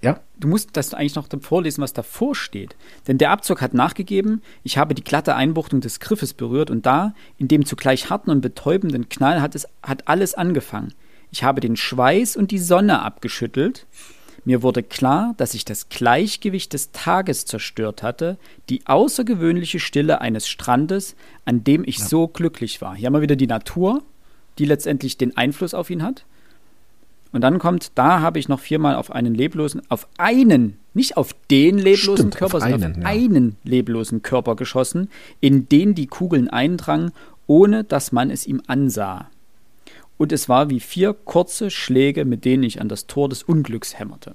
ja? 0.00 0.18
du 0.40 0.48
musst 0.48 0.70
das 0.72 0.94
eigentlich 0.94 1.14
noch 1.14 1.28
vorlesen, 1.42 1.82
was 1.82 1.92
davor 1.92 2.34
steht. 2.34 2.74
Denn 3.06 3.18
der 3.18 3.30
Abzug 3.30 3.60
hat 3.60 3.74
nachgegeben, 3.74 4.40
ich 4.64 4.78
habe 4.78 4.94
die 4.94 5.04
glatte 5.04 5.36
Einbuchtung 5.36 5.82
des 5.82 6.00
Griffes 6.00 6.32
berührt 6.32 6.70
und 6.70 6.86
da, 6.86 7.14
in 7.36 7.48
dem 7.48 7.66
zugleich 7.66 8.08
harten 8.08 8.30
und 8.30 8.40
betäubenden 8.40 9.10
Knall 9.10 9.42
hat 9.42 9.54
es, 9.54 9.68
hat 9.82 10.08
alles 10.08 10.32
angefangen. 10.32 10.94
Ich 11.30 11.44
habe 11.44 11.60
den 11.60 11.76
Schweiß 11.76 12.36
und 12.36 12.50
die 12.50 12.58
Sonne 12.58 13.02
abgeschüttelt 13.02 13.86
mir 14.44 14.62
wurde 14.62 14.82
klar, 14.82 15.34
dass 15.36 15.54
ich 15.54 15.64
das 15.64 15.88
Gleichgewicht 15.88 16.72
des 16.72 16.90
Tages 16.90 17.44
zerstört 17.46 18.02
hatte, 18.02 18.38
die 18.68 18.86
außergewöhnliche 18.86 19.78
Stille 19.78 20.20
eines 20.20 20.48
Strandes, 20.48 21.14
an 21.44 21.62
dem 21.62 21.84
ich 21.86 21.98
ja. 21.98 22.06
so 22.06 22.26
glücklich 22.26 22.80
war. 22.80 22.96
Hier 22.96 23.06
haben 23.06 23.14
wir 23.14 23.22
wieder 23.22 23.36
die 23.36 23.46
Natur, 23.46 24.02
die 24.58 24.64
letztendlich 24.64 25.16
den 25.16 25.36
Einfluss 25.36 25.74
auf 25.74 25.90
ihn 25.90 26.02
hat. 26.02 26.24
Und 27.30 27.40
dann 27.40 27.58
kommt, 27.58 27.92
da 27.94 28.20
habe 28.20 28.38
ich 28.38 28.48
noch 28.48 28.60
viermal 28.60 28.96
auf 28.96 29.10
einen 29.10 29.34
leblosen, 29.34 29.80
auf 29.88 30.06
einen, 30.18 30.76
nicht 30.92 31.16
auf 31.16 31.34
den 31.50 31.78
leblosen 31.78 32.16
Stimmt, 32.16 32.36
Körper, 32.36 32.56
auf 32.58 32.62
sondern 32.62 32.82
einen, 32.82 32.96
auf 32.96 33.02
ja. 33.02 33.08
einen 33.08 33.56
leblosen 33.64 34.22
Körper 34.22 34.54
geschossen, 34.56 35.08
in 35.40 35.68
den 35.68 35.94
die 35.94 36.08
Kugeln 36.08 36.50
eindrangen, 36.50 37.12
ohne 37.46 37.84
dass 37.84 38.12
man 38.12 38.30
es 38.30 38.46
ihm 38.46 38.60
ansah 38.66 39.30
und 40.18 40.32
es 40.32 40.48
war 40.48 40.70
wie 40.70 40.80
vier 40.80 41.14
kurze 41.14 41.70
Schläge, 41.70 42.24
mit 42.24 42.44
denen 42.44 42.62
ich 42.62 42.80
an 42.80 42.88
das 42.88 43.06
Tor 43.06 43.28
des 43.28 43.42
Unglücks 43.42 43.98
hämmerte. 43.98 44.34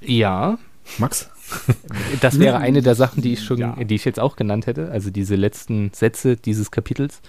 Ja. 0.00 0.58
Max? 0.98 1.30
Das 2.20 2.40
wäre 2.40 2.58
eine 2.58 2.82
der 2.82 2.96
Sachen, 2.96 3.22
die 3.22 3.34
ich 3.34 3.44
schon, 3.44 3.58
ja. 3.58 3.76
die 3.76 3.94
ich 3.94 4.04
jetzt 4.04 4.18
auch 4.18 4.34
genannt 4.34 4.66
hätte, 4.66 4.90
also 4.90 5.10
diese 5.10 5.36
letzten 5.36 5.92
Sätze 5.92 6.36
dieses 6.36 6.72
Kapitels. 6.72 7.20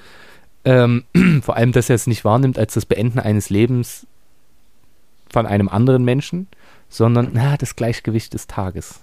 Ähm, 0.65 1.03
vor 1.43 1.55
allem, 1.55 1.71
dass 1.71 1.89
er 1.89 1.95
es 1.95 2.07
nicht 2.07 2.25
wahrnimmt 2.25 2.57
als 2.57 2.73
das 2.73 2.87
Beenden 2.87 3.19
eines 3.19 3.51
Lebens 3.51 4.07
von 5.29 5.45
einem 5.45 5.69
anderen 5.69 6.03
Menschen, 6.03 6.47
sondern 6.89 7.29
na, 7.33 7.57
das 7.57 7.75
Gleichgewicht 7.75 8.33
des 8.33 8.47
Tages. 8.47 9.01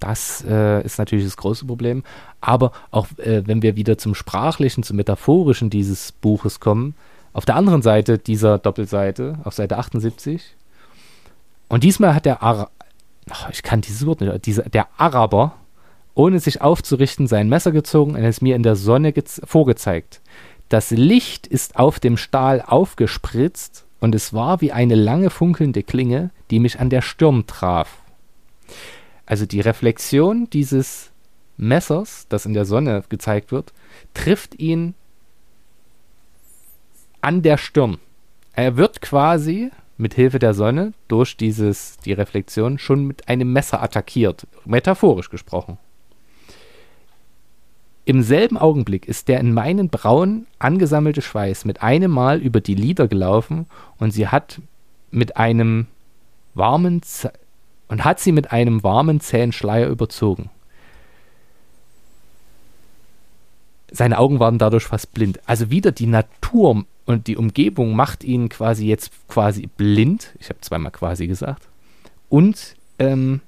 Das 0.00 0.44
äh, 0.48 0.82
ist 0.84 0.98
natürlich 0.98 1.24
das 1.24 1.36
große 1.36 1.66
Problem. 1.66 2.04
Aber 2.40 2.72
auch 2.90 3.06
äh, 3.18 3.42
wenn 3.46 3.62
wir 3.62 3.76
wieder 3.76 3.98
zum 3.98 4.14
Sprachlichen, 4.14 4.82
zum 4.82 4.96
Metaphorischen 4.96 5.70
dieses 5.70 6.12
Buches 6.12 6.60
kommen, 6.60 6.94
auf 7.32 7.44
der 7.44 7.56
anderen 7.56 7.82
Seite 7.82 8.18
dieser 8.18 8.58
Doppelseite, 8.58 9.38
auf 9.44 9.54
Seite 9.54 9.78
78, 9.78 10.56
und 11.68 11.84
diesmal 11.84 12.14
hat 12.14 12.24
der 12.24 12.42
Ara 12.42 12.70
Ach, 13.30 13.50
ich 13.50 13.62
kann 13.62 13.82
dieses 13.82 14.06
Wort 14.06 14.20
nicht, 14.20 14.46
dieser, 14.46 14.62
der 14.62 14.88
Araber, 14.96 15.54
ohne 16.14 16.40
sich 16.40 16.62
aufzurichten, 16.62 17.26
sein 17.26 17.48
Messer 17.48 17.72
gezogen 17.72 18.14
und 18.14 18.24
es 18.24 18.40
mir 18.40 18.56
in 18.56 18.62
der 18.62 18.74
Sonne 18.74 19.12
vorgezeigt. 19.44 20.20
Das 20.68 20.90
Licht 20.90 21.46
ist 21.46 21.76
auf 21.76 22.00
dem 22.00 22.16
Stahl 22.16 22.62
aufgespritzt 22.66 23.84
und 24.00 24.14
es 24.14 24.32
war 24.32 24.60
wie 24.60 24.72
eine 24.72 24.94
lange 24.94 25.30
funkelnde 25.30 25.82
Klinge, 25.82 26.30
die 26.50 26.58
mich 26.58 26.80
an 26.80 26.90
der 26.90 27.02
Stirn 27.02 27.46
traf. 27.46 27.98
Also 29.28 29.44
die 29.44 29.60
Reflexion 29.60 30.48
dieses 30.48 31.10
Messers, 31.58 32.24
das 32.30 32.46
in 32.46 32.54
der 32.54 32.64
Sonne 32.64 33.04
gezeigt 33.10 33.52
wird, 33.52 33.74
trifft 34.14 34.58
ihn 34.58 34.94
an 37.20 37.42
der 37.42 37.58
Stirn. 37.58 37.98
Er 38.54 38.78
wird 38.78 39.02
quasi 39.02 39.70
mit 39.98 40.14
Hilfe 40.14 40.38
der 40.38 40.54
Sonne 40.54 40.94
durch 41.08 41.36
dieses 41.36 41.98
die 41.98 42.14
Reflexion 42.14 42.78
schon 42.78 43.06
mit 43.06 43.28
einem 43.28 43.52
Messer 43.52 43.82
attackiert, 43.82 44.46
metaphorisch 44.64 45.28
gesprochen. 45.28 45.76
Im 48.06 48.22
selben 48.22 48.56
Augenblick 48.56 49.06
ist 49.06 49.28
der 49.28 49.40
in 49.40 49.52
meinen 49.52 49.90
Brauen 49.90 50.46
angesammelte 50.58 51.20
Schweiß 51.20 51.66
mit 51.66 51.82
einem 51.82 52.12
Mal 52.12 52.40
über 52.40 52.62
die 52.62 52.74
Lider 52.74 53.08
gelaufen 53.08 53.66
und 53.98 54.12
sie 54.12 54.28
hat 54.28 54.62
mit 55.10 55.36
einem 55.36 55.86
warmen 56.54 57.02
und 57.88 58.04
hat 58.04 58.20
sie 58.20 58.32
mit 58.32 58.52
einem 58.52 58.82
warmen, 58.82 59.20
zähen 59.20 59.52
Schleier 59.52 59.88
überzogen. 59.88 60.50
Seine 63.90 64.18
Augen 64.18 64.38
waren 64.38 64.58
dadurch 64.58 64.84
fast 64.84 65.14
blind. 65.14 65.40
Also 65.46 65.70
wieder 65.70 65.92
die 65.92 66.06
Natur 66.06 66.84
und 67.06 67.26
die 67.26 67.38
Umgebung 67.38 67.96
macht 67.96 68.22
ihn 68.22 68.50
quasi 68.50 68.86
jetzt 68.86 69.10
quasi 69.28 69.66
blind. 69.66 70.34
Ich 70.38 70.50
habe 70.50 70.60
zweimal 70.60 70.92
quasi 70.92 71.26
gesagt. 71.26 71.62
Und 72.28 72.76
ähm, 72.98 73.40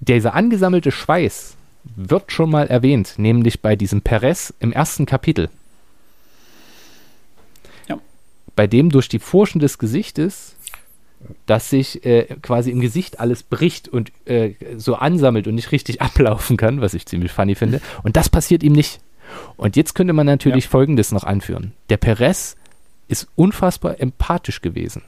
dieser 0.00 0.34
angesammelte 0.34 0.90
Schweiß 0.90 1.56
wird 1.84 2.32
schon 2.32 2.50
mal 2.50 2.66
erwähnt, 2.66 3.14
nämlich 3.18 3.60
bei 3.60 3.76
diesem 3.76 4.02
Perez 4.02 4.52
im 4.58 4.72
ersten 4.72 5.06
Kapitel. 5.06 5.48
Ja. 7.88 7.98
Bei 8.56 8.66
dem 8.66 8.90
durch 8.90 9.08
die 9.08 9.18
Furchen 9.18 9.60
des 9.60 9.78
Gesichtes, 9.78 10.56
dass 11.46 11.70
sich 11.70 12.04
äh, 12.04 12.24
quasi 12.42 12.70
im 12.70 12.80
Gesicht 12.80 13.20
alles 13.20 13.42
bricht 13.42 13.88
und 13.88 14.12
äh, 14.24 14.54
so 14.76 14.94
ansammelt 14.94 15.46
und 15.46 15.54
nicht 15.54 15.72
richtig 15.72 16.00
ablaufen 16.02 16.56
kann, 16.56 16.80
was 16.80 16.94
ich 16.94 17.06
ziemlich 17.06 17.32
funny 17.32 17.54
finde. 17.54 17.80
Und 18.02 18.16
das 18.16 18.28
passiert 18.28 18.62
ihm 18.62 18.72
nicht. 18.72 19.00
Und 19.56 19.76
jetzt 19.76 19.94
könnte 19.94 20.12
man 20.12 20.26
natürlich 20.26 20.64
ja. 20.64 20.70
Folgendes 20.70 21.12
noch 21.12 21.24
anführen. 21.24 21.72
Der 21.88 21.98
Perez 21.98 22.56
ist 23.08 23.28
unfassbar 23.36 24.00
empathisch 24.00 24.60
gewesen. 24.60 25.02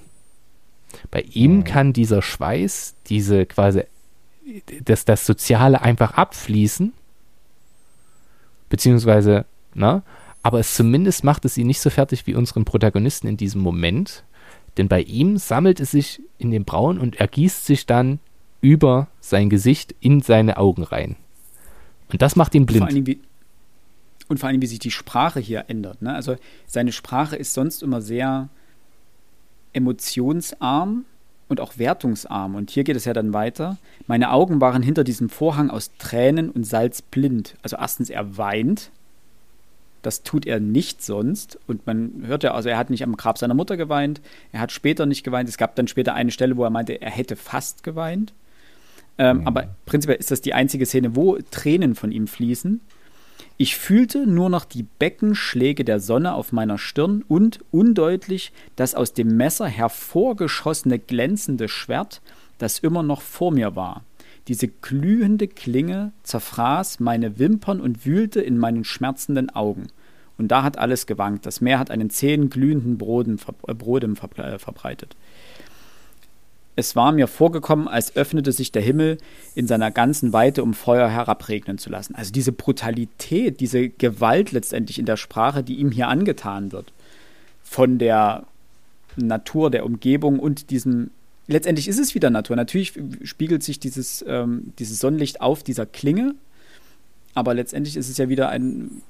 Bei 1.11 1.23
ihm 1.23 1.59
mhm. 1.59 1.65
kann 1.65 1.93
dieser 1.93 2.23
Schweiß, 2.23 2.95
diese 3.07 3.47
quasi 3.47 3.83
das, 4.85 5.05
das 5.05 5.27
Soziale 5.27 5.83
einfach 5.83 6.15
abfließen, 6.15 6.93
beziehungsweise, 8.69 9.45
na, 9.75 10.03
aber 10.43 10.59
es 10.59 10.75
zumindest 10.75 11.25
macht 11.25 11.45
es 11.45 11.57
ihn 11.57 11.69
nicht 11.69 11.81
so 11.81 11.91
fertig 11.91 12.27
wie 12.27 12.35
unseren 12.35 12.65
Protagonisten 12.65 13.29
in 13.29 13.37
diesem 13.37 13.61
Moment, 13.61 14.25
denn 14.77 14.89
bei 14.89 15.03
ihm 15.03 15.37
sammelt 15.37 15.81
es 15.81 15.91
sich 15.91 16.23
in 16.39 16.51
den 16.51 16.65
Brauen 16.65 16.99
und 16.99 17.17
ergießt 17.17 17.67
sich 17.67 17.87
dann 17.87 18.19
über 18.61 19.09
sein 19.21 19.51
Gesicht 19.51 19.95
in 20.01 20.21
seine 20.21 20.57
Augen 20.57 20.83
rein. 20.83 21.17
Und 22.11 22.23
das 22.23 22.37
macht 22.37 22.55
ihn 22.55 22.67
blind. 22.67 22.85
Vor 22.85 22.89
allem, 22.89 23.07
wie, 23.07 23.21
und 24.29 24.39
vor 24.39 24.49
allem, 24.49 24.63
wie 24.63 24.67
sich 24.67 24.79
die 24.79 24.91
Sprache 24.91 25.41
hier 25.41 25.65
ändert. 25.69 26.01
Ne? 26.03 26.15
Also 26.15 26.37
seine 26.67 26.93
Sprache 26.93 27.37
ist 27.37 27.55
sonst 27.55 27.83
immer 27.83 28.01
sehr 28.01 28.49
emotionsarm 29.73 31.05
und 31.49 31.61
auch 31.61 31.79
wertungsarm. 31.79 32.55
Und 32.55 32.71
hier 32.71 32.85
geht 32.85 32.97
es 32.97 33.05
ja 33.05 33.13
dann 33.13 33.33
weiter. 33.33 33.79
Meine 34.07 34.31
Augen 34.31 34.61
waren 34.61 34.83
hinter 34.83 35.05
diesem 35.05 35.29
Vorhang 35.29 35.71
aus 35.71 35.91
Tränen 35.99 36.51
und 36.51 36.65
Salz 36.65 37.03
blind. 37.03 37.57
Also 37.63 37.77
erstens, 37.77 38.11
er 38.11 38.37
weint. 38.37 38.91
Das 40.03 40.23
tut 40.23 40.47
er 40.47 40.61
nicht 40.61 41.03
sonst. 41.03 41.59
Und 41.67 41.87
man 41.87 42.25
hört 42.27 42.43
ja, 42.43 42.55
also 42.55 42.69
er 42.69 42.77
hat 42.77 42.91
nicht 42.91 43.05
am 43.05 43.17
Grab 43.17 43.39
seiner 43.39 43.55
Mutter 43.55 43.77
geweint. 43.77 44.21
Er 44.51 44.61
hat 44.61 44.73
später 44.73 45.07
nicht 45.07 45.23
geweint. 45.23 45.49
Es 45.49 45.57
gab 45.57 45.77
dann 45.77 45.89
später 45.89 46.15
eine 46.15 46.31
Stelle, 46.31 46.57
wo 46.57 46.65
er 46.65 46.71
meinte, 46.71 47.01
er 47.01 47.11
hätte 47.11 47.37
fast 47.37 47.83
geweint. 47.83 48.35
Ähm, 49.19 49.41
mhm. 49.41 49.47
Aber 49.47 49.69
prinzipiell 49.87 50.19
ist 50.19 50.31
das 50.31 50.41
die 50.41 50.55
einzige 50.55 50.87
Szene, 50.87 51.15
wo 51.17 51.39
Tränen 51.51 51.95
von 51.95 52.13
ihm 52.13 52.27
fließen. 52.27 52.81
Ich 53.57 53.77
fühlte 53.77 54.27
nur 54.27 54.49
noch 54.49 54.65
die 54.65 54.83
Beckenschläge 54.83 55.85
der 55.85 56.01
Sonne 56.01 56.35
auf 56.35 56.53
meiner 56.53 56.79
Stirn 56.79 57.23
und 57.29 57.61
undeutlich 57.71 58.53
das 58.77 58.95
aus 58.95 59.13
dem 59.13 59.37
Messer 59.37 59.67
hervorgeschossene 59.67 60.99
glänzende 60.99 61.69
Schwert, 61.69 62.23
das 62.59 62.79
immer 62.79 63.03
noch 63.03 63.21
vor 63.21 63.53
mir 63.53 63.77
war. 63.77 64.03
Diese 64.49 64.69
glühende 64.69 65.47
Klinge 65.49 66.13
zerfraß 66.25 67.01
meine 67.01 67.39
Wimpern 67.39 67.81
und 67.81 68.05
wühlte 68.05 68.41
in 68.41 68.59
meinen 68.59 68.85
schmerzenden 68.85 69.51
Augen. 69.51 69.87
Und 70.39 70.49
da 70.49 70.63
hat 70.63 70.79
alles 70.79 71.07
gewankt. 71.07 71.47
Das 71.47 71.61
Meer 71.61 71.79
hat 71.79 71.91
einen 71.91 72.11
zähen, 72.11 72.51
glühenden 72.51 72.99
Brodem, 72.99 73.39
äh, 73.67 73.75
Brodem 73.75 74.17
äh, 74.37 74.59
verbreitet. 74.59 75.15
Es 76.75 76.97
war 76.97 77.13
mir 77.13 77.29
vorgekommen, 77.29 77.87
als 77.87 78.17
öffnete 78.17 78.51
sich 78.51 78.73
der 78.73 78.81
Himmel 78.81 79.19
in 79.55 79.67
seiner 79.67 79.91
ganzen 79.91 80.33
Weite, 80.33 80.63
um 80.63 80.73
Feuer 80.73 81.09
herabregnen 81.09 81.77
zu 81.77 81.91
lassen. 81.91 82.15
Also 82.15 82.33
diese 82.33 82.51
Brutalität, 82.51 83.61
diese 83.61 83.91
Gewalt 83.91 84.53
letztendlich 84.53 84.99
in 84.99 85.05
der 85.05 85.19
Sprache, 85.19 85.63
die 85.63 85.77
ihm 85.77 85.91
hier 85.91 86.09
angetan 86.09 86.73
wird, 86.73 86.93
von 87.63 87.99
der 87.99 88.45
Natur, 89.17 89.71
der 89.71 89.85
Umgebung 89.85 90.39
und 90.39 90.71
diesem. 90.71 91.11
Letztendlich 91.53 91.87
ist 91.87 91.99
es 91.99 92.15
wieder 92.15 92.31
Natur. 92.31 92.57
Natürlich 92.57 92.95
spiegelt 93.25 93.63
sich 93.63 93.79
dieses, 93.79 94.25
ähm, 94.27 94.73
dieses 94.79 95.01
Sonnenlicht 95.01 95.43
auf 95.43 95.63
dieser 95.63 95.85
Klinge, 95.85 96.35
aber 97.35 97.53
letztendlich 97.53 97.99
ist 97.99 98.09
es 98.09 98.17
ja 98.17 98.31
wieder 98.31 98.49
ein 98.49 99.03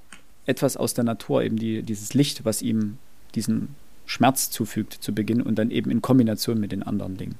etwas 0.44 0.77
aus 0.77 0.93
der 0.93 1.05
Natur, 1.05 1.44
eben 1.44 1.56
die, 1.56 1.85
dieses 1.85 2.14
Licht, 2.14 2.44
was 2.44 2.60
ihm 2.60 2.98
diesen 3.36 3.77
Schmerz 4.06 4.51
zufügt 4.51 4.94
zu 4.94 5.14
Beginn 5.14 5.40
und 5.40 5.55
dann 5.56 5.70
eben 5.70 5.89
in 5.89 6.02
Kombination 6.02 6.59
mit 6.59 6.73
den 6.73 6.82
anderen 6.82 7.16
Dingen. 7.16 7.36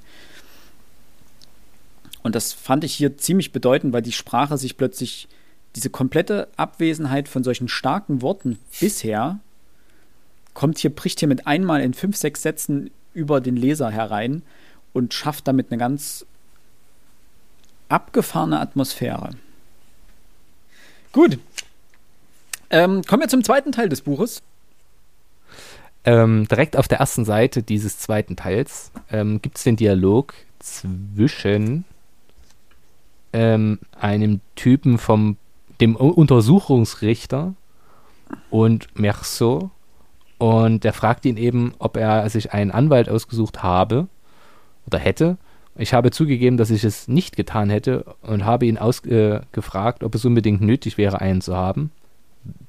Und 2.23 2.37
das 2.37 2.53
fand 2.53 2.85
ich 2.85 2.95
hier 2.95 3.19
ziemlich 3.19 3.51
bedeutend, 3.51 3.93
weil 3.93 4.03
die 4.03 4.13
Sprache 4.13 4.57
sich 4.57 4.77
plötzlich 4.77 5.27
diese 5.75 5.91
komplette 5.91 6.47
Abwesenheit 6.57 7.27
von 7.27 7.43
solchen 7.43 7.67
starken 7.67 8.23
Worten 8.23 8.57
bisher 8.79 9.41
kommt 10.55 10.79
hier, 10.79 10.91
bricht 10.91 11.19
hier 11.19 11.29
mit 11.29 11.49
einmal 11.49 11.81
in 11.81 11.93
fünf, 11.93 12.17
sechs 12.17 12.43
Sätzen 12.43 12.93
über 13.15 13.41
den 13.41 13.57
Leser 13.57 13.91
herein 13.91 14.43
und 14.93 15.15
schafft 15.15 15.49
damit 15.49 15.71
eine 15.71 15.79
ganz 15.79 16.27
abgefahrene 17.89 18.61
Atmosphäre. 18.61 19.31
Gut. 21.13 21.39
Ähm, 22.71 23.03
kommen 23.03 23.23
wir 23.23 23.29
zum 23.29 23.45
zweiten 23.45 23.73
Teil 23.73 23.89
des 23.89 24.01
Buches. 24.01 24.43
Ähm, 26.05 26.49
direkt 26.49 26.77
auf 26.77 26.89
der 26.89 26.99
ersten 26.99 27.25
Seite 27.25 27.63
dieses 27.63 27.99
zweiten 27.99 28.35
Teils 28.35 28.91
ähm, 29.11 29.41
gibt 29.41 29.59
es 29.59 29.65
den 29.65 29.77
Dialog 29.77 30.35
zwischen 30.59 31.85
ähm, 33.33 33.79
einem 34.01 34.41
Typen 34.57 34.99
vom 34.99 35.37
dem 35.81 35.97
Untersuchungsrichter 35.97 37.55
und 38.51 38.99
Merceau 38.99 39.71
und 40.39 40.83
der 40.83 40.93
fragt 40.93 41.25
ihn 41.25 41.37
eben, 41.37 41.75
ob 41.79 41.97
er 41.97 42.29
sich 42.31 42.53
einen 42.53 42.71
Anwalt 42.71 43.09
ausgesucht 43.09 43.63
habe 43.63 44.09
oder 44.87 44.99
hätte. 44.99 45.37
Ich 45.77 45.95
habe 45.95 46.11
zugegeben, 46.11 46.59
dass 46.59 46.71
ich 46.71 46.85
es 46.85 47.09
nicht 47.09 47.37
getan 47.37 47.71
hätte 47.71 48.05
und 48.23 48.45
habe 48.45 48.67
ihn 48.67 48.77
ausgefragt, 48.77 50.03
äh, 50.03 50.05
ob 50.05 50.15
es 50.15 50.25
unbedingt 50.25 50.61
nötig 50.61 50.99
wäre, 50.99 51.21
einen 51.21 51.41
zu 51.41 51.57
haben. 51.57 51.91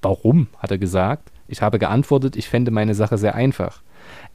Warum, 0.02 0.48
hat 0.57 0.72
er 0.72 0.77
gesagt. 0.77 1.30
Ich 1.48 1.61
habe 1.61 1.80
geantwortet, 1.80 2.35
ich 2.35 2.48
fände 2.48 2.72
meine 2.72 2.95
Sache 2.95 3.18
sehr 3.18 3.35
einfach. 3.35 3.81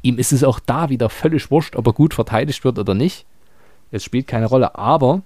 Ihm 0.03 0.19
ist 0.19 0.33
es 0.33 0.45
auch 0.45 0.61
da 0.61 0.91
wieder 0.91 1.09
völlig 1.09 1.51
wurscht, 1.51 1.77
ob 1.77 1.87
er 1.87 1.93
gut 1.93 2.15
verteidigt 2.15 2.65
wird 2.65 2.79
oder 2.79 2.95
nicht. 2.95 3.25
Es 3.91 4.05
spielt 4.05 4.27
keine 4.27 4.47
Rolle, 4.47 4.75
aber. 4.75 5.23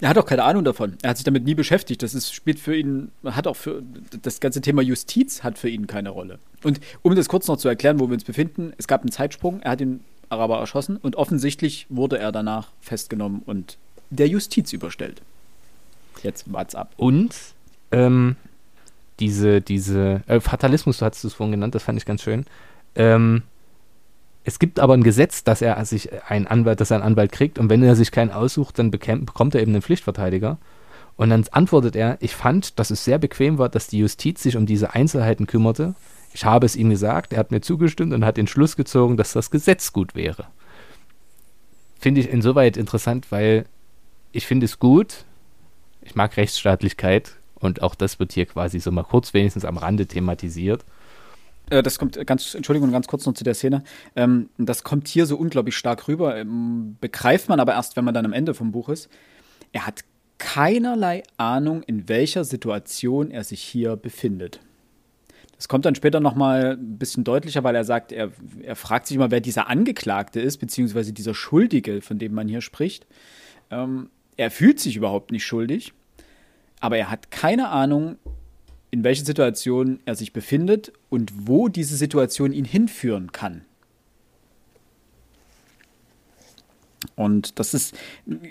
Er 0.00 0.10
hat 0.10 0.18
auch 0.18 0.26
keine 0.26 0.44
Ahnung 0.44 0.62
davon. 0.62 0.96
Er 1.02 1.10
hat 1.10 1.16
sich 1.16 1.24
damit 1.24 1.44
nie 1.44 1.54
beschäftigt. 1.54 2.02
Das 2.02 2.14
ist, 2.14 2.32
spielt 2.32 2.60
für 2.60 2.76
ihn, 2.76 3.10
hat 3.24 3.46
auch 3.46 3.56
für 3.56 3.82
das 4.22 4.40
ganze 4.40 4.60
Thema 4.60 4.82
Justiz 4.82 5.42
hat 5.42 5.58
für 5.58 5.68
ihn 5.68 5.86
keine 5.86 6.10
Rolle. 6.10 6.38
Und 6.62 6.80
um 7.02 7.14
das 7.16 7.28
kurz 7.28 7.48
noch 7.48 7.56
zu 7.56 7.68
erklären, 7.68 7.98
wo 7.98 8.06
wir 8.06 8.14
uns 8.14 8.24
befinden, 8.24 8.72
es 8.78 8.86
gab 8.86 9.00
einen 9.00 9.10
Zeitsprung, 9.10 9.60
er 9.62 9.72
hat 9.72 9.80
den 9.80 10.00
Araber 10.28 10.58
erschossen 10.58 10.96
und 10.96 11.16
offensichtlich 11.16 11.86
wurde 11.88 12.18
er 12.18 12.32
danach 12.32 12.68
festgenommen 12.80 13.42
und 13.44 13.78
der 14.10 14.28
Justiz 14.28 14.72
überstellt. 14.72 15.22
Jetzt 16.22 16.52
WhatsApp. 16.52 16.88
Und 16.96 17.34
ähm, 17.92 18.36
diese, 19.20 19.60
diese, 19.60 20.22
äh, 20.26 20.40
Fatalismus, 20.40 20.98
du 20.98 21.04
hast 21.04 21.24
es 21.24 21.34
vorhin 21.34 21.52
genannt, 21.52 21.74
das 21.74 21.82
fand 21.82 21.98
ich 21.98 22.06
ganz 22.06 22.22
schön. 22.22 22.44
Ähm, 22.94 23.42
es 24.44 24.58
gibt 24.58 24.78
aber 24.78 24.94
ein 24.94 25.02
Gesetz, 25.02 25.42
dass 25.42 25.60
er 25.60 25.84
sich 25.84 26.10
einen 26.28 26.46
Anwalt, 26.46 26.80
dass 26.80 26.90
er 26.90 26.98
einen 26.98 27.04
Anwalt 27.04 27.32
kriegt 27.32 27.58
und 27.58 27.68
wenn 27.68 27.82
er 27.82 27.96
sich 27.96 28.12
keinen 28.12 28.30
aussucht, 28.30 28.78
dann 28.78 28.90
bekommt 28.90 29.54
er 29.54 29.60
eben 29.60 29.72
einen 29.72 29.82
Pflichtverteidiger. 29.82 30.58
Und 31.16 31.30
dann 31.30 31.44
antwortet 31.50 31.96
er, 31.96 32.18
ich 32.20 32.36
fand, 32.36 32.78
dass 32.78 32.90
es 32.90 33.04
sehr 33.04 33.18
bequem 33.18 33.58
war, 33.58 33.68
dass 33.68 33.88
die 33.88 33.98
Justiz 33.98 34.42
sich 34.42 34.56
um 34.56 34.66
diese 34.66 34.94
Einzelheiten 34.94 35.46
kümmerte. 35.46 35.94
Ich 36.36 36.44
habe 36.44 36.66
es 36.66 36.76
ihm 36.76 36.90
gesagt, 36.90 37.32
er 37.32 37.38
hat 37.38 37.50
mir 37.50 37.62
zugestimmt 37.62 38.12
und 38.12 38.22
hat 38.22 38.36
den 38.36 38.46
Schluss 38.46 38.76
gezogen, 38.76 39.16
dass 39.16 39.32
das 39.32 39.50
Gesetz 39.50 39.94
gut 39.94 40.14
wäre. 40.14 40.48
Finde 41.98 42.20
ich 42.20 42.28
insoweit 42.28 42.76
interessant, 42.76 43.32
weil 43.32 43.64
ich 44.32 44.46
finde 44.46 44.66
es 44.66 44.78
gut, 44.78 45.24
ich 46.02 46.14
mag 46.14 46.36
Rechtsstaatlichkeit, 46.36 47.36
und 47.58 47.80
auch 47.80 47.94
das 47.94 48.18
wird 48.18 48.32
hier 48.32 48.44
quasi 48.44 48.80
so 48.80 48.92
mal 48.92 49.02
kurz 49.02 49.32
wenigstens 49.32 49.64
am 49.64 49.78
Rande 49.78 50.04
thematisiert. 50.04 50.84
Äh, 51.70 51.82
das 51.82 51.98
kommt 51.98 52.18
ganz, 52.26 52.54
Entschuldigung, 52.54 52.92
ganz 52.92 53.06
kurz 53.06 53.24
noch 53.24 53.32
zu 53.32 53.42
der 53.42 53.54
Szene. 53.54 53.82
Ähm, 54.14 54.50
das 54.58 54.84
kommt 54.84 55.08
hier 55.08 55.24
so 55.24 55.38
unglaublich 55.38 55.74
stark 55.74 56.06
rüber. 56.06 56.36
Ähm, 56.36 56.98
begreift 57.00 57.48
man 57.48 57.60
aber 57.60 57.72
erst, 57.72 57.96
wenn 57.96 58.04
man 58.04 58.12
dann 58.12 58.26
am 58.26 58.34
Ende 58.34 58.52
vom 58.52 58.72
Buch 58.72 58.90
ist. 58.90 59.08
Er 59.72 59.86
hat 59.86 60.04
keinerlei 60.36 61.22
Ahnung, 61.38 61.82
in 61.82 62.10
welcher 62.10 62.44
Situation 62.44 63.30
er 63.30 63.42
sich 63.42 63.62
hier 63.62 63.96
befindet. 63.96 64.60
Das 65.56 65.68
kommt 65.68 65.84
dann 65.84 65.94
später 65.94 66.20
nochmal 66.20 66.76
ein 66.76 66.98
bisschen 66.98 67.24
deutlicher, 67.24 67.64
weil 67.64 67.74
er 67.74 67.84
sagt, 67.84 68.12
er, 68.12 68.30
er 68.62 68.76
fragt 68.76 69.06
sich 69.06 69.16
immer, 69.16 69.30
wer 69.30 69.40
dieser 69.40 69.68
Angeklagte 69.68 70.40
ist, 70.40 70.58
beziehungsweise 70.58 71.12
dieser 71.12 71.34
Schuldige, 71.34 72.02
von 72.02 72.18
dem 72.18 72.34
man 72.34 72.48
hier 72.48 72.60
spricht. 72.60 73.06
Ähm, 73.70 74.10
er 74.36 74.50
fühlt 74.50 74.80
sich 74.80 74.96
überhaupt 74.96 75.32
nicht 75.32 75.46
schuldig 75.46 75.94
aber 76.80 76.98
er 76.98 77.10
hat 77.10 77.30
keine 77.30 77.68
Ahnung, 77.68 78.16
in 78.90 79.04
welcher 79.04 79.24
Situation 79.24 80.00
er 80.04 80.14
sich 80.14 80.32
befindet 80.32 80.92
und 81.08 81.32
wo 81.48 81.68
diese 81.68 81.96
Situation 81.96 82.52
ihn 82.52 82.64
hinführen 82.64 83.32
kann. 83.32 83.64
Und 87.14 87.58
das 87.58 87.74
ist, 87.74 87.96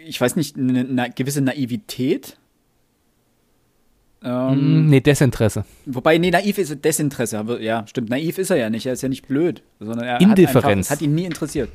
ich 0.05 0.19
weiß 0.19 0.35
nicht, 0.35 0.57
eine, 0.57 0.79
eine 0.81 1.09
gewisse 1.11 1.41
Naivität, 1.41 2.37
Ähm, 4.25 4.87
mm, 4.87 4.89
nee, 4.89 5.01
Desinteresse. 5.01 5.65
Wobei, 5.85 6.17
nee, 6.17 6.31
naiv 6.31 6.57
ist 6.57 6.83
Desinteresse. 6.83 7.45
Ja, 7.61 7.85
stimmt. 7.87 8.09
Naiv 8.09 8.39
ist 8.39 8.49
er 8.49 8.57
ja 8.57 8.69
nicht. 8.71 8.87
Er 8.87 8.93
ist 8.93 9.03
ja 9.03 9.09
nicht 9.09 9.27
blöd, 9.27 9.61
sondern 9.79 10.07
er 10.07 10.19
Indifferenz. 10.19 10.65
Hat, 10.65 10.71
einfach, 10.71 10.91
hat 10.91 11.01
ihn 11.01 11.13
nie 11.13 11.25
interessiert. 11.25 11.69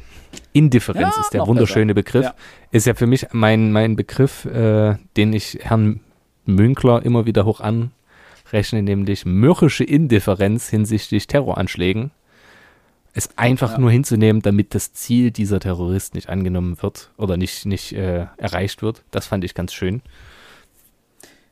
Indifferenz 0.52 1.14
ja, 1.14 1.22
ist 1.22 1.32
der 1.32 1.46
wunderschöne 1.46 1.94
besser. 1.94 2.04
Begriff. 2.04 2.24
Ja. 2.24 2.34
Ist 2.72 2.86
ja 2.86 2.94
für 2.94 3.06
mich 3.06 3.28
mein, 3.32 3.70
mein 3.70 3.94
Begriff, 3.94 4.46
äh, 4.46 4.96
den 5.16 5.32
ich 5.32 5.58
Herrn 5.62 6.00
Münkler 6.44 7.04
immer 7.04 7.24
wieder 7.24 7.44
hoch 7.44 7.60
anrechne, 7.60 8.82
nämlich 8.82 9.24
mürrische 9.24 9.84
Indifferenz 9.84 10.68
hinsichtlich 10.68 11.28
Terroranschlägen. 11.28 12.10
Es 13.12 13.36
einfach 13.38 13.72
ja. 13.72 13.78
nur 13.78 13.92
hinzunehmen, 13.92 14.42
damit 14.42 14.74
das 14.74 14.92
Ziel 14.92 15.30
dieser 15.30 15.60
Terrorist 15.60 16.14
nicht 16.14 16.28
angenommen 16.28 16.82
wird 16.82 17.10
oder 17.16 17.36
nicht, 17.36 17.66
nicht 17.66 17.92
äh, 17.92 18.26
erreicht 18.36 18.82
wird. 18.82 19.04
Das 19.12 19.26
fand 19.26 19.44
ich 19.44 19.54
ganz 19.54 19.72
schön. 19.72 20.02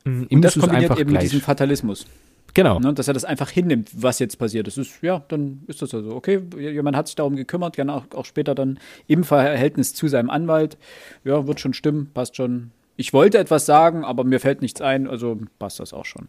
Mhm. 0.08 0.26
Und 0.30 0.42
das 0.42 0.58
kombiniert 0.58 0.98
eben 0.98 1.10
gleich. 1.10 1.12
mit 1.12 1.22
diesem 1.22 1.40
Fatalismus. 1.40 2.06
Genau. 2.54 2.80
Ne, 2.80 2.94
dass 2.94 3.08
er 3.08 3.14
das 3.14 3.24
einfach 3.24 3.50
hinnimmt, 3.50 3.90
was 3.94 4.18
jetzt 4.18 4.38
passiert. 4.38 4.66
Das 4.66 4.78
ist, 4.78 5.02
ja, 5.02 5.22
dann 5.28 5.62
ist 5.66 5.82
das 5.82 5.94
also 5.94 6.14
okay. 6.14 6.40
Jemand 6.56 6.96
hat 6.96 7.06
sich 7.06 7.16
darum 7.16 7.36
gekümmert, 7.36 7.76
gerne 7.76 7.94
auch, 7.94 8.04
auch 8.14 8.24
später 8.24 8.54
dann 8.54 8.78
im 9.06 9.22
Verhältnis 9.22 9.94
zu 9.94 10.08
seinem 10.08 10.30
Anwalt. 10.30 10.76
Ja, 11.24 11.46
wird 11.46 11.60
schon 11.60 11.74
stimmen, 11.74 12.10
passt 12.12 12.36
schon. 12.36 12.70
Ich 12.96 13.12
wollte 13.12 13.38
etwas 13.38 13.64
sagen, 13.64 14.04
aber 14.04 14.24
mir 14.24 14.40
fällt 14.40 14.60
nichts 14.60 14.80
ein, 14.80 15.06
also 15.06 15.38
passt 15.60 15.78
das 15.78 15.92
auch 15.92 16.04
schon. 16.04 16.28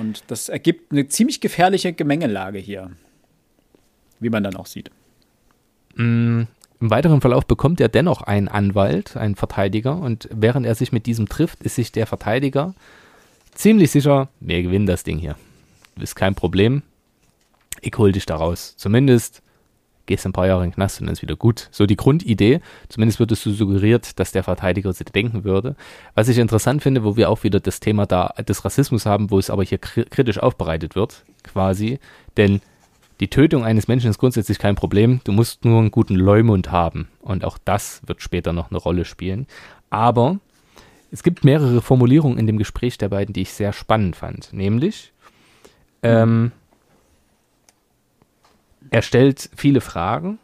Und 0.00 0.24
das 0.28 0.48
ergibt 0.48 0.90
eine 0.90 1.06
ziemlich 1.06 1.40
gefährliche 1.40 1.92
Gemengelage 1.92 2.58
hier. 2.58 2.90
Wie 4.18 4.30
man 4.30 4.42
dann 4.42 4.56
auch 4.56 4.66
sieht. 4.66 4.90
Mm, 5.94 6.44
Im 6.80 6.90
weiteren 6.90 7.20
Verlauf 7.20 7.46
bekommt 7.46 7.80
er 7.80 7.88
dennoch 7.88 8.22
einen 8.22 8.48
Anwalt, 8.48 9.16
einen 9.16 9.34
Verteidiger, 9.34 9.96
und 9.96 10.28
während 10.32 10.66
er 10.66 10.74
sich 10.74 10.92
mit 10.92 11.06
diesem 11.06 11.28
trifft, 11.28 11.62
ist 11.62 11.76
sich 11.76 11.92
der 11.92 12.06
Verteidiger 12.06 12.74
ziemlich 13.54 13.90
sicher, 13.90 14.28
wir 14.40 14.62
gewinnen 14.62 14.86
das 14.86 15.02
Ding 15.02 15.18
hier. 15.18 15.36
Ist 15.98 16.14
kein 16.14 16.34
Problem. 16.34 16.82
Ich 17.80 17.94
hol 17.96 18.12
dich 18.12 18.26
da 18.26 18.36
raus. 18.36 18.74
Zumindest 18.76 19.42
gehst 20.04 20.24
ein 20.26 20.32
paar 20.32 20.46
Jahre 20.46 20.64
in 20.64 20.70
den 20.70 20.74
Knast 20.74 21.00
und 21.00 21.06
dann 21.06 21.14
ist 21.14 21.22
wieder 21.22 21.36
gut. 21.36 21.68
So 21.72 21.86
die 21.86 21.96
Grundidee. 21.96 22.60
Zumindest 22.88 23.18
wird 23.18 23.32
es 23.32 23.42
so 23.42 23.50
suggeriert, 23.52 24.18
dass 24.18 24.32
der 24.32 24.44
Verteidiger 24.44 24.92
sich 24.92 25.06
denken 25.06 25.44
würde. 25.44 25.74
Was 26.14 26.28
ich 26.28 26.38
interessant 26.38 26.82
finde, 26.82 27.04
wo 27.04 27.16
wir 27.16 27.28
auch 27.30 27.42
wieder 27.42 27.60
das 27.60 27.80
Thema 27.80 28.06
da 28.06 28.28
des 28.46 28.64
Rassismus 28.64 29.06
haben, 29.06 29.30
wo 29.30 29.38
es 29.38 29.50
aber 29.50 29.64
hier 29.64 29.78
kritisch 29.78 30.38
aufbereitet 30.38 30.94
wird, 30.94 31.24
quasi. 31.42 31.98
Denn 32.36 32.60
die 33.20 33.28
Tötung 33.28 33.64
eines 33.64 33.88
Menschen 33.88 34.10
ist 34.10 34.18
grundsätzlich 34.18 34.58
kein 34.58 34.74
Problem. 34.74 35.20
Du 35.24 35.32
musst 35.32 35.64
nur 35.64 35.78
einen 35.78 35.90
guten 35.90 36.14
Leumund 36.16 36.70
haben. 36.70 37.08
Und 37.20 37.44
auch 37.44 37.58
das 37.64 38.02
wird 38.06 38.20
später 38.20 38.52
noch 38.52 38.70
eine 38.70 38.78
Rolle 38.78 39.04
spielen. 39.04 39.46
Aber 39.88 40.38
es 41.10 41.22
gibt 41.22 41.44
mehrere 41.44 41.80
Formulierungen 41.80 42.38
in 42.38 42.46
dem 42.46 42.58
Gespräch 42.58 42.98
der 42.98 43.08
beiden, 43.08 43.32
die 43.32 43.42
ich 43.42 43.52
sehr 43.52 43.72
spannend 43.72 44.16
fand. 44.16 44.52
Nämlich, 44.52 45.12
ähm, 46.02 46.52
er 48.90 49.02
stellt 49.02 49.50
viele 49.56 49.80
Fragen 49.80 50.38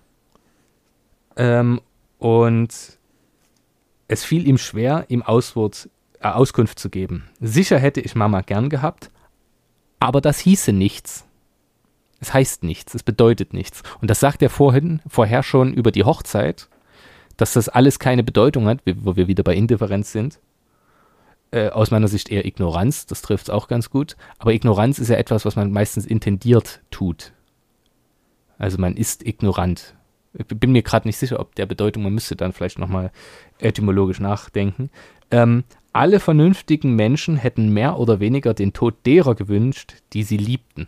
ähm, 1.36 1.80
und 2.18 2.98
es 4.08 4.24
fiel 4.24 4.46
ihm 4.46 4.58
schwer, 4.58 5.04
ihm 5.08 5.22
Auswort, 5.22 5.88
äh, 6.20 6.28
Auskunft 6.28 6.78
zu 6.78 6.90
geben. 6.90 7.28
Sicher 7.40 7.78
hätte 7.78 8.00
ich 8.00 8.14
Mama 8.14 8.40
gern 8.40 8.68
gehabt, 8.68 9.10
aber 10.00 10.20
das 10.20 10.38
hieße 10.38 10.72
nichts. 10.72 11.24
Es 12.22 12.32
heißt 12.32 12.62
nichts, 12.62 12.94
es 12.94 13.02
bedeutet 13.02 13.52
nichts. 13.52 13.82
Und 14.00 14.08
das 14.08 14.20
sagt 14.20 14.42
er 14.42 14.48
vorhin, 14.48 15.02
vorher 15.08 15.42
schon 15.42 15.74
über 15.74 15.90
die 15.90 16.04
Hochzeit, 16.04 16.68
dass 17.36 17.54
das 17.54 17.68
alles 17.68 17.98
keine 17.98 18.22
Bedeutung 18.22 18.68
hat, 18.68 18.78
wo 18.86 19.16
wir 19.16 19.26
wieder 19.26 19.42
bei 19.42 19.56
Indifferenz 19.56 20.12
sind. 20.12 20.38
Äh, 21.50 21.70
aus 21.70 21.90
meiner 21.90 22.06
Sicht 22.06 22.30
eher 22.30 22.44
Ignoranz, 22.44 23.06
das 23.06 23.22
trifft 23.22 23.46
es 23.46 23.50
auch 23.50 23.66
ganz 23.66 23.90
gut. 23.90 24.16
Aber 24.38 24.52
Ignoranz 24.52 25.00
ist 25.00 25.08
ja 25.08 25.16
etwas, 25.16 25.44
was 25.44 25.56
man 25.56 25.72
meistens 25.72 26.06
intendiert 26.06 26.80
tut. 26.92 27.32
Also 28.56 28.78
man 28.78 28.96
ist 28.96 29.26
ignorant. 29.26 29.96
Ich 30.32 30.46
bin 30.46 30.70
mir 30.70 30.82
gerade 30.82 31.08
nicht 31.08 31.18
sicher, 31.18 31.40
ob 31.40 31.56
der 31.56 31.66
Bedeutung, 31.66 32.04
man 32.04 32.14
müsste 32.14 32.36
dann 32.36 32.52
vielleicht 32.52 32.78
nochmal 32.78 33.10
etymologisch 33.58 34.20
nachdenken. 34.20 34.90
Ähm, 35.32 35.64
alle 35.92 36.20
vernünftigen 36.20 36.94
Menschen 36.94 37.36
hätten 37.36 37.70
mehr 37.70 37.98
oder 37.98 38.20
weniger 38.20 38.54
den 38.54 38.72
Tod 38.72 38.94
derer 39.06 39.34
gewünscht, 39.34 39.96
die 40.12 40.22
sie 40.22 40.36
liebten. 40.36 40.86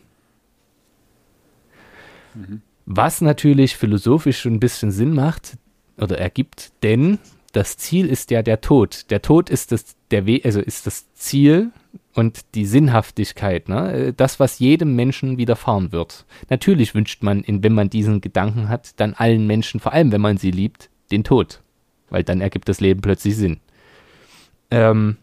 Was 2.86 3.20
natürlich 3.20 3.76
philosophisch 3.76 4.40
schon 4.40 4.54
ein 4.54 4.60
bisschen 4.60 4.90
Sinn 4.90 5.14
macht 5.14 5.56
oder 5.96 6.18
ergibt, 6.18 6.72
denn 6.82 7.18
das 7.52 7.76
Ziel 7.76 8.06
ist 8.06 8.30
ja 8.30 8.42
der 8.42 8.60
Tod. 8.60 9.10
Der 9.10 9.22
Tod 9.22 9.48
ist 9.48 9.72
das, 9.72 9.96
der 10.10 10.26
We 10.26 10.40
also 10.44 10.60
ist 10.60 10.86
das 10.86 11.12
Ziel 11.14 11.70
und 12.14 12.54
die 12.54 12.66
Sinnhaftigkeit, 12.66 13.68
ne? 13.68 14.12
das, 14.16 14.40
was 14.40 14.58
jedem 14.58 14.96
Menschen 14.96 15.38
widerfahren 15.38 15.92
wird. 15.92 16.26
Natürlich 16.50 16.94
wünscht 16.94 17.22
man, 17.22 17.44
wenn 17.46 17.72
man 17.72 17.90
diesen 17.90 18.20
Gedanken 18.20 18.68
hat, 18.68 18.98
dann 19.00 19.14
allen 19.14 19.46
Menschen, 19.46 19.80
vor 19.80 19.92
allem 19.92 20.12
wenn 20.12 20.20
man 20.20 20.36
sie 20.36 20.50
liebt, 20.50 20.90
den 21.10 21.24
Tod. 21.24 21.62
Weil 22.10 22.24
dann 22.24 22.40
ergibt 22.40 22.68
das 22.68 22.80
Leben 22.80 23.00
plötzlich 23.00 23.36
Sinn. 23.36 23.60
Ähm, 24.70 25.16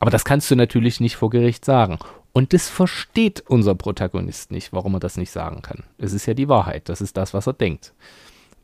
aber 0.00 0.10
das 0.10 0.24
kannst 0.24 0.50
du 0.50 0.56
natürlich 0.56 1.00
nicht 1.00 1.16
vor 1.16 1.30
Gericht 1.30 1.64
sagen. 1.64 1.98
Und 2.36 2.52
das 2.52 2.68
versteht 2.68 3.44
unser 3.48 3.74
Protagonist 3.74 4.50
nicht, 4.50 4.70
warum 4.74 4.92
er 4.92 5.00
das 5.00 5.16
nicht 5.16 5.30
sagen 5.30 5.62
kann. 5.62 5.84
Es 5.96 6.12
ist 6.12 6.26
ja 6.26 6.34
die 6.34 6.50
Wahrheit, 6.50 6.90
das 6.90 7.00
ist 7.00 7.16
das, 7.16 7.32
was 7.32 7.46
er 7.46 7.54
denkt. 7.54 7.94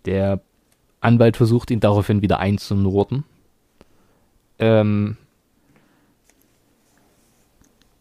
Der 0.05 0.43
Anwalt 1.01 1.39
versucht 1.39 1.71
ihn 1.71 1.81
daraufhin 1.81 2.21
wieder 2.21 2.39
einzunorden. 2.39 3.25
Ähm 4.59 5.17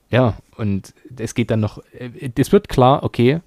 ja, 0.10 0.36
und 0.58 0.94
es 1.16 1.36
geht 1.36 1.50
dann 1.52 1.62
noch, 1.62 1.82
es 2.36 2.52
wird 2.52 2.68
klar, 2.68 3.04
okay, 3.04 3.40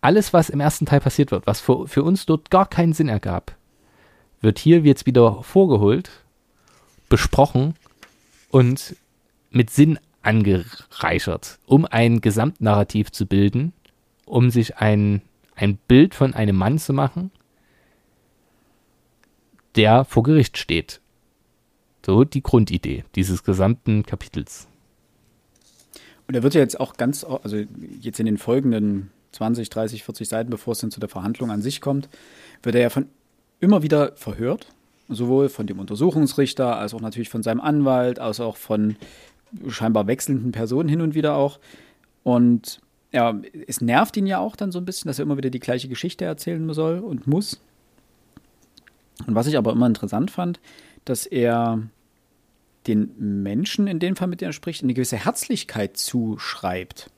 alles, 0.00 0.32
was 0.32 0.48
im 0.48 0.60
ersten 0.60 0.86
Teil 0.86 1.00
passiert 1.00 1.30
wird, 1.30 1.46
was 1.46 1.60
für, 1.60 1.86
für 1.86 2.04
uns 2.04 2.24
dort 2.24 2.50
gar 2.50 2.70
keinen 2.70 2.94
Sinn 2.94 3.10
ergab, 3.10 3.54
wird 4.40 4.58
hier 4.58 4.80
jetzt 4.80 5.04
wieder 5.04 5.42
vorgeholt, 5.42 6.10
besprochen 7.10 7.74
und 8.50 8.96
mit 9.50 9.68
Sinn 9.68 9.98
angereichert, 10.26 11.58
um 11.66 11.84
ein 11.84 12.20
Gesamtnarrativ 12.20 13.12
zu 13.12 13.26
bilden, 13.26 13.72
um 14.24 14.50
sich 14.50 14.76
ein, 14.76 15.22
ein 15.54 15.76
Bild 15.76 16.14
von 16.14 16.34
einem 16.34 16.56
Mann 16.56 16.78
zu 16.78 16.92
machen, 16.92 17.30
der 19.76 20.04
vor 20.04 20.22
Gericht 20.22 20.58
steht. 20.58 21.00
So 22.04 22.24
die 22.24 22.42
Grundidee 22.42 23.04
dieses 23.14 23.42
gesamten 23.42 24.04
Kapitels. 24.04 24.68
Und 26.28 26.34
er 26.34 26.42
wird 26.42 26.54
ja 26.54 26.60
jetzt 26.60 26.78
auch 26.78 26.96
ganz, 26.96 27.24
also 27.24 27.62
jetzt 28.00 28.20
in 28.20 28.26
den 28.26 28.38
folgenden 28.38 29.10
20, 29.32 29.70
30, 29.70 30.04
40 30.04 30.28
Seiten, 30.28 30.50
bevor 30.50 30.72
es 30.72 30.80
dann 30.80 30.90
zu 30.90 31.00
der 31.00 31.08
Verhandlung 31.08 31.50
an 31.50 31.62
sich 31.62 31.80
kommt, 31.80 32.08
wird 32.62 32.74
er 32.74 32.82
ja 32.82 32.90
von 32.90 33.08
immer 33.60 33.82
wieder 33.82 34.12
verhört. 34.16 34.68
Sowohl 35.08 35.48
von 35.48 35.68
dem 35.68 35.78
Untersuchungsrichter 35.78 36.76
als 36.76 36.92
auch 36.92 37.00
natürlich 37.00 37.28
von 37.28 37.44
seinem 37.44 37.60
Anwalt, 37.60 38.18
als 38.18 38.40
auch 38.40 38.56
von 38.56 38.96
scheinbar 39.68 40.06
wechselnden 40.06 40.52
Personen 40.52 40.88
hin 40.88 41.00
und 41.00 41.14
wieder 41.14 41.34
auch. 41.34 41.58
Und 42.22 42.80
ja, 43.12 43.38
es 43.66 43.80
nervt 43.80 44.16
ihn 44.16 44.26
ja 44.26 44.38
auch 44.38 44.56
dann 44.56 44.72
so 44.72 44.78
ein 44.78 44.84
bisschen, 44.84 45.08
dass 45.08 45.18
er 45.18 45.24
immer 45.24 45.36
wieder 45.36 45.50
die 45.50 45.60
gleiche 45.60 45.88
Geschichte 45.88 46.24
erzählen 46.24 46.72
soll 46.74 46.98
und 46.98 47.26
muss. 47.26 47.60
Und 49.26 49.34
was 49.34 49.46
ich 49.46 49.56
aber 49.56 49.72
immer 49.72 49.86
interessant 49.86 50.30
fand, 50.30 50.60
dass 51.04 51.24
er 51.24 51.82
den 52.86 53.42
Menschen 53.42 53.86
in 53.86 53.98
dem 53.98 54.16
Fall, 54.16 54.28
mit 54.28 54.40
denen 54.40 54.50
er 54.50 54.54
spricht, 54.54 54.82
eine 54.82 54.94
gewisse 54.94 55.16
Herzlichkeit 55.16 55.96
zuschreibt. 55.96 57.10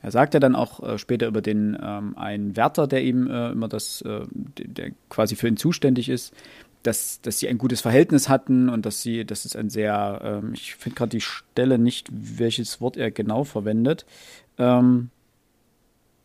Er 0.00 0.10
sagt 0.10 0.34
ja 0.34 0.40
dann 0.40 0.56
auch 0.56 0.82
äh, 0.82 0.98
später 0.98 1.28
über 1.28 1.42
den 1.42 1.78
ähm, 1.80 2.16
einen 2.18 2.56
Wärter, 2.56 2.88
der 2.88 3.04
ihm 3.04 3.28
äh, 3.30 3.52
immer 3.52 3.68
das, 3.68 4.02
äh, 4.02 4.22
der 4.32 4.92
quasi 5.08 5.36
für 5.36 5.46
ihn 5.46 5.56
zuständig 5.56 6.08
ist, 6.08 6.34
dass, 6.82 7.20
dass 7.20 7.38
sie 7.38 7.48
ein 7.48 7.58
gutes 7.58 7.80
Verhältnis 7.80 8.28
hatten 8.28 8.68
und 8.68 8.84
dass 8.86 9.02
sie, 9.02 9.24
das 9.24 9.44
ist 9.44 9.56
ein 9.56 9.70
sehr, 9.70 10.20
ähm, 10.22 10.52
ich 10.54 10.74
finde 10.74 10.96
gerade 10.96 11.10
die 11.10 11.20
Stelle 11.20 11.78
nicht, 11.78 12.08
welches 12.12 12.80
Wort 12.80 12.96
er 12.96 13.10
genau 13.10 13.44
verwendet, 13.44 14.04
ähm, 14.58 15.10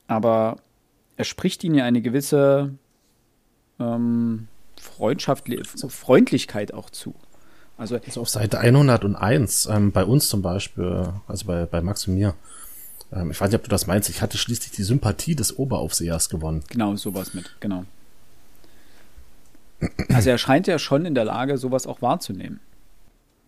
aber 0.07 0.57
er 1.17 1.25
spricht 1.25 1.63
ihnen 1.63 1.75
ja 1.75 1.85
eine 1.85 2.01
gewisse 2.01 2.73
ähm, 3.79 4.47
Freundschaft, 4.79 5.47
Freundlichkeit 5.89 6.73
auch 6.73 6.89
zu. 6.89 7.13
Also, 7.77 7.95
also 7.95 8.21
auf 8.21 8.29
Seite 8.29 8.59
101, 8.59 9.67
ähm, 9.67 9.91
bei 9.91 10.03
uns 10.03 10.29
zum 10.29 10.41
Beispiel, 10.41 11.13
also 11.27 11.45
bei, 11.45 11.65
bei 11.65 11.81
Max 11.81 12.07
und 12.07 12.15
mir, 12.15 12.33
ähm, 13.11 13.29
ich 13.29 13.39
weiß 13.39 13.49
nicht, 13.49 13.59
ob 13.59 13.63
du 13.63 13.69
das 13.69 13.85
meinst, 13.85 14.09
ich 14.09 14.21
hatte 14.21 14.37
schließlich 14.37 14.71
die 14.71 14.83
Sympathie 14.83 15.35
des 15.35 15.59
Oberaufsehers 15.59 16.29
gewonnen. 16.29 16.63
Genau, 16.69 16.95
sowas 16.95 17.35
mit, 17.35 17.55
genau. 17.59 17.85
Also 20.09 20.29
er 20.29 20.37
scheint 20.37 20.67
ja 20.67 20.79
schon 20.79 21.05
in 21.05 21.15
der 21.15 21.25
Lage, 21.25 21.57
sowas 21.57 21.85
auch 21.87 22.01
wahrzunehmen. 22.01 22.59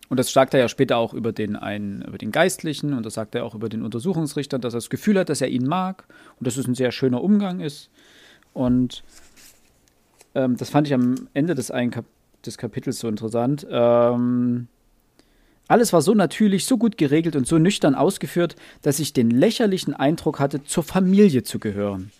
Und 0.08 0.18
das 0.18 0.32
sagt 0.32 0.54
er 0.54 0.60
ja 0.60 0.68
später 0.68 0.96
auch 0.96 1.14
über 1.14 1.32
den 1.32 1.54
einen, 1.54 2.02
über 2.02 2.18
den 2.18 2.32
Geistlichen 2.32 2.94
und 2.94 3.06
das 3.06 3.14
sagt 3.14 3.34
er 3.34 3.44
auch 3.44 3.54
über 3.54 3.68
den 3.68 3.82
Untersuchungsrichter, 3.82 4.58
dass 4.58 4.74
er 4.74 4.78
das 4.78 4.90
Gefühl 4.90 5.18
hat, 5.18 5.28
dass 5.28 5.40
er 5.40 5.48
ihn 5.48 5.66
mag 5.66 6.04
und 6.38 6.46
dass 6.46 6.56
es 6.56 6.66
ein 6.66 6.74
sehr 6.74 6.90
schöner 6.90 7.22
Umgang 7.22 7.60
ist. 7.60 7.90
Und 8.52 9.04
ähm, 10.34 10.56
das 10.56 10.70
fand 10.70 10.88
ich 10.88 10.94
am 10.94 11.28
Ende 11.32 11.54
des, 11.54 11.70
einen 11.70 11.92
Kap 11.92 12.04
des 12.44 12.58
Kapitels 12.58 12.98
so 12.98 13.08
interessant. 13.08 13.66
Ähm, 13.70 14.66
Alles 15.68 15.92
war 15.92 16.02
so 16.02 16.14
natürlich, 16.14 16.64
so 16.64 16.76
gut 16.76 16.96
geregelt 16.96 17.36
und 17.36 17.46
so 17.46 17.58
nüchtern 17.58 17.94
ausgeführt, 17.94 18.56
dass 18.82 18.98
ich 18.98 19.12
den 19.12 19.30
lächerlichen 19.30 19.94
Eindruck 19.94 20.40
hatte, 20.40 20.64
zur 20.64 20.82
Familie 20.82 21.44
zu 21.44 21.60
gehören. 21.60 22.10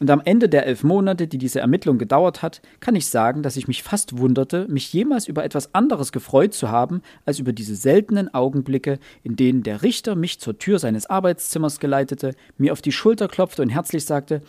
Und 0.00 0.10
am 0.10 0.20
Ende 0.24 0.48
der 0.48 0.66
elf 0.66 0.82
Monate, 0.82 1.28
die 1.28 1.38
diese 1.38 1.60
Ermittlung 1.60 1.98
gedauert 1.98 2.42
hat, 2.42 2.60
kann 2.80 2.96
ich 2.96 3.06
sagen, 3.06 3.42
dass 3.42 3.56
ich 3.56 3.68
mich 3.68 3.82
fast 3.82 4.18
wunderte, 4.18 4.66
mich 4.68 4.92
jemals 4.92 5.28
über 5.28 5.44
etwas 5.44 5.74
anderes 5.74 6.10
gefreut 6.10 6.52
zu 6.52 6.68
haben, 6.68 7.00
als 7.24 7.38
über 7.38 7.52
diese 7.52 7.76
seltenen 7.76 8.32
Augenblicke, 8.34 8.98
in 9.22 9.36
denen 9.36 9.62
der 9.62 9.82
Richter 9.82 10.16
mich 10.16 10.40
zur 10.40 10.58
Tür 10.58 10.78
seines 10.78 11.06
Arbeitszimmers 11.06 11.78
geleitete, 11.78 12.34
mir 12.58 12.72
auf 12.72 12.82
die 12.82 12.92
Schulter 12.92 13.28
klopfte 13.28 13.62
und 13.62 13.68
herzlich 13.68 14.04
sagte: 14.04 14.42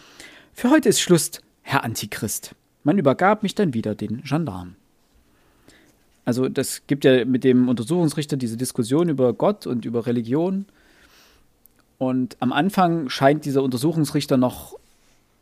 Für 0.53 0.71
heute 0.71 0.89
ist 0.89 0.99
Schluss, 0.99 1.31
Herr 1.61 1.83
Antichrist. 1.83 2.55
Man 2.83 2.97
übergab 2.97 3.43
mich 3.43 3.55
dann 3.55 3.73
wieder 3.73 3.95
den 3.95 4.23
Gendarmen. 4.23 4.75
Also 6.25 6.49
das 6.49 6.81
gibt 6.87 7.05
ja 7.05 7.23
mit 7.23 7.43
dem 7.43 7.69
Untersuchungsrichter 7.69 8.35
diese 8.35 8.57
Diskussion 8.57 9.09
über 9.09 9.33
Gott 9.33 9.67
und 9.67 9.85
über 9.85 10.07
Religion. 10.07 10.65
Und 11.99 12.35
am 12.39 12.51
Anfang 12.51 13.09
scheint 13.09 13.45
dieser 13.45 13.63
Untersuchungsrichter 13.63 14.37
noch 14.37 14.75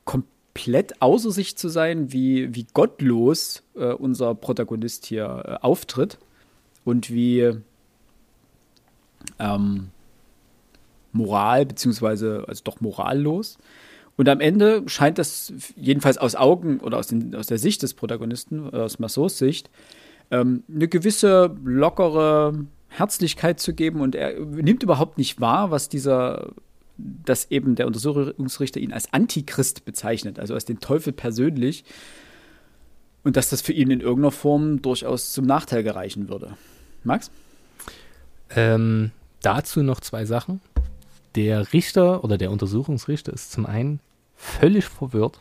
komplett 0.05 1.01
außer 1.01 1.31
sich 1.31 1.57
zu 1.57 1.69
sein, 1.69 2.11
wie, 2.11 2.53
wie 2.55 2.67
gottlos 2.73 3.63
äh, 3.75 3.93
unser 3.93 4.35
Protagonist 4.35 5.05
hier 5.05 5.43
äh, 5.45 5.65
auftritt 5.65 6.17
und 6.84 7.09
wie 7.09 7.53
ähm, 9.39 9.89
moral, 11.11 11.65
beziehungsweise 11.65 12.45
also 12.47 12.61
doch 12.63 12.81
morallos. 12.81 13.57
Und 14.15 14.30
am 14.30 14.39
Ende 14.39 14.84
scheint 14.88 15.17
das, 15.17 15.53
jedenfalls 15.75 16.17
aus 16.17 16.35
Augen 16.35 16.80
oder 16.80 16.97
aus, 16.97 17.07
den, 17.07 17.35
aus 17.35 17.47
der 17.47 17.57
Sicht 17.57 17.81
des 17.81 17.93
Protagonisten, 17.93 18.69
äh, 18.71 18.77
aus 18.77 18.99
Massos 18.99 19.38
Sicht, 19.38 19.69
ähm, 20.30 20.63
eine 20.73 20.88
gewisse 20.88 21.55
lockere 21.63 22.65
Herzlichkeit 22.89 23.59
zu 23.59 23.73
geben 23.73 24.01
und 24.01 24.13
er 24.13 24.39
nimmt 24.39 24.84
überhaupt 24.84 25.17
nicht 25.17 25.41
wahr, 25.41 25.71
was 25.71 25.89
dieser, 25.89 26.51
dass 26.98 27.49
eben 27.49 27.76
der 27.76 27.88
Untersuchungsrichter 27.88 28.80
ihn 28.80 28.94
als 28.94 29.11
Antichrist 29.14 29.86
bezeichnet, 29.86 30.40
also 30.40 30.53
als 30.53 30.65
den 30.65 30.80
Teufel 30.80 31.14
persönlich 31.14 31.84
und 33.24 33.38
dass 33.38 33.49
das 33.49 33.61
für 33.61 33.74
ihn 33.74 33.90
in 33.90 34.02
irgendeiner 34.02 34.32
Form 34.32 34.82
durchaus 34.82 35.32
zum 35.32 35.45
Nachteil 35.45 35.84
gereichen 35.84 36.30
würde. 36.30 36.56
Max? 37.03 37.32
Ähm, 38.56 39.11
dazu 39.41 39.82
noch 39.82 39.99
zwei 39.99 40.26
Sachen. 40.26 40.61
Der 41.36 41.74
Richter 41.74 42.24
oder 42.24 42.38
der 42.38 42.52
Untersuchungsrichter 42.52 43.34
ist 43.34 43.52
zum 43.52 43.65
einen 43.65 43.99
völlig 44.36 44.86
verwirrt. 44.86 45.40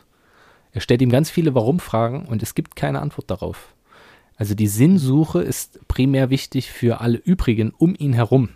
Er 0.71 0.81
stellt 0.81 1.01
ihm 1.01 1.11
ganz 1.11 1.29
viele 1.29 1.53
Warum-Fragen 1.53 2.25
und 2.25 2.41
es 2.41 2.55
gibt 2.55 2.75
keine 2.75 3.01
Antwort 3.01 3.29
darauf. 3.29 3.75
Also 4.35 4.55
die 4.55 4.67
Sinnsuche 4.67 5.41
ist 5.41 5.87
primär 5.87 6.31
wichtig 6.31 6.71
für 6.71 7.01
alle 7.01 7.17
übrigen 7.17 7.71
um 7.77 7.95
ihn 7.95 8.13
herum. 8.13 8.49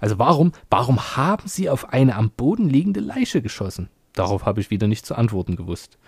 Also 0.00 0.18
warum, 0.18 0.52
warum 0.70 1.16
haben 1.16 1.48
sie 1.48 1.68
auf 1.68 1.92
eine 1.92 2.16
am 2.16 2.30
Boden 2.30 2.68
liegende 2.68 3.00
Leiche 3.00 3.42
geschossen? 3.42 3.88
Darauf 4.14 4.46
habe 4.46 4.60
ich 4.60 4.70
wieder 4.70 4.88
nicht 4.88 5.06
zu 5.06 5.14
antworten 5.14 5.56
gewusst. 5.56 5.98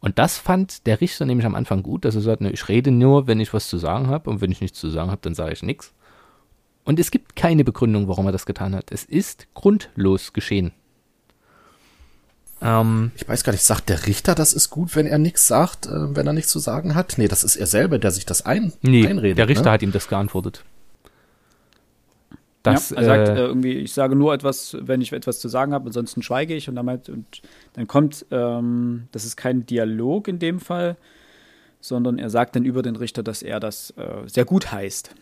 Und 0.00 0.18
das 0.18 0.38
fand 0.38 0.86
der 0.86 1.00
Richter 1.00 1.24
nämlich 1.24 1.46
am 1.46 1.54
Anfang 1.54 1.82
gut, 1.82 2.04
dass 2.04 2.16
er 2.16 2.20
sagt, 2.20 2.40
ne, 2.40 2.50
ich 2.50 2.68
rede 2.68 2.90
nur, 2.90 3.26
wenn 3.26 3.40
ich 3.40 3.54
was 3.54 3.68
zu 3.68 3.78
sagen 3.78 4.08
habe 4.08 4.28
und 4.28 4.40
wenn 4.40 4.50
ich 4.50 4.60
nichts 4.60 4.80
zu 4.80 4.90
sagen 4.90 5.10
habe, 5.10 5.20
dann 5.22 5.34
sage 5.34 5.52
ich 5.52 5.62
nichts. 5.62 5.92
Und 6.84 6.98
es 6.98 7.10
gibt 7.10 7.36
keine 7.36 7.62
Begründung, 7.62 8.08
warum 8.08 8.26
er 8.26 8.32
das 8.32 8.46
getan 8.46 8.74
hat. 8.74 8.90
Es 8.90 9.04
ist 9.04 9.46
grundlos 9.54 10.32
geschehen. 10.32 10.72
Ähm, 12.62 13.12
ich 13.16 13.28
weiß 13.28 13.44
gar 13.44 13.52
nicht, 13.52 13.62
sagt 13.62 13.88
der 13.88 14.06
Richter, 14.06 14.34
das 14.34 14.52
ist 14.52 14.70
gut, 14.70 14.96
wenn 14.96 15.06
er 15.06 15.18
nichts 15.18 15.46
sagt, 15.46 15.86
äh, 15.86 16.14
wenn 16.16 16.26
er 16.26 16.32
nichts 16.32 16.50
zu 16.50 16.58
sagen 16.58 16.94
hat? 16.94 17.14
Nee, 17.16 17.28
das 17.28 17.44
ist 17.44 17.56
er 17.56 17.66
selber, 17.66 17.98
der 17.98 18.10
sich 18.10 18.26
das 18.26 18.44
ein 18.44 18.72
nee, 18.82 19.06
einredet. 19.06 19.38
Der 19.38 19.48
Richter 19.48 19.66
ne? 19.66 19.70
hat 19.70 19.82
ihm 19.82 19.92
das 19.92 20.08
geantwortet. 20.08 20.64
Das, 22.62 22.90
ja, 22.90 22.96
er 22.98 23.04
sagt 23.04 23.28
äh, 23.28 23.36
irgendwie, 23.36 23.72
ich 23.72 23.94
sage 23.94 24.14
nur 24.14 24.34
etwas, 24.34 24.76
wenn 24.80 25.00
ich 25.00 25.12
etwas 25.12 25.40
zu 25.40 25.48
sagen 25.48 25.72
habe, 25.72 25.86
ansonsten 25.86 26.22
schweige 26.22 26.54
ich 26.54 26.68
und 26.68 26.74
dann, 26.74 26.88
und 26.88 27.42
dann 27.72 27.86
kommt, 27.86 28.26
ähm, 28.30 29.08
das 29.12 29.24
ist 29.24 29.36
kein 29.36 29.64
Dialog 29.64 30.28
in 30.28 30.38
dem 30.38 30.60
Fall, 30.60 30.96
sondern 31.80 32.18
er 32.18 32.28
sagt 32.28 32.56
dann 32.56 32.64
über 32.66 32.82
den 32.82 32.96
Richter, 32.96 33.22
dass 33.22 33.42
er 33.42 33.60
das 33.60 33.92
äh, 33.92 34.26
sehr 34.26 34.44
gut 34.44 34.72
heißt. 34.72 35.14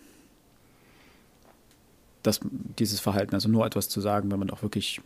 Das, 2.24 2.40
dieses 2.78 2.98
Verhalten, 2.98 3.34
also 3.34 3.48
nur 3.48 3.64
etwas 3.64 3.88
zu 3.88 4.00
sagen, 4.00 4.32
wenn 4.32 4.40
man 4.40 4.50
auch 4.50 4.62
wirklich 4.62 5.00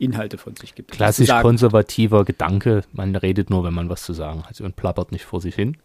Inhalte 0.00 0.38
von 0.38 0.56
sich 0.56 0.74
gibt. 0.74 0.90
Klassisch 0.90 1.28
konservativer 1.28 2.24
Gedanke, 2.24 2.82
man 2.92 3.14
redet 3.14 3.50
nur, 3.50 3.62
wenn 3.62 3.74
man 3.74 3.88
was 3.88 4.02
zu 4.02 4.12
sagen 4.12 4.42
hat 4.44 4.60
und 4.60 4.74
plappert 4.74 5.12
nicht 5.12 5.24
vor 5.24 5.40
sich 5.40 5.54
hin. 5.54 5.76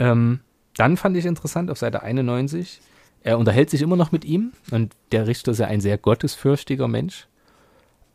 Ähm, 0.00 0.40
dann 0.76 0.96
fand 0.96 1.16
ich 1.16 1.26
interessant 1.26 1.70
auf 1.70 1.78
Seite 1.78 2.02
91, 2.02 2.80
er 3.28 3.38
unterhält 3.38 3.68
sich 3.68 3.82
immer 3.82 3.96
noch 3.96 4.10
mit 4.10 4.24
ihm 4.24 4.52
und 4.70 4.96
der 5.12 5.26
Richter 5.26 5.52
ist 5.52 5.58
ja 5.58 5.66
ein 5.66 5.82
sehr 5.82 5.98
gottesfürchtiger 5.98 6.88
Mensch. 6.88 7.28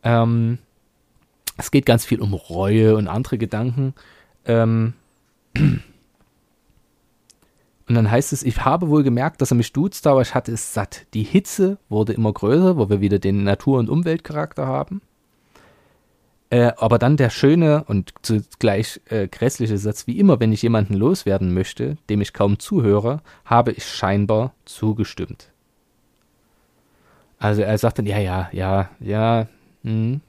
Ähm, 0.02 0.58
es 1.56 1.70
geht 1.70 1.86
ganz 1.86 2.04
viel 2.04 2.20
um 2.20 2.34
Reue 2.34 2.96
und 2.96 3.06
andere 3.06 3.38
Gedanken. 3.38 3.94
Ähm, 4.44 4.94
und 5.56 5.84
dann 7.86 8.10
heißt 8.10 8.32
es, 8.32 8.42
ich 8.42 8.64
habe 8.64 8.88
wohl 8.88 9.04
gemerkt, 9.04 9.40
dass 9.40 9.52
er 9.52 9.56
mich 9.56 9.72
duzt, 9.72 10.04
aber 10.08 10.20
ich 10.20 10.34
hatte 10.34 10.50
es 10.50 10.74
satt. 10.74 11.06
Die 11.14 11.22
Hitze 11.22 11.78
wurde 11.88 12.12
immer 12.12 12.32
größer, 12.32 12.76
wo 12.76 12.90
wir 12.90 13.00
wieder 13.00 13.20
den 13.20 13.44
Natur- 13.44 13.78
und 13.78 13.88
Umweltcharakter 13.88 14.66
haben. 14.66 15.00
Äh, 16.54 16.72
aber 16.76 17.00
dann 17.00 17.16
der 17.16 17.30
schöne 17.30 17.82
und 17.88 18.14
zugleich 18.22 19.00
äh, 19.06 19.26
grässliche 19.26 19.76
Satz, 19.76 20.06
wie 20.06 20.20
immer, 20.20 20.38
wenn 20.38 20.52
ich 20.52 20.62
jemanden 20.62 20.94
loswerden 20.94 21.52
möchte, 21.52 21.96
dem 22.08 22.20
ich 22.20 22.32
kaum 22.32 22.60
zuhöre, 22.60 23.22
habe 23.44 23.72
ich 23.72 23.84
scheinbar 23.84 24.54
zugestimmt. 24.64 25.50
Also 27.40 27.62
er 27.62 27.76
sagt 27.76 27.98
dann, 27.98 28.06
ja, 28.06 28.20
ja, 28.20 28.50
ja, 28.52 28.88
ja, 29.00 29.48
hm, 29.82 30.20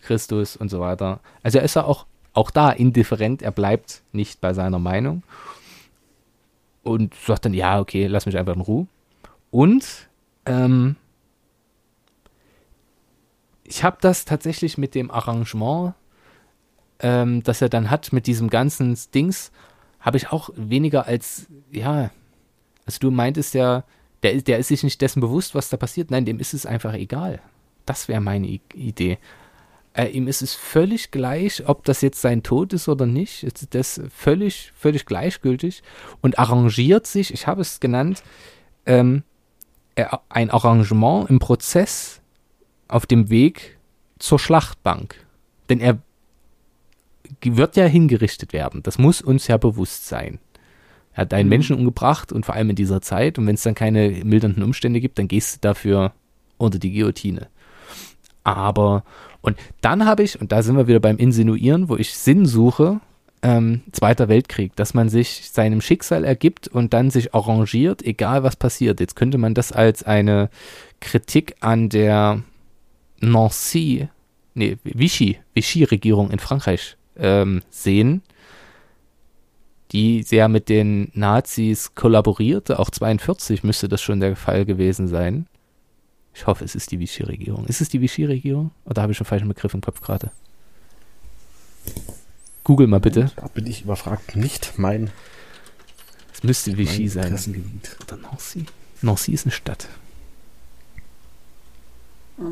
Christus 0.00 0.56
und 0.56 0.70
so 0.70 0.80
weiter. 0.80 1.20
Also 1.42 1.58
er 1.58 1.64
ist 1.64 1.76
ja 1.76 1.84
auch, 1.84 2.06
auch 2.32 2.50
da 2.50 2.70
indifferent, 2.70 3.42
er 3.42 3.52
bleibt 3.52 4.00
nicht 4.12 4.40
bei 4.40 4.54
seiner 4.54 4.78
Meinung 4.78 5.24
und 6.84 7.12
sagt 7.16 7.44
dann, 7.44 7.52
ja, 7.52 7.80
okay, 7.80 8.06
lass 8.06 8.24
mich 8.24 8.38
einfach 8.38 8.54
in 8.54 8.62
Ruhe. 8.62 8.86
Und 9.50 10.08
ähm, 10.46 10.96
ich 13.68 13.84
habe 13.84 13.98
das 14.00 14.24
tatsächlich 14.24 14.78
mit 14.78 14.94
dem 14.94 15.10
Arrangement, 15.10 15.94
ähm, 17.00 17.42
das 17.42 17.62
er 17.62 17.68
dann 17.68 17.90
hat, 17.90 18.12
mit 18.12 18.26
diesem 18.26 18.48
ganzen 18.48 18.98
Dings, 19.14 19.52
habe 20.00 20.16
ich 20.16 20.30
auch 20.30 20.50
weniger 20.54 21.06
als, 21.06 21.46
ja, 21.70 22.10
also 22.86 22.98
du 23.00 23.10
meintest 23.10 23.54
ja, 23.54 23.84
der, 24.22 24.40
der 24.40 24.58
ist 24.58 24.68
sich 24.68 24.82
nicht 24.82 25.00
dessen 25.00 25.20
bewusst, 25.20 25.54
was 25.54 25.68
da 25.68 25.76
passiert. 25.76 26.10
Nein, 26.10 26.24
dem 26.24 26.38
ist 26.38 26.54
es 26.54 26.66
einfach 26.66 26.94
egal. 26.94 27.40
Das 27.84 28.08
wäre 28.08 28.20
meine 28.20 28.46
I 28.46 28.60
Idee. 28.74 29.18
Äh, 29.92 30.08
ihm 30.08 30.28
ist 30.28 30.42
es 30.42 30.54
völlig 30.54 31.10
gleich, 31.10 31.68
ob 31.68 31.84
das 31.84 32.00
jetzt 32.00 32.20
sein 32.20 32.42
Tod 32.42 32.72
ist 32.72 32.88
oder 32.88 33.06
nicht. 33.06 33.42
Ist 33.42 33.74
das 33.74 34.00
völlig, 34.14 34.72
völlig 34.76 35.06
gleichgültig 35.06 35.82
und 36.22 36.38
arrangiert 36.38 37.06
sich, 37.06 37.32
ich 37.32 37.46
habe 37.46 37.62
es 37.62 37.80
genannt, 37.80 38.22
ähm, 38.84 39.22
ein 40.28 40.50
Arrangement 40.50 41.30
im 41.30 41.38
Prozess 41.38 42.20
auf 42.88 43.06
dem 43.06 43.30
Weg 43.30 43.78
zur 44.18 44.38
Schlachtbank. 44.38 45.16
Denn 45.68 45.80
er 45.80 45.98
wird 47.42 47.76
ja 47.76 47.84
hingerichtet 47.84 48.52
werden. 48.52 48.82
Das 48.82 48.98
muss 48.98 49.20
uns 49.20 49.48
ja 49.48 49.56
bewusst 49.56 50.06
sein. 50.06 50.38
Er 51.12 51.22
hat 51.22 51.34
einen 51.34 51.48
mhm. 51.48 51.50
Menschen 51.50 51.76
umgebracht 51.76 52.32
und 52.32 52.46
vor 52.46 52.54
allem 52.54 52.70
in 52.70 52.76
dieser 52.76 53.00
Zeit. 53.00 53.38
Und 53.38 53.46
wenn 53.46 53.54
es 53.54 53.62
dann 53.62 53.74
keine 53.74 54.10
mildernden 54.24 54.62
Umstände 54.62 55.00
gibt, 55.00 55.18
dann 55.18 55.28
gehst 55.28 55.56
du 55.56 55.60
dafür 55.60 56.12
unter 56.58 56.78
die 56.78 56.92
Guillotine. 56.92 57.48
Aber 58.44 59.02
und 59.46 59.56
dann 59.80 60.06
habe 60.06 60.24
ich, 60.24 60.40
und 60.40 60.50
da 60.50 60.62
sind 60.62 60.76
wir 60.76 60.88
wieder 60.88 60.98
beim 60.98 61.18
Insinuieren, 61.18 61.88
wo 61.88 61.96
ich 61.96 62.14
Sinn 62.14 62.46
suche, 62.46 63.00
ähm, 63.42 63.82
Zweiter 63.92 64.28
Weltkrieg, 64.28 64.74
dass 64.74 64.92
man 64.92 65.08
sich 65.08 65.50
seinem 65.52 65.80
Schicksal 65.80 66.24
ergibt 66.24 66.66
und 66.66 66.92
dann 66.92 67.10
sich 67.10 67.32
arrangiert, 67.32 68.02
egal 68.02 68.42
was 68.42 68.56
passiert. 68.56 68.98
Jetzt 68.98 69.14
könnte 69.14 69.38
man 69.38 69.54
das 69.54 69.70
als 69.70 70.02
eine 70.02 70.50
Kritik 71.00 71.54
an 71.60 71.88
der 71.88 72.42
Nancy, 73.20 74.08
nee, 74.54 74.78
Vichy, 74.84 75.38
Vichy-Regierung 75.54 76.30
in 76.30 76.38
Frankreich 76.38 76.96
ähm, 77.16 77.62
sehen, 77.70 78.22
die 79.92 80.22
sehr 80.22 80.48
mit 80.48 80.68
den 80.68 81.10
Nazis 81.14 81.94
kollaborierte. 81.94 82.78
Auch 82.78 82.90
42 82.90 83.62
müsste 83.62 83.88
das 83.88 84.02
schon 84.02 84.20
der 84.20 84.36
Fall 84.36 84.64
gewesen 84.64 85.08
sein. 85.08 85.46
Ich 86.34 86.46
hoffe, 86.46 86.64
es 86.64 86.74
ist 86.74 86.90
die 86.90 87.00
Vichy-Regierung. 87.00 87.66
Ist 87.66 87.80
es 87.80 87.88
die 87.88 88.00
Vichy-Regierung? 88.00 88.70
Oder 88.84 89.02
habe 89.02 89.12
ich 89.12 89.20
einen 89.20 89.26
falschen 89.26 89.48
Begriff 89.48 89.72
im 89.72 89.80
Kopf 89.80 90.00
gerade? 90.00 90.30
Google 92.64 92.88
mal 92.88 93.00
bitte. 93.00 93.30
Da 93.36 93.46
bin 93.48 93.66
ich 93.66 93.82
überfragt. 93.82 94.36
Nicht 94.36 94.74
mein. 94.76 95.10
Es 96.34 96.42
müsste 96.42 96.76
Vichy 96.76 97.08
sein. 97.08 97.32
Oder 98.02 98.16
Nancy? 98.16 98.66
Nancy 99.02 99.32
ist 99.32 99.46
eine 99.46 99.52
Stadt. 99.52 99.88
Uh, 102.38 102.44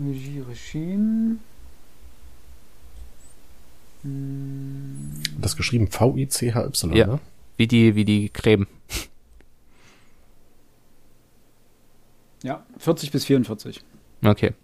Vichy-Regime. 0.00 1.38
Das 5.38 5.56
geschrieben 5.56 5.88
V-I-C-H-Y, 5.88 6.92
ja. 6.94 7.06
Ne? 7.06 7.20
Wie 7.56 7.66
die, 7.66 7.94
wie 7.94 8.04
die 8.04 8.30
Creme. 8.30 8.66
Ja, 12.42 12.64
40 12.78 13.10
bis 13.10 13.26
44. 13.26 13.82
Okay. 14.24 14.54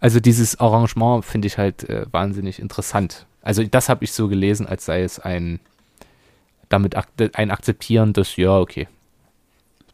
Also 0.00 0.18
dieses 0.18 0.58
Arrangement 0.58 1.24
finde 1.24 1.46
ich 1.46 1.58
halt 1.58 1.88
äh, 1.88 2.06
wahnsinnig 2.10 2.58
interessant. 2.58 3.26
Also 3.42 3.62
das 3.64 3.88
habe 3.88 4.04
ich 4.04 4.12
so 4.12 4.28
gelesen, 4.28 4.66
als 4.66 4.86
sei 4.86 5.02
es 5.02 5.18
ein 5.18 5.60
damit 6.68 6.96
ak 6.96 7.08
ein 7.34 7.50
Akzeptieren, 7.50 8.14
dass 8.14 8.36
ja, 8.36 8.58
okay, 8.58 8.88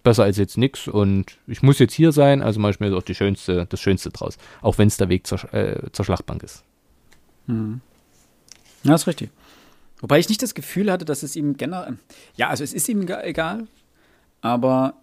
besser 0.08 0.24
als 0.24 0.38
jetzt 0.38 0.56
nichts 0.56 0.88
und 0.88 1.36
ich 1.46 1.62
muss 1.62 1.78
jetzt 1.78 1.92
hier 1.92 2.12
sein, 2.12 2.40
also 2.40 2.58
mache 2.60 2.70
ich 2.70 2.80
mir 2.80 2.96
auch 2.96 3.02
die 3.02 3.14
schönste, 3.14 3.66
das 3.68 3.78
Schönste 3.78 4.08
draus. 4.08 4.38
Auch 4.62 4.78
wenn 4.78 4.88
es 4.88 4.96
der 4.96 5.10
Weg 5.10 5.26
zur, 5.26 5.52
äh, 5.52 5.92
zur 5.92 6.06
Schlachtbank 6.06 6.42
ist. 6.42 6.64
Hm. 7.46 7.82
Ja, 8.84 8.94
ist 8.94 9.06
richtig. 9.06 9.28
Wobei 10.00 10.18
ich 10.18 10.30
nicht 10.30 10.42
das 10.42 10.54
Gefühl 10.54 10.90
hatte, 10.90 11.04
dass 11.04 11.22
es 11.22 11.36
ihm 11.36 11.58
generell. 11.58 11.98
Ja, 12.36 12.48
also 12.48 12.64
es 12.64 12.72
ist 12.72 12.88
ihm 12.88 13.02
egal, 13.02 13.66
aber 14.40 14.94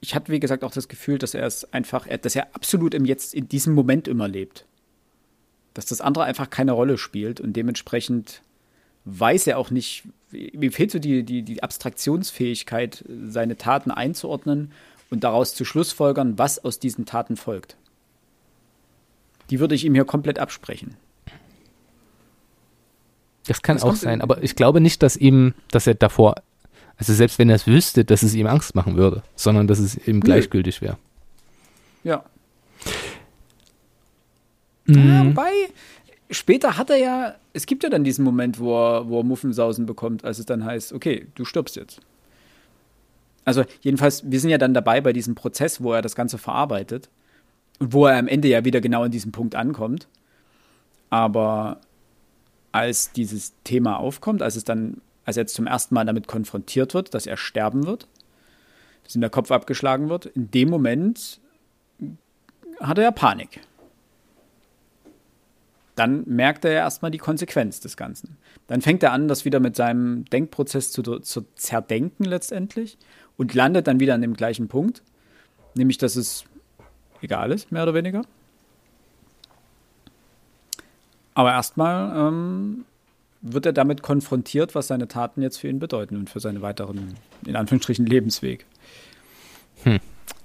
ich 0.00 0.14
hatte, 0.14 0.32
wie 0.32 0.40
gesagt, 0.40 0.64
auch 0.64 0.72
das 0.72 0.88
Gefühl, 0.88 1.18
dass 1.18 1.34
er 1.34 1.44
es 1.44 1.70
einfach, 1.74 2.06
dass 2.22 2.34
er 2.34 2.54
absolut 2.54 2.94
im 2.94 3.04
Jetzt, 3.04 3.34
in 3.34 3.46
diesem 3.46 3.74
Moment 3.74 4.08
immer 4.08 4.28
lebt. 4.28 4.64
Dass 5.74 5.84
das 5.84 6.00
andere 6.00 6.24
einfach 6.24 6.48
keine 6.48 6.72
Rolle 6.72 6.96
spielt 6.96 7.38
und 7.38 7.52
dementsprechend 7.52 8.40
weiß 9.04 9.46
er 9.46 9.58
auch 9.58 9.70
nicht, 9.70 10.04
mir 10.30 10.72
fehlt 10.72 10.90
so 10.90 10.98
die, 10.98 11.22
die, 11.22 11.42
die 11.42 11.62
Abstraktionsfähigkeit, 11.62 13.04
seine 13.26 13.56
Taten 13.56 13.90
einzuordnen 13.90 14.72
und 15.10 15.24
daraus 15.24 15.54
zu 15.54 15.64
schlussfolgern, 15.64 16.38
was 16.38 16.64
aus 16.64 16.78
diesen 16.78 17.06
Taten 17.06 17.36
folgt. 17.36 17.76
Die 19.50 19.60
würde 19.60 19.74
ich 19.74 19.84
ihm 19.84 19.94
hier 19.94 20.04
komplett 20.04 20.38
absprechen. 20.38 20.96
Das 23.46 23.60
kann 23.60 23.76
das 23.76 23.84
auch 23.84 23.94
sein, 23.94 24.22
aber 24.22 24.42
ich 24.42 24.56
glaube 24.56 24.80
nicht, 24.80 25.02
dass 25.02 25.16
ihm, 25.16 25.52
dass 25.70 25.86
er 25.86 25.94
davor, 25.94 26.36
also 26.96 27.12
selbst 27.12 27.38
wenn 27.38 27.50
er 27.50 27.56
es 27.56 27.66
wüsste, 27.66 28.04
dass 28.04 28.22
es 28.22 28.34
ihm 28.34 28.46
Angst 28.46 28.74
machen 28.74 28.96
würde, 28.96 29.22
sondern 29.36 29.66
dass 29.66 29.78
es 29.78 29.96
ihm 30.08 30.20
gleichgültig 30.20 30.80
wäre. 30.80 30.96
Ja. 32.04 32.24
Mhm. 34.86 35.08
ja. 35.08 35.26
Wobei, 35.26 35.52
später 36.34 36.76
hat 36.76 36.90
er 36.90 36.96
ja, 36.96 37.34
es 37.52 37.66
gibt 37.66 37.82
ja 37.82 37.88
dann 37.88 38.04
diesen 38.04 38.24
Moment, 38.24 38.58
wo 38.58 38.74
er, 38.76 39.08
wo 39.08 39.20
er 39.20 39.24
Muffensausen 39.24 39.86
bekommt, 39.86 40.24
als 40.24 40.38
es 40.38 40.46
dann 40.46 40.64
heißt, 40.64 40.92
okay, 40.92 41.26
du 41.34 41.44
stirbst 41.44 41.76
jetzt. 41.76 42.00
Also 43.44 43.64
jedenfalls, 43.82 44.30
wir 44.30 44.40
sind 44.40 44.50
ja 44.50 44.58
dann 44.58 44.74
dabei 44.74 45.00
bei 45.00 45.12
diesem 45.12 45.34
Prozess, 45.34 45.82
wo 45.82 45.92
er 45.92 46.02
das 46.02 46.14
Ganze 46.14 46.38
verarbeitet 46.38 47.10
und 47.78 47.92
wo 47.92 48.06
er 48.06 48.18
am 48.18 48.28
Ende 48.28 48.48
ja 48.48 48.64
wieder 48.64 48.80
genau 48.80 49.02
an 49.02 49.10
diesem 49.10 49.32
Punkt 49.32 49.54
ankommt. 49.54 50.08
Aber 51.10 51.80
als 52.72 53.12
dieses 53.12 53.52
Thema 53.64 53.98
aufkommt, 53.98 54.42
als 54.42 54.56
es 54.56 54.64
dann, 54.64 55.00
als 55.24 55.36
er 55.36 55.42
jetzt 55.42 55.54
zum 55.54 55.66
ersten 55.66 55.94
Mal 55.94 56.04
damit 56.04 56.26
konfrontiert 56.26 56.94
wird, 56.94 57.14
dass 57.14 57.26
er 57.26 57.36
sterben 57.36 57.86
wird, 57.86 58.08
dass 59.04 59.14
ihm 59.14 59.20
der 59.20 59.30
Kopf 59.30 59.50
abgeschlagen 59.50 60.08
wird, 60.08 60.26
in 60.26 60.50
dem 60.50 60.70
Moment 60.70 61.40
hat 62.80 62.98
er 62.98 63.04
ja 63.04 63.10
Panik 63.10 63.60
dann 65.96 66.24
merkt 66.26 66.64
er 66.64 66.72
ja 66.72 66.80
erstmal 66.80 67.10
die 67.10 67.18
Konsequenz 67.18 67.80
des 67.80 67.96
Ganzen. 67.96 68.36
Dann 68.66 68.82
fängt 68.82 69.02
er 69.02 69.12
an, 69.12 69.28
das 69.28 69.44
wieder 69.44 69.60
mit 69.60 69.76
seinem 69.76 70.24
Denkprozess 70.26 70.90
zu, 70.90 71.02
zu 71.02 71.46
zerdenken 71.54 72.24
letztendlich 72.24 72.98
und 73.36 73.54
landet 73.54 73.86
dann 73.86 74.00
wieder 74.00 74.14
an 74.14 74.22
dem 74.22 74.34
gleichen 74.34 74.68
Punkt, 74.68 75.02
nämlich 75.74 75.98
dass 75.98 76.16
es 76.16 76.44
egal 77.20 77.52
ist, 77.52 77.72
mehr 77.72 77.82
oder 77.84 77.94
weniger. 77.94 78.22
Aber 81.34 81.52
erstmal 81.52 82.28
ähm, 82.28 82.84
wird 83.40 83.66
er 83.66 83.72
damit 83.72 84.02
konfrontiert, 84.02 84.74
was 84.74 84.86
seine 84.86 85.08
Taten 85.08 85.42
jetzt 85.42 85.58
für 85.58 85.68
ihn 85.68 85.80
bedeuten 85.80 86.16
und 86.16 86.30
für 86.30 86.40
seinen 86.40 86.62
weiteren, 86.62 87.14
in 87.44 87.56
Anführungsstrichen, 87.56 88.06
Lebensweg. 88.06 88.66
Hm. 89.82 90.00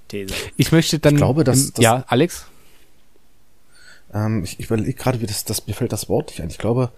These. 0.07 0.33
Ich 0.57 0.71
möchte 0.71 0.99
dann. 0.99 1.13
Ich 1.13 1.17
glaube, 1.17 1.43
dass. 1.43 1.73
dass 1.73 1.83
ja, 1.83 2.03
Alex? 2.07 2.47
Ähm, 4.13 4.43
ich, 4.43 4.59
ich 4.59 4.65
überlege 4.67 4.93
gerade, 4.93 5.21
wie 5.21 5.25
das, 5.25 5.45
das, 5.45 5.67
mir 5.67 5.73
fällt 5.73 5.91
das 5.91 6.09
Wort 6.09 6.29
nicht 6.29 6.41
ein. 6.41 6.49
Ich 6.49 6.57
glaube, 6.57 6.91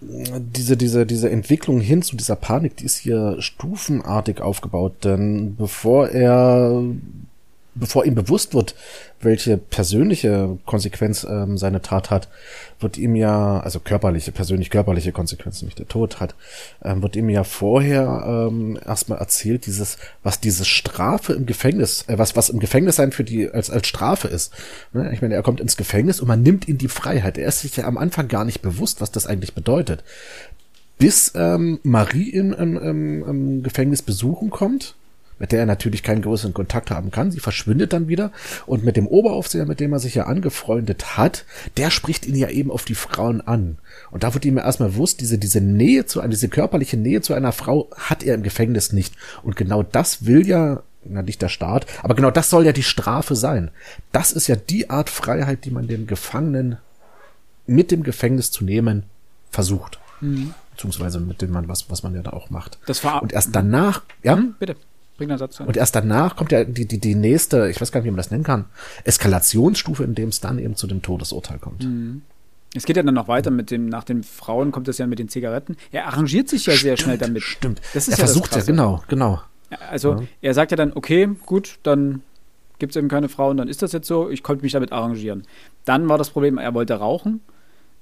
diese, 0.00 0.76
diese, 0.76 1.04
diese 1.04 1.30
Entwicklung 1.30 1.80
hin 1.80 2.02
zu 2.02 2.16
dieser 2.16 2.36
Panik, 2.36 2.76
die 2.76 2.84
ist 2.84 2.96
hier 2.96 3.36
stufenartig 3.40 4.40
aufgebaut, 4.40 5.04
denn 5.04 5.56
bevor 5.56 6.08
er 6.08 6.82
bevor 7.80 8.04
ihm 8.04 8.14
bewusst 8.14 8.54
wird, 8.54 8.74
welche 9.20 9.56
persönliche 9.56 10.58
Konsequenz 10.66 11.26
ähm, 11.28 11.58
seine 11.58 11.82
Tat 11.82 12.10
hat, 12.10 12.28
wird 12.78 12.96
ihm 12.96 13.16
ja, 13.16 13.60
also 13.60 13.80
körperliche, 13.80 14.32
persönlich 14.32 14.70
körperliche 14.70 15.12
Konsequenzen, 15.12 15.64
nämlich 15.64 15.74
der 15.74 15.88
Tod 15.88 16.20
hat, 16.20 16.34
ähm, 16.82 17.02
wird 17.02 17.16
ihm 17.16 17.28
ja 17.28 17.44
vorher 17.44 18.48
ähm, 18.48 18.78
erstmal 18.86 19.18
erzählt, 19.18 19.66
dieses, 19.66 19.98
was 20.22 20.40
diese 20.40 20.64
Strafe 20.64 21.32
im 21.32 21.46
Gefängnis, 21.46 22.04
äh, 22.06 22.18
was, 22.18 22.36
was 22.36 22.50
im 22.50 22.60
Gefängnis 22.60 22.96
sein 22.96 23.12
für 23.12 23.24
die, 23.24 23.50
als, 23.50 23.70
als 23.70 23.86
Strafe 23.86 24.28
ist. 24.28 24.52
Ne? 24.92 25.10
Ich 25.12 25.22
meine, 25.22 25.34
er 25.34 25.42
kommt 25.42 25.60
ins 25.60 25.76
Gefängnis 25.76 26.20
und 26.20 26.28
man 26.28 26.42
nimmt 26.42 26.68
ihm 26.68 26.78
die 26.78 26.88
Freiheit. 26.88 27.38
Er 27.38 27.48
ist 27.48 27.60
sich 27.60 27.76
ja 27.76 27.84
am 27.84 27.98
Anfang 27.98 28.28
gar 28.28 28.44
nicht 28.44 28.62
bewusst, 28.62 29.00
was 29.00 29.10
das 29.10 29.26
eigentlich 29.26 29.54
bedeutet. 29.54 30.04
Bis 30.98 31.32
ähm, 31.34 31.80
Marie 31.82 32.28
im, 32.28 32.52
im, 32.52 32.76
im, 32.76 33.28
im 33.28 33.62
Gefängnis 33.62 34.02
besuchen 34.02 34.50
kommt 34.50 34.94
mit 35.40 35.50
der 35.50 35.60
er 35.60 35.66
natürlich 35.66 36.04
keinen 36.04 36.22
größeren 36.22 36.54
Kontakt 36.54 36.90
haben 36.90 37.10
kann. 37.10 37.32
Sie 37.32 37.40
verschwindet 37.40 37.92
dann 37.92 38.06
wieder 38.06 38.30
und 38.66 38.84
mit 38.84 38.96
dem 38.96 39.08
Oberaufseher, 39.08 39.66
mit 39.66 39.80
dem 39.80 39.92
er 39.92 39.98
sich 39.98 40.14
ja 40.14 40.26
angefreundet 40.26 41.16
hat, 41.16 41.46
der 41.78 41.90
spricht 41.90 42.26
ihn 42.26 42.36
ja 42.36 42.50
eben 42.50 42.70
auf 42.70 42.84
die 42.84 42.94
Frauen 42.94 43.40
an. 43.40 43.78
Und 44.12 44.22
da 44.22 44.34
wird 44.34 44.44
ihm 44.44 44.58
ja 44.58 44.64
erstmal 44.64 44.90
bewusst, 44.90 45.20
diese, 45.20 45.38
diese 45.38 45.60
Nähe 45.60 46.06
zu 46.06 46.20
einer, 46.20 46.30
diese 46.30 46.48
körperliche 46.48 46.98
Nähe 46.98 47.22
zu 47.22 47.34
einer 47.34 47.52
Frau 47.52 47.88
hat 47.96 48.22
er 48.22 48.34
im 48.34 48.42
Gefängnis 48.42 48.92
nicht. 48.92 49.14
Und 49.42 49.56
genau 49.56 49.82
das 49.82 50.26
will 50.26 50.46
ja 50.46 50.82
na 51.04 51.22
nicht 51.22 51.40
der 51.40 51.48
Staat, 51.48 51.86
aber 52.02 52.14
genau 52.14 52.30
das 52.30 52.50
soll 52.50 52.66
ja 52.66 52.72
die 52.72 52.82
Strafe 52.82 53.34
sein. 53.34 53.70
Das 54.12 54.32
ist 54.32 54.48
ja 54.48 54.56
die 54.56 54.90
Art 54.90 55.08
Freiheit, 55.08 55.64
die 55.64 55.70
man 55.70 55.88
den 55.88 56.06
Gefangenen 56.06 56.76
mit 57.66 57.90
dem 57.90 58.02
Gefängnis 58.02 58.50
zu 58.50 58.64
nehmen 58.64 59.04
versucht. 59.50 59.98
Mhm. 60.20 60.54
Beziehungsweise 60.72 61.20
mit 61.20 61.40
dem 61.40 61.52
man, 61.52 61.68
was, 61.68 61.90
was 61.90 62.02
man 62.02 62.14
ja 62.14 62.22
da 62.22 62.32
auch 62.32 62.50
macht. 62.50 62.78
Das 62.86 63.02
war 63.04 63.22
Und 63.22 63.32
erst 63.32 63.54
danach, 63.56 64.02
ja? 64.22 64.36
Mhm, 64.36 64.56
bitte. 64.58 64.76
Bring 65.20 65.36
Satz 65.36 65.60
Und 65.60 65.76
erst 65.76 65.94
danach 65.94 66.34
kommt 66.34 66.50
ja 66.50 66.64
die, 66.64 66.86
die, 66.86 66.98
die 66.98 67.14
nächste, 67.14 67.68
ich 67.68 67.78
weiß 67.78 67.92
gar 67.92 68.00
nicht, 68.00 68.06
wie 68.06 68.10
man 68.10 68.16
das 68.16 68.30
nennen 68.30 68.42
kann, 68.42 68.64
Eskalationsstufe, 69.04 70.02
in 70.02 70.14
dem 70.14 70.30
es 70.30 70.40
dann 70.40 70.58
eben 70.58 70.76
zu 70.76 70.86
dem 70.86 71.02
Todesurteil 71.02 71.58
kommt. 71.58 71.84
Mhm. 71.84 72.22
Es 72.74 72.86
geht 72.86 72.96
ja 72.96 73.02
dann 73.02 73.14
noch 73.14 73.28
weiter 73.28 73.50
mit 73.50 73.70
dem, 73.70 73.86
nach 73.86 74.04
den 74.04 74.22
Frauen 74.22 74.72
kommt 74.72 74.88
es 74.88 74.96
ja 74.96 75.06
mit 75.06 75.18
den 75.18 75.28
Zigaretten. 75.28 75.76
Er 75.92 76.06
arrangiert 76.06 76.48
sich 76.48 76.64
ja 76.64 76.72
stimmt, 76.72 76.82
sehr 76.82 76.96
schnell 76.96 77.18
damit. 77.18 77.42
Stimmt. 77.42 77.82
Das 77.92 78.08
ist 78.08 78.14
er 78.14 78.18
ja 78.18 78.24
versucht 78.24 78.56
ja, 78.56 78.62
genau, 78.62 79.02
genau. 79.08 79.42
Also 79.90 80.14
ja. 80.14 80.22
er 80.40 80.54
sagt 80.54 80.70
ja 80.70 80.76
dann, 80.76 80.92
okay, 80.94 81.28
gut, 81.44 81.78
dann 81.82 82.22
gibt 82.78 82.92
es 82.92 82.96
eben 82.96 83.08
keine 83.08 83.28
Frauen, 83.28 83.58
dann 83.58 83.68
ist 83.68 83.82
das 83.82 83.92
jetzt 83.92 84.06
so, 84.06 84.30
ich 84.30 84.42
konnte 84.42 84.62
mich 84.62 84.72
damit 84.72 84.90
arrangieren. 84.90 85.46
Dann 85.84 86.08
war 86.08 86.16
das 86.16 86.30
Problem, 86.30 86.56
er 86.56 86.72
wollte 86.72 86.94
rauchen. 86.94 87.40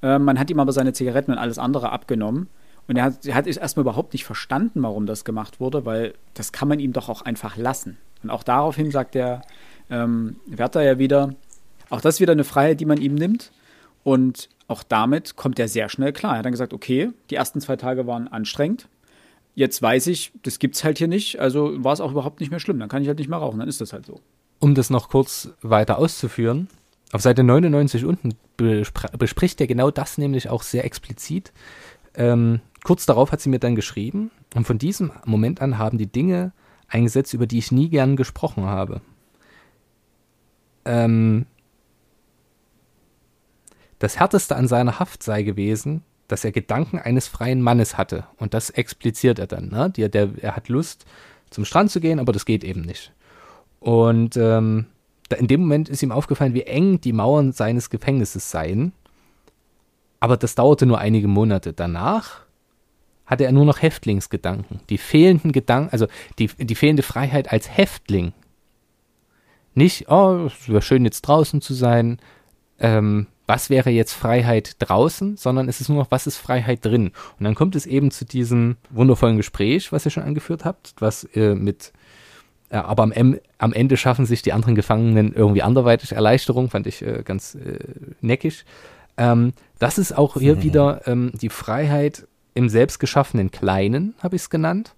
Äh, 0.03 0.21
man 0.21 0.39
hat 0.39 0.51
ihm 0.51 0.61
aber 0.61 0.73
seine 0.73 0.93
Zigaretten 0.93 1.33
und 1.33 1.39
alles 1.39 1.59
andere 1.59 1.91
abgenommen. 1.91 2.49
Und 2.89 2.97
er 2.97 3.05
hat, 3.05 3.27
er 3.27 3.35
hat 3.35 3.47
erstmal 3.47 3.83
überhaupt 3.83 4.15
nicht 4.15 4.25
verstanden, 4.25 4.83
warum 4.83 5.07
das 5.07 5.25
gemacht 5.25 5.61
wurde, 5.61 5.85
weil 5.85 6.15
das 6.35 6.53
kann 6.53 6.69
man 6.69 6.81
ihm 6.81 6.93
doch 6.93 7.09
auch 7.09 7.23
einfach 7.23 7.57
lassen. 7.57 7.99
Und 8.23 8.31
auch 8.31 8.43
daraufhin 8.43 8.91
sagt 8.91 9.15
der 9.15 9.43
ähm, 9.91 10.37
Wärter 10.47 10.83
ja 10.83 10.99
wieder, 10.99 11.35
auch 11.91 12.01
das 12.01 12.17
ist 12.17 12.21
wieder 12.21 12.33
eine 12.33 12.45
Freiheit, 12.45 12.81
die 12.81 12.87
man 12.87 13.01
ihm 13.01 13.15
nimmt. 13.15 13.53
Und 14.05 14.49
auch 14.69 14.83
damit 14.83 15.37
kommt 15.37 15.59
er 15.59 15.69
sehr 15.69 15.89
schnell 15.89 16.13
klar. 16.13 16.33
Er 16.33 16.39
hat 16.39 16.47
dann 16.47 16.53
gesagt, 16.53 16.73
okay, 16.73 17.11
die 17.31 17.35
ersten 17.35 17.61
zwei 17.61 17.77
Tage 17.77 18.07
waren 18.07 18.27
anstrengend. 18.29 18.89
Jetzt 19.55 19.83
weiß 19.83 20.07
ich, 20.07 20.33
das 20.43 20.59
gibt's 20.59 20.83
halt 20.83 20.99
hier 20.99 21.09
nicht, 21.09 21.41
also 21.41 21.83
war 21.83 21.93
es 21.93 22.01
auch 22.01 22.13
überhaupt 22.13 22.41
nicht 22.41 22.51
mehr 22.51 22.61
schlimm. 22.61 22.79
Dann 22.79 22.89
kann 22.89 23.03
ich 23.03 23.09
halt 23.09 23.19
nicht 23.19 23.29
mehr 23.29 23.39
rauchen, 23.39 23.59
dann 23.59 23.69
ist 23.69 23.81
das 23.81 23.93
halt 23.93 24.07
so. 24.07 24.21
Um 24.61 24.75
das 24.75 24.89
noch 24.89 25.09
kurz 25.09 25.51
weiter 25.63 25.99
auszuführen, 25.99 26.69
auf 27.13 27.23
Seite 27.23 27.43
99 27.43 28.05
unten 28.05 28.35
bespricht 28.57 29.61
er 29.61 29.67
genau 29.67 29.91
das 29.91 30.19
nämlich 30.19 30.49
auch 30.49 30.63
sehr 30.63 30.85
explizit. 30.85 31.53
Ähm, 32.15 32.61
kurz 32.85 33.07
darauf 33.07 33.33
hat 33.33 33.41
sie 33.41 33.49
mir 33.49 33.59
dann 33.59 33.75
geschrieben 33.75 34.31
und 34.55 34.67
von 34.67 34.79
diesem 34.79 35.13
Moment 35.25 35.61
an 35.61 35.79
haben 35.79 35.99
die 35.99 36.11
Dinge 36.11 36.53
eingesetzt, 36.89 37.35
über 37.35 37.47
die 37.47 37.59
ich 37.59 37.73
nie 37.73 37.89
gern 37.89 38.17
gesprochen 38.17 38.65
habe. 38.65 39.01
Ähm, 40.85 41.47
das 43.99 44.19
Härteste 44.19 44.57
an 44.57 44.69
seiner 44.69 44.99
Haft 44.99 45.23
sei 45.23 45.43
gewesen, 45.43 46.03
dass 46.29 46.45
er 46.45 46.53
Gedanken 46.53 46.99
eines 46.99 47.27
freien 47.27 47.63
Mannes 47.63 47.97
hatte. 47.97 48.27
Und 48.37 48.55
das 48.55 48.71
expliziert 48.71 49.39
er 49.39 49.47
dann. 49.47 49.69
Ne? 49.69 49.91
Die, 49.91 50.09
der, 50.09 50.31
er 50.41 50.57
hat 50.57 50.69
Lust, 50.69 51.05
zum 51.51 51.65
Strand 51.65 51.91
zu 51.91 52.01
gehen, 52.01 52.21
aber 52.21 52.33
das 52.33 52.45
geht 52.45 52.63
eben 52.63 52.83
nicht. 52.83 53.13
Und 53.81 54.37
ähm, 54.37 54.87
da 55.29 55.37
in 55.37 55.47
dem 55.47 55.61
Moment 55.61 55.89
ist 55.89 56.03
ihm 56.03 56.13
aufgefallen, 56.13 56.55
wie 56.55 56.63
eng 56.63 57.01
die 57.01 57.13
Mauern 57.13 57.53
seines 57.53 57.91
Gefängnisses 57.91 58.51
seien. 58.51 58.93
Aber 60.21 60.37
das 60.37 60.55
dauerte 60.55 60.85
nur 60.85 60.99
einige 60.99 61.29
Monate. 61.29 61.73
Danach 61.73 62.43
hatte 63.29 63.45
er 63.45 63.53
nur 63.53 63.67
noch 63.67 63.83
Häftlingsgedanken. 63.83 64.81
Die 64.89 64.99
fehlenden 64.99 65.53
Gedanken, 65.53 65.91
also 65.93 66.09
die, 66.39 66.49
die 66.49 66.75
fehlende 66.75 67.03
Freiheit 67.03 67.53
als 67.53 67.77
Häftling. 67.77 68.33
Nicht, 69.75 70.11
oh, 70.11 70.47
es 70.47 70.69
wäre 70.69 70.83
schön 70.83 71.05
jetzt 71.05 71.23
draußen 71.23 71.61
zu 71.61 71.75
sein, 71.75 72.19
ähm, 72.81 73.27
was 73.47 73.71
wäre 73.71 73.91
jetzt 73.91 74.15
Freiheit 74.15 74.77
draußen, 74.79 75.37
sondern 75.37 75.69
es 75.69 75.81
ist 75.81 75.89
nur 75.89 75.99
noch, 75.99 76.11
was 76.11 76.27
ist 76.27 76.39
Freiheit 76.39 76.85
drin. 76.85 77.13
Und 77.39 77.45
dann 77.45 77.55
kommt 77.55 77.77
es 77.77 77.87
eben 77.87 78.11
zu 78.11 78.25
diesem 78.25 78.77
wundervollen 78.91 79.37
Gespräch, 79.37 79.93
was 79.93 80.07
ihr 80.07 80.11
schon 80.11 80.23
angeführt 80.23 80.65
habt, 80.65 80.95
was 80.99 81.25
äh, 81.35 81.55
mit 81.55 81.93
Ja, 82.73 82.87
aber 82.87 83.03
am, 83.05 83.37
am, 83.59 83.73
Ende 83.73 83.97
schaffen 83.99 84.27
sich 84.27 84.43
die 84.43 84.53
anderen 84.53 84.75
Gefangenen 84.75 85.35
irgendwie 85.35 85.63
anderweitig 85.63 86.13
Erleichterung, 86.13 86.71
fand 86.71 86.87
ich 86.87 87.03
äh, 87.03 87.23
ganz 87.25 87.55
äh, 87.55 87.79
neckig. 88.21 88.65
Ähm, 89.19 89.53
das 89.79 89.99
ist 89.99 90.17
auch 90.17 90.39
hier 90.39 90.57
mhm. 90.57 90.63
wieder 90.65 91.07
ähm, 91.07 91.33
die 91.35 91.51
Freiheit 91.51 92.27
im 92.59 92.69
selbstgeschaffenen 92.69 93.53
Kleinen, 93.53 94.15
habe 94.21 94.35
ich 94.35 94.43
es 94.43 94.51
genannt. 94.51 94.97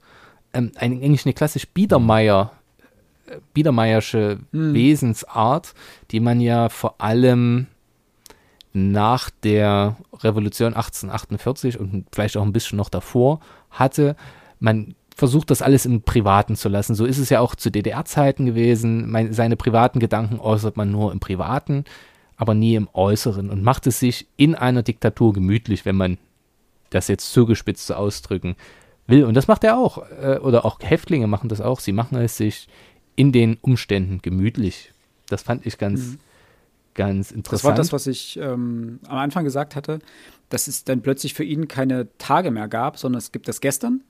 Ähm, 0.54 0.72
eigentlich 0.76 1.26
eine 1.26 1.34
klassisch 1.34 1.68
Biedermeier, 1.68 2.52
äh, 3.26 3.36
Biedermeiersche 3.52 4.38
mhm. 4.50 4.72
Wesensart, 4.72 5.74
die 6.10 6.20
man 6.20 6.40
ja 6.40 6.70
vor 6.70 7.02
allem 7.02 7.66
nach 8.72 9.28
der 9.42 9.96
Revolution 10.22 10.72
1848 10.72 11.78
und 11.78 12.06
vielleicht 12.12 12.38
auch 12.38 12.44
ein 12.44 12.54
bisschen 12.54 12.78
noch 12.78 12.88
davor 12.88 13.40
hatte. 13.70 14.16
Man 14.58 14.94
versucht 15.14 15.50
das 15.50 15.60
alles 15.60 15.84
im 15.84 16.00
Privaten 16.00 16.56
zu 16.56 16.70
lassen. 16.70 16.94
So 16.94 17.04
ist 17.04 17.18
es 17.18 17.28
ja 17.28 17.40
auch 17.40 17.54
zu 17.54 17.70
DDR-Zeiten 17.70 18.46
gewesen. 18.46 19.10
Meine, 19.10 19.34
seine 19.34 19.56
privaten 19.56 19.98
Gedanken 20.00 20.40
äußert 20.40 20.78
man 20.78 20.90
nur 20.90 21.12
im 21.12 21.20
Privaten 21.20 21.84
aber 22.40 22.54
nie 22.54 22.74
im 22.74 22.88
Äußeren 22.94 23.50
und 23.50 23.62
macht 23.62 23.86
es 23.86 24.00
sich 24.00 24.26
in 24.38 24.54
einer 24.54 24.82
Diktatur 24.82 25.34
gemütlich, 25.34 25.84
wenn 25.84 25.96
man 25.96 26.16
das 26.90 27.08
jetzt 27.08 27.32
zugespitzt 27.32 27.86
zu 27.86 27.96
ausdrücken 27.96 28.56
will. 29.06 29.24
Und 29.24 29.34
das 29.34 29.48
macht 29.48 29.64
er 29.64 29.78
auch. 29.78 29.98
Äh, 30.22 30.38
oder 30.38 30.64
auch 30.64 30.78
Häftlinge 30.80 31.26
machen 31.26 31.48
das 31.48 31.60
auch. 31.60 31.80
Sie 31.80 31.92
machen 31.92 32.18
es 32.18 32.36
sich 32.36 32.68
in 33.16 33.32
den 33.32 33.58
Umständen 33.60 34.22
gemütlich. 34.22 34.92
Das 35.28 35.42
fand 35.42 35.66
ich 35.66 35.78
ganz, 35.78 36.00
mhm. 36.00 36.18
ganz 36.94 37.30
interessant. 37.30 37.52
Das 37.52 37.64
war 37.64 37.74
das, 37.74 37.92
was 37.92 38.06
ich 38.06 38.38
ähm, 38.38 39.00
am 39.06 39.18
Anfang 39.18 39.44
gesagt 39.44 39.76
hatte, 39.76 40.00
dass 40.48 40.68
es 40.68 40.84
dann 40.84 41.02
plötzlich 41.02 41.34
für 41.34 41.44
ihn 41.44 41.68
keine 41.68 42.08
Tage 42.18 42.50
mehr 42.50 42.68
gab, 42.68 42.98
sondern 42.98 43.18
es 43.18 43.32
gibt 43.32 43.48
das 43.48 43.60
Gestern, 43.60 44.02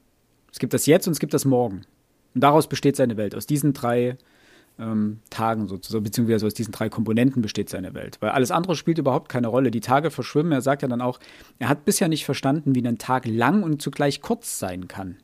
es 0.53 0.59
gibt 0.59 0.73
das 0.73 0.87
Jetzt 0.87 1.07
und 1.07 1.13
es 1.13 1.21
gibt 1.21 1.35
das 1.35 1.45
Morgen. 1.45 1.83
Und 2.35 2.43
daraus 2.43 2.69
besteht 2.69 2.97
seine 2.97 3.17
Welt, 3.17 3.35
aus 3.35 3.47
diesen 3.47 3.73
drei 3.73 4.17
ähm, 4.81 5.21
Tagen 5.31 5.69
sozusagen, 5.69 6.05
beziehungsweise 6.05 6.47
aus 6.47 6.55
diesen 6.55 6.73
drei 6.73 6.89
Komponenten 6.89 7.43
besteht 7.43 7.69
seine 7.69 7.95
Welt. 7.95 8.17
Weil 8.21 8.31
alles 8.31 8.51
andere 8.51 8.77
spielt 8.77 8.99
überhaupt 8.99 9.29
keine 9.29 9.49
Rolle. 9.49 9.71
Die 9.71 9.81
Tage 9.81 10.11
verschwimmen. 10.11 10.53
Er 10.53 10.63
sagt 10.63 10.83
ja 10.83 10.89
dann 10.89 11.01
auch, 11.01 11.21
er 11.59 11.69
hat 11.69 11.85
bisher 11.85 12.09
nicht 12.09 12.25
verstanden, 12.25 12.75
wie 12.75 12.87
ein 12.87 12.99
Tag 12.99 13.27
lang 13.27 13.63
und 13.63 13.83
zugleich 13.83 14.23
kurz 14.23 14.59
sein 14.59 14.89
kann. 14.89 15.17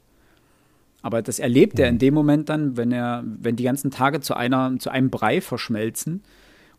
Aber 1.02 1.22
das 1.22 1.38
erlebt 1.38 1.78
er 1.78 1.88
in 1.88 1.98
dem 1.98 2.14
Moment 2.14 2.48
dann, 2.48 2.76
wenn 2.76 2.90
er, 2.90 3.22
wenn 3.24 3.56
die 3.56 3.64
ganzen 3.64 3.90
Tage 3.90 4.20
zu 4.20 4.34
einer, 4.34 4.76
zu 4.78 4.90
einem 4.90 5.10
Brei 5.10 5.40
verschmelzen 5.40 6.22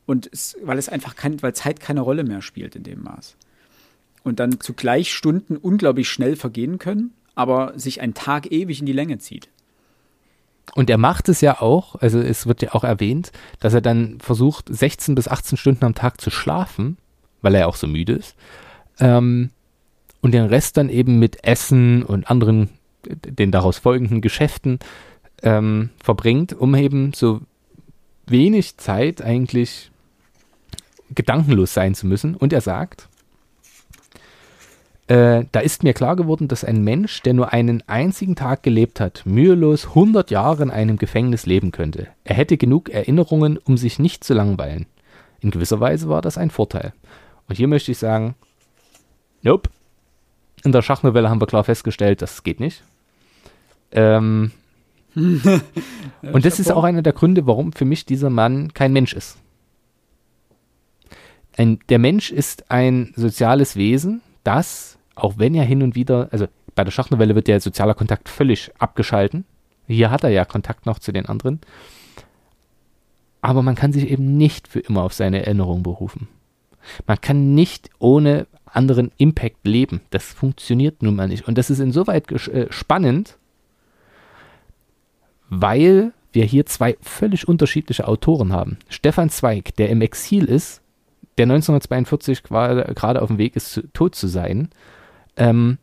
und 0.06 0.30
es, 0.32 0.58
weil 0.62 0.78
es 0.78 0.90
einfach 0.90 1.16
kein, 1.16 1.42
weil 1.42 1.54
Zeit 1.54 1.80
keine 1.80 2.02
Rolle 2.02 2.24
mehr 2.24 2.42
spielt 2.42 2.76
in 2.76 2.84
dem 2.84 3.04
Maß. 3.04 3.38
Und 4.24 4.40
dann 4.40 4.60
zugleich 4.60 5.14
Stunden 5.14 5.56
unglaublich 5.56 6.10
schnell 6.10 6.36
vergehen 6.36 6.78
können, 6.78 7.14
aber 7.36 7.74
sich 7.80 8.02
ein 8.02 8.14
Tag 8.14 8.52
ewig 8.52 8.82
in 8.82 8.86
die 8.86 8.94
Länge 8.94 9.20
zieht. 9.20 9.48
Und 10.76 10.90
er 10.90 10.98
macht 10.98 11.30
es 11.30 11.42
ja 11.42 11.62
auch, 11.62 11.96
also 11.96 12.20
es 12.20 12.46
wird 12.46 12.62
ja 12.62 12.74
auch 12.74 12.84
erwähnt, 12.84 13.32
dass 13.60 13.74
er 13.74 13.82
dann 13.82 14.20
versucht, 14.20 14.66
16 14.70 15.16
bis 15.16 15.28
18 15.28 15.58
Stunden 15.58 15.86
am 15.86 15.96
Tag 15.96 16.22
zu 16.22 16.30
schlafen, 16.30 16.98
weil 17.42 17.56
er 17.56 17.68
auch 17.68 17.76
so 17.76 17.88
müde 17.88 18.14
ist. 18.14 18.36
Ähm, 19.00 19.52
und 20.22 20.34
den 20.34 20.46
Rest 20.46 20.78
dann 20.78 20.90
eben 20.90 21.20
mit 21.20 21.44
Essen 21.44 22.04
und 22.04 22.30
anderen, 22.30 22.70
den 23.06 23.52
daraus 23.52 23.78
folgenden 23.78 24.22
Geschäften 24.22 24.80
ähm, 25.44 25.90
verbringt, 26.04 26.54
um 26.54 26.76
eben 26.76 27.14
so 27.14 27.42
wenig 28.26 28.78
Zeit 28.78 29.22
eigentlich 29.22 29.92
gedankenlos 31.16 31.74
sein 31.74 31.96
zu 31.96 32.08
müssen. 32.08 32.36
Und 32.36 32.52
er 32.52 32.62
sagt, 32.62 33.08
äh, 35.08 35.46
da 35.54 35.62
ist 35.62 35.84
mir 35.84 35.94
klar 35.94 36.18
geworden, 36.18 36.50
dass 36.50 36.66
ein 36.66 36.84
Mensch, 36.84 37.22
der 37.22 37.34
nur 37.34 37.54
einen 37.54 37.82
einzigen 37.88 38.36
Tag 38.36 38.62
gelebt 38.62 39.00
hat, 39.00 39.24
mühelos 39.26 39.88
100 39.88 40.32
Jahre 40.32 40.64
in 40.64 40.70
einem 40.70 40.98
Gefängnis 40.98 41.46
leben 41.46 41.72
könnte. 41.72 42.08
Er 42.26 42.36
hätte 42.36 42.58
genug 42.58 42.90
Erinnerungen, 42.90 43.58
um 43.58 43.78
sich 43.78 44.00
nicht 44.00 44.26
zu 44.26 44.34
langweilen. 44.34 44.86
In 45.40 45.52
gewisser 45.52 45.80
Weise 45.80 46.10
war 46.10 46.22
das 46.22 46.38
ein 46.38 46.50
Vorteil. 46.50 46.94
Und 47.48 47.56
hier 47.56 47.70
möchte 47.70 47.92
ich 47.92 47.98
sagen, 47.98 48.36
nope. 49.44 49.70
In 50.64 50.74
der 50.74 50.82
Schachnovelle 50.82 51.30
haben 51.30 51.40
wir 51.40 51.48
klar 51.48 51.64
festgestellt, 51.64 52.22
das 52.22 52.44
geht 52.44 52.60
nicht. 52.60 52.84
Ähm, 53.92 54.52
und 55.16 56.46
das 56.46 56.60
ist 56.60 56.72
auch 56.72 56.84
einer 56.84 57.02
der 57.02 57.14
Gründe, 57.14 57.48
warum 57.48 57.72
für 57.72 57.86
mich 57.86 58.06
dieser 58.06 58.30
Mann 58.30 58.74
kein 58.74 58.92
Mensch 58.92 59.14
ist. 59.14 59.38
Ein, 61.56 61.80
der 61.88 62.00
Mensch 62.00 62.32
ist 62.32 62.70
ein 62.70 63.14
soziales 63.16 63.78
Wesen, 63.78 64.22
das 64.44 64.97
auch 65.18 65.38
wenn 65.38 65.56
er 65.56 65.64
hin 65.64 65.84
und 65.84 65.96
wieder, 65.96 66.30
also 66.32 66.48
bei 66.76 66.84
der 66.84 66.92
Schachnovelle 66.92 67.36
wird 67.36 67.48
der 67.48 67.60
soziale 67.60 67.96
Kontakt 67.96 68.30
völlig 68.30 68.72
abgeschalten. 68.78 69.46
Hier 69.88 70.12
hat 70.12 70.24
er 70.24 70.30
ja 70.30 70.46
Kontakt 70.46 70.86
noch 70.86 71.00
zu 71.00 71.12
den 71.12 71.26
anderen. 71.26 71.60
Aber 73.42 73.62
man 73.62 73.76
kann 73.76 73.94
sich 73.94 74.10
eben 74.10 74.38
nicht 74.38 74.68
für 74.68 74.80
immer 74.80 75.04
auf 75.04 75.14
seine 75.14 75.46
Erinnerung 75.46 75.84
berufen. 75.84 76.28
Man 77.06 77.20
kann 77.20 77.56
nicht 77.56 77.90
ohne 78.00 78.48
anderen 78.66 79.12
Impact 79.18 79.66
leben. 79.66 80.02
Das 80.10 80.26
funktioniert 80.26 81.02
nun 81.02 81.16
mal 81.16 81.28
nicht. 81.28 81.48
Und 81.48 81.58
das 81.58 81.70
ist 81.70 81.80
insoweit 81.80 82.32
äh, 82.32 82.68
spannend, 82.70 83.38
weil 85.50 86.14
wir 86.34 86.46
hier 86.46 86.66
zwei 86.66 86.98
völlig 87.02 87.48
unterschiedliche 87.48 88.08
Autoren 88.08 88.54
haben. 88.54 88.78
Stefan 88.90 89.30
Zweig, 89.30 89.76
der 89.76 89.90
im 89.90 90.02
Exil 90.02 90.46
ist, 90.46 90.82
der 91.38 91.46
1942 91.46 92.44
gerade 92.44 93.22
auf 93.22 93.28
dem 93.28 93.38
Weg 93.38 93.56
ist, 93.56 93.84
tot 93.94 94.16
zu 94.16 94.28
sein, 94.28 94.70
ähm, 95.38 95.78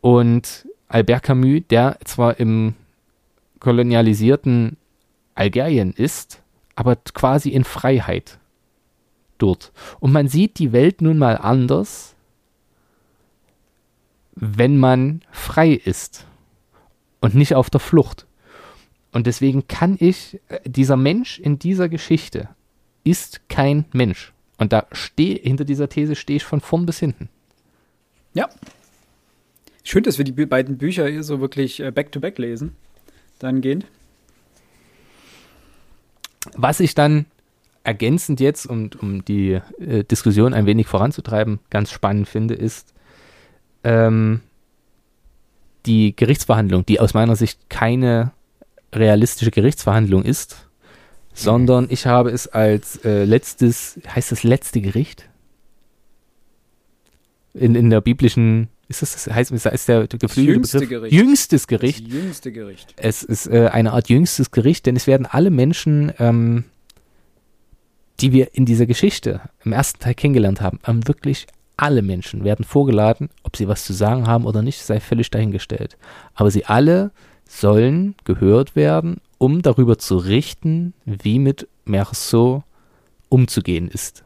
und 0.00 0.68
Albert 0.88 1.24
Camus, 1.24 1.62
der 1.68 1.98
zwar 2.04 2.38
im 2.38 2.74
kolonialisierten 3.60 4.76
Algerien 5.34 5.92
ist, 5.92 6.42
aber 6.74 6.96
quasi 6.96 7.50
in 7.50 7.64
Freiheit 7.64 8.38
dort. 9.38 9.72
Und 10.00 10.12
man 10.12 10.28
sieht 10.28 10.58
die 10.58 10.72
Welt 10.72 11.02
nun 11.02 11.18
mal 11.18 11.36
anders, 11.36 12.14
wenn 14.34 14.78
man 14.78 15.22
frei 15.30 15.72
ist 15.72 16.26
und 17.20 17.34
nicht 17.34 17.54
auf 17.54 17.70
der 17.70 17.80
Flucht. 17.80 18.26
Und 19.12 19.26
deswegen 19.26 19.66
kann 19.66 19.96
ich, 19.98 20.38
äh, 20.48 20.60
dieser 20.64 20.96
Mensch 20.96 21.38
in 21.38 21.58
dieser 21.58 21.88
Geschichte 21.88 22.48
ist 23.04 23.48
kein 23.48 23.86
Mensch. 23.92 24.32
Und 24.58 24.72
da 24.72 24.86
stehe, 24.92 25.38
hinter 25.38 25.64
dieser 25.64 25.88
These 25.88 26.14
stehe 26.14 26.36
ich 26.36 26.44
von 26.44 26.60
vorn 26.60 26.86
bis 26.86 26.98
hinten. 26.98 27.28
Ja. 28.38 28.48
Schön, 29.82 30.04
dass 30.04 30.16
wir 30.16 30.24
die 30.24 30.46
beiden 30.46 30.78
Bücher 30.78 31.08
hier 31.08 31.24
so 31.24 31.40
wirklich 31.40 31.80
äh, 31.80 31.90
back-to-back 31.90 32.36
-back 32.36 32.40
lesen. 32.40 32.76
Dahingehend. 33.40 33.84
Was 36.54 36.78
ich 36.78 36.94
dann 36.94 37.26
ergänzend 37.82 38.38
jetzt, 38.38 38.66
um, 38.66 38.90
um 39.00 39.24
die 39.24 39.58
äh, 39.80 40.04
Diskussion 40.04 40.54
ein 40.54 40.66
wenig 40.66 40.86
voranzutreiben, 40.86 41.58
ganz 41.68 41.90
spannend 41.90 42.28
finde, 42.28 42.54
ist 42.54 42.94
ähm, 43.82 44.40
die 45.86 46.14
Gerichtsverhandlung, 46.14 46.86
die 46.86 47.00
aus 47.00 47.14
meiner 47.14 47.34
Sicht 47.34 47.68
keine 47.68 48.30
realistische 48.94 49.50
Gerichtsverhandlung 49.50 50.22
ist, 50.22 50.68
sondern 51.34 51.88
ich 51.90 52.06
habe 52.06 52.30
es 52.30 52.46
als 52.46 53.04
äh, 53.04 53.24
letztes, 53.24 53.98
heißt 54.06 54.30
das 54.30 54.44
letzte 54.44 54.80
Gericht? 54.80 55.28
In, 57.54 57.74
in 57.74 57.90
der 57.90 58.00
biblischen, 58.00 58.68
ist 58.88 59.02
das, 59.02 59.12
das 59.24 59.34
heißt, 59.34 59.52
ist 59.52 59.88
der 59.88 60.06
geflügelte 60.06 60.52
jüngste 60.52 60.78
Begriff? 60.80 61.00
Gericht. 61.02 61.12
Jüngstes 61.14 61.66
Gericht. 61.66 62.06
Das 62.06 62.12
jüngste 62.12 62.52
Gericht. 62.52 62.94
Es 62.96 63.22
ist 63.22 63.46
äh, 63.46 63.68
eine 63.72 63.92
Art 63.92 64.08
jüngstes 64.08 64.50
Gericht, 64.50 64.86
denn 64.86 64.96
es 64.96 65.06
werden 65.06 65.26
alle 65.26 65.50
Menschen, 65.50 66.12
ähm, 66.18 66.64
die 68.20 68.32
wir 68.32 68.54
in 68.54 68.64
dieser 68.64 68.86
Geschichte 68.86 69.40
im 69.64 69.72
ersten 69.72 70.00
Teil 70.00 70.14
kennengelernt 70.14 70.60
haben, 70.60 70.80
ähm, 70.86 71.06
wirklich 71.06 71.46
alle 71.76 72.02
Menschen 72.02 72.44
werden 72.44 72.64
vorgeladen, 72.64 73.30
ob 73.44 73.56
sie 73.56 73.68
was 73.68 73.84
zu 73.84 73.92
sagen 73.92 74.26
haben 74.26 74.44
oder 74.44 74.62
nicht, 74.62 74.82
sei 74.82 75.00
völlig 75.00 75.30
dahingestellt. 75.30 75.96
Aber 76.34 76.50
sie 76.50 76.64
alle 76.64 77.12
sollen 77.46 78.16
gehört 78.24 78.74
werden, 78.74 79.20
um 79.38 79.62
darüber 79.62 79.96
zu 79.96 80.16
richten, 80.16 80.92
wie 81.04 81.38
mit 81.38 81.68
Merceau 81.84 82.64
umzugehen 83.28 83.88
ist. 83.88 84.24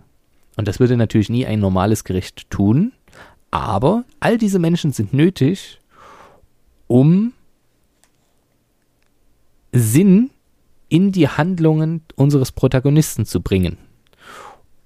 Und 0.57 0.67
das 0.67 0.81
würde 0.81 0.97
natürlich 0.97 1.29
nie 1.29 1.47
ein 1.47 1.61
normales 1.61 2.05
Gericht 2.05 2.51
tun, 2.51 2.93
aber 3.53 4.05
all 4.19 4.39
diese 4.39 4.59
Menschen 4.59 4.93
sind 4.93 5.13
nötig, 5.13 5.79
um 6.89 7.33
Sinn 9.73 10.31
in 10.89 11.13
die 11.13 11.29
Handlungen 11.29 12.03
unseres 12.17 12.51
Protagonisten 12.51 13.25
zu 13.25 13.41
bringen. 13.41 13.79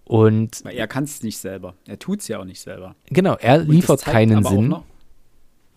Und 0.05 0.65
Weil 0.65 0.77
er 0.77 0.87
kann 0.87 1.05
es 1.05 1.23
nicht 1.23 1.39
selber. 1.39 1.75
Er 1.87 1.99
tut 1.99 2.21
es 2.21 2.29
ja 2.29 2.39
auch 2.39 2.45
nicht 2.45 2.61
selber. 2.61 2.95
Genau, 3.07 3.37
er 3.37 3.59
liefert 3.59 4.03
keinen 4.03 4.45
Sinn. 4.45 4.69
Noch, 4.69 4.85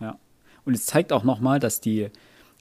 ja. 0.00 0.18
Und 0.64 0.74
es 0.74 0.86
zeigt 0.86 1.12
auch 1.12 1.24
nochmal, 1.24 1.58
dass 1.58 1.80
die 1.80 2.08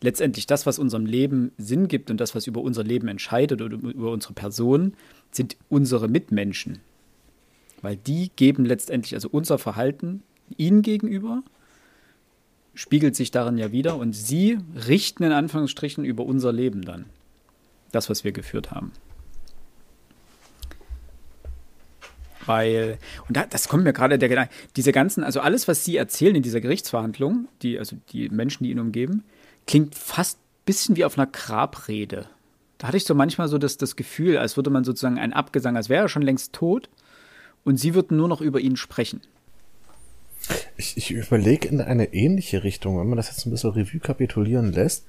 letztendlich 0.02 0.46
das, 0.46 0.66
was 0.66 0.80
unserem 0.80 1.06
Leben 1.06 1.52
Sinn 1.58 1.88
gibt 1.88 2.10
und 2.12 2.20
das, 2.20 2.34
was 2.36 2.48
über 2.48 2.62
unser 2.62 2.84
Leben 2.84 3.08
entscheidet 3.08 3.62
oder 3.62 3.78
über 3.78 4.12
unsere 4.12 4.34
Person, 4.34 4.94
sind 5.32 5.58
unsere 5.70 6.08
Mitmenschen. 6.08 6.80
Weil 7.82 7.96
die 7.96 8.32
geben 8.36 8.66
letztendlich, 8.66 9.14
also 9.16 9.30
unser 9.32 9.58
Verhalten 9.58 10.24
ihnen 10.58 10.82
gegenüber, 10.82 11.44
spiegelt 12.74 13.16
sich 13.16 13.32
darin 13.32 13.58
ja 13.58 13.72
wieder 13.72 13.98
und 13.98 14.14
sie 14.14 14.58
richten 14.88 15.24
in 15.24 15.32
Anführungsstrichen 15.32 16.06
über 16.06 16.26
unser 16.26 16.52
Leben 16.52 16.82
dann. 16.84 17.06
das, 17.92 18.10
was 18.10 18.24
wir 18.24 18.32
geführt 18.32 18.72
haben. 18.72 18.92
Weil, 22.46 22.98
und 23.28 23.38
da, 23.38 23.46
das 23.46 23.68
kommt 23.68 23.84
mir 23.84 23.94
gerade 23.94 24.18
der 24.18 24.30
Gedanke, 24.30 24.54
diese 24.76 24.92
ganzen, 24.92 25.24
also 25.24 25.40
alles, 25.40 25.68
was 25.68 25.86
Sie 25.86 25.98
erzählen 25.98 26.36
in 26.36 26.44
dieser 26.44 26.62
Gerichtsverhandlung, 26.62 27.48
die, 27.62 27.78
also 27.78 27.98
die 28.12 28.30
Menschen, 28.30 28.64
die 28.64 28.72
ihn 28.72 28.80
umgeben, 28.80 29.24
klingt 29.68 29.96
fast 29.96 30.38
ein 30.38 30.66
bisschen 30.66 30.96
wie 30.96 31.06
auf 31.06 31.18
einer 31.18 31.28
Grabrede. 31.28 32.28
Da 32.78 32.88
hatte 32.88 32.98
ich 32.98 33.06
so 33.06 33.14
manchmal 33.14 33.50
so 33.50 33.58
das, 33.58 33.78
das 33.78 33.96
Gefühl, 33.96 34.38
als 34.38 34.56
würde 34.56 34.70
man 34.70 34.84
sozusagen 34.84 35.20
ein 35.20 35.34
Abgesang, 35.34 35.76
als 35.76 35.90
wäre 35.90 36.06
er 36.06 36.10
schon 36.10 36.22
längst 36.22 36.54
tot 36.54 36.90
und 37.64 37.78
Sie 37.78 37.94
würden 37.94 38.18
nur 38.18 38.28
noch 38.28 38.42
über 38.42 38.60
ihn 38.60 38.76
sprechen. 38.76 39.22
Ich, 40.78 40.98
ich 40.98 41.12
überlege 41.12 41.68
in 41.68 41.82
eine 41.82 42.14
ähnliche 42.14 42.64
Richtung, 42.64 43.00
wenn 43.00 43.08
man 43.08 43.18
das 43.18 43.28
jetzt 43.28 43.46
ein 43.46 43.52
bisschen 43.52 43.72
Revue 43.72 44.00
kapitulieren 44.00 44.72
lässt. 44.72 45.06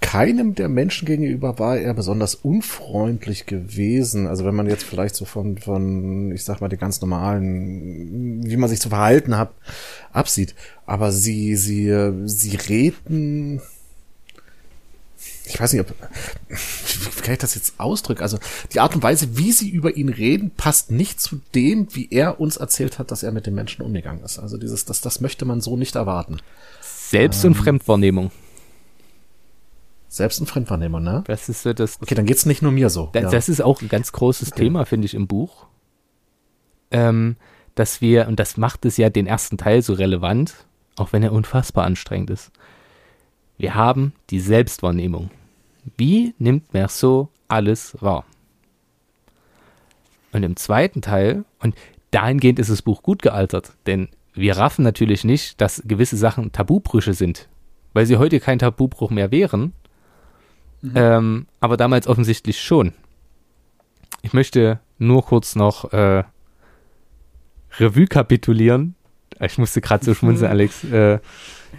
Keinem 0.00 0.54
der 0.54 0.68
Menschen 0.68 1.06
gegenüber 1.06 1.58
war 1.58 1.76
er 1.76 1.92
besonders 1.92 2.34
unfreundlich 2.34 3.44
gewesen. 3.44 4.26
Also 4.26 4.44
wenn 4.46 4.54
man 4.54 4.66
jetzt 4.66 4.82
vielleicht 4.82 5.14
so 5.14 5.26
von, 5.26 5.58
von, 5.58 6.32
ich 6.32 6.44
sag 6.44 6.60
mal, 6.60 6.68
den 6.68 6.78
ganz 6.78 7.00
normalen, 7.02 8.42
wie 8.44 8.56
man 8.56 8.70
sich 8.70 8.80
zu 8.80 8.88
verhalten 8.88 9.36
hat, 9.36 9.52
absieht. 10.12 10.54
Aber 10.86 11.12
sie, 11.12 11.54
sie, 11.56 12.12
sie 12.24 12.56
reden, 12.56 13.60
ich 15.52 15.60
weiß 15.60 15.72
nicht, 15.72 15.82
ob, 15.82 15.94
wie 16.48 17.20
kann 17.22 17.32
ich 17.32 17.40
das 17.40 17.54
jetzt 17.54 17.78
ausdrücken? 17.78 18.22
Also 18.22 18.38
die 18.72 18.80
Art 18.80 18.94
und 18.94 19.02
Weise, 19.02 19.36
wie 19.36 19.52
sie 19.52 19.68
über 19.68 19.96
ihn 19.96 20.08
reden, 20.08 20.52
passt 20.56 20.90
nicht 20.90 21.20
zu 21.20 21.40
dem, 21.54 21.88
wie 21.94 22.08
er 22.10 22.40
uns 22.40 22.56
erzählt 22.56 22.98
hat, 22.98 23.10
dass 23.10 23.22
er 23.22 23.32
mit 23.32 23.46
den 23.46 23.54
Menschen 23.54 23.82
umgegangen 23.82 24.22
ist. 24.22 24.38
Also 24.38 24.56
dieses, 24.56 24.84
das, 24.84 25.00
das 25.00 25.20
möchte 25.20 25.44
man 25.44 25.60
so 25.60 25.76
nicht 25.76 25.96
erwarten. 25.96 26.38
Selbst- 26.80 27.44
und 27.44 27.56
ähm, 27.56 27.62
Fremdwahrnehmung. 27.62 28.30
Selbst- 30.08 30.40
und 30.40 30.46
Fremdwahrnehmung, 30.46 31.02
ne? 31.02 31.24
Das 31.26 31.48
ist 31.48 31.62
so 31.62 31.72
das. 31.72 32.00
Okay, 32.00 32.14
dann 32.14 32.26
geht's 32.26 32.46
nicht 32.46 32.62
nur 32.62 32.72
mir 32.72 32.90
so. 32.90 33.10
Da, 33.12 33.20
ja. 33.20 33.30
Das 33.30 33.48
ist 33.48 33.60
auch 33.60 33.82
ein 33.82 33.88
ganz 33.88 34.12
großes 34.12 34.52
okay. 34.52 34.64
Thema, 34.64 34.84
finde 34.84 35.06
ich, 35.06 35.14
im 35.14 35.26
Buch. 35.26 35.66
Ähm, 36.92 37.36
dass 37.74 38.00
wir, 38.00 38.28
und 38.28 38.38
das 38.38 38.56
macht 38.56 38.84
es 38.84 38.96
ja 38.96 39.10
den 39.10 39.26
ersten 39.26 39.56
Teil 39.56 39.82
so 39.82 39.92
relevant, 39.94 40.54
auch 40.96 41.12
wenn 41.12 41.22
er 41.22 41.32
unfassbar 41.32 41.84
anstrengend 41.84 42.30
ist. 42.30 42.50
Wir 43.56 43.74
haben 43.74 44.12
die 44.30 44.40
Selbstwahrnehmung. 44.40 45.30
Wie 45.96 46.34
nimmt 46.38 46.72
Merceau 46.72 47.30
alles 47.48 47.96
wahr? 48.00 48.24
Und 50.32 50.42
im 50.42 50.56
zweiten 50.56 51.02
Teil, 51.02 51.44
und 51.58 51.74
dahingehend 52.10 52.58
ist 52.58 52.70
das 52.70 52.82
Buch 52.82 53.02
gut 53.02 53.22
gealtert, 53.22 53.72
denn 53.86 54.08
wir 54.32 54.56
raffen 54.56 54.82
natürlich 54.82 55.24
nicht, 55.24 55.60
dass 55.60 55.82
gewisse 55.84 56.16
Sachen 56.16 56.52
Tabubrüche 56.52 57.14
sind, 57.14 57.48
weil 57.92 58.06
sie 58.06 58.16
heute 58.16 58.38
kein 58.40 58.58
Tabubruch 58.58 59.10
mehr 59.10 59.30
wären, 59.30 59.72
mhm. 60.82 60.92
ähm, 60.94 61.46
aber 61.58 61.76
damals 61.76 62.06
offensichtlich 62.06 62.60
schon. 62.60 62.92
Ich 64.22 64.32
möchte 64.32 64.80
nur 64.98 65.24
kurz 65.24 65.56
noch 65.56 65.92
äh, 65.92 66.24
Revue 67.78 68.06
kapitulieren. 68.06 68.94
Ich 69.40 69.58
musste 69.58 69.80
gerade 69.80 70.04
so 70.04 70.14
schmunzeln. 70.14 70.50
Alex. 70.50 70.84
Äh, 70.84 71.18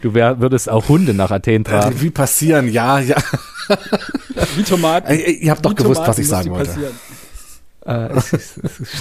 du 0.02 0.14
wär, 0.14 0.40
würdest 0.40 0.70
auch 0.70 0.90
Hunde 0.90 1.14
nach 1.14 1.32
Athen 1.32 1.64
tragen. 1.64 1.94
Revue 1.94 2.12
passieren, 2.12 2.72
ja, 2.72 3.00
ja. 3.00 3.18
Wie 4.56 4.64
Tomaten. 4.64 5.14
Ihr 5.14 5.52
habt 5.52 5.66
doch 5.66 5.76
gewusst, 5.76 5.96
Tomaten 5.96 6.10
was 6.10 6.20
ich 6.20 6.28
sagen 6.28 6.52
wollte. 6.52 6.92
Äh, 7.86 8.18
ich, 8.18 8.34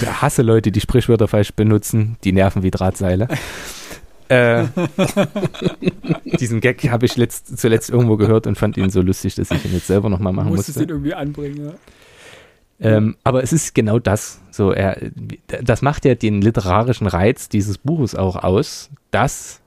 ich, 0.01 0.21
hasse 0.21 0.41
Leute, 0.41 0.71
die 0.71 0.81
Sprichwörter 0.81 1.27
falsch 1.27 1.53
benutzen. 1.53 2.17
Die 2.23 2.31
nerven 2.31 2.63
wie 2.63 2.71
Drahtseile. 2.71 3.27
äh, 4.29 4.65
diesen 6.39 6.61
Gag 6.61 6.89
habe 6.89 7.05
ich 7.05 7.17
letzt, 7.17 7.59
zuletzt 7.59 7.89
irgendwo 7.89 8.17
gehört 8.17 8.47
und 8.47 8.57
fand 8.57 8.77
ihn 8.77 8.89
so 8.89 9.01
lustig, 9.01 9.35
dass 9.35 9.51
ich 9.51 9.65
ihn 9.65 9.73
jetzt 9.73 9.87
selber 9.87 10.09
nochmal 10.09 10.33
machen 10.33 10.49
musste. 10.49 10.71
Musste 10.71 10.83
ihn 10.83 10.89
irgendwie 10.89 11.13
anbringen, 11.13 11.65
ja. 11.65 11.73
Ähm, 12.83 13.15
aber 13.23 13.43
es 13.43 13.53
ist 13.53 13.75
genau 13.75 13.99
das. 13.99 14.39
So, 14.49 14.71
er, 14.71 14.97
das 15.63 15.83
macht 15.83 16.03
ja 16.03 16.15
den 16.15 16.41
literarischen 16.41 17.05
Reiz 17.05 17.47
dieses 17.47 17.77
Buches 17.77 18.15
auch 18.15 18.35
aus, 18.35 18.89
dass 19.11 19.60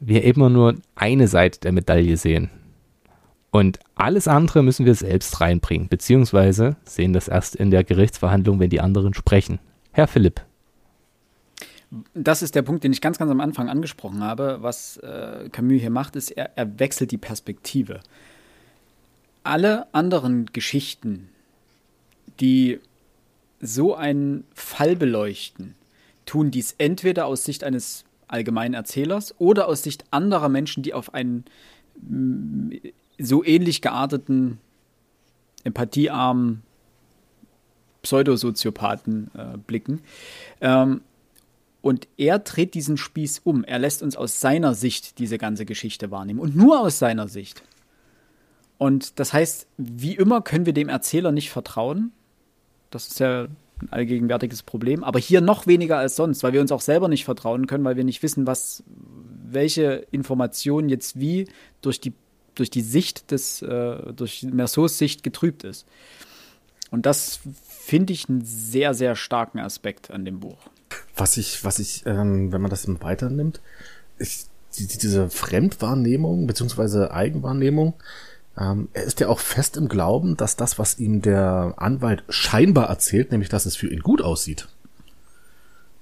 wir 0.00 0.24
immer 0.24 0.50
nur 0.50 0.76
eine 0.94 1.28
Seite 1.28 1.60
der 1.60 1.72
Medaille 1.72 2.16
sehen. 2.16 2.50
Und 3.50 3.78
alles 3.94 4.26
andere 4.26 4.62
müssen 4.64 4.84
wir 4.84 4.94
selbst 4.96 5.40
reinbringen, 5.40 5.88
beziehungsweise 5.88 6.76
sehen 6.84 7.12
das 7.12 7.28
erst 7.28 7.54
in 7.54 7.70
der 7.70 7.84
Gerichtsverhandlung, 7.84 8.58
wenn 8.58 8.70
die 8.70 8.80
anderen 8.80 9.14
sprechen. 9.14 9.60
Herr 9.92 10.08
Philipp. 10.08 10.42
Das 12.14 12.42
ist 12.42 12.56
der 12.56 12.62
Punkt, 12.62 12.82
den 12.82 12.92
ich 12.92 13.00
ganz, 13.00 13.18
ganz 13.18 13.30
am 13.30 13.40
Anfang 13.40 13.68
angesprochen 13.68 14.24
habe. 14.24 14.58
Was 14.60 14.96
äh, 14.96 15.48
Camus 15.52 15.80
hier 15.80 15.90
macht, 15.90 16.16
ist, 16.16 16.32
er, 16.32 16.50
er 16.56 16.80
wechselt 16.80 17.12
die 17.12 17.18
Perspektive. 17.18 18.00
Alle 19.44 19.86
anderen 19.94 20.46
Geschichten, 20.52 21.28
die 22.40 22.80
so 23.60 23.94
einen 23.94 24.44
Fall 24.54 24.96
beleuchten, 24.96 25.76
tun 26.26 26.50
dies 26.50 26.74
entweder 26.78 27.26
aus 27.26 27.44
Sicht 27.44 27.62
eines 27.62 28.04
allgemeinen 28.28 28.74
Erzählers 28.74 29.34
oder 29.38 29.68
aus 29.68 29.82
Sicht 29.82 30.04
anderer 30.10 30.48
Menschen, 30.48 30.82
die 30.82 30.94
auf 30.94 31.14
einen 31.14 31.44
so 33.18 33.44
ähnlich 33.44 33.82
gearteten, 33.82 34.58
empathiearmen 35.64 36.62
Pseudosoziopathen 38.02 39.30
äh, 39.34 39.56
blicken. 39.56 40.02
Ähm, 40.60 41.00
und 41.80 42.08
er 42.16 42.38
dreht 42.38 42.74
diesen 42.74 42.96
Spieß 42.96 43.42
um. 43.44 43.64
Er 43.64 43.78
lässt 43.78 44.02
uns 44.02 44.16
aus 44.16 44.40
seiner 44.40 44.74
Sicht 44.74 45.18
diese 45.18 45.38
ganze 45.38 45.66
Geschichte 45.66 46.10
wahrnehmen. 46.10 46.40
Und 46.40 46.56
nur 46.56 46.80
aus 46.80 46.98
seiner 46.98 47.28
Sicht. 47.28 47.62
Und 48.78 49.18
das 49.18 49.32
heißt, 49.32 49.66
wie 49.76 50.14
immer 50.14 50.40
können 50.42 50.66
wir 50.66 50.72
dem 50.72 50.88
Erzähler 50.88 51.32
nicht 51.32 51.50
vertrauen. 51.50 52.12
Das 52.90 53.08
ist 53.08 53.20
ja 53.20 53.48
ein 53.80 53.92
allgegenwärtiges 53.92 54.62
Problem. 54.62 55.04
Aber 55.04 55.18
hier 55.18 55.40
noch 55.40 55.66
weniger 55.66 55.98
als 55.98 56.16
sonst, 56.16 56.42
weil 56.42 56.52
wir 56.52 56.60
uns 56.60 56.72
auch 56.72 56.80
selber 56.80 57.08
nicht 57.08 57.24
vertrauen 57.24 57.66
können, 57.66 57.84
weil 57.84 57.96
wir 57.96 58.04
nicht 58.04 58.22
wissen, 58.22 58.46
was, 58.46 58.82
welche 59.44 60.06
Informationen 60.10 60.88
jetzt 60.88 61.18
wie 61.18 61.48
durch 61.82 62.00
die 62.00 62.12
durch 62.54 62.70
die 62.70 62.82
Sicht 62.82 63.30
des, 63.30 63.62
äh, 63.62 64.12
durch 64.12 64.42
Merceaus 64.44 64.98
Sicht 64.98 65.22
getrübt 65.22 65.64
ist. 65.64 65.86
Und 66.90 67.06
das 67.06 67.40
finde 67.66 68.12
ich 68.12 68.28
einen 68.28 68.44
sehr, 68.44 68.94
sehr 68.94 69.16
starken 69.16 69.58
Aspekt 69.58 70.10
an 70.10 70.24
dem 70.24 70.40
Buch. 70.40 70.58
Was 71.16 71.36
ich, 71.36 71.64
was 71.64 71.78
ich, 71.78 72.06
ähm, 72.06 72.52
wenn 72.52 72.60
man 72.60 72.70
das 72.70 72.86
weiter 73.02 73.30
nimmt, 73.30 73.60
ist 74.18 74.50
die, 74.78 74.86
diese 74.86 75.28
Fremdwahrnehmung 75.28 76.46
beziehungsweise 76.46 77.12
Eigenwahrnehmung, 77.12 77.94
ähm, 78.58 78.88
er 78.92 79.04
ist 79.04 79.20
ja 79.20 79.28
auch 79.28 79.40
fest 79.40 79.76
im 79.76 79.88
Glauben, 79.88 80.36
dass 80.36 80.56
das, 80.56 80.78
was 80.78 80.98
ihm 80.98 81.22
der 81.22 81.74
Anwalt 81.76 82.22
scheinbar 82.28 82.88
erzählt, 82.88 83.32
nämlich 83.32 83.48
dass 83.48 83.66
es 83.66 83.76
für 83.76 83.88
ihn 83.88 84.00
gut 84.00 84.22
aussieht. 84.22 84.68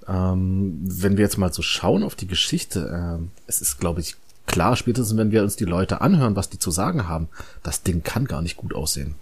Ähm, 0.06 0.80
wenn 0.82 1.16
wir 1.16 1.24
jetzt 1.24 1.38
mal 1.38 1.52
so 1.52 1.62
schauen 1.62 2.02
auf 2.02 2.14
die 2.14 2.26
Geschichte, 2.26 3.20
äh, 3.20 3.24
es 3.46 3.62
ist, 3.62 3.78
glaube 3.78 4.00
ich, 4.00 4.16
klar, 4.46 4.76
spätestens 4.76 5.16
wenn 5.16 5.30
wir 5.30 5.42
uns 5.42 5.56
die 5.56 5.64
Leute 5.64 6.00
anhören, 6.00 6.36
was 6.36 6.50
die 6.50 6.58
zu 6.58 6.70
sagen 6.70 7.08
haben, 7.08 7.28
das 7.62 7.82
Ding 7.82 8.02
kann 8.02 8.26
gar 8.26 8.42
nicht 8.42 8.56
gut 8.56 8.74
aussehen. 8.74 9.14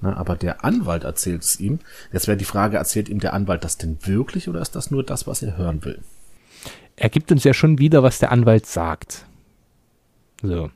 Na, 0.00 0.16
aber 0.16 0.36
der 0.36 0.64
Anwalt 0.64 1.02
erzählt 1.02 1.42
es 1.42 1.58
ihm. 1.58 1.80
Jetzt 2.12 2.28
wäre 2.28 2.36
die 2.36 2.44
Frage, 2.44 2.76
erzählt 2.76 3.08
ihm 3.08 3.18
der 3.18 3.34
Anwalt 3.34 3.64
das 3.64 3.78
denn 3.78 3.98
wirklich 4.02 4.48
oder 4.48 4.60
ist 4.60 4.76
das 4.76 4.90
nur 4.90 5.02
das, 5.02 5.26
was 5.26 5.42
er 5.42 5.56
hören 5.56 5.84
will? 5.84 6.00
Er 6.96 7.08
gibt 7.08 7.30
uns 7.32 7.44
ja 7.44 7.52
schon 7.52 7.78
wieder, 7.78 8.02
was 8.02 8.18
der 8.18 8.32
Anwalt 8.32 8.66
sagt. 8.66 9.26
So. 10.40 10.70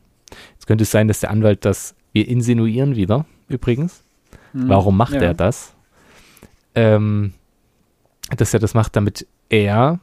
Jetzt 0.55 0.67
könnte 0.67 0.83
es 0.83 0.91
sein, 0.91 1.09
dass 1.09 1.21
der 1.21 1.31
Anwalt 1.31 1.65
das, 1.65 1.95
wir 2.13 2.29
insinuieren 2.29 2.97
wieder, 2.97 3.27
übrigens. 3.49 4.05
Hm, 4.53 4.69
Warum 4.69 4.97
macht 4.97 5.15
ja. 5.15 5.23
er 5.23 5.35
das? 5.35 5.75
Ähm, 6.75 7.35
dass 8.37 8.55
er 8.55 8.61
das 8.61 8.75
macht, 8.75 8.97
damit 8.97 9.27
er 9.49 9.99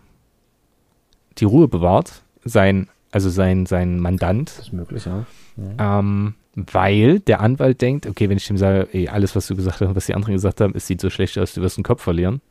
die 1.38 1.45
Ruhe 1.45 1.68
bewahrt, 1.68 2.23
sein 2.43 2.89
also 3.11 3.30
sein, 3.30 3.65
sein 3.65 3.99
Mandant. 3.99 4.49
Das 4.49 4.68
ist 4.68 4.73
möglich, 4.73 5.06
ja. 5.06 5.26
ja. 5.57 5.99
Ähm, 5.99 6.35
weil 6.56 7.19
der 7.19 7.41
Anwalt 7.41 7.81
denkt, 7.81 8.06
okay, 8.06 8.30
wenn 8.30 8.38
ich 8.38 8.49
ihm 8.49 8.57
sage, 8.57 8.88
ey, 8.91 9.07
alles, 9.07 9.35
was 9.35 9.47
du 9.47 9.56
gesagt 9.56 9.81
hast 9.81 9.88
und 9.88 9.95
was 9.95 10.06
die 10.06 10.15
anderen 10.15 10.34
gesagt 10.34 10.61
haben, 10.61 10.73
es 10.76 10.88
sieht 10.88 11.01
so 11.01 11.10
schlecht 11.10 11.38
aus, 11.38 11.53
du 11.53 11.61
wirst 11.61 11.77
den 11.77 11.84
Kopf 11.84 12.01
verlieren. 12.01 12.41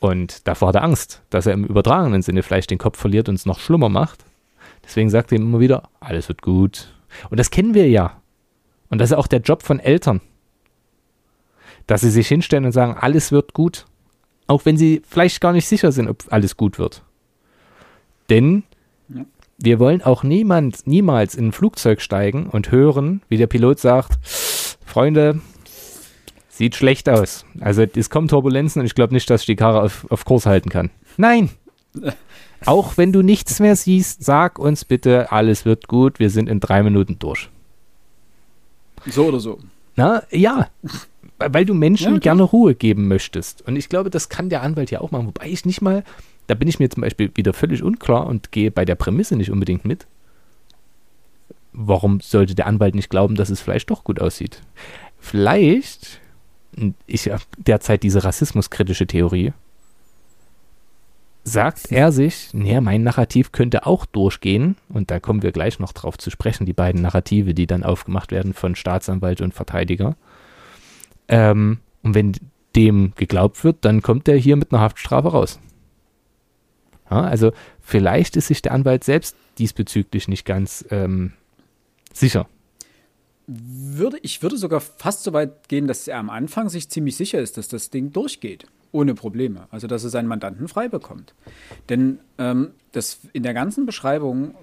Und 0.00 0.46
davor 0.46 0.68
hat 0.68 0.76
er 0.76 0.84
Angst, 0.84 1.22
dass 1.30 1.46
er 1.46 1.54
im 1.54 1.64
übertragenen 1.64 2.22
Sinne 2.22 2.42
vielleicht 2.42 2.70
den 2.70 2.78
Kopf 2.78 2.98
verliert 2.98 3.28
und 3.28 3.34
es 3.34 3.46
noch 3.46 3.58
schlimmer 3.58 3.88
macht. 3.88 4.24
Deswegen 4.84 5.10
sagt 5.10 5.32
er 5.32 5.38
ihm 5.38 5.46
immer 5.46 5.60
wieder, 5.60 5.88
alles 5.98 6.28
wird 6.28 6.42
gut. 6.42 6.94
Und 7.30 7.38
das 7.38 7.50
kennen 7.50 7.74
wir 7.74 7.88
ja. 7.88 8.20
Und 8.90 8.98
das 8.98 9.10
ist 9.10 9.16
auch 9.16 9.26
der 9.26 9.40
Job 9.40 9.62
von 9.62 9.80
Eltern. 9.80 10.20
Dass 11.86 12.00
sie 12.02 12.10
sich 12.10 12.28
hinstellen 12.28 12.64
und 12.64 12.72
sagen, 12.72 12.96
alles 12.98 13.32
wird 13.32 13.54
gut. 13.54 13.86
Auch 14.46 14.64
wenn 14.64 14.76
sie 14.76 15.02
vielleicht 15.08 15.40
gar 15.40 15.52
nicht 15.52 15.68
sicher 15.68 15.92
sind, 15.92 16.08
ob 16.08 16.24
alles 16.30 16.56
gut 16.56 16.78
wird. 16.78 17.02
Denn 18.30 18.64
wir 19.58 19.78
wollen 19.78 20.02
auch 20.02 20.22
niemand, 20.22 20.86
niemals 20.86 21.34
in 21.34 21.48
ein 21.48 21.52
Flugzeug 21.52 22.00
steigen 22.00 22.46
und 22.46 22.70
hören, 22.70 23.22
wie 23.28 23.36
der 23.36 23.46
Pilot 23.46 23.80
sagt, 23.80 24.18
Freunde, 24.84 25.40
sieht 26.48 26.76
schlecht 26.76 27.08
aus. 27.08 27.44
Also 27.60 27.82
es 27.82 28.10
kommen 28.10 28.28
Turbulenzen 28.28 28.80
und 28.80 28.86
ich 28.86 28.94
glaube 28.94 29.14
nicht, 29.14 29.28
dass 29.30 29.42
ich 29.42 29.46
die 29.46 29.56
Karre 29.56 29.82
auf, 29.82 30.06
auf 30.10 30.24
Kurs 30.24 30.46
halten 30.46 30.70
kann. 30.70 30.90
Nein. 31.16 31.50
Auch 32.64 32.96
wenn 32.96 33.12
du 33.12 33.22
nichts 33.22 33.60
mehr 33.60 33.76
siehst, 33.76 34.24
sag 34.24 34.58
uns 34.58 34.84
bitte, 34.84 35.30
alles 35.30 35.64
wird 35.64 35.86
gut, 35.86 36.18
wir 36.18 36.30
sind 36.30 36.48
in 36.48 36.60
drei 36.60 36.82
Minuten 36.82 37.18
durch. 37.18 37.48
So 39.06 39.26
oder 39.26 39.40
so. 39.40 39.58
Na, 39.96 40.22
ja. 40.30 40.68
Weil 41.38 41.64
du 41.64 41.74
Menschen 41.74 42.14
ja, 42.14 42.18
gerne 42.20 42.42
Ruhe 42.42 42.74
geben 42.74 43.06
möchtest. 43.06 43.62
Und 43.66 43.76
ich 43.76 43.88
glaube, 43.88 44.10
das 44.10 44.28
kann 44.28 44.48
der 44.48 44.62
Anwalt 44.62 44.90
ja 44.90 45.00
auch 45.00 45.12
machen. 45.12 45.28
Wobei 45.28 45.48
ich 45.48 45.64
nicht 45.64 45.80
mal, 45.80 46.02
da 46.48 46.54
bin 46.54 46.66
ich 46.66 46.80
mir 46.80 46.90
zum 46.90 47.02
Beispiel 47.02 47.30
wieder 47.34 47.52
völlig 47.52 47.82
unklar 47.82 48.26
und 48.26 48.50
gehe 48.50 48.70
bei 48.70 48.84
der 48.84 48.96
Prämisse 48.96 49.36
nicht 49.36 49.50
unbedingt 49.50 49.84
mit. 49.84 50.06
Warum 51.72 52.20
sollte 52.20 52.56
der 52.56 52.66
Anwalt 52.66 52.96
nicht 52.96 53.10
glauben, 53.10 53.36
dass 53.36 53.50
es 53.50 53.60
vielleicht 53.60 53.90
doch 53.90 54.02
gut 54.02 54.20
aussieht? 54.20 54.62
Vielleicht, 55.20 56.20
ich 57.06 57.30
habe 57.30 57.42
derzeit 57.56 58.02
diese 58.02 58.24
rassismuskritische 58.24 59.06
Theorie, 59.06 59.52
sagt 61.48 61.90
er 61.90 62.12
sich, 62.12 62.50
naja, 62.52 62.80
mein 62.80 63.02
Narrativ 63.02 63.52
könnte 63.52 63.86
auch 63.86 64.06
durchgehen. 64.06 64.76
Und 64.88 65.10
da 65.10 65.20
kommen 65.20 65.42
wir 65.42 65.52
gleich 65.52 65.78
noch 65.78 65.92
drauf 65.92 66.18
zu 66.18 66.30
sprechen, 66.30 66.66
die 66.66 66.72
beiden 66.72 67.02
Narrative, 67.02 67.54
die 67.54 67.66
dann 67.66 67.82
aufgemacht 67.82 68.30
werden 68.30 68.54
von 68.54 68.74
Staatsanwalt 68.74 69.40
und 69.40 69.54
Verteidiger. 69.54 70.16
Ähm, 71.28 71.78
und 72.02 72.14
wenn 72.14 72.32
dem 72.76 73.12
geglaubt 73.16 73.64
wird, 73.64 73.84
dann 73.84 74.02
kommt 74.02 74.28
er 74.28 74.36
hier 74.36 74.56
mit 74.56 74.72
einer 74.72 74.80
Haftstrafe 74.80 75.28
raus. 75.28 75.58
Ja, 77.10 77.22
also 77.22 77.52
vielleicht 77.80 78.36
ist 78.36 78.48
sich 78.48 78.62
der 78.62 78.72
Anwalt 78.72 79.02
selbst 79.02 79.36
diesbezüglich 79.58 80.28
nicht 80.28 80.44
ganz 80.44 80.84
ähm, 80.90 81.32
sicher. 82.12 82.46
Würde, 83.46 84.18
ich 84.22 84.42
würde 84.42 84.58
sogar 84.58 84.80
fast 84.80 85.22
so 85.24 85.32
weit 85.32 85.68
gehen, 85.68 85.86
dass 85.86 86.06
er 86.06 86.18
am 86.18 86.28
Anfang 86.28 86.68
sich 86.68 86.90
ziemlich 86.90 87.16
sicher 87.16 87.40
ist, 87.40 87.56
dass 87.56 87.66
das 87.68 87.88
Ding 87.88 88.12
durchgeht 88.12 88.66
ohne 88.92 89.14
Probleme. 89.14 89.66
Also 89.70 89.86
dass 89.86 90.04
er 90.04 90.10
seinen 90.10 90.28
Mandanten 90.28 90.68
frei 90.68 90.88
bekommt. 90.88 91.34
Denn 91.88 92.20
ähm, 92.38 92.70
das 92.92 93.20
in 93.32 93.42
der 93.42 93.54
ganzen 93.54 93.86
Beschreibung 93.86 94.54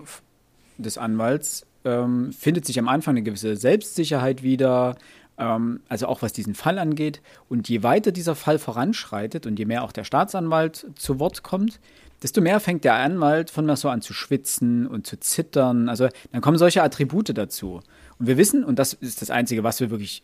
des 0.77 0.97
Anwalts 0.97 1.65
ähm, 1.83 2.31
findet 2.33 2.65
sich 2.65 2.79
am 2.79 2.87
Anfang 2.87 3.13
eine 3.13 3.23
gewisse 3.23 3.55
Selbstsicherheit 3.55 4.43
wieder, 4.43 4.95
ähm, 5.37 5.81
also 5.87 6.07
auch 6.07 6.21
was 6.21 6.33
diesen 6.33 6.55
Fall 6.55 6.79
angeht. 6.79 7.21
Und 7.49 7.69
je 7.69 7.83
weiter 7.83 8.11
dieser 8.11 8.35
Fall 8.35 8.59
voranschreitet 8.59 9.45
und 9.45 9.57
je 9.59 9.65
mehr 9.65 9.83
auch 9.83 9.91
der 9.91 10.03
Staatsanwalt 10.03 10.87
zu 10.95 11.19
Wort 11.19 11.43
kommt, 11.43 11.79
desto 12.23 12.41
mehr 12.41 12.59
fängt 12.59 12.83
der 12.83 12.95
Anwalt 12.95 13.51
von 13.51 13.65
mir 13.65 13.75
so 13.75 13.89
an 13.89 14.01
zu 14.01 14.13
schwitzen 14.13 14.87
und 14.87 15.05
zu 15.05 15.19
zittern. 15.19 15.89
Also 15.89 16.09
dann 16.31 16.41
kommen 16.41 16.57
solche 16.57 16.81
Attribute 16.81 17.37
dazu. 17.37 17.81
Und 18.17 18.27
wir 18.27 18.37
wissen, 18.37 18.63
und 18.63 18.79
das 18.79 18.93
ist 18.93 19.21
das 19.21 19.29
Einzige, 19.29 19.63
was 19.63 19.79
wir 19.79 19.91
wirklich 19.91 20.23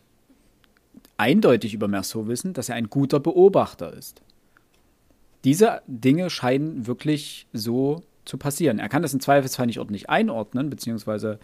eindeutig 1.22 1.76
über 1.76 1.88
Merceau 1.88 2.28
wissen, 2.28 2.54
dass 2.54 2.68
er 2.68 2.76
ein 2.76 2.90
guter 2.90 3.20
Beobachter 3.20 3.94
ist. 3.94 4.24
Diese 5.44 5.84
Dinge 5.86 6.32
scheinen 6.32 6.88
wirklich 6.88 7.46
so 7.54 8.02
zu 8.26 8.40
passieren. 8.40 8.80
Er 8.80 8.90
kann 8.90 9.04
das 9.04 9.14
im 9.14 9.20
Zweifelsfall 9.20 9.68
nicht 9.68 9.78
ordentlich 9.78 10.10
einordnen, 10.10 10.72
beziehungsweise 10.72 11.38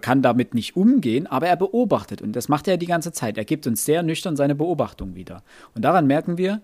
kann 0.00 0.22
damit 0.22 0.54
nicht 0.54 0.76
umgehen, 0.76 1.26
aber 1.28 1.46
er 1.46 1.56
beobachtet 1.56 2.20
und 2.20 2.34
das 2.34 2.48
macht 2.48 2.68
er 2.68 2.76
die 2.76 2.86
ganze 2.86 3.12
Zeit. 3.12 3.38
Er 3.38 3.44
gibt 3.44 3.66
uns 3.66 3.84
sehr 3.84 4.02
nüchtern 4.02 4.36
seine 4.36 4.54
Beobachtung 4.54 5.14
wieder. 5.14 5.42
Und 5.74 5.82
daran 5.82 6.06
merken 6.06 6.36
wir, 6.36 6.62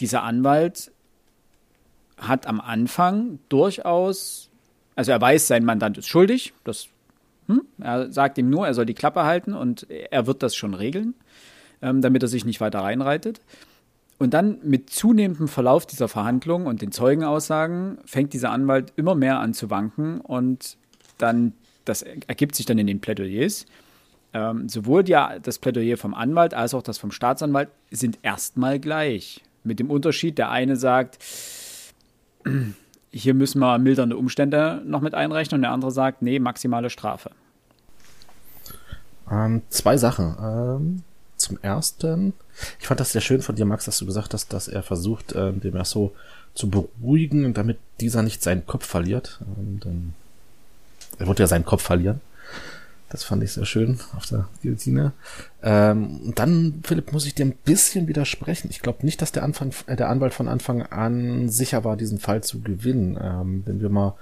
dieser 0.00 0.22
Anwalt 0.22 0.92
hat 2.16 2.46
am 2.46 2.60
Anfang 2.60 3.38
durchaus, 3.48 4.50
also 4.94 5.12
er 5.12 5.20
weiß, 5.20 5.46
sein 5.46 5.64
Mandant 5.64 5.98
ist 5.98 6.06
schuldig, 6.08 6.54
das 6.64 6.88
hm? 7.48 7.62
Er 7.80 8.12
sagt 8.12 8.38
ihm 8.38 8.50
nur, 8.50 8.66
er 8.66 8.74
soll 8.74 8.86
die 8.86 8.94
Klappe 8.94 9.24
halten 9.24 9.54
und 9.54 9.88
er 9.90 10.26
wird 10.26 10.42
das 10.42 10.54
schon 10.54 10.74
regeln, 10.74 11.14
ähm, 11.80 12.00
damit 12.00 12.22
er 12.22 12.28
sich 12.28 12.44
nicht 12.44 12.60
weiter 12.60 12.80
reinreitet. 12.80 13.40
Und 14.18 14.34
dann 14.34 14.58
mit 14.62 14.90
zunehmendem 14.90 15.48
Verlauf 15.48 15.84
dieser 15.84 16.06
Verhandlung 16.06 16.66
und 16.66 16.80
den 16.80 16.92
Zeugenaussagen 16.92 17.98
fängt 18.04 18.32
dieser 18.32 18.50
Anwalt 18.50 18.92
immer 18.96 19.16
mehr 19.16 19.40
an 19.40 19.52
zu 19.52 19.68
wanken 19.70 20.20
und 20.20 20.76
dann, 21.18 21.54
das 21.84 22.02
ergibt 22.02 22.54
sich 22.54 22.66
dann 22.66 22.78
in 22.78 22.86
den 22.86 23.00
Plädoyers. 23.00 23.66
Ähm, 24.34 24.68
sowohl 24.68 25.02
die, 25.02 25.18
das 25.42 25.58
Plädoyer 25.58 25.96
vom 25.96 26.14
Anwalt 26.14 26.54
als 26.54 26.72
auch 26.72 26.82
das 26.82 26.98
vom 26.98 27.10
Staatsanwalt 27.10 27.68
sind 27.90 28.18
erstmal 28.22 28.78
gleich. 28.78 29.42
Mit 29.64 29.78
dem 29.78 29.90
Unterschied, 29.90 30.38
der 30.38 30.50
eine 30.50 30.76
sagt, 30.76 31.18
hier 33.12 33.34
müssen 33.34 33.60
wir 33.60 33.78
mildernde 33.78 34.16
Umstände 34.16 34.82
noch 34.84 35.00
mit 35.00 35.14
einrechnen 35.14 35.58
und 35.58 35.62
der 35.62 35.70
andere 35.70 35.90
sagt, 35.90 36.22
nee, 36.22 36.38
maximale 36.38 36.90
Strafe. 36.90 37.30
Ähm, 39.30 39.62
zwei 39.68 39.96
Sachen. 39.96 40.36
Ähm, 40.40 41.02
zum 41.36 41.58
ersten, 41.60 42.32
ich 42.80 42.86
fand 42.86 43.00
das 43.00 43.12
sehr 43.12 43.20
schön 43.20 43.42
von 43.42 43.54
dir, 43.54 43.64
Max, 43.64 43.84
dass 43.84 43.98
du 43.98 44.06
gesagt 44.06 44.32
hast, 44.32 44.52
dass 44.52 44.68
er 44.68 44.82
versucht, 44.82 45.32
äh, 45.32 45.52
dem 45.52 45.76
er 45.76 45.84
so 45.84 46.12
zu 46.54 46.70
beruhigen, 46.70 47.52
damit 47.54 47.78
dieser 48.00 48.22
nicht 48.22 48.42
seinen 48.42 48.66
Kopf 48.66 48.86
verliert. 48.86 49.40
Ähm, 49.40 49.80
denn 49.80 50.14
er 51.18 51.26
wird 51.26 51.38
ja 51.38 51.46
seinen 51.46 51.64
Kopf 51.64 51.82
verlieren. 51.82 52.20
Das 53.12 53.24
fand 53.24 53.42
ich 53.42 53.52
sehr 53.52 53.66
schön 53.66 54.00
auf 54.16 54.24
der 54.24 54.48
Guillotine. 54.62 55.12
Ähm, 55.62 56.32
dann, 56.34 56.80
Philipp, 56.82 57.12
muss 57.12 57.26
ich 57.26 57.34
dir 57.34 57.44
ein 57.44 57.52
bisschen 57.52 58.08
widersprechen. 58.08 58.68
Ich 58.70 58.80
glaube 58.80 59.04
nicht, 59.04 59.20
dass 59.20 59.32
der, 59.32 59.42
Anfang, 59.42 59.74
äh, 59.86 59.96
der 59.96 60.08
Anwalt 60.08 60.32
von 60.32 60.48
Anfang 60.48 60.80
an 60.80 61.50
sicher 61.50 61.84
war, 61.84 61.98
diesen 61.98 62.18
Fall 62.18 62.42
zu 62.42 62.62
gewinnen. 62.62 63.18
Ähm, 63.22 63.64
wenn 63.66 63.82
wir 63.82 63.90
mal 63.90 64.14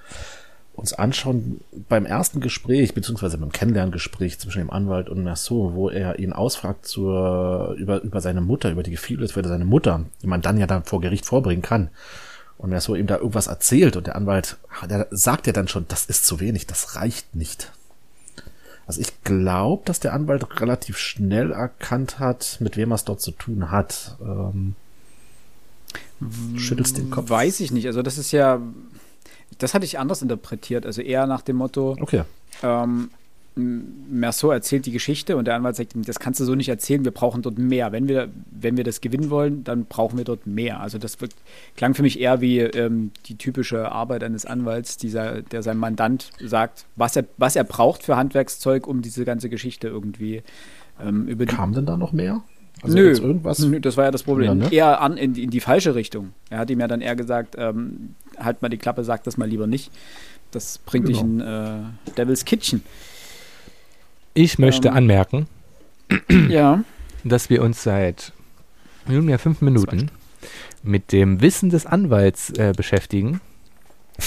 uns 0.74 0.92
anschauen, 0.92 1.60
beim 1.88 2.04
ersten 2.04 2.40
Gespräch, 2.40 2.92
beziehungsweise 2.92 3.38
beim 3.38 3.52
Kennenlerngespräch 3.52 4.40
zwischen 4.40 4.58
dem 4.58 4.70
Anwalt 4.70 5.08
und 5.08 5.22
Merceau, 5.22 5.74
wo 5.74 5.88
er 5.88 6.18
ihn 6.18 6.32
ausfragt 6.32 6.84
zur, 6.84 7.76
über, 7.78 8.02
über 8.02 8.20
seine 8.20 8.40
Mutter, 8.40 8.72
über 8.72 8.82
die 8.82 8.90
Gefühle 8.90 9.28
für 9.28 9.46
seine 9.46 9.66
Mutter, 9.66 10.04
die 10.20 10.26
man 10.26 10.42
dann 10.42 10.58
ja 10.58 10.66
dann 10.66 10.82
vor 10.82 11.00
Gericht 11.00 11.26
vorbringen 11.26 11.62
kann. 11.62 11.90
Und 12.58 12.70
Merceau 12.70 12.96
ihm 12.96 13.06
da 13.06 13.18
irgendwas 13.18 13.46
erzählt 13.46 13.94
und 13.94 14.08
der 14.08 14.16
Anwalt, 14.16 14.56
der 14.88 15.06
sagt 15.12 15.46
ja 15.46 15.52
dann 15.52 15.68
schon, 15.68 15.86
das 15.86 16.06
ist 16.06 16.26
zu 16.26 16.40
wenig, 16.40 16.66
das 16.66 16.96
reicht 16.96 17.36
nicht. 17.36 17.70
Also 18.90 19.02
ich 19.02 19.22
glaube, 19.22 19.82
dass 19.84 20.00
der 20.00 20.12
Anwalt 20.14 20.60
relativ 20.60 20.98
schnell 20.98 21.52
erkannt 21.52 22.18
hat, 22.18 22.56
mit 22.58 22.76
wem 22.76 22.90
er 22.90 22.96
es 22.96 23.04
dort 23.04 23.20
zu 23.20 23.30
tun 23.30 23.70
hat. 23.70 24.16
Ähm, 24.20 24.74
schüttelst 26.56 26.98
den 26.98 27.08
Kopf. 27.08 27.30
Weiß 27.30 27.60
ich 27.60 27.70
nicht. 27.70 27.86
Also 27.86 28.02
das 28.02 28.18
ist 28.18 28.32
ja, 28.32 28.60
das 29.58 29.74
hatte 29.74 29.84
ich 29.84 30.00
anders 30.00 30.22
interpretiert. 30.22 30.86
Also 30.86 31.02
eher 31.02 31.28
nach 31.28 31.42
dem 31.42 31.54
Motto, 31.54 31.96
okay. 32.00 32.24
ähm, 32.64 33.12
Merceau 33.60 34.50
erzählt 34.50 34.86
die 34.86 34.92
Geschichte 34.92 35.36
und 35.36 35.46
der 35.46 35.54
Anwalt 35.54 35.76
sagt, 35.76 35.92
das 35.94 36.18
kannst 36.18 36.40
du 36.40 36.44
so 36.44 36.54
nicht 36.54 36.68
erzählen, 36.68 37.04
wir 37.04 37.12
brauchen 37.12 37.42
dort 37.42 37.58
mehr. 37.58 37.92
Wenn 37.92 38.08
wir, 38.08 38.28
wenn 38.50 38.76
wir 38.76 38.84
das 38.84 39.00
gewinnen 39.00 39.30
wollen, 39.30 39.64
dann 39.64 39.86
brauchen 39.86 40.18
wir 40.18 40.24
dort 40.24 40.46
mehr. 40.46 40.80
Also 40.80 40.98
das 40.98 41.20
wirkt, 41.20 41.36
klang 41.76 41.94
für 41.94 42.02
mich 42.02 42.20
eher 42.20 42.40
wie 42.40 42.58
ähm, 42.60 43.12
die 43.26 43.36
typische 43.36 43.90
Arbeit 43.90 44.24
eines 44.24 44.46
Anwalts, 44.46 44.96
dieser, 44.96 45.42
der 45.42 45.62
seinem 45.62 45.78
Mandant 45.78 46.30
sagt, 46.40 46.86
was 46.96 47.16
er, 47.16 47.24
was 47.36 47.56
er 47.56 47.64
braucht 47.64 48.02
für 48.02 48.16
Handwerkszeug, 48.16 48.86
um 48.86 49.02
diese 49.02 49.24
ganze 49.24 49.48
Geschichte 49.48 49.88
irgendwie 49.88 50.42
ähm, 51.02 51.26
über 51.28 51.46
die. 51.46 51.54
Kam 51.54 51.72
denn 51.72 51.86
da 51.86 51.96
noch 51.96 52.12
mehr? 52.12 52.42
Also 52.82 52.96
nö, 52.96 53.12
irgendwas? 53.12 53.58
nö, 53.58 53.80
das 53.80 53.96
war 53.96 54.04
ja 54.04 54.10
das 54.10 54.22
Problem. 54.22 54.46
Ja, 54.46 54.54
ne? 54.54 54.72
Eher 54.72 55.00
an, 55.00 55.16
in, 55.16 55.34
in, 55.34 55.50
die 55.50 55.60
falsche 55.60 55.94
Richtung. 55.94 56.32
Er 56.48 56.58
hat 56.58 56.70
ihm 56.70 56.80
ja 56.80 56.88
dann 56.88 57.00
eher 57.00 57.14
gesagt, 57.14 57.56
ähm, 57.58 58.14
halt 58.38 58.62
mal 58.62 58.68
die 58.68 58.78
Klappe, 58.78 59.04
sag 59.04 59.24
das 59.24 59.36
mal 59.36 59.48
lieber 59.48 59.66
nicht. 59.66 59.90
Das 60.50 60.78
bringt 60.78 61.06
genau. 61.06 61.18
dich 61.18 61.26
in 61.26 61.40
äh, 61.40 62.12
Devil's 62.16 62.44
Kitchen. 62.44 62.82
Ich 64.34 64.58
möchte 64.58 64.88
ähm, 64.88 64.94
anmerken, 64.94 65.46
ja. 66.48 66.84
dass 67.24 67.50
wir 67.50 67.62
uns 67.62 67.82
seit 67.82 68.32
nunmehr 69.06 69.38
fünf 69.38 69.60
Minuten 69.60 70.10
mit 70.82 71.12
dem 71.12 71.40
Wissen 71.40 71.70
des 71.70 71.86
Anwalts 71.86 72.50
äh, 72.50 72.72
beschäftigen 72.76 73.40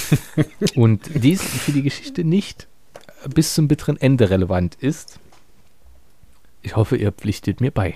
und 0.75 1.09
dies 1.13 1.41
für 1.41 1.71
die 1.71 1.83
Geschichte 1.83 2.23
nicht 2.23 2.67
bis 3.33 3.53
zum 3.53 3.67
bitteren 3.67 3.97
Ende 3.99 4.29
relevant 4.29 4.75
ist. 4.75 5.19
Ich 6.61 6.75
hoffe, 6.75 6.97
ihr 6.97 7.11
pflichtet 7.11 7.61
mir 7.61 7.71
bei. 7.71 7.95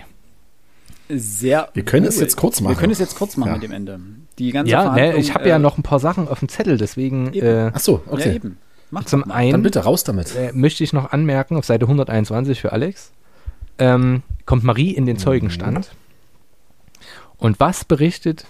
Sehr. 1.10 1.70
Wir 1.74 1.84
können 1.84 2.06
es 2.06 2.20
jetzt 2.20 2.36
kurz 2.36 2.60
machen. 2.60 2.76
Wir 2.76 2.80
können 2.80 2.92
es 2.92 3.00
jetzt 3.00 3.16
kurz 3.16 3.38
machen 3.38 3.50
ja. 3.50 3.54
mit 3.56 3.64
dem 3.64 3.72
Ende. 3.72 4.00
Die 4.40 4.52
ganze 4.52 4.72
ja, 4.72 4.94
ne, 4.94 5.16
ich 5.18 5.34
habe 5.34 5.46
äh, 5.46 5.50
ja 5.50 5.60
noch 5.60 5.78
ein 5.78 5.84
paar 5.84 6.00
Sachen 6.00 6.28
auf 6.28 6.40
dem 6.40 6.50
Zettel, 6.50 6.78
deswegen. 6.78 7.34
Äh, 7.34 7.72
Ach 7.74 7.80
so, 7.80 8.04
okay. 8.08 8.30
Ja, 8.30 8.36
eben. 8.36 8.58
Mach 8.92 9.06
Zum 9.06 9.22
mal. 9.22 9.36
einen. 9.36 9.52
Dann 9.52 9.64
bitte 9.64 9.84
raus 9.84 10.04
damit. 10.04 10.36
Äh, 10.36 10.52
möchte 10.54 10.84
ich 10.84 10.94
noch 10.94 11.12
anmerken, 11.12 11.58
auf 11.58 11.66
Seite 11.66 11.86
121 11.86 12.62
für 12.62 12.72
Alex, 12.72 13.12
ähm, 13.78 14.24
kommt 14.46 14.64
Marie 14.64 14.92
in 14.92 15.06
den 15.06 15.18
Zeugenstand. 15.18 15.92
Mhm. 15.92 17.00
Und 17.38 17.60
was 17.60 17.86
berichtet 17.86 18.46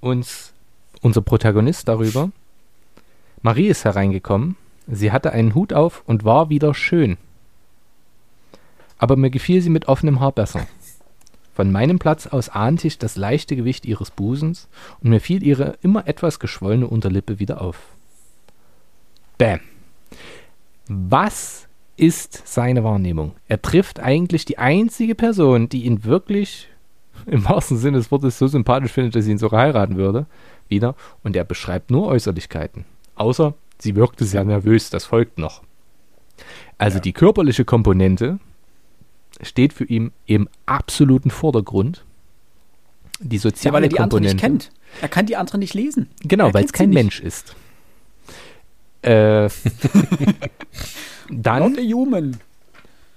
uns 0.00 0.52
unser 1.00 1.22
Protagonist 1.22 1.88
darüber? 1.88 2.30
Marie 3.42 3.68
ist 3.68 3.84
hereingekommen, 3.84 4.56
sie 4.86 5.12
hatte 5.12 5.32
einen 5.32 5.54
Hut 5.54 5.72
auf 5.72 6.02
und 6.06 6.24
war 6.24 6.50
wieder 6.50 6.74
schön. 6.74 7.16
Aber 8.98 9.16
mir 9.16 9.30
gefiel 9.30 9.60
sie 9.60 9.70
mit 9.70 9.88
offenem 9.88 10.20
Haar 10.20 10.32
besser. 10.32 10.66
Von 11.54 11.70
meinem 11.70 11.98
Platz 11.98 12.26
aus 12.26 12.48
ahnte 12.48 12.86
ich 12.86 12.98
das 12.98 13.16
leichte 13.16 13.54
Gewicht 13.54 13.86
ihres 13.86 14.10
Busens 14.10 14.66
und 15.00 15.10
mir 15.10 15.20
fiel 15.20 15.42
ihre 15.42 15.78
immer 15.82 16.08
etwas 16.08 16.40
geschwollene 16.40 16.88
Unterlippe 16.88 17.38
wieder 17.38 17.60
auf. 17.60 17.76
Bam. 19.38 19.60
Was 20.88 21.66
ist 21.96 22.42
seine 22.46 22.84
Wahrnehmung? 22.84 23.32
Er 23.48 23.60
trifft 23.62 24.00
eigentlich 24.00 24.44
die 24.44 24.58
einzige 24.58 25.14
Person, 25.14 25.68
die 25.68 25.84
ihn 25.84 26.04
wirklich 26.04 26.68
im 27.26 27.44
wahrsten 27.44 27.76
Sinne 27.76 27.98
des 27.98 28.10
Wortes 28.10 28.38
so 28.38 28.46
sympathisch 28.46 28.92
findet, 28.92 29.14
dass 29.14 29.24
sie 29.24 29.32
ihn 29.32 29.38
sogar 29.38 29.62
heiraten 29.62 29.96
würde, 29.96 30.26
wieder. 30.68 30.94
Und 31.22 31.36
er 31.36 31.44
beschreibt 31.44 31.90
nur 31.90 32.06
Äußerlichkeiten. 32.06 32.84
Außer, 33.16 33.54
sie 33.78 33.94
wirkte 33.94 34.24
sehr 34.24 34.44
nervös, 34.44 34.90
das 34.90 35.04
folgt 35.04 35.38
noch. 35.38 35.62
Also 36.78 36.96
ja. 36.96 37.02
die 37.02 37.12
körperliche 37.12 37.64
Komponente 37.64 38.38
steht 39.40 39.72
für 39.72 39.84
ihn 39.84 40.12
im 40.26 40.48
absoluten 40.66 41.30
Vordergrund. 41.30 42.04
Die 43.20 43.38
soziale 43.38 43.70
ja, 43.70 43.72
weil 43.74 43.82
er 43.84 43.88
die 43.88 43.96
Komponente. 43.96 44.30
Andere 44.30 44.52
nicht 44.52 44.66
kennt. 44.66 45.00
Er 45.00 45.08
kann 45.08 45.26
die 45.26 45.36
anderen 45.36 45.60
nicht 45.60 45.74
lesen. 45.74 46.08
Genau, 46.22 46.52
weil 46.52 46.64
es 46.64 46.72
kein 46.72 46.90
Mensch 46.90 47.20
ist. 47.20 47.54
Äh, 49.04 49.48
dann. 51.30 51.62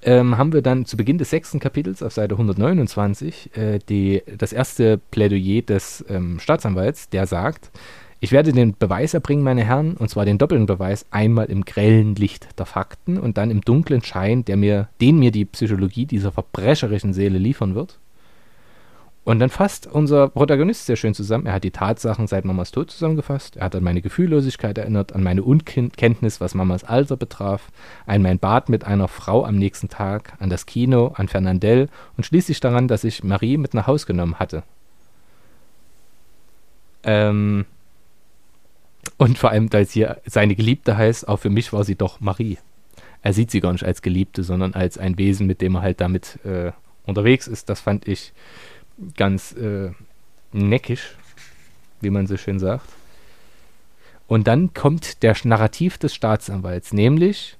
Ähm, 0.04 0.38
haben 0.38 0.54
wir 0.54 0.62
dann 0.62 0.86
zu 0.86 0.96
Beginn 0.96 1.18
des 1.18 1.32
sechsten 1.32 1.60
Kapitels 1.60 2.04
auf 2.04 2.14
Seite 2.14 2.36
129 2.36 3.58
äh, 3.58 3.80
die, 3.90 4.22
das 4.38 4.54
erste 4.54 4.98
Plädoyer 4.98 5.64
des 5.64 6.06
ähm, 6.08 6.40
Staatsanwalts, 6.40 7.10
der 7.10 7.26
sagt, 7.26 7.72
ich 8.20 8.32
werde 8.32 8.52
den 8.52 8.76
Beweis 8.78 9.14
erbringen, 9.14 9.44
meine 9.44 9.64
Herren, 9.64 9.96
und 9.96 10.10
zwar 10.10 10.26
den 10.26 10.38
doppelten 10.38 10.66
Beweis, 10.66 11.06
einmal 11.12 11.48
im 11.48 11.66
grellen 11.66 12.16
Licht 12.16 12.48
der 12.60 12.66
Fakten 12.66 13.18
und 13.18 13.38
dann 13.38 13.52
im 13.52 13.62
dunklen 13.62 14.04
Schein, 14.04 14.46
der 14.46 14.58
mir, 14.58 14.88
den 15.02 15.20
mir 15.20 15.32
die 15.32 15.46
Psychologie 15.46 16.06
dieser 16.06 16.32
verbrecherischen 16.32 17.14
Seele 17.14 17.38
liefern 17.38 17.76
wird. 17.76 18.00
Und 19.28 19.40
dann 19.40 19.50
fasst 19.50 19.88
unser 19.88 20.30
Protagonist 20.30 20.86
sehr 20.86 20.96
schön 20.96 21.14
zusammen. 21.14 21.48
Er 21.48 21.52
hat 21.52 21.66
die 21.66 21.72
Tatsachen 21.72 22.28
seit 22.28 22.46
Mamas 22.46 22.72
Tod 22.72 22.90
zusammengefasst. 22.90 23.58
Er 23.58 23.66
hat 23.66 23.76
an 23.76 23.84
meine 23.84 24.02
Gefühllosigkeit 24.02 24.78
erinnert, 24.78 25.12
an 25.12 25.22
meine 25.22 25.44
Unkenntnis, 25.44 26.40
was 26.40 26.56
Mamas 26.56 26.86
Alter 26.86 27.18
betraf, 27.18 27.68
an 28.06 28.22
mein 28.22 28.40
Bad 28.40 28.70
mit 28.70 28.86
einer 28.86 29.10
Frau 29.10 29.44
am 29.44 29.58
nächsten 29.58 29.90
Tag, 29.90 30.32
an 30.40 30.50
das 30.50 30.66
Kino, 30.66 31.12
an 31.16 31.28
Fernandel 31.28 31.90
und 32.16 32.24
schließlich 32.24 32.62
daran, 32.62 32.88
dass 32.88 33.04
ich 33.04 33.22
Marie 33.22 33.58
mit 33.58 33.74
nach 33.74 33.86
Haus 33.86 34.06
genommen 34.06 34.40
hatte. 34.40 34.64
Ähm, 37.04 37.66
und 39.18 39.38
vor 39.38 39.50
allem, 39.50 39.70
da 39.70 39.80
es 39.80 39.92
hier 39.92 40.22
seine 40.26 40.56
Geliebte 40.56 40.96
heißt, 40.96 41.28
auch 41.28 41.40
für 41.40 41.50
mich 41.50 41.74
war 41.74 41.84
sie 41.84 41.96
doch 41.96 42.22
Marie. 42.22 42.60
Er 43.24 43.34
sieht 43.34 43.52
sie 43.52 43.60
gar 43.60 43.74
nicht 43.74 43.84
als 43.84 44.02
Geliebte, 44.02 44.44
sondern 44.44 44.74
als 44.74 44.98
ein 44.98 45.18
Wesen, 45.18 45.48
mit 45.48 45.60
dem 45.60 45.76
er 45.76 45.82
halt 45.82 46.00
damit 46.00 46.40
äh, 46.46 46.72
unterwegs 47.06 47.48
ist. 47.48 47.68
Das 47.68 47.82
fand 47.82 48.08
ich 48.08 48.32
ganz 49.16 49.54
äh, 49.54 49.92
neckisch, 50.52 51.16
wie 52.02 52.10
man 52.10 52.28
so 52.28 52.38
schön 52.38 52.60
sagt. 52.60 52.88
Und 54.28 54.48
dann 54.48 54.74
kommt 54.74 55.24
der 55.24 55.36
Narrativ 55.44 55.98
des 55.98 56.14
Staatsanwalts, 56.14 56.94
nämlich 56.94 57.58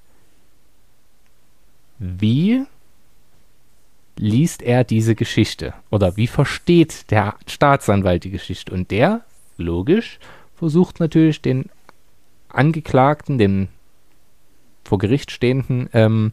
wie 1.98 2.64
liest 4.16 4.62
er 4.62 4.84
diese 4.84 5.14
Geschichte 5.14 5.74
oder 5.90 6.16
wie 6.16 6.26
versteht 6.26 7.10
der 7.10 7.36
Staatsanwalt 7.46 8.24
die 8.24 8.30
Geschichte? 8.30 8.72
Und 8.72 8.90
der, 8.90 9.24
logisch, 9.56 10.18
versucht 10.54 11.00
natürlich 11.00 11.40
den 11.40 11.70
Angeklagten, 12.48 13.38
den 13.38 13.68
vor 14.84 14.98
Gericht 14.98 15.30
stehenden, 15.30 15.88
ähm, 15.92 16.32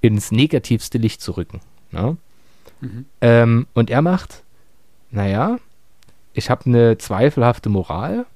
ins 0.00 0.30
negativste 0.32 0.98
Licht 0.98 1.20
zu 1.20 1.32
rücken. 1.32 1.60
Ne? 1.90 2.16
Mhm. 2.80 3.04
Ähm, 3.20 3.66
und 3.74 3.90
er 3.90 4.02
macht, 4.02 4.42
naja, 5.10 5.58
ich 6.32 6.50
habe 6.50 6.66
eine 6.66 6.98
zweifelhafte 6.98 7.68
Moral. 7.68 8.26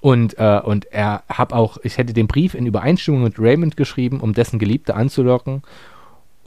Und, 0.00 0.38
äh, 0.38 0.60
und 0.64 0.86
er 0.86 1.22
habe 1.28 1.54
auch, 1.54 1.78
ich 1.82 1.98
hätte 1.98 2.12
den 2.12 2.28
Brief 2.28 2.54
in 2.54 2.66
Übereinstimmung 2.66 3.22
mit 3.22 3.38
Raymond 3.38 3.76
geschrieben, 3.76 4.20
um 4.20 4.32
dessen 4.32 4.58
Geliebte 4.58 4.94
anzulocken 4.94 5.62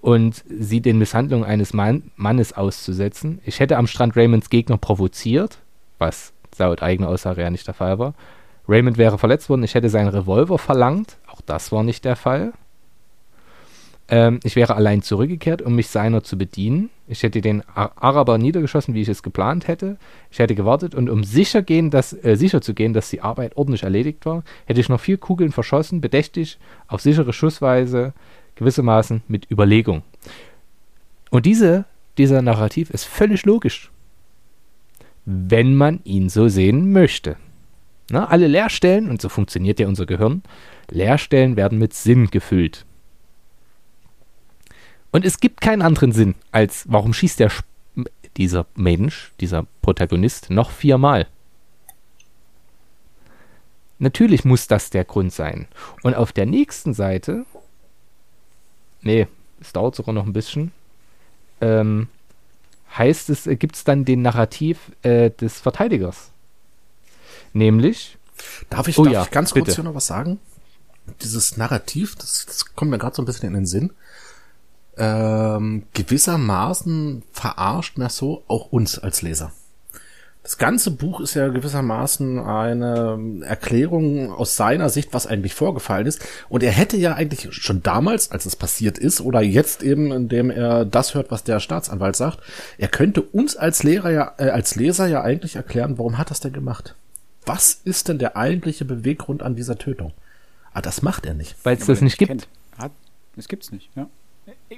und 0.02 0.44
sie 0.48 0.82
den 0.82 1.00
Misshandlungen 1.00 1.46
eines 1.46 1.74
Mann, 1.74 2.12
Mannes 2.16 2.54
auszusetzen. 2.54 3.40
Ich 3.44 3.60
hätte 3.60 3.78
am 3.78 3.88
Strand 3.88 4.16
Raymonds 4.16 4.50
Gegner 4.50 4.78
provoziert, 4.78 5.58
was 5.98 6.32
laut 6.58 6.82
eigener 6.82 7.10
Aussage 7.10 7.42
ja 7.42 7.50
nicht 7.50 7.68
der 7.68 7.74
Fall 7.74 8.00
war. 8.00 8.14
Raymond 8.68 8.98
wäre 8.98 9.18
verletzt 9.18 9.50
worden, 9.50 9.64
ich 9.64 9.74
hätte 9.74 9.90
seinen 9.90 10.10
Revolver 10.10 10.58
verlangt, 10.58 11.18
auch 11.28 11.42
das 11.42 11.72
war 11.72 11.84
nicht 11.84 12.06
der 12.06 12.16
Fall. 12.16 12.54
Ähm, 14.08 14.40
ich 14.44 14.56
wäre 14.56 14.76
allein 14.76 15.02
zurückgekehrt, 15.02 15.62
um 15.62 15.76
mich 15.76 15.88
seiner 15.88 16.24
zu 16.24 16.38
bedienen. 16.38 16.90
Ich 17.08 17.24
hätte 17.24 17.42
den 17.42 17.64
Araber 17.70 18.38
niedergeschossen, 18.38 18.94
wie 18.94 19.02
ich 19.02 19.10
es 19.10 19.24
geplant 19.24 19.68
hätte. 19.68 19.98
Ich 20.32 20.40
hätte 20.40 20.56
gewartet 20.56 20.94
und 20.94 21.10
um 21.10 21.24
sicher, 21.24 21.62
gehen, 21.62 21.90
dass, 21.90 22.14
äh, 22.14 22.36
sicher 22.36 22.62
zu 22.62 22.74
gehen, 22.74 22.94
dass 22.94 23.10
die 23.10 23.22
Arbeit 23.22 23.58
ordentlich 23.58 23.84
erledigt 23.84 24.26
war, 24.26 24.44
hätte 24.66 24.80
ich 24.80 24.90
noch 24.90 25.00
vier 25.00 25.18
Kugeln 25.18 25.52
verschossen, 25.52 26.02
bedächtig, 26.02 26.60
auf 26.88 27.02
sichere 27.02 27.34
Schussweise, 27.34 28.14
gewissermaßen 28.56 29.24
mit 29.28 29.50
Überlegung. 29.52 30.04
Und 31.30 31.46
diese, 31.46 31.86
dieser 32.18 32.42
Narrativ 32.42 32.90
ist 32.92 33.06
völlig 33.06 33.46
logisch, 33.46 33.92
wenn 35.26 35.76
man 35.76 36.00
ihn 36.04 36.30
so 36.30 36.48
sehen 36.48 36.92
möchte. 36.92 37.38
Na, 38.12 38.28
alle 38.28 38.48
Leerstellen, 38.48 39.10
und 39.10 39.20
so 39.20 39.30
funktioniert 39.30 39.80
ja 39.80 39.88
unser 39.88 40.06
Gehirn, 40.06 40.44
Leerstellen 40.92 41.56
werden 41.56 41.80
mit 41.80 41.94
Sinn 41.94 42.28
gefüllt. 42.28 42.86
Und 45.16 45.24
es 45.24 45.40
gibt 45.40 45.62
keinen 45.62 45.82
anderen 45.82 46.12
Sinn, 46.12 46.36
als 46.52 46.84
warum 46.90 47.14
schießt 47.14 47.40
der 47.40 47.50
dieser 48.36 48.66
Mensch, 48.76 49.32
dieser 49.40 49.66
Protagonist, 49.82 50.50
noch 50.50 50.72
viermal? 50.72 51.28
Natürlich 53.98 54.44
muss 54.44 54.68
das 54.68 54.90
der 54.90 55.06
Grund 55.06 55.32
sein. 55.32 55.70
Und 56.04 56.16
auf 56.16 56.34
der 56.34 56.46
nächsten 56.46 56.94
Seite, 56.94 57.46
nee, 59.04 59.26
es 59.62 59.72
dauert 59.72 59.96
sogar 59.96 60.14
noch 60.14 60.26
ein 60.26 60.34
bisschen, 60.34 60.74
ähm, 61.62 62.10
heißt 62.98 63.30
es, 63.30 63.48
äh, 63.48 63.56
gibt 63.56 63.78
es 63.78 63.86
dann 63.86 64.04
den 64.04 64.22
Narrativ 64.22 64.92
äh, 65.02 65.30
des 65.32 65.62
Verteidigers. 65.62 66.30
Nämlich. 67.54 68.18
Darf 68.70 68.90
ich, 68.90 69.00
oh 69.00 69.06
darf 69.06 69.14
ja, 69.14 69.24
ich 69.24 69.32
ganz 69.32 69.54
bitte. 69.54 69.68
kurz 69.68 69.76
hier 69.76 69.86
noch 69.86 69.96
was 69.96 70.08
sagen? 70.08 70.42
Dieses 71.22 71.56
Narrativ, 71.56 72.16
das, 72.16 72.46
das 72.46 72.76
kommt 72.76 72.92
mir 72.92 72.98
gerade 72.98 73.16
so 73.16 73.22
ein 73.22 73.26
bisschen 73.26 73.48
in 73.48 73.54
den 73.54 73.66
Sinn 73.66 73.94
ähm, 74.98 75.84
gewissermaßen 75.94 77.24
verarscht 77.32 77.98
Merceau 77.98 78.44
auch 78.48 78.72
uns 78.72 79.00
als 79.00 79.22
Leser. 79.22 79.52
Das 80.46 80.60
ganze 80.60 80.92
Buch 80.92 81.22
ist 81.22 81.34
ja 81.34 81.48
gewissermaßen 81.48 82.38
eine 82.38 83.42
Erklärung 83.44 84.32
aus 84.32 84.56
seiner 84.56 84.90
Sicht, 84.90 85.12
was 85.12 85.26
eigentlich 85.26 85.56
vorgefallen 85.56 86.06
ist. 86.06 86.24
Und 86.50 86.62
er 86.62 86.72
hätte 86.72 86.98
ja 86.98 87.16
eigentlich 87.16 87.52
schon 87.52 87.82
damals, 87.82 88.30
als 88.30 88.46
es 88.46 88.56
passiert 88.56 89.00
ist, 89.00 89.22
oder 89.22 89.42
jetzt 89.42 89.82
eben, 89.82 90.12
indem 90.12 90.52
er 90.52 90.86
das 90.86 91.16
hört, 91.16 91.32
was 91.32 91.44
der 91.44 91.60
Staatsanwalt 91.60 92.16
sagt, 92.16 92.42
er 92.78 92.90
könnte 92.90 93.24
uns 93.24 93.56
als 93.56 93.82
Lehrer 93.82 94.12
ja, 94.12 94.34
äh, 94.38 94.50
als 94.50 94.76
Leser 94.76 95.08
ja 95.08 95.24
eigentlich 95.24 95.56
erklären, 95.56 95.98
warum 95.98 96.20
hat 96.20 96.30
das 96.30 96.42
denn 96.42 96.54
gemacht? 96.54 96.94
Was 97.48 97.82
ist 97.84 98.08
denn 98.08 98.20
der 98.20 98.38
eigentliche 98.38 98.86
Beweggrund 98.86 99.42
an 99.42 99.56
dieser 99.56 99.80
Tötung? 99.80 100.14
Ah, 100.74 100.82
das 100.82 101.02
macht 101.02 101.26
er 101.26 101.34
nicht. 101.34 101.56
Weil 101.64 101.78
es 101.78 101.88
das 101.88 102.02
nicht 102.02 102.20
gibt. 102.20 102.48
Hat, 102.78 102.92
es 103.36 103.48
gibt's 103.48 103.72
nicht, 103.72 103.90
ja. 103.96 104.08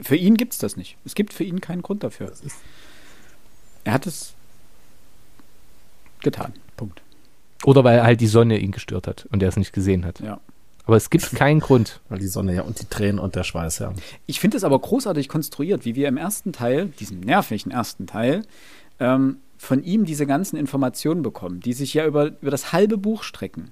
Für 0.02 0.16
ihn 0.16 0.36
gibt 0.36 0.54
es 0.54 0.60
das 0.60 0.76
nicht. 0.78 0.98
Es 1.06 1.16
gibt 1.16 1.34
für 1.34 1.44
ihn 1.44 1.62
keinen 1.62 1.82
Grund 1.82 2.04
dafür. 2.04 2.32
Er 3.84 3.94
hat 3.94 4.06
es 4.06 4.34
getan. 6.22 6.54
Punkt. 6.76 7.02
Oder 7.64 7.84
weil 7.84 8.04
halt 8.04 8.22
die 8.22 8.28
Sonne 8.28 8.58
ihn 8.58 8.72
gestört 8.72 9.08
hat 9.08 9.28
und 9.32 9.42
er 9.42 9.50
es 9.50 9.58
nicht 9.58 9.74
gesehen 9.74 10.06
hat. 10.06 10.20
Ja. 10.20 10.40
Aber 10.86 10.96
es 10.96 11.10
gibt 11.10 11.32
keinen 11.36 11.60
Grund. 11.60 12.00
Weil 12.10 12.20
die 12.20 12.28
Sonne, 12.28 12.56
ja, 12.56 12.62
und 12.62 12.80
die 12.80 12.86
Tränen 12.86 13.20
und 13.20 13.36
der 13.36 13.44
Schweiß, 13.44 13.80
ja. 13.80 13.94
Ich 14.26 14.40
finde 14.40 14.56
es 14.56 14.64
aber 14.64 14.80
großartig 14.80 15.28
konstruiert, 15.28 15.84
wie 15.84 15.96
wir 15.96 16.08
im 16.08 16.16
ersten 16.16 16.54
Teil, 16.54 16.88
diesem 16.88 17.20
nervigen 17.20 17.72
ersten 17.72 18.08
Teil, 18.08 18.44
ähm, 19.00 19.40
von 19.58 19.84
ihm 19.84 20.06
diese 20.06 20.26
ganzen 20.26 20.56
Informationen 20.56 21.24
bekommen, 21.24 21.60
die 21.60 21.74
sich 21.74 21.94
ja 21.94 22.06
über, 22.06 22.28
über 22.42 22.52
das 22.52 22.72
halbe 22.72 22.98
Buch 22.98 23.24
strecken. 23.24 23.72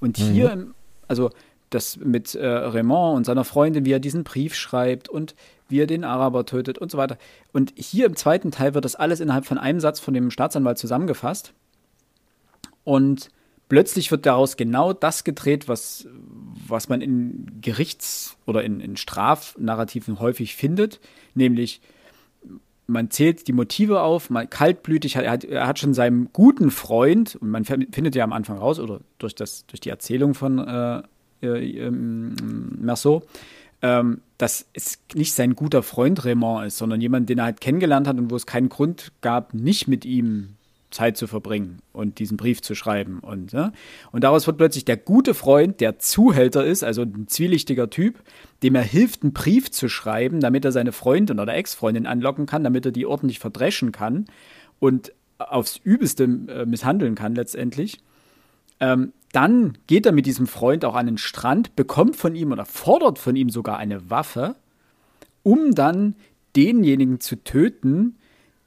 Und 0.00 0.16
hier, 0.16 0.56
mhm. 0.56 0.62
im, 0.62 0.74
also 1.08 1.30
das 1.70 1.96
mit 1.96 2.34
äh, 2.34 2.46
Raymond 2.46 3.16
und 3.16 3.24
seiner 3.24 3.44
Freundin, 3.44 3.84
wie 3.84 3.92
er 3.92 4.00
diesen 4.00 4.24
Brief 4.24 4.54
schreibt 4.54 5.08
und 5.08 5.34
wie 5.68 5.80
er 5.80 5.86
den 5.86 6.04
Araber 6.04 6.46
tötet 6.46 6.78
und 6.78 6.90
so 6.90 6.98
weiter. 6.98 7.18
Und 7.52 7.72
hier 7.76 8.06
im 8.06 8.16
zweiten 8.16 8.50
Teil 8.50 8.74
wird 8.74 8.84
das 8.84 8.94
alles 8.94 9.20
innerhalb 9.20 9.46
von 9.46 9.58
einem 9.58 9.80
Satz 9.80 9.98
von 9.98 10.14
dem 10.14 10.30
Staatsanwalt 10.30 10.78
zusammengefasst. 10.78 11.52
Und 12.84 13.30
plötzlich 13.68 14.10
wird 14.10 14.26
daraus 14.26 14.56
genau 14.56 14.92
das 14.92 15.24
gedreht, 15.24 15.66
was, 15.66 16.06
was 16.68 16.88
man 16.88 17.00
in 17.00 17.60
Gerichts- 17.60 18.36
oder 18.46 18.62
in, 18.62 18.80
in 18.80 18.96
Strafnarrativen 18.96 20.20
häufig 20.20 20.54
findet, 20.54 21.00
nämlich 21.34 21.80
man 22.86 23.10
zählt 23.10 23.48
die 23.48 23.52
Motive 23.52 24.00
auf, 24.00 24.30
man 24.30 24.48
kaltblütig, 24.48 25.16
er 25.16 25.30
hat, 25.30 25.44
er 25.44 25.66
hat 25.66 25.78
schon 25.80 25.94
seinem 25.94 26.28
guten 26.32 26.70
Freund, 26.70 27.34
und 27.34 27.50
man 27.50 27.64
findet 27.64 28.14
ja 28.14 28.22
am 28.22 28.32
Anfang 28.32 28.58
raus, 28.58 28.78
oder 28.78 29.00
durch, 29.18 29.34
das, 29.34 29.66
durch 29.66 29.80
die 29.80 29.90
Erzählung 29.90 30.34
von 30.34 30.58
äh, 30.58 31.02
äh, 31.42 31.86
ähm, 31.86 32.34
Merceau, 32.80 33.22
ähm, 33.82 34.20
dass 34.38 34.66
es 34.72 34.98
nicht 35.14 35.32
sein 35.32 35.54
guter 35.54 35.82
Freund 35.82 36.24
Raymond 36.24 36.66
ist, 36.66 36.78
sondern 36.78 37.00
jemand, 37.00 37.28
den 37.28 37.38
er 37.38 37.44
halt 37.44 37.60
kennengelernt 37.60 38.06
hat 38.06 38.18
und 38.18 38.30
wo 38.30 38.36
es 38.36 38.46
keinen 38.46 38.68
Grund 38.68 39.12
gab, 39.20 39.54
nicht 39.54 39.88
mit 39.88 40.04
ihm 40.04 40.56
Zeit 40.90 41.16
zu 41.16 41.26
verbringen 41.26 41.80
und 41.92 42.18
diesen 42.18 42.36
Brief 42.36 42.62
zu 42.62 42.74
schreiben. 42.74 43.18
Und, 43.20 43.52
ja? 43.52 43.72
und 44.12 44.24
daraus 44.24 44.46
wird 44.46 44.56
plötzlich 44.56 44.84
der 44.84 44.96
gute 44.96 45.34
Freund, 45.34 45.80
der 45.80 45.98
Zuhälter 45.98 46.64
ist, 46.64 46.84
also 46.84 47.02
ein 47.02 47.28
zwielichtiger 47.28 47.90
Typ, 47.90 48.22
dem 48.62 48.74
er 48.74 48.82
hilft, 48.82 49.22
einen 49.22 49.32
Brief 49.32 49.70
zu 49.70 49.88
schreiben, 49.88 50.40
damit 50.40 50.64
er 50.64 50.72
seine 50.72 50.92
Freundin 50.92 51.40
oder 51.40 51.54
Ex-Freundin 51.54 52.06
anlocken 52.06 52.46
kann, 52.46 52.64
damit 52.64 52.86
er 52.86 52.92
die 52.92 53.06
ordentlich 53.06 53.40
verdreschen 53.40 53.92
kann 53.92 54.26
und 54.78 55.12
aufs 55.38 55.76
Übelste 55.76 56.24
äh, 56.24 56.66
misshandeln 56.66 57.14
kann 57.14 57.34
letztendlich. 57.34 57.98
Ähm, 58.80 59.12
dann 59.32 59.76
geht 59.86 60.06
er 60.06 60.12
mit 60.12 60.26
diesem 60.26 60.46
Freund 60.46 60.84
auch 60.84 60.94
an 60.94 61.06
den 61.06 61.18
Strand, 61.18 61.76
bekommt 61.76 62.16
von 62.16 62.34
ihm 62.34 62.52
oder 62.52 62.64
fordert 62.64 63.18
von 63.18 63.36
ihm 63.36 63.50
sogar 63.50 63.78
eine 63.78 64.10
Waffe, 64.10 64.56
um 65.42 65.74
dann 65.74 66.16
denjenigen 66.56 67.20
zu 67.20 67.36
töten, 67.36 68.16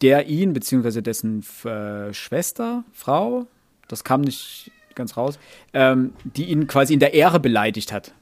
der 0.01 0.27
ihn, 0.27 0.53
beziehungsweise 0.53 1.01
dessen 1.01 1.43
äh, 1.63 2.13
Schwester, 2.13 2.83
Frau, 2.93 3.47
das 3.87 4.03
kam 4.03 4.21
nicht 4.21 4.71
ganz 4.95 5.17
raus, 5.17 5.39
ähm, 5.73 6.13
die 6.23 6.45
ihn 6.45 6.67
quasi 6.67 6.93
in 6.93 6.99
der 6.99 7.13
Ehre 7.13 7.39
beleidigt 7.39 7.91
hat. 7.91 8.13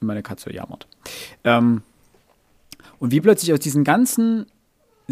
Meine 0.00 0.22
Katze 0.22 0.52
jammert. 0.52 0.86
Ähm, 1.44 1.82
und 2.98 3.12
wie 3.12 3.20
plötzlich 3.20 3.52
aus 3.52 3.60
diesen 3.60 3.84
ganzen 3.84 4.46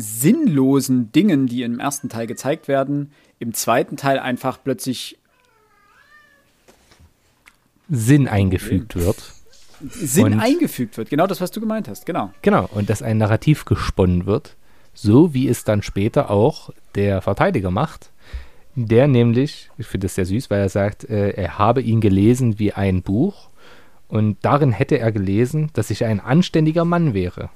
sinnlosen 0.01 1.12
Dingen, 1.12 1.47
die 1.47 1.62
im 1.62 1.78
ersten 1.78 2.09
Teil 2.09 2.27
gezeigt 2.27 2.68
werden, 2.68 3.12
im 3.39 3.55
zweiten 3.55 3.97
Teil 3.97 4.18
einfach 4.18 4.59
plötzlich 4.62 5.18
Sinn 7.89 8.28
eingefügt 8.28 8.97
wird. 8.97 9.35
Sinn 9.89 10.27
und 10.27 10.40
eingefügt 10.40 10.98
wird, 10.98 11.09
genau 11.09 11.27
das, 11.27 11.40
was 11.40 11.51
du 11.51 11.60
gemeint 11.60 11.89
hast, 11.89 12.05
genau. 12.05 12.32
Genau, 12.43 12.68
und 12.72 12.90
dass 12.90 13.02
ein 13.02 13.18
Narrativ 13.18 13.64
gesponnen 13.64 14.27
wird, 14.27 14.56
so 14.93 15.32
wie 15.32 15.48
es 15.48 15.64
dann 15.64 15.82
später 15.82 16.31
auch 16.31 16.70
der 16.94 17.22
Verteidiger 17.22 17.70
macht, 17.70 18.10
der 18.74 19.09
nämlich, 19.09 19.70
ich 19.78 19.86
finde 19.86 20.06
das 20.06 20.14
sehr 20.14 20.27
süß, 20.27 20.51
weil 20.51 20.60
er 20.60 20.68
sagt, 20.68 21.05
äh, 21.05 21.31
er 21.31 21.59
habe 21.59 21.81
ihn 21.82 22.01
gelesen 22.01 22.59
wie 22.59 22.72
ein 22.72 23.02
Buch 23.02 23.48
und 24.09 24.36
darin 24.43 24.72
hätte 24.72 24.98
er 24.98 25.12
gelesen, 25.12 25.70
dass 25.72 25.90
ich 25.90 26.05
ein 26.05 26.20
anständiger 26.20 26.85
Mann 26.85 27.14
wäre. 27.14 27.51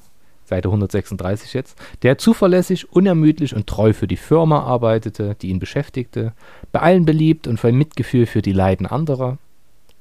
Seite 0.45 0.69
136 0.69 1.55
jetzt, 1.55 1.79
der 2.03 2.19
zuverlässig, 2.19 2.93
unermüdlich 2.93 3.55
und 3.55 3.67
treu 3.67 3.93
für 3.93 4.07
die 4.07 4.17
Firma 4.17 4.61
arbeitete, 4.61 5.37
die 5.41 5.49
ihn 5.49 5.59
beschäftigte, 5.59 6.33
bei 6.73 6.81
allen 6.81 7.05
beliebt 7.05 7.47
und 7.47 7.59
voll 7.59 7.73
Mitgefühl 7.73 8.27
für 8.27 8.43
die 8.43 8.53
Leiden 8.53 8.87
anderer, 8.87 9.39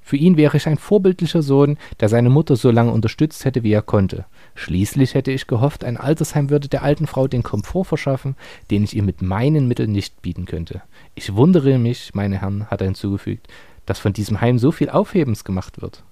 für 0.03 0.17
ihn 0.17 0.35
wäre 0.35 0.57
ich 0.57 0.67
ein 0.67 0.77
vorbildlicher 0.77 1.41
Sohn, 1.41 1.77
der 1.99 2.09
seine 2.09 2.29
Mutter 2.29 2.57
so 2.57 2.69
lange 2.71 2.91
unterstützt 2.91 3.45
hätte, 3.45 3.63
wie 3.63 3.71
er 3.71 3.81
konnte. 3.81 4.25
Schließlich 4.53 5.13
hätte 5.13 5.31
ich 5.31 5.47
gehofft, 5.47 5.85
ein 5.85 5.97
Altersheim 5.97 6.49
würde 6.49 6.67
der 6.67 6.83
alten 6.83 7.07
Frau 7.07 7.27
den 7.27 7.41
Komfort 7.41 7.85
verschaffen, 7.85 8.35
den 8.69 8.83
ich 8.83 8.95
ihr 8.95 9.03
mit 9.03 9.21
meinen 9.21 9.67
Mitteln 9.67 9.93
nicht 9.93 10.21
bieten 10.21 10.45
könnte. 10.45 10.81
Ich 11.15 11.35
wundere 11.35 11.77
mich, 11.79 12.11
meine 12.13 12.41
Herren, 12.41 12.67
hat 12.67 12.81
er 12.81 12.87
hinzugefügt, 12.87 13.47
dass 13.85 13.99
von 13.99 14.11
diesem 14.11 14.41
Heim 14.41 14.59
so 14.59 14.71
viel 14.71 14.89
Aufhebens 14.89 15.45
gemacht 15.45 15.81
wird. 15.81 16.03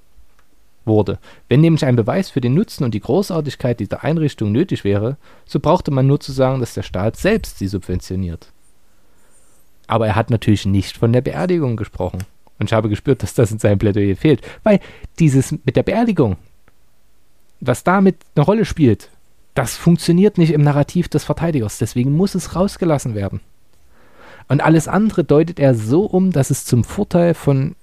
Wurde. 0.83 1.19
Wenn 1.47 1.61
nämlich 1.61 1.85
ein 1.85 1.95
Beweis 1.95 2.31
für 2.31 2.41
den 2.41 2.55
Nutzen 2.55 2.83
und 2.83 2.93
die 2.93 3.01
Großartigkeit 3.01 3.79
dieser 3.79 4.03
Einrichtung 4.03 4.51
nötig 4.51 4.83
wäre, 4.83 5.17
so 5.45 5.59
brauchte 5.59 5.91
man 5.91 6.07
nur 6.07 6.19
zu 6.19 6.31
sagen, 6.31 6.59
dass 6.59 6.73
der 6.73 6.81
Staat 6.81 7.17
selbst 7.17 7.59
sie 7.59 7.67
subventioniert. 7.67 8.51
Aber 9.85 10.07
er 10.07 10.15
hat 10.15 10.31
natürlich 10.31 10.65
nicht 10.65 10.97
von 10.97 11.13
der 11.13 11.21
Beerdigung 11.21 11.75
gesprochen. 11.77 12.23
Und 12.57 12.69
ich 12.69 12.73
habe 12.73 12.89
gespürt, 12.89 13.21
dass 13.23 13.33
das 13.33 13.51
in 13.51 13.59
seinem 13.59 13.79
Plädoyer 13.79 14.15
fehlt. 14.15 14.41
Weil 14.63 14.79
dieses 15.19 15.51
mit 15.51 15.75
der 15.75 15.83
Beerdigung, 15.83 16.37
was 17.59 17.83
damit 17.83 18.17
eine 18.35 18.45
Rolle 18.45 18.65
spielt, 18.65 19.09
das 19.53 19.75
funktioniert 19.75 20.37
nicht 20.37 20.53
im 20.53 20.61
Narrativ 20.61 21.09
des 21.09 21.23
Verteidigers. 21.23 21.77
Deswegen 21.77 22.15
muss 22.15 22.35
es 22.35 22.55
rausgelassen 22.55 23.15
werden. 23.15 23.41
Und 24.47 24.61
alles 24.61 24.87
andere 24.87 25.23
deutet 25.23 25.59
er 25.59 25.75
so 25.75 26.05
um, 26.05 26.31
dass 26.31 26.49
es 26.49 26.65
zum 26.65 26.83
Vorteil 26.83 27.33
von 27.33 27.75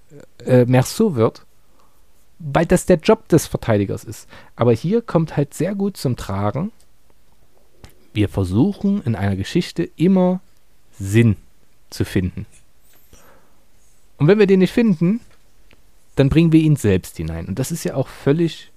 äh, 0.44 0.64
Merceau 0.64 1.14
wird, 1.14 1.44
weil 2.39 2.66
das 2.66 2.86
der 2.86 2.98
Job 2.98 3.28
des 3.28 3.47
Verteidigers 3.47 4.05
ist. 4.05 4.28
Aber 4.56 4.73
hier 4.73 5.02
kommt 5.02 5.36
halt 5.36 5.55
sehr 5.55 5.74
gut 5.74 5.97
zum 5.97 6.16
Tragen, 6.16 6.73
wir 8.15 8.28
versuchen 8.28 9.02
in 9.02 9.15
einer 9.15 9.36
Geschichte 9.36 9.89
immer 9.97 10.40
Sinn 10.98 11.36
zu 11.90 12.05
finden. 12.05 12.47
Und 14.16 14.27
wenn 14.27 14.39
wir 14.39 14.47
den 14.47 14.59
nicht 14.59 14.73
finden, 14.73 15.20
dann 16.16 16.28
bringen 16.28 16.52
wir 16.52 16.60
ihn 16.60 16.77
selbst 16.77 17.16
hinein. 17.16 17.47
Und 17.47 17.59
das 17.59 17.70
ist 17.70 17.85
ja 17.85 17.94
auch 17.94 18.09
völlig, 18.09 18.73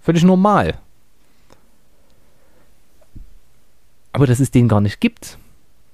völlig 0.00 0.22
normal. 0.22 0.78
Aber 4.12 4.26
dass 4.26 4.40
es 4.40 4.50
den 4.50 4.68
gar 4.68 4.80
nicht 4.80 5.00
gibt, 5.00 5.36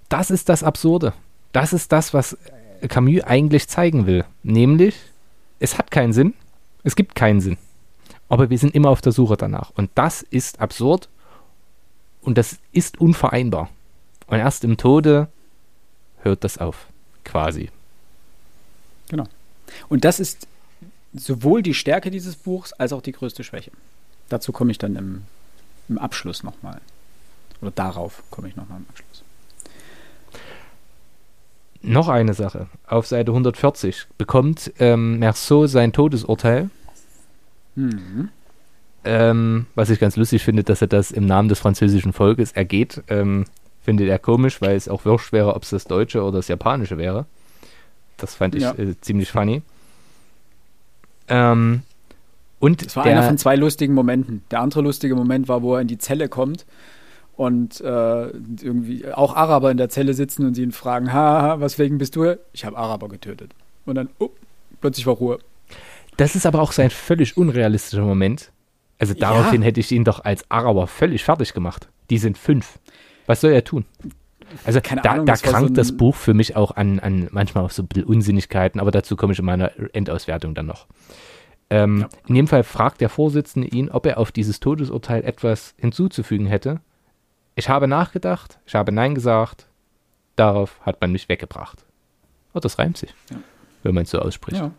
das 0.09 0.31
ist 0.31 0.49
das 0.49 0.63
Absurde. 0.63 1.13
Das 1.51 1.73
ist 1.73 1.91
das, 1.91 2.15
was 2.15 2.37
Camus 2.89 3.23
eigentlich 3.25 3.67
zeigen 3.69 4.07
will. 4.07 4.25
Nämlich, 4.45 4.95
es 5.59 5.79
hat 5.79 5.91
keinen 5.91 6.13
Sinn, 6.13 6.35
es 6.85 6.97
gibt 6.97 7.15
keinen 7.15 7.41
Sinn. 7.41 7.59
Aber 8.29 8.51
wir 8.51 8.59
sind 8.59 8.75
immer 8.75 8.91
auf 8.91 9.01
der 9.01 9.13
Suche 9.13 9.37
danach. 9.37 9.71
Und 9.77 9.91
das 9.95 10.23
ist 10.23 10.61
absurd 10.61 11.09
und 12.23 12.39
das 12.39 12.59
ist 12.73 13.01
unvereinbar. 13.01 13.69
Und 14.27 14.39
erst 14.39 14.65
im 14.65 14.77
Tode 14.77 15.29
hört 16.23 16.45
das 16.45 16.59
auf, 16.59 16.87
quasi. 17.25 17.71
Genau. 19.09 19.27
Und 19.89 20.05
das 20.05 20.21
ist 20.21 20.47
sowohl 21.13 21.63
die 21.63 21.75
Stärke 21.75 22.11
dieses 22.11 22.37
Buchs 22.37 22.73
als 22.73 22.93
auch 22.93 23.03
die 23.03 23.13
größte 23.13 23.45
Schwäche. 23.45 23.71
Dazu 24.31 24.53
komme 24.53 24.71
ich 24.71 24.79
dann 24.79 24.97
im, 24.97 25.25
im 25.89 25.99
Abschluss 25.99 26.43
nochmal. 26.43 26.81
Oder 27.61 27.71
darauf 27.73 28.23
komme 28.31 28.49
ich 28.49 28.57
nochmal 28.57 28.79
im 28.79 28.87
Abschluss. 28.89 29.12
Noch 31.83 32.09
eine 32.09 32.35
Sache. 32.35 32.67
Auf 32.87 33.07
Seite 33.07 33.33
140 33.33 34.07
bekommt 34.17 34.73
ähm, 34.79 35.19
Merceau 35.19 35.67
sein 35.67 35.93
Todesurteil. 35.93 36.71
Mhm. 37.75 38.29
Ähm, 39.05 39.67
was 39.75 39.91
ich 39.91 39.99
ganz 39.99 40.17
lustig 40.17 40.45
finde, 40.45 40.63
dass 40.63 40.81
er 40.81 40.87
das 40.87 41.11
im 41.11 41.27
Namen 41.27 41.49
des 41.49 41.59
französischen 41.59 42.13
Volkes 42.13 42.53
ergeht. 42.53 43.03
Ähm, 43.09 43.47
findet 43.83 44.09
er 44.09 44.21
komisch, 44.21 44.61
weil 44.61 44.77
es 44.77 44.89
auch 44.89 45.05
wurscht 45.05 45.33
wäre, 45.33 45.57
ob 45.57 45.65
es 45.65 45.71
das 45.71 45.85
Deutsche 45.85 46.23
oder 46.23 46.39
das 46.39 46.49
Japanische 46.49 46.99
wäre. 46.99 47.27
Das 48.17 48.37
fand 48.37 48.55
ich 48.55 48.63
ja. 48.63 48.75
äh, 48.75 48.95
ziemlich 49.01 49.33
funny. 49.33 49.63
Ähm, 51.27 51.83
und 52.61 52.87
das 52.87 52.95
war 52.95 53.03
der, 53.03 53.15
einer 53.15 53.27
von 53.27 53.39
zwei 53.39 53.57
lustigen 53.57 53.95
Momenten. 53.95 54.45
Der 54.53 54.61
andere 54.61 54.83
lustige 54.83 55.17
Moment 55.17 55.49
war, 55.49 55.63
wo 55.63 55.75
er 55.75 55.81
in 55.81 55.89
die 55.89 55.99
Zelle 55.99 56.29
kommt 56.29 56.65
und 57.37 57.81
äh, 57.81 58.29
irgendwie 58.29 59.11
auch 59.13 59.35
Araber 59.35 59.71
in 59.71 59.77
der 59.77 59.89
Zelle 59.89 60.15
sitzen 60.15 60.47
und 60.47 60.55
sie 60.55 60.63
ihn 60.63 60.73
fragen, 60.73 61.13
haha, 61.13 61.61
weswegen 61.61 61.99
bist 61.99 62.17
du 62.17 62.25
hier? 62.25 62.39
Ich 62.53 62.65
habe 62.65 62.77
Araber 62.77 63.09
getötet. 63.09 63.55
Und 63.87 63.95
dann, 63.95 64.11
oh, 64.19 64.31
plötzlich 64.81 65.07
war 65.07 65.15
Ruhe. 65.15 65.39
Das 66.17 66.37
ist 66.37 66.47
aber 66.47 66.61
auch 66.61 66.73
sein 66.73 66.91
völlig 66.91 67.37
unrealistischer 67.37 68.05
Moment. 68.05 68.53
Also 68.99 69.15
daraufhin 69.15 69.63
ja. 69.63 69.67
hätte 69.67 69.81
ich 69.81 69.91
ihn 69.91 70.05
doch 70.05 70.25
als 70.25 70.49
Araber 70.51 70.87
völlig 70.87 71.25
fertig 71.25 71.55
gemacht. 71.55 71.89
Die 72.11 72.19
sind 72.19 72.39
fünf. 72.39 72.79
Was 73.27 73.41
soll 73.41 73.53
er 73.53 73.65
tun? 73.65 73.85
Also 74.65 74.81
Keine 74.81 75.01
da, 75.01 75.13
Ahnung, 75.13 75.27
da 75.27 75.35
krankt 75.35 75.71
so 75.71 75.75
das 75.75 75.97
Buch 75.97 76.15
für 76.15 76.35
mich 76.35 76.57
auch 76.57 76.73
an, 76.73 77.01
an 77.01 77.29
manchmal 77.31 77.65
auch 77.65 77.71
so 77.71 77.85
Unsinnigkeiten, 78.05 78.81
aber 78.81 78.91
dazu 78.91 79.17
komme 79.17 79.33
ich 79.33 79.39
in 79.39 79.45
meiner 79.45 79.73
Endauswertung 79.95 80.55
dann 80.55 80.67
noch. 80.67 80.87
Ähm, 81.71 82.01
ja. 82.01 82.09
In 82.29 82.35
dem 82.35 82.49
Fall 82.49 82.65
fragt 82.65 83.01
der 83.01 83.09
Vorsitzende 83.09 83.69
ihn, 83.69 83.91
ob 83.91 84.05
er 84.05 84.19
auf 84.19 84.31
dieses 84.31 84.61
Todesurteil 84.61 85.25
etwas 85.25 85.75
hinzuzufügen 85.79 86.47
hätte. 86.47 86.81
Ich 87.55 87.69
habe 87.69 87.87
nachgedacht, 87.87 88.59
ich 88.67 88.75
habe 88.75 88.93
Nein 88.93 89.15
gesagt, 89.15 89.67
darauf 90.37 90.81
hat 90.83 91.01
man 91.01 91.13
mich 91.13 91.29
weggebracht. 91.29 91.85
Oh, 92.55 92.61
das 92.61 92.79
reimt 92.79 92.97
sich, 92.97 93.15
ja. 93.31 93.37
wenn 93.83 93.95
man 93.95 94.05
es 94.05 94.11
so 94.11 94.19
ausspricht. 94.19 94.59
Ja. 94.59 94.73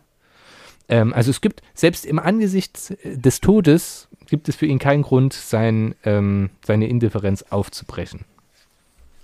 Ähm, 0.88 1.12
also 1.14 1.30
es 1.30 1.40
gibt, 1.40 1.62
selbst 1.74 2.04
im 2.04 2.18
Angesicht 2.18 2.96
des 3.04 3.40
Todes, 3.40 4.08
gibt 4.26 4.48
es 4.48 4.56
für 4.56 4.66
ihn 4.66 4.78
keinen 4.78 5.02
Grund, 5.02 5.32
sein, 5.32 5.94
ähm, 6.04 6.50
seine 6.64 6.88
Indifferenz 6.88 7.42
aufzubrechen. 7.50 8.20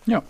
Ja. 0.07 0.23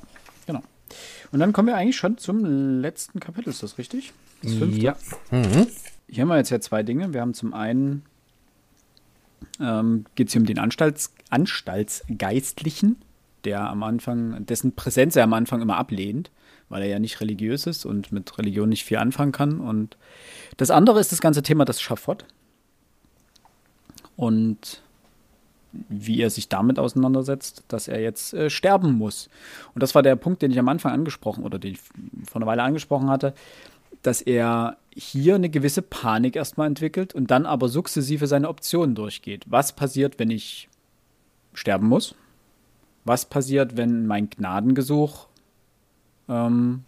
Und 1.33 1.39
dann 1.39 1.53
kommen 1.53 1.69
wir 1.69 1.77
eigentlich 1.77 1.97
schon 1.97 2.19
zum 2.19 2.45
letzten 2.81 3.21
Kapitel, 3.21 3.51
ist 3.51 3.63
das 3.63 3.79
richtig? 3.79 4.13
Das 4.43 4.55
fünfte. 4.55 4.81
Ja. 4.81 4.97
Mhm. 5.31 5.67
Hier 6.09 6.23
haben 6.23 6.29
wir 6.29 6.37
jetzt 6.37 6.51
ja 6.51 6.61
zwei 6.61 6.83
Dinge. 6.83 7.13
Wir 7.13 7.21
haben 7.21 7.35
zum 7.35 7.55
einen 7.55 8.03
ähm, 9.61 10.07
geht 10.17 10.29
es 10.29 10.33
hier 10.33 10.41
um 10.41 10.47
den 10.47 10.59
Anstalts 10.59 11.13
Anstaltsgeistlichen, 11.29 12.97
der 13.45 13.69
am 13.69 13.83
Anfang, 13.83 14.47
dessen 14.47 14.75
Präsenz 14.75 15.17
er 15.17 15.25
am 15.25 15.33
Anfang 15.33 15.62
immer 15.62 15.77
ablehnt, 15.77 16.31
weil 16.69 16.83
er 16.83 16.89
ja 16.89 16.99
nicht 16.99 17.21
religiös 17.21 17.67
ist 17.67 17.85
und 17.85 18.12
mit 18.12 18.39
Religion 18.39 18.69
nicht 18.69 18.85
viel 18.85 18.99
anfangen 18.99 19.33
kann. 19.33 19.61
Und 19.61 19.97
das 20.57 20.71
andere 20.71 21.01
ist 21.01 21.12
das 21.12 21.21
ganze 21.21 21.43
Thema 21.43 21.65
das 21.65 21.81
Schafott. 21.81 22.25
Und 24.17 24.83
wie 25.89 26.21
er 26.21 26.31
sich 26.31 26.49
damit 26.49 26.79
auseinandersetzt, 26.79 27.65
dass 27.69 27.89
er 27.89 28.01
jetzt 28.01 28.35
äh, 28.35 28.51
sterben 28.51 28.93
muss. 28.93 29.29
Und 29.75 29.83
das 29.83 29.95
war 29.95 30.03
der 30.03 30.17
Punkt, 30.17 30.43
den 30.43 30.51
ich 30.51 30.59
am 30.59 30.69
Anfang 30.69 30.93
angesprochen 30.93 31.45
oder 31.45 31.59
den 31.59 31.73
ich 31.73 31.81
vor 31.81 32.37
einer 32.37 32.47
Weile 32.47 32.62
angesprochen 32.62 33.09
hatte, 33.09 33.35
dass 34.03 34.21
er 34.21 34.79
hier 34.93 35.35
eine 35.35 35.51
gewisse 35.51 35.83
Panik 35.83 36.37
erstmal 36.37 36.67
entwickelt 36.67 37.15
und 37.15 37.31
dann 37.31 37.47
aber 37.47 37.69
sukzessive 37.69 38.27
seine 38.27 38.49
Optionen 38.49 38.95
durchgeht. 38.95 39.45
Was 39.49 39.75
passiert, 39.75 40.19
wenn 40.19 40.31
ich 40.31 40.69
sterben 41.55 41.87
muss? 41.87 42.15
Was 43.05 43.25
passiert, 43.25 43.77
wenn 43.77 44.07
mein 44.07 44.29
Gnadengesuch 44.31 45.27
ähm, 46.29 46.85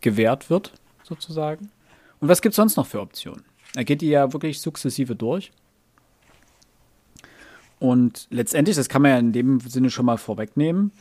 gewährt 0.00 0.50
wird, 0.50 0.72
sozusagen? 1.02 1.70
Und 2.20 2.28
was 2.28 2.42
gibt 2.42 2.52
es 2.52 2.56
sonst 2.56 2.76
noch 2.76 2.86
für 2.86 3.00
Optionen? 3.00 3.44
Er 3.74 3.84
geht 3.84 4.00
die 4.00 4.08
ja 4.08 4.32
wirklich 4.32 4.60
sukzessive 4.60 5.14
durch. 5.14 5.52
Und 7.78 8.26
letztendlich, 8.30 8.76
das 8.76 8.88
kann 8.88 9.02
man 9.02 9.10
ja 9.10 9.18
in 9.18 9.32
dem 9.32 9.60
Sinne 9.60 9.90
schon 9.90 10.06
mal 10.06 10.16
vorwegnehmen, 10.16 10.92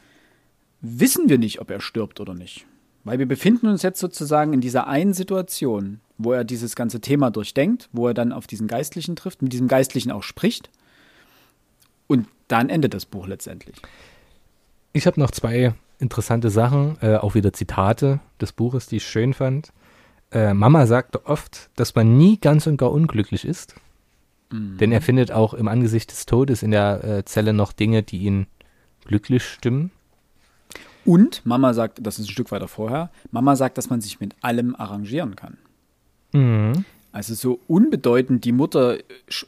wissen 0.82 1.30
wir 1.30 1.38
nicht, 1.38 1.62
ob 1.62 1.72
er 1.72 1.80
stirbt 1.80 2.20
oder 2.20 2.34
nicht. 2.34 2.66
Weil 3.06 3.20
wir 3.20 3.28
befinden 3.28 3.68
uns 3.68 3.84
jetzt 3.84 4.00
sozusagen 4.00 4.52
in 4.54 4.62
dieser 4.62 4.88
einen 4.88 5.14
Situation, 5.14 6.02
wo 6.18 6.34
er 6.34 6.44
dieses 6.44 6.76
ganze 6.76 7.00
Thema 7.02 7.30
durchdenkt, 7.30 7.88
wo 7.92 8.08
er 8.08 8.14
dann 8.14 8.32
auf 8.32 8.48
diesen 8.48 8.68
Geistlichen 8.68 9.16
trifft, 9.16 9.42
mit 9.42 9.54
diesem 9.54 9.68
Geistlichen 9.68 10.12
auch 10.12 10.24
spricht. 10.24 10.70
Und 12.08 12.28
dann 12.48 12.70
endet 12.70 12.94
das 12.94 13.06
Buch 13.06 13.28
letztendlich. 13.28 13.76
Ich 14.96 15.08
habe 15.08 15.20
noch 15.20 15.32
zwei 15.32 15.74
interessante 16.00 16.50
Sachen, 16.50 16.98
äh, 17.02 17.18
auch 17.18 17.36
wieder 17.36 17.52
Zitate 17.52 18.22
des 18.40 18.54
Buches, 18.54 18.88
die 18.88 18.96
ich 18.96 19.06
schön 19.06 19.34
fand. 19.34 19.74
Äh, 20.32 20.54
Mama 20.54 20.88
sagte 20.88 21.26
oft, 21.26 21.70
dass 21.76 21.96
man 21.96 22.18
nie 22.18 22.40
ganz 22.40 22.66
und 22.66 22.78
gar 22.78 22.94
unglücklich 22.94 23.44
ist. 23.44 23.76
Mhm. 24.54 24.78
Denn 24.78 24.94
er 24.94 25.02
findet 25.02 25.34
auch 25.34 25.54
im 25.54 25.68
Angesicht 25.68 26.12
des 26.12 26.26
Todes 26.26 26.64
in 26.64 26.72
der 26.72 27.04
äh, 27.04 27.26
Zelle 27.26 27.52
noch 27.52 27.74
Dinge, 27.74 28.04
die 28.04 28.20
ihn 28.20 28.48
glücklich 29.04 29.44
stimmen. 29.44 29.92
Und 31.04 31.46
Mama 31.46 31.74
sagt, 31.74 32.00
das 32.02 32.18
ist 32.18 32.28
ein 32.28 32.32
Stück 32.32 32.52
weiter 32.52 32.70
vorher, 32.70 33.12
Mama 33.32 33.58
sagt, 33.58 33.78
dass 33.78 33.90
man 33.90 34.00
sich 34.00 34.22
mit 34.22 34.34
allem 34.40 34.78
arrangieren 34.78 35.36
kann. 35.36 35.58
Mhm. 36.32 36.86
Also 37.12 37.34
so 37.34 37.60
unbedeutend 37.68 38.46
die 38.46 38.54
Mutter 38.54 39.00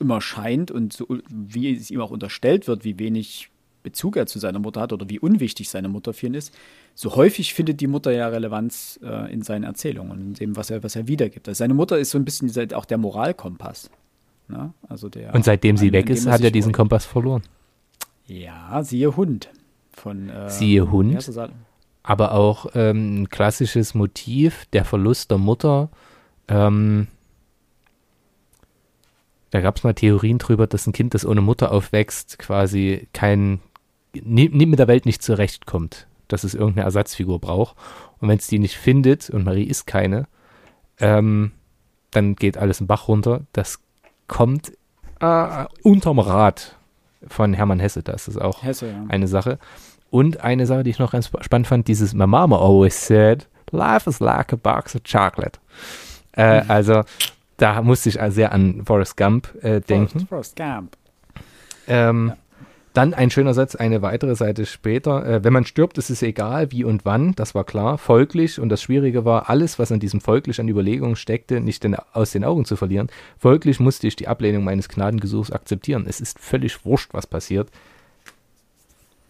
immer 0.01 0.19
scheint 0.19 0.71
und 0.71 0.91
so, 0.91 1.07
wie 1.29 1.73
es 1.73 1.89
ihm 1.89 2.01
auch 2.01 2.11
unterstellt 2.11 2.67
wird, 2.67 2.83
wie 2.83 2.99
wenig 2.99 3.49
Bezug 3.87 4.17
er 4.17 4.25
zu 4.25 4.37
seiner 4.37 4.59
Mutter 4.59 4.81
hat 4.81 4.91
oder 4.91 5.09
wie 5.09 5.17
unwichtig 5.17 5.69
seine 5.69 5.87
Mutter 5.87 6.11
für 6.11 6.25
ihn 6.25 6.33
ist, 6.33 6.53
so 6.93 7.15
häufig 7.15 7.53
findet 7.53 7.79
die 7.79 7.87
Mutter 7.87 8.11
ja 8.11 8.27
Relevanz 8.27 8.99
äh, 9.01 9.31
in 9.31 9.43
seinen 9.43 9.63
Erzählungen 9.63 10.11
und 10.11 10.19
in 10.19 10.33
dem, 10.33 10.55
was 10.57 10.69
er, 10.69 10.83
was 10.83 10.97
er 10.97 11.07
wiedergibt. 11.07 11.47
Also 11.47 11.59
seine 11.59 11.73
Mutter 11.73 11.97
ist 11.97 12.09
so 12.09 12.17
ein 12.17 12.25
bisschen 12.25 12.51
auch 12.73 12.83
der 12.83 12.97
Moralkompass. 12.97 13.89
Ne? 14.49 14.73
Also 14.89 15.07
der, 15.07 15.33
und 15.33 15.45
seitdem 15.45 15.77
sie 15.77 15.93
weg 15.93 16.09
ist, 16.09 16.27
hat 16.27 16.41
er 16.41 16.51
diesen 16.51 16.73
Kompass 16.73 17.05
verloren. 17.05 17.43
Ja, 18.25 18.83
siehe 18.83 19.15
Hund. 19.15 19.49
Von, 19.93 20.29
äh, 20.29 20.49
siehe 20.49 20.91
Hund. 20.91 21.31
Aber 22.03 22.33
auch 22.33 22.67
ähm, 22.75 23.21
ein 23.21 23.29
klassisches 23.29 23.93
Motiv, 23.93 24.65
der 24.73 24.83
Verlust 24.83 25.31
der 25.31 25.37
Mutter. 25.37 25.89
Ähm, 26.49 27.07
da 29.51 29.61
gab 29.61 29.77
es 29.77 29.83
mal 29.83 29.93
Theorien 29.93 30.39
drüber, 30.39 30.67
dass 30.67 30.87
ein 30.87 30.93
Kind, 30.93 31.13
das 31.13 31.25
ohne 31.25 31.41
Mutter 31.41 31.71
aufwächst, 31.71 32.37
quasi 32.37 33.07
kein, 33.13 33.59
nie, 34.25 34.49
nie 34.49 34.65
mit 34.65 34.79
der 34.79 34.87
Welt 34.87 35.05
nicht 35.05 35.21
zurechtkommt, 35.21 36.07
dass 36.27 36.43
es 36.43 36.53
irgendeine 36.53 36.85
Ersatzfigur 36.85 37.39
braucht. 37.39 37.75
Und 38.19 38.29
wenn 38.29 38.37
es 38.37 38.47
die 38.47 38.59
nicht 38.59 38.77
findet, 38.77 39.29
und 39.29 39.43
Marie 39.43 39.63
ist 39.63 39.87
keine, 39.87 40.27
ähm, 40.99 41.51
dann 42.11 42.35
geht 42.35 42.57
alles 42.57 42.81
im 42.81 42.87
Bach 42.87 43.07
runter. 43.07 43.41
Das 43.53 43.79
kommt 44.27 44.71
äh, 45.19 45.65
unterm 45.83 46.19
Rad 46.19 46.75
von 47.27 47.53
Hermann 47.53 47.79
Hesse. 47.79 48.03
Das 48.03 48.27
ist 48.27 48.39
auch 48.39 48.63
Hesse, 48.63 48.87
ja. 48.87 49.05
eine 49.09 49.27
Sache. 49.27 49.59
Und 50.09 50.41
eine 50.41 50.65
Sache, 50.65 50.83
die 50.83 50.89
ich 50.91 50.99
noch 50.99 51.11
ganz 51.11 51.29
spannend 51.41 51.67
fand, 51.67 51.87
dieses 51.87 52.13
My 52.13 52.27
Mama 52.27 52.57
always 52.57 53.05
said, 53.05 53.47
life 53.71 54.09
is 54.09 54.19
like 54.19 54.53
a 54.53 54.55
box 54.55 54.95
of 54.95 55.03
chocolate. 55.03 55.59
Äh, 56.33 56.63
mhm. 56.63 56.71
Also 56.71 57.03
da 57.57 57.81
musste 57.81 58.09
ich 58.09 58.19
sehr 58.29 58.51
an 58.51 58.85
Forrest 58.85 59.17
Gump 59.17 59.53
äh, 59.63 59.81
denken. 59.81 60.27
Forrest, 60.27 60.55
Forrest 60.55 60.55
Gump. 60.55 60.97
Ähm, 61.87 62.27
ja. 62.29 62.37
Dann 62.97 63.13
ein 63.13 63.29
schöner 63.29 63.53
Satz, 63.53 63.75
eine 63.75 64.01
weitere 64.01 64.35
Seite 64.35 64.65
später. 64.65 65.23
Äh, 65.23 65.43
wenn 65.43 65.53
man 65.53 65.67
stirbt, 65.67 65.99
ist 65.99 66.09
es 66.09 66.23
egal, 66.23 66.71
wie 66.71 66.83
und 66.83 67.05
wann, 67.05 67.35
das 67.35 67.53
war 67.53 67.63
klar. 67.63 67.99
Folglich, 67.99 68.59
und 68.59 68.69
das 68.69 68.81
Schwierige 68.81 69.23
war, 69.23 69.51
alles, 69.51 69.77
was 69.77 69.91
an 69.91 69.99
diesem 69.99 70.19
folglich 70.19 70.59
an 70.59 70.67
Überlegungen 70.67 71.15
steckte, 71.15 71.59
nicht 71.59 71.83
den, 71.83 71.93
aus 71.93 72.31
den 72.31 72.43
Augen 72.43 72.65
zu 72.65 72.75
verlieren. 72.75 73.09
Folglich 73.37 73.79
musste 73.79 74.07
ich 74.07 74.15
die 74.15 74.27
Ablehnung 74.27 74.63
meines 74.63 74.89
Gnadengesuchs 74.89 75.51
akzeptieren. 75.51 76.07
Es 76.09 76.19
ist 76.19 76.39
völlig 76.39 76.85
wurscht, 76.85 77.13
was 77.13 77.27
passiert. 77.27 77.69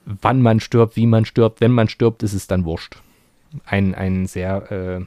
Wann 0.06 0.42
man 0.42 0.62
stirbt, 0.62 0.96
wie 0.96 1.06
man 1.06 1.26
stirbt, 1.26 1.60
wenn 1.60 1.74
man 1.74 1.90
stirbt, 1.90 2.24
ist 2.24 2.32
es 2.32 2.48
dann 2.48 2.64
wurscht. 2.64 3.02
Ein, 3.66 3.94
ein 3.96 4.28
sehr 4.28 4.72
äh, 4.72 5.06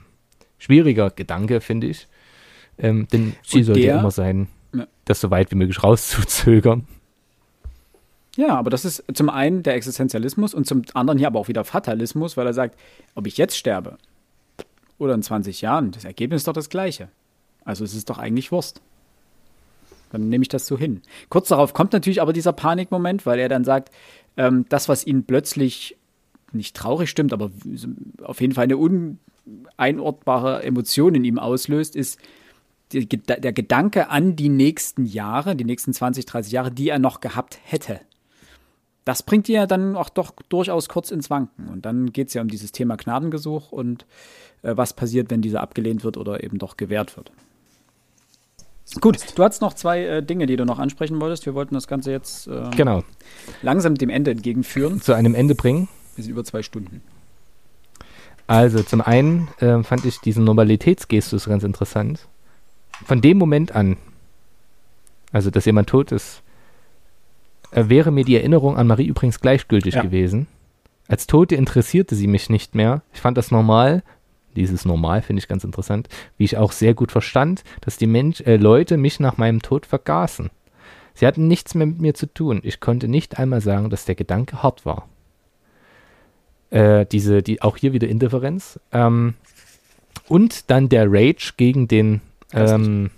schwieriger 0.58 1.08
Gedanke, 1.08 1.62
finde 1.62 1.86
ich. 1.86 2.08
Ähm, 2.76 3.08
denn 3.10 3.36
Ziel 3.42 3.64
sollte 3.64 3.80
immer 3.80 4.10
sein, 4.10 4.48
ja. 4.74 4.86
das 5.06 5.22
so 5.22 5.30
weit 5.30 5.50
wie 5.50 5.56
möglich 5.56 5.82
rauszuzögern. 5.82 6.86
Ja, 8.40 8.56
aber 8.56 8.70
das 8.70 8.86
ist 8.86 9.04
zum 9.12 9.28
einen 9.28 9.62
der 9.62 9.74
Existenzialismus 9.74 10.54
und 10.54 10.66
zum 10.66 10.80
anderen 10.94 11.18
hier 11.18 11.26
aber 11.26 11.38
auch 11.38 11.48
wieder 11.48 11.62
Fatalismus, 11.62 12.38
weil 12.38 12.46
er 12.46 12.54
sagt, 12.54 12.74
ob 13.14 13.26
ich 13.26 13.36
jetzt 13.36 13.54
sterbe 13.54 13.98
oder 14.96 15.12
in 15.12 15.22
20 15.22 15.60
Jahren, 15.60 15.90
das 15.90 16.06
Ergebnis 16.06 16.40
ist 16.40 16.48
doch 16.48 16.54
das 16.54 16.70
gleiche. 16.70 17.10
Also 17.66 17.84
es 17.84 17.94
ist 17.94 18.08
doch 18.08 18.16
eigentlich 18.16 18.50
Wurst. 18.50 18.80
Dann 20.10 20.30
nehme 20.30 20.40
ich 20.40 20.48
das 20.48 20.66
so 20.66 20.78
hin. 20.78 21.02
Kurz 21.28 21.48
darauf 21.48 21.74
kommt 21.74 21.92
natürlich 21.92 22.22
aber 22.22 22.32
dieser 22.32 22.54
Panikmoment, 22.54 23.26
weil 23.26 23.38
er 23.38 23.50
dann 23.50 23.62
sagt, 23.62 23.90
ähm, 24.38 24.64
das, 24.70 24.88
was 24.88 25.06
ihn 25.06 25.24
plötzlich 25.24 25.98
nicht 26.50 26.74
traurig 26.74 27.10
stimmt, 27.10 27.34
aber 27.34 27.50
auf 28.22 28.40
jeden 28.40 28.54
Fall 28.54 28.64
eine 28.64 28.78
uneinordbare 29.76 30.62
Emotion 30.62 31.14
in 31.14 31.24
ihm 31.24 31.38
auslöst, 31.38 31.94
ist, 31.94 32.18
der 32.90 33.52
Gedanke 33.52 34.08
an 34.08 34.34
die 34.34 34.48
nächsten 34.48 35.04
Jahre, 35.04 35.54
die 35.56 35.64
nächsten 35.64 35.92
20, 35.92 36.24
30 36.24 36.52
Jahre, 36.52 36.72
die 36.72 36.88
er 36.88 36.98
noch 36.98 37.20
gehabt 37.20 37.58
hätte. 37.64 38.00
Das 39.04 39.22
bringt 39.22 39.48
ihn 39.48 39.54
ja 39.54 39.66
dann 39.66 39.96
auch 39.96 40.08
doch 40.08 40.32
durchaus 40.48 40.88
kurz 40.88 41.10
ins 41.10 41.30
Wanken. 41.30 41.68
Und 41.68 41.86
dann 41.86 42.12
geht 42.12 42.28
es 42.28 42.34
ja 42.34 42.42
um 42.42 42.48
dieses 42.48 42.72
Thema 42.72 42.96
Gnadengesuch 42.96 43.72
und 43.72 44.06
äh, 44.62 44.76
was 44.76 44.92
passiert, 44.92 45.30
wenn 45.30 45.42
dieser 45.42 45.60
abgelehnt 45.60 46.04
wird 46.04 46.16
oder 46.16 46.42
eben 46.44 46.58
doch 46.58 46.76
gewährt 46.76 47.16
wird. 47.16 47.32
Gut, 49.00 49.18
du 49.36 49.44
hast 49.44 49.62
noch 49.62 49.74
zwei 49.74 50.04
äh, 50.04 50.22
Dinge, 50.22 50.46
die 50.46 50.56
du 50.56 50.64
noch 50.64 50.78
ansprechen 50.78 51.20
wolltest. 51.20 51.46
Wir 51.46 51.54
wollten 51.54 51.74
das 51.74 51.86
Ganze 51.86 52.10
jetzt 52.10 52.48
äh, 52.48 52.70
genau. 52.76 53.04
langsam 53.62 53.94
dem 53.94 54.10
Ende 54.10 54.32
entgegenführen. 54.32 55.00
Zu 55.00 55.14
einem 55.14 55.34
Ende 55.34 55.54
bringen. 55.54 55.88
Wir 56.16 56.24
sind 56.24 56.32
über 56.32 56.44
zwei 56.44 56.62
Stunden. 56.62 57.00
Also 58.48 58.82
zum 58.82 59.00
einen 59.00 59.48
äh, 59.60 59.82
fand 59.84 60.04
ich 60.04 60.18
diesen 60.18 60.42
Normalitätsgestus 60.44 61.46
ganz 61.46 61.62
interessant 61.62 62.26
von 63.04 63.20
dem 63.20 63.38
Moment 63.38 63.74
an, 63.74 63.96
also 65.32 65.50
dass 65.50 65.64
jemand 65.64 65.88
tot 65.88 66.12
ist, 66.12 66.42
wäre 67.72 68.10
mir 68.10 68.24
die 68.24 68.36
Erinnerung 68.36 68.76
an 68.76 68.86
Marie 68.86 69.06
übrigens 69.06 69.40
gleichgültig 69.40 69.94
ja. 69.94 70.02
gewesen. 70.02 70.46
Als 71.08 71.26
Tote 71.26 71.56
interessierte 71.56 72.14
sie 72.14 72.26
mich 72.26 72.50
nicht 72.50 72.74
mehr. 72.74 73.02
Ich 73.12 73.20
fand 73.20 73.36
das 73.36 73.50
normal. 73.50 74.02
Dieses 74.56 74.84
Normal 74.84 75.22
finde 75.22 75.40
ich 75.40 75.48
ganz 75.48 75.62
interessant, 75.62 76.08
wie 76.36 76.44
ich 76.44 76.56
auch 76.56 76.72
sehr 76.72 76.94
gut 76.94 77.12
verstand, 77.12 77.62
dass 77.82 77.96
die 77.96 78.08
Mensch, 78.08 78.40
äh, 78.40 78.56
Leute 78.56 78.96
mich 78.96 79.20
nach 79.20 79.36
meinem 79.36 79.62
Tod 79.62 79.86
vergaßen. 79.86 80.50
Sie 81.14 81.26
hatten 81.26 81.46
nichts 81.46 81.74
mehr 81.74 81.86
mit 81.86 82.00
mir 82.00 82.14
zu 82.14 82.26
tun. 82.26 82.60
Ich 82.64 82.80
konnte 82.80 83.06
nicht 83.06 83.38
einmal 83.38 83.60
sagen, 83.60 83.90
dass 83.90 84.04
der 84.04 84.14
Gedanke 84.14 84.62
hart 84.62 84.84
war. 84.86 85.08
Äh, 86.70 87.06
diese, 87.06 87.42
die, 87.42 87.62
auch 87.62 87.76
hier 87.76 87.92
wieder 87.92 88.08
Indifferenz. 88.08 88.80
Ähm, 88.92 89.34
und 90.28 90.70
dann 90.70 90.88
der 90.88 91.06
Rage 91.10 91.54
gegen 91.56 91.88
den 91.88 92.20
ähm, 92.52 93.10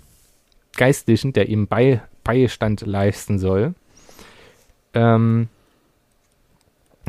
Geistlichen, 0.75 1.33
der 1.33 1.49
ihm 1.49 1.67
bei, 1.67 2.01
Beistand 2.23 2.81
leisten 2.81 3.37
soll, 3.37 3.75
ähm, 4.93 5.47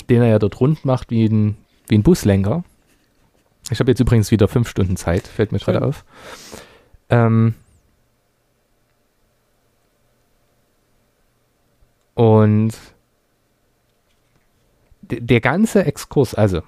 den 0.08 0.22
er 0.22 0.28
ja 0.28 0.38
dort 0.38 0.60
rund 0.60 0.84
macht 0.84 1.10
wie 1.10 1.26
ein, 1.26 1.56
wie 1.88 1.96
ein 1.96 2.02
Buslenker. 2.02 2.64
Ich 3.70 3.80
habe 3.80 3.90
jetzt 3.90 4.00
übrigens 4.00 4.30
wieder 4.30 4.48
fünf 4.48 4.68
Stunden 4.68 4.96
Zeit, 4.96 5.26
fällt 5.26 5.52
mir 5.52 5.58
gerade 5.58 5.82
auf. 5.82 6.04
Ähm, 7.08 7.54
und 12.14 12.74
der 15.02 15.40
ganze 15.40 15.84
Exkurs, 15.84 16.34
also 16.34 16.62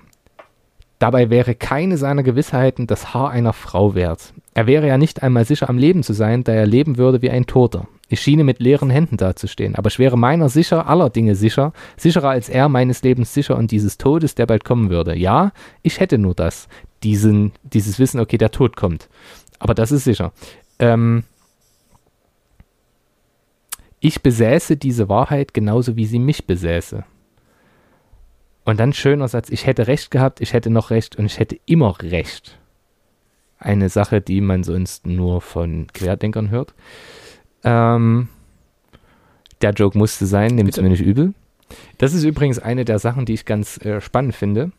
Dabei 0.98 1.28
wäre 1.28 1.54
keine 1.54 1.98
seiner 1.98 2.22
Gewissheiten 2.22 2.86
das 2.86 3.12
Haar 3.12 3.30
einer 3.30 3.52
Frau 3.52 3.94
wert. 3.94 4.32
Er 4.54 4.66
wäre 4.66 4.86
ja 4.86 4.96
nicht 4.96 5.22
einmal 5.22 5.44
sicher 5.44 5.68
am 5.68 5.76
Leben 5.76 6.02
zu 6.02 6.14
sein, 6.14 6.42
da 6.42 6.52
er 6.52 6.66
leben 6.66 6.96
würde 6.96 7.20
wie 7.20 7.30
ein 7.30 7.46
Toter. 7.46 7.86
Ich 8.08 8.20
schiene 8.20 8.44
mit 8.44 8.60
leeren 8.60 8.90
Händen 8.90 9.16
dazustehen, 9.16 9.74
aber 9.74 9.88
ich 9.88 9.98
wäre 9.98 10.16
meiner 10.16 10.48
sicher, 10.48 10.86
aller 10.86 11.10
Dinge 11.10 11.34
sicher, 11.34 11.72
sicherer 11.96 12.30
als 12.30 12.48
er 12.48 12.68
meines 12.68 13.02
Lebens 13.02 13.34
sicher 13.34 13.56
und 13.56 13.72
dieses 13.72 13.98
Todes, 13.98 14.36
der 14.36 14.46
bald 14.46 14.64
kommen 14.64 14.90
würde. 14.90 15.16
Ja, 15.16 15.52
ich 15.82 15.98
hätte 15.98 16.16
nur 16.16 16.34
das, 16.34 16.68
diesen, 17.02 17.52
dieses 17.64 17.98
Wissen, 17.98 18.20
okay, 18.20 18.38
der 18.38 18.52
Tod 18.52 18.76
kommt. 18.76 19.08
Aber 19.58 19.74
das 19.74 19.90
ist 19.90 20.04
sicher. 20.04 20.32
Ähm, 20.78 21.24
ich 23.98 24.22
besäße 24.22 24.76
diese 24.76 25.08
Wahrheit 25.08 25.52
genauso 25.52 25.96
wie 25.96 26.06
sie 26.06 26.20
mich 26.20 26.46
besäße. 26.46 27.04
Und 28.64 28.78
dann 28.78 28.92
schöner 28.92 29.26
Satz, 29.26 29.48
ich 29.50 29.66
hätte 29.66 29.86
recht 29.86 30.10
gehabt, 30.10 30.40
ich 30.40 30.52
hätte 30.52 30.70
noch 30.70 30.90
recht 30.90 31.16
und 31.16 31.26
ich 31.26 31.38
hätte 31.38 31.58
immer 31.66 32.00
recht. 32.02 32.58
Eine 33.58 33.88
Sache, 33.88 34.20
die 34.20 34.40
man 34.40 34.64
sonst 34.64 35.06
nur 35.06 35.40
von 35.40 35.86
Querdenkern 35.92 36.50
hört. 36.50 36.74
Ähm, 37.66 38.28
der 39.60 39.72
Joke 39.72 39.98
musste 39.98 40.24
sein, 40.24 40.54
nehmt 40.54 40.70
es 40.70 40.80
mir 40.80 40.88
nicht 40.88 41.02
übel. 41.02 41.34
Das 41.98 42.14
ist 42.14 42.24
übrigens 42.24 42.58
eine 42.58 42.84
der 42.84 42.98
Sachen, 42.98 43.26
die 43.26 43.34
ich 43.34 43.44
ganz 43.44 43.76
äh, 43.84 44.00
spannend 44.00 44.34
finde. 44.34 44.72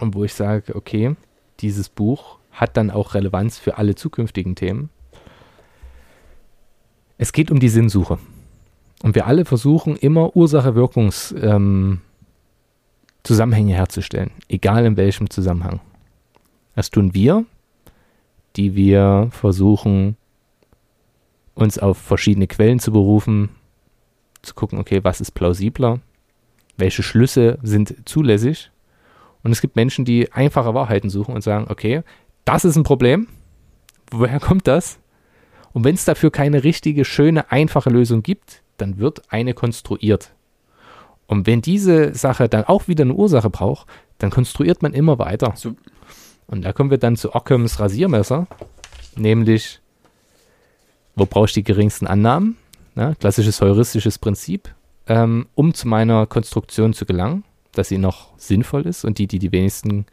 Und 0.00 0.14
wo 0.14 0.24
ich 0.24 0.34
sage, 0.34 0.74
okay, 0.74 1.16
dieses 1.60 1.88
Buch 1.88 2.38
hat 2.52 2.76
dann 2.76 2.90
auch 2.90 3.14
Relevanz 3.14 3.58
für 3.58 3.78
alle 3.78 3.94
zukünftigen 3.94 4.54
Themen. 4.56 4.90
Es 7.16 7.32
geht 7.32 7.50
um 7.50 7.60
die 7.60 7.68
Sinnsuche. 7.68 8.18
Und 9.02 9.14
wir 9.14 9.26
alle 9.26 9.44
versuchen 9.44 9.96
immer 9.96 10.36
Ursache-Wirkungs- 10.36 11.34
ähm, 11.40 12.00
Zusammenhänge 13.26 13.74
herzustellen, 13.74 14.30
egal 14.48 14.86
in 14.86 14.96
welchem 14.96 15.28
Zusammenhang. 15.30 15.80
Das 16.76 16.90
tun 16.90 17.12
wir, 17.12 17.44
die 18.54 18.76
wir 18.76 19.28
versuchen, 19.32 20.16
uns 21.56 21.78
auf 21.78 21.98
verschiedene 21.98 22.46
Quellen 22.46 22.78
zu 22.78 22.92
berufen, 22.92 23.48
zu 24.42 24.54
gucken, 24.54 24.78
okay, 24.78 25.02
was 25.02 25.20
ist 25.20 25.32
plausibler, 25.32 26.00
welche 26.76 27.02
Schlüsse 27.02 27.58
sind 27.62 28.08
zulässig. 28.08 28.70
Und 29.42 29.50
es 29.50 29.60
gibt 29.60 29.74
Menschen, 29.74 30.04
die 30.04 30.32
einfache 30.32 30.74
Wahrheiten 30.74 31.10
suchen 31.10 31.34
und 31.34 31.42
sagen, 31.42 31.66
okay, 31.68 32.02
das 32.44 32.64
ist 32.64 32.76
ein 32.76 32.84
Problem. 32.84 33.26
Woher 34.10 34.38
kommt 34.38 34.68
das? 34.68 34.98
Und 35.72 35.84
wenn 35.84 35.94
es 35.94 36.04
dafür 36.04 36.30
keine 36.30 36.62
richtige, 36.62 37.04
schöne, 37.04 37.50
einfache 37.50 37.90
Lösung 37.90 38.22
gibt, 38.22 38.62
dann 38.76 38.98
wird 38.98 39.22
eine 39.32 39.54
konstruiert. 39.54 40.32
Und 41.26 41.46
wenn 41.46 41.62
diese 41.62 42.14
Sache 42.14 42.48
dann 42.48 42.64
auch 42.64 42.86
wieder 42.86 43.02
eine 43.02 43.14
Ursache 43.14 43.50
braucht, 43.50 43.88
dann 44.18 44.30
konstruiert 44.30 44.82
man 44.82 44.92
immer 44.92 45.18
weiter. 45.18 45.54
So. 45.56 45.74
Und 46.46 46.64
da 46.64 46.72
kommen 46.72 46.90
wir 46.90 46.98
dann 46.98 47.16
zu 47.16 47.34
Ockhams 47.34 47.80
Rasiermesser, 47.80 48.46
nämlich, 49.16 49.80
wo 51.16 51.26
brauche 51.26 51.46
ich 51.46 51.52
die 51.52 51.64
geringsten 51.64 52.06
Annahmen? 52.06 52.56
Ja, 52.94 53.14
klassisches 53.14 53.60
heuristisches 53.60 54.18
Prinzip, 54.18 54.74
ähm, 55.06 55.46
um 55.54 55.74
zu 55.74 55.88
meiner 55.88 56.26
Konstruktion 56.26 56.94
zu 56.94 57.04
gelangen, 57.04 57.44
dass 57.72 57.88
sie 57.88 57.98
noch 57.98 58.38
sinnvoll 58.38 58.86
ist 58.86 59.04
und 59.04 59.18
die, 59.18 59.26
die 59.26 59.38
die 59.38 59.52
wenigsten 59.52 60.06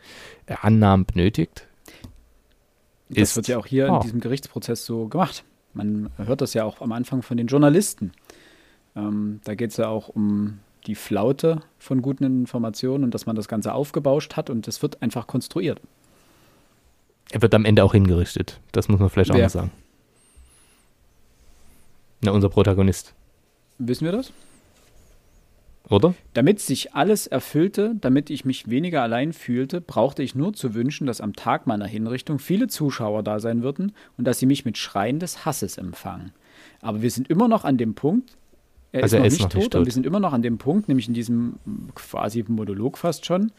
äh, 0.48 0.56
Annahmen 0.62 1.06
benötigt. 1.06 1.68
Das 3.10 3.30
ist, 3.30 3.36
wird 3.36 3.48
ja 3.48 3.58
auch 3.58 3.66
hier 3.66 3.90
oh. 3.92 3.96
in 3.98 4.02
diesem 4.02 4.20
Gerichtsprozess 4.20 4.86
so 4.86 5.08
gemacht. 5.08 5.44
Man 5.74 6.10
hört 6.18 6.42
das 6.42 6.54
ja 6.54 6.66
auch 6.66 6.82
am 6.82 6.92
Anfang 6.92 7.22
von 7.22 7.38
den 7.38 7.48
Journalisten. 7.48 8.12
Ähm, 8.96 9.40
da 9.44 9.56
geht 9.56 9.72
es 9.72 9.78
ja 9.78 9.88
auch 9.88 10.10
um 10.10 10.60
die 10.86 10.96
Flaute 10.96 11.62
von 11.80 12.02
guten 12.02 12.24
Informationen 12.26 13.06
und 13.06 13.14
dass 13.14 13.26
man 13.26 13.36
das 13.36 13.48
Ganze 13.48 13.74
aufgebauscht 13.74 14.36
hat 14.36 14.50
und 14.50 14.68
es 14.68 14.82
wird 14.82 15.02
einfach 15.02 15.28
konstruiert. 15.28 15.80
Er 17.32 17.42
wird 17.42 17.54
am 17.56 17.66
Ende 17.66 17.84
auch 17.84 17.94
hingerichtet. 17.94 18.60
Das 18.74 18.90
muss 18.90 19.00
man 19.00 19.10
vielleicht 19.10 19.32
auch 19.32 19.38
noch 19.38 19.50
sagen. 19.50 19.72
Na, 22.24 22.32
unser 22.32 22.50
Protagonist. 22.50 23.14
Wissen 23.78 24.06
wir 24.06 24.14
das? 24.14 24.32
Oder? 25.90 26.16
Damit 26.34 26.62
sich 26.62 26.94
alles 26.94 27.28
erfüllte, 27.28 27.96
damit 28.00 28.30
ich 28.30 28.46
mich 28.46 28.70
weniger 28.70 29.02
allein 29.02 29.34
fühlte, 29.34 29.82
brauchte 29.82 30.24
ich 30.24 30.34
nur 30.34 30.54
zu 30.54 30.74
wünschen, 30.74 31.06
dass 31.06 31.20
am 31.20 31.34
Tag 31.34 31.68
meiner 31.68 31.86
Hinrichtung 31.86 32.40
viele 32.40 32.68
Zuschauer 32.68 33.24
da 33.24 33.40
sein 33.40 33.62
würden 33.62 33.92
und 34.18 34.26
dass 34.26 34.40
sie 34.40 34.46
mich 34.46 34.64
mit 34.64 34.78
Schreien 34.78 35.20
des 35.20 35.46
Hasses 35.46 35.78
empfangen. 35.78 36.32
Aber 36.82 37.02
wir 37.02 37.12
sind 37.12 37.30
immer 37.30 37.50
noch 37.50 37.66
an 37.66 37.78
dem 37.78 37.94
Punkt, 37.94 38.38
er 38.94 39.04
also 39.04 39.18
ist, 39.18 39.20
noch, 39.20 39.24
er 39.24 39.28
ist 39.28 39.34
nicht, 39.34 39.42
noch 39.42 39.50
tot, 39.50 39.60
nicht 39.60 39.72
tot, 39.72 39.80
und 39.80 39.86
wir 39.86 39.92
sind 39.92 40.06
immer 40.06 40.20
noch 40.22 40.32
an 40.32 40.42
dem 40.42 40.58
Punkt, 40.58 40.88
nämlich 40.88 41.10
in 41.10 41.14
diesem 41.14 41.56
quasi 41.96 42.46
Monolog 42.48 42.98
fast 42.98 43.26
schon, 43.26 43.52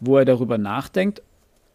wo 0.00 0.16
er 0.16 0.24
darüber 0.24 0.58
nachdenkt 0.58 1.22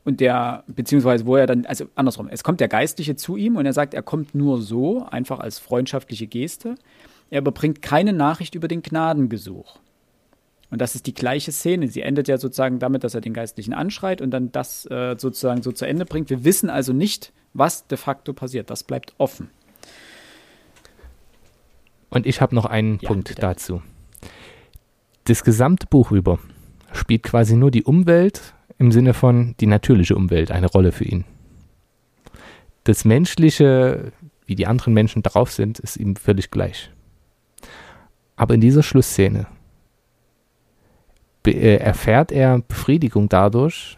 und 0.05 0.19
der, 0.19 0.63
beziehungsweise 0.67 1.25
wo 1.25 1.35
er 1.35 1.47
dann, 1.47 1.65
also 1.65 1.85
andersrum, 1.95 2.27
es 2.29 2.43
kommt 2.43 2.59
der 2.59 2.67
Geistliche 2.67 3.15
zu 3.15 3.37
ihm 3.37 3.55
und 3.55 3.65
er 3.65 3.73
sagt, 3.73 3.93
er 3.93 4.03
kommt 4.03 4.35
nur 4.35 4.61
so, 4.61 5.05
einfach 5.05 5.39
als 5.39 5.59
freundschaftliche 5.59 6.27
Geste. 6.27 6.75
Er 7.29 7.39
überbringt 7.39 7.81
keine 7.81 8.13
Nachricht 8.13 8.55
über 8.55 8.67
den 8.67 8.81
Gnadengesuch. 8.81 9.79
Und 10.69 10.81
das 10.81 10.95
ist 10.95 11.05
die 11.05 11.13
gleiche 11.13 11.51
Szene. 11.51 11.87
Sie 11.87 12.01
endet 12.01 12.27
ja 12.27 12.37
sozusagen 12.37 12.79
damit, 12.79 13.03
dass 13.03 13.13
er 13.13 13.21
den 13.21 13.33
Geistlichen 13.33 13.73
anschreit 13.73 14.21
und 14.21 14.31
dann 14.31 14.51
das 14.51 14.85
äh, 14.87 15.15
sozusagen 15.17 15.61
so 15.61 15.71
zu 15.71 15.85
Ende 15.85 16.05
bringt. 16.05 16.29
Wir 16.29 16.43
wissen 16.43 16.69
also 16.69 16.93
nicht, 16.93 17.31
was 17.53 17.87
de 17.87 17.97
facto 17.97 18.33
passiert. 18.33 18.69
Das 18.69 18.83
bleibt 18.83 19.13
offen. 19.19 19.51
Und 22.09 22.25
ich 22.25 22.41
habe 22.41 22.55
noch 22.55 22.65
einen 22.65 22.99
ja, 23.01 23.07
Punkt 23.07 23.29
bitte. 23.29 23.41
dazu. 23.41 23.81
Das 25.25 25.43
gesamte 25.43 25.87
Buch 25.87 26.11
über 26.11 26.39
spielt 26.91 27.23
quasi 27.23 27.55
nur 27.55 27.71
die 27.71 27.83
Umwelt 27.83 28.53
im 28.83 28.91
Sinne 28.91 29.13
von 29.13 29.55
die 29.61 29.65
natürliche 29.65 30.15
Umwelt 30.15 30.51
eine 30.51 30.67
Rolle 30.67 30.91
für 30.91 31.05
ihn. 31.05 31.23
Das 32.83 33.05
Menschliche, 33.05 34.11
wie 34.45 34.55
die 34.55 34.67
anderen 34.67 34.93
Menschen 34.93 35.23
drauf 35.23 35.51
sind, 35.53 35.79
ist 35.79 35.95
ihm 35.95 36.17
völlig 36.17 36.51
gleich. 36.51 36.91
Aber 38.35 38.55
in 38.55 38.61
dieser 38.61 38.83
Schlussszene 38.83 39.47
äh, 41.47 41.77
erfährt 41.77 42.33
er 42.33 42.59
Befriedigung 42.59 43.29
dadurch, 43.29 43.97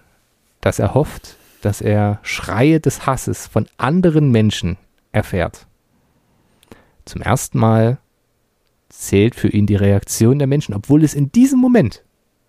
dass 0.62 0.78
er 0.78 0.94
hofft, 0.94 1.38
dass 1.62 1.82
er 1.82 2.20
Schreie 2.22 2.80
des 2.80 3.08
Hasses 3.08 3.48
von 3.48 3.68
anderen 3.78 4.30
Menschen 4.30 4.78
erfährt. 5.12 5.66
Zum 7.06 7.24
ersten 7.24 7.58
Mal 7.58 7.98
zählt 8.90 9.34
für 9.34 9.48
ihn 9.48 9.66
die 9.66 9.76
Reaktion 9.76 10.38
der 10.38 10.48
Menschen, 10.48 10.76
obwohl 10.76 11.04
es 11.04 11.16
in 11.16 11.32
diesem 11.32 11.60
Moment, 11.60 12.04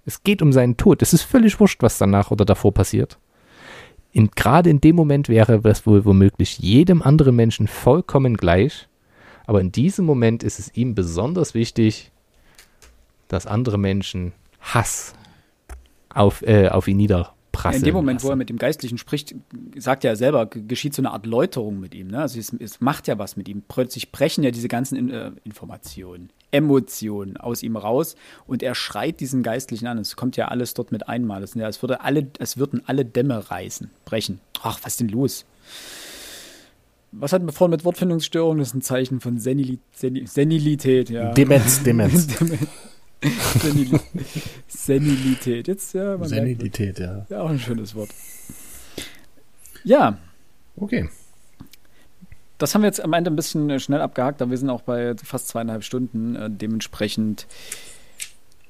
es 0.07 0.23
geht 0.23 0.41
um 0.41 0.53
seinen 0.53 0.77
Tod, 0.77 1.03
es 1.03 1.13
ist 1.13 1.23
völlig 1.23 1.61
wurscht, 1.61 1.83
was 1.83 1.99
danach 1.99 2.31
oder 2.31 2.45
davor 2.45 2.73
passiert. 2.73 3.19
Gerade 4.35 4.71
in 4.71 4.81
dem 4.81 4.97
Moment 4.97 5.29
wäre 5.29 5.61
es 5.65 5.87
wohl 5.87 6.07
womöglich 6.07 6.59
jedem 6.59 7.03
anderen 7.03 7.37
Menschen 7.37 7.69
vollkommen 7.69 8.39
gleich, 8.39 8.89
aber 9.47 9.61
in 9.61 9.73
diesem 9.73 10.07
Moment 10.07 10.43
ist 10.43 10.59
es 10.59 10.75
ihm 10.75 10.95
besonders 10.95 11.53
wichtig, 11.53 12.13
dass 13.29 13.47
andere 13.47 13.79
Menschen 13.79 14.33
Hass 14.61 15.15
auf, 16.09 16.43
äh, 16.43 16.69
auf 16.69 16.89
ihn 16.89 16.97
niederprasseln. 16.97 17.83
In 17.83 17.85
dem 17.85 17.95
Moment, 17.95 18.21
lassen. 18.21 18.29
wo 18.29 18.31
er 18.31 18.37
mit 18.37 18.49
dem 18.49 18.59
Geistlichen 18.59 18.97
spricht, 18.97 19.35
sagt 19.77 20.05
er 20.05 20.17
selber, 20.17 20.47
geschieht 20.47 20.95
so 20.95 21.03
eine 21.03 21.11
Art 21.11 21.27
Läuterung 21.27 21.79
mit 21.79 21.95
ihm. 21.95 22.09
Ne? 22.09 22.21
Also 22.21 22.39
es, 22.39 22.53
es, 22.59 22.81
macht 22.81 23.07
ja 23.09 23.19
was 23.19 23.37
mit 23.37 23.49
ihm. 23.49 23.63
Plötzlich 23.69 24.13
brechen 24.13 24.43
ja 24.43 24.51
diese 24.51 24.69
ganzen 24.69 25.11
äh, 25.11 25.33
Informationen, 25.45 26.31
Emotionen 26.51 27.37
aus 27.37 27.63
ihm 27.63 27.77
raus 27.77 28.17
und 28.47 28.63
er 28.63 28.75
schreit 28.75 29.21
diesen 29.21 29.43
Geistlichen 29.43 29.87
an. 29.87 29.99
Es 29.99 30.17
kommt 30.17 30.37
ja 30.37 30.49
alles 30.49 30.75
dort 30.75 30.93
mit 30.93 31.09
einmal. 31.09 31.43
Es, 31.43 31.55
ja, 31.55 31.69
es, 31.69 31.83
würde 31.83 32.01
alle, 32.01 32.29
es 32.39 32.57
würden 32.57 32.83
alle 32.87 33.05
Dämme 33.05 33.51
reißen, 33.51 33.91
brechen. 34.05 34.41
Ach, 34.63 34.79
was 34.83 34.93
ist 34.93 35.01
denn 35.01 35.09
los? 35.09 35.45
Was 37.13 37.33
hatten 37.33 37.47
wir 37.47 37.53
vorhin 37.53 37.71
mit 37.71 37.85
Wortfindungsstörung? 37.85 38.59
Das 38.59 38.69
ist 38.69 38.75
ein 38.75 38.83
Zeichen 38.83 39.21
von 39.21 39.39
Senil 39.39 39.79
Senilität, 39.93 41.09
ja. 41.11 41.33
Demenz, 41.33 41.83
Demenz. 41.85 42.29
Senilität. 44.69 45.69
Jetzt, 45.69 45.95
ja. 45.95 46.23
Senilität, 46.25 46.99
ja. 46.99 47.27
Ja, 47.29 47.43
auch 47.43 47.51
ein 47.51 47.59
schönes 47.59 47.95
Wort. 47.95 48.11
Ja. 49.85 50.19
Okay. 50.77 51.09
Das 52.59 52.75
haben 52.75 52.83
wir 52.83 52.87
jetzt 52.87 53.03
am 53.03 53.13
Ende 53.13 53.31
ein 53.31 53.37
bisschen 53.37 53.69
äh, 53.71 53.81
schnell 53.81 54.01
abgehakt, 54.01 54.41
aber 54.41 54.51
wir 54.51 54.59
sind 54.59 54.71
auch 54.71 54.83
bei 54.83 55.15
fast 55.23 55.49
zweieinhalb 55.49 55.85
Stunden. 55.85 56.37
Äh, 56.37 56.51
dementsprechend 56.51 57.47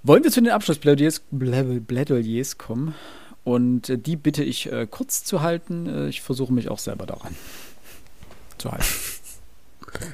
wollen 0.03 0.25
wir 0.25 0.31
zu 0.31 0.41
den 0.41 0.53
Abschlussplädoyers 0.53 2.59
kommen. 2.59 2.95
Und 3.45 3.91
äh, 3.91 3.99
die 3.99 4.17
bitte 4.17 4.43
ich 4.43 4.73
äh, 4.73 4.89
kurz 4.91 5.23
zu 5.23 5.43
halten. 5.43 5.87
Äh, 5.87 6.09
ich 6.09 6.21
versuche 6.21 6.53
mich 6.53 6.69
auch 6.69 6.81
selber 6.81 7.07
daran 7.07 7.37
zu 8.59 8.73
halten. 8.73 8.85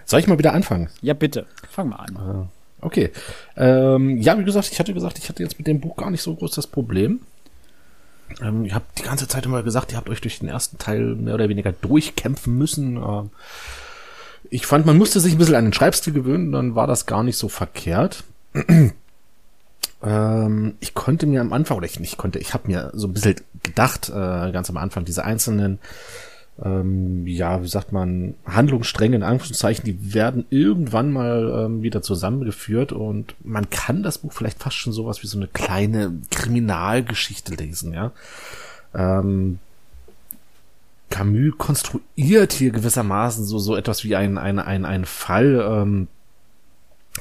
Soll 0.05 0.21
ich 0.21 0.27
mal 0.27 0.39
wieder 0.39 0.53
anfangen? 0.53 0.91
Ja, 1.01 1.15
bitte. 1.15 1.47
Fang 1.71 1.89
mal 1.89 1.97
an. 1.97 2.17
Ah. 2.17 2.49
Okay. 2.83 3.11
Ähm, 3.57 4.21
ja, 4.21 4.39
wie 4.39 4.45
gesagt, 4.45 4.69
ich 4.71 4.79
hatte 4.79 4.93
gesagt, 4.93 5.19
ich 5.19 5.29
hatte 5.29 5.43
jetzt 5.43 5.57
mit 5.57 5.67
dem 5.67 5.81
Buch 5.81 5.97
gar 5.97 6.11
nicht 6.11 6.23
so 6.23 6.35
groß 6.35 6.55
das 6.55 6.67
Problem. 6.67 7.21
Ähm, 8.41 8.65
ihr 8.65 8.75
habt 8.75 8.99
die 8.99 9.03
ganze 9.03 9.29
Zeit 9.29 9.45
immer 9.47 9.63
gesagt, 9.63 9.93
ihr 9.93 9.99
habt 9.99 10.09
euch 10.09 10.21
durch 10.21 10.39
den 10.39 10.49
ersten 10.49 10.79
Teil 10.79 11.15
mehr 11.15 11.35
oder 11.35 11.49
weniger 11.49 11.73
durchkämpfen 11.73 12.57
müssen. 12.57 12.97
Ähm, 12.97 13.31
ich 14.51 14.67
fand, 14.67 14.87
man 14.87 14.99
musste 14.99 15.21
sich 15.21 15.33
ein 15.33 15.39
bisschen 15.39 15.55
an 15.55 15.65
den 15.65 15.73
Schreibstil 15.73 16.13
gewöhnen, 16.13 16.53
dann 16.53 16.75
war 16.75 16.87
das 16.87 17.07
gar 17.07 17.23
nicht 17.23 17.37
so 17.37 17.49
verkehrt. 17.49 18.25
ähm, 20.03 20.75
ich 20.81 20.95
konnte 20.95 21.27
mir 21.27 21.41
am 21.41 21.53
Anfang, 21.53 21.77
oder 21.77 21.87
ich 21.87 22.01
nicht 22.01 22.19
konnte, 22.19 22.39
ich 22.39 22.55
habe 22.55 22.69
mir 22.69 22.91
so 22.95 23.07
ein 23.07 23.13
bisschen 23.13 23.37
gedacht, 23.63 24.09
äh, 24.09 24.53
ganz 24.53 24.69
am 24.69 24.77
Anfang, 24.77 25.05
diese 25.05 25.25
einzelnen 25.25 25.79
ähm, 26.63 27.27
ja, 27.27 27.63
wie 27.63 27.69
sagt 27.69 27.93
man, 27.93 28.35
Handlungsstränge 28.45 29.17
in 29.17 29.23
Anführungszeichen, 29.23 29.85
die 29.85 30.15
werden 30.15 30.45
irgendwann 30.51 31.11
mal 31.11 31.65
ähm, 31.65 31.83
wieder 31.83 32.03
zusammengeführt 32.03 32.93
und 32.93 33.35
man 33.43 33.71
kann 33.71 34.03
das 34.03 34.19
Buch 34.19 34.33
vielleicht 34.33 34.59
fast 34.59 34.77
schon 34.77 34.93
sowas 34.93 35.23
wie 35.23 35.27
so 35.27 35.39
eine 35.39 35.49
kleine 35.49 36.13
Kriminalgeschichte 36.31 37.55
lesen, 37.55 37.93
ja. 37.95 38.13
Ähm, 38.95 39.59
Camus 41.09 41.53
konstruiert 41.59 42.53
hier 42.53 42.71
gewissermaßen 42.71 43.45
so, 43.45 43.59
so 43.59 43.77
etwas 43.77 44.03
wie 44.03 44.17
ein, 44.17 44.39
ein, 44.39 44.59
ein, 44.59 44.85
ein 44.85 45.05
Fall, 45.05 45.63
ähm, 45.67 46.09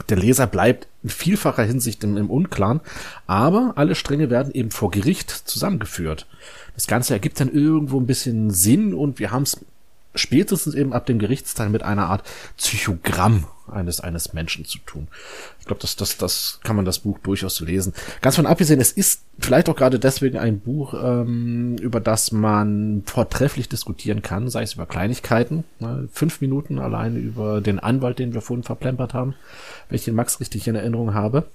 der 0.10 0.18
Leser 0.18 0.48
bleibt 0.48 0.88
in 1.04 1.10
vielfacher 1.10 1.64
Hinsicht 1.64 2.04
im, 2.04 2.18
im 2.18 2.30
Unklaren, 2.30 2.82
aber 3.28 3.74
alle 3.76 3.96
Stränge 3.96 4.30
werden 4.30 4.54
eben 4.54 4.72
vor 4.72 4.92
Gericht 4.92 5.30
zusammengeführt. 5.30 6.28
Das 6.76 6.88
Ganze 6.88 7.14
ergibt 7.14 7.40
dann 7.40 7.52
irgendwo 7.52 8.00
ein 8.00 8.08
bisschen 8.08 8.52
Sinn 8.52 8.94
und 8.94 9.20
wir 9.20 9.32
haben 9.32 9.44
es 9.44 9.60
spätestens 10.16 10.76
eben 10.76 10.94
ab 10.94 11.06
dem 11.06 11.20
Gerichtsteil 11.20 11.70
mit 11.70 11.84
einer 11.84 12.08
Art 12.08 12.24
Psychogramm 12.58 13.46
eines, 13.72 14.00
eines 14.00 14.34
Menschen 14.34 14.66
zu 14.66 14.80
tun. 14.80 15.08
Ich 15.60 15.66
glaube, 15.66 15.82
das, 15.82 15.96
das, 15.96 16.18
das 16.18 16.60
kann 16.64 16.76
man 16.76 16.86
das 16.86 17.00
Buch 17.00 17.20
durchaus 17.20 17.60
lesen. 17.60 17.94
Ganz 18.22 18.36
von 18.36 18.46
abgesehen, 18.46 18.80
es 18.80 18.92
ist 18.92 19.24
vielleicht 19.40 19.70
auch 19.70 19.76
gerade 19.76 20.00
deswegen 20.00 20.38
ein 20.38 20.60
Buch, 20.60 20.94
ähm, 20.94 21.78
über 21.78 22.00
das 22.00 22.32
man 22.32 23.04
vortrefflich 23.06 23.70
diskutieren 23.70 24.22
kann, 24.22 24.50
sei 24.50 24.64
es 24.64 24.74
über 24.74 24.86
Kleinigkeiten. 24.86 25.64
Ne? 25.80 26.10
Fünf 26.12 26.42
Minuten 26.42 26.80
alleine 26.80 27.20
über 27.20 27.62
den 27.62 27.80
Anwalt, 27.80 28.20
den 28.20 28.34
wir 28.34 28.42
vorhin 28.42 28.64
verplempert 28.64 29.14
haben, 29.14 29.36
wenn 29.90 29.96
ich 29.96 30.06
den 30.06 30.16
Max 30.16 30.40
richtig 30.40 30.68
in 30.68 30.76
Erinnerung 30.76 31.14
habe. 31.14 31.46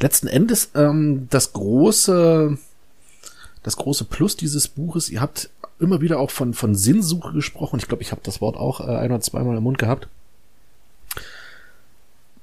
Letzten 0.00 0.26
Endes 0.26 0.70
ähm, 0.74 1.28
das 1.30 1.52
große 1.52 2.58
das 3.62 3.76
große 3.76 4.04
Plus 4.04 4.36
dieses 4.36 4.68
Buches. 4.68 5.10
Ihr 5.10 5.20
habt 5.20 5.50
immer 5.78 6.00
wieder 6.00 6.18
auch 6.18 6.30
von, 6.30 6.54
von 6.54 6.74
Sinnsuche 6.74 7.32
gesprochen. 7.32 7.78
Ich 7.78 7.88
glaube, 7.88 8.02
ich 8.02 8.12
habe 8.12 8.22
das 8.24 8.40
Wort 8.40 8.56
auch 8.56 8.80
äh, 8.80 8.96
ein 8.96 9.10
oder 9.10 9.20
zweimal 9.20 9.56
im 9.56 9.62
Mund 9.62 9.78
gehabt. 9.78 10.08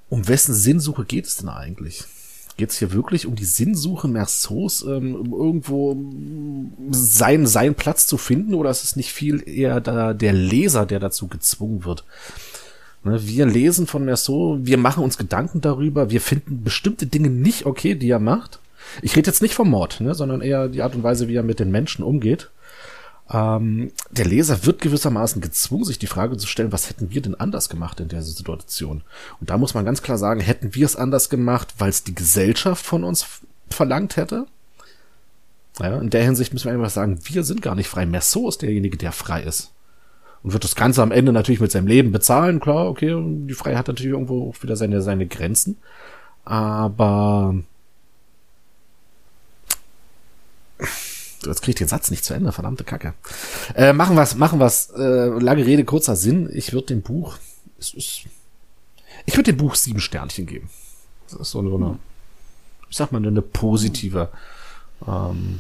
Um 0.09 0.27
wessen 0.27 0.53
Sinnsuche 0.53 1.05
geht 1.05 1.25
es 1.25 1.37
denn 1.37 1.49
eigentlich? 1.49 2.05
Geht 2.55 2.71
es 2.71 2.79
hier 2.79 2.91
wirklich 2.91 3.27
um 3.27 3.35
die 3.35 3.45
Sinnsuche 3.45 4.07
Merceaus, 4.07 4.83
ähm, 4.83 5.15
um 5.15 5.33
irgendwo 5.33 5.95
sein, 6.91 7.45
seinen 7.45 7.75
Platz 7.75 8.07
zu 8.07 8.17
finden, 8.17 8.55
oder 8.55 8.71
ist 8.71 8.83
es 8.83 8.95
nicht 8.95 9.11
viel 9.11 9.47
eher 9.47 9.79
da, 9.79 10.13
der 10.13 10.33
Leser, 10.33 10.85
der 10.85 10.99
dazu 10.99 11.27
gezwungen 11.27 11.85
wird? 11.85 12.03
Ne, 13.03 13.27
wir 13.27 13.45
lesen 13.45 13.85
von 13.85 14.05
Merceau, 14.05 14.57
wir 14.61 14.77
machen 14.77 15.03
uns 15.03 15.17
Gedanken 15.17 15.61
darüber, 15.61 16.09
wir 16.09 16.19
finden 16.19 16.63
bestimmte 16.63 17.05
Dinge 17.05 17.29
nicht 17.29 17.65
okay, 17.65 17.93
die 17.93 18.09
er 18.09 18.19
macht. 18.19 18.59
Ich 19.01 19.15
rede 19.15 19.29
jetzt 19.29 19.41
nicht 19.41 19.53
vom 19.53 19.69
Mord, 19.69 20.01
ne, 20.01 20.15
sondern 20.15 20.41
eher 20.41 20.67
die 20.67 20.81
Art 20.81 20.95
und 20.95 21.03
Weise, 21.03 21.27
wie 21.27 21.35
er 21.35 21.43
mit 21.43 21.59
den 21.59 21.69
Menschen 21.69 22.03
umgeht. 22.03 22.49
Ähm, 23.29 23.91
der 24.09 24.25
Leser 24.25 24.65
wird 24.65 24.81
gewissermaßen 24.81 25.41
gezwungen, 25.41 25.83
sich 25.83 25.99
die 25.99 26.07
Frage 26.07 26.37
zu 26.37 26.47
stellen, 26.47 26.71
was 26.71 26.89
hätten 26.89 27.09
wir 27.11 27.21
denn 27.21 27.35
anders 27.35 27.69
gemacht 27.69 27.99
in 27.99 28.07
der 28.07 28.21
Situation? 28.21 29.03
Und 29.39 29.49
da 29.49 29.57
muss 29.57 29.73
man 29.73 29.85
ganz 29.85 30.01
klar 30.01 30.17
sagen, 30.17 30.39
hätten 30.39 30.75
wir 30.75 30.85
es 30.85 30.95
anders 30.95 31.29
gemacht, 31.29 31.75
weil 31.77 31.89
es 31.89 32.03
die 32.03 32.15
Gesellschaft 32.15 32.85
von 32.85 33.03
uns 33.03 33.25
verlangt 33.69 34.15
hätte? 34.15 34.47
Ja, 35.79 35.99
in 35.99 36.09
der 36.09 36.23
Hinsicht 36.23 36.53
müssen 36.53 36.65
wir 36.65 36.73
einfach 36.73 36.89
sagen, 36.89 37.19
wir 37.23 37.43
sind 37.43 37.61
gar 37.61 37.75
nicht 37.75 37.89
frei. 37.89 38.05
Merceau 38.05 38.47
ist 38.47 38.61
derjenige, 38.61 38.97
der 38.97 39.11
frei 39.11 39.43
ist. 39.43 39.73
Und 40.41 40.53
wird 40.53 40.63
das 40.63 40.75
Ganze 40.75 41.03
am 41.03 41.11
Ende 41.11 41.33
natürlich 41.33 41.59
mit 41.59 41.71
seinem 41.71 41.87
Leben 41.87 42.11
bezahlen. 42.11 42.59
Klar, 42.59 42.87
okay, 42.87 43.15
die 43.21 43.53
Freiheit 43.53 43.79
hat 43.79 43.87
natürlich 43.89 44.13
irgendwo 44.13 44.49
auch 44.49 44.63
wieder 44.63 44.75
seine, 44.75 45.01
seine 45.01 45.27
Grenzen. 45.27 45.77
Aber 46.45 47.55
Jetzt 51.45 51.61
kriege 51.61 51.71
ich 51.71 51.75
den 51.75 51.87
Satz 51.87 52.11
nicht 52.11 52.25
zu 52.25 52.33
Ende, 52.33 52.51
verdammte 52.51 52.83
Kacke. 52.83 53.13
Äh, 53.75 53.93
machen 53.93 54.15
was, 54.15 54.35
machen 54.35 54.59
was. 54.59 54.89
Äh, 54.91 55.27
lange 55.27 55.65
Rede, 55.65 55.85
kurzer 55.85 56.15
Sinn. 56.15 56.49
Ich 56.53 56.73
würde 56.73 56.87
dem 56.87 57.01
Buch, 57.01 57.37
es 57.79 57.93
ist, 57.93 58.21
ich 59.25 59.35
würde 59.35 59.53
dem 59.53 59.57
Buch 59.57 59.75
sieben 59.75 59.99
Sternchen 59.99 60.45
geben. 60.45 60.69
Das 61.29 61.39
ist 61.39 61.51
so 61.51 61.59
eine, 61.59 61.99
ich 62.89 62.97
sag 62.97 63.11
mal, 63.11 63.25
eine 63.25 63.41
positive, 63.41 64.29
ähm, 65.07 65.59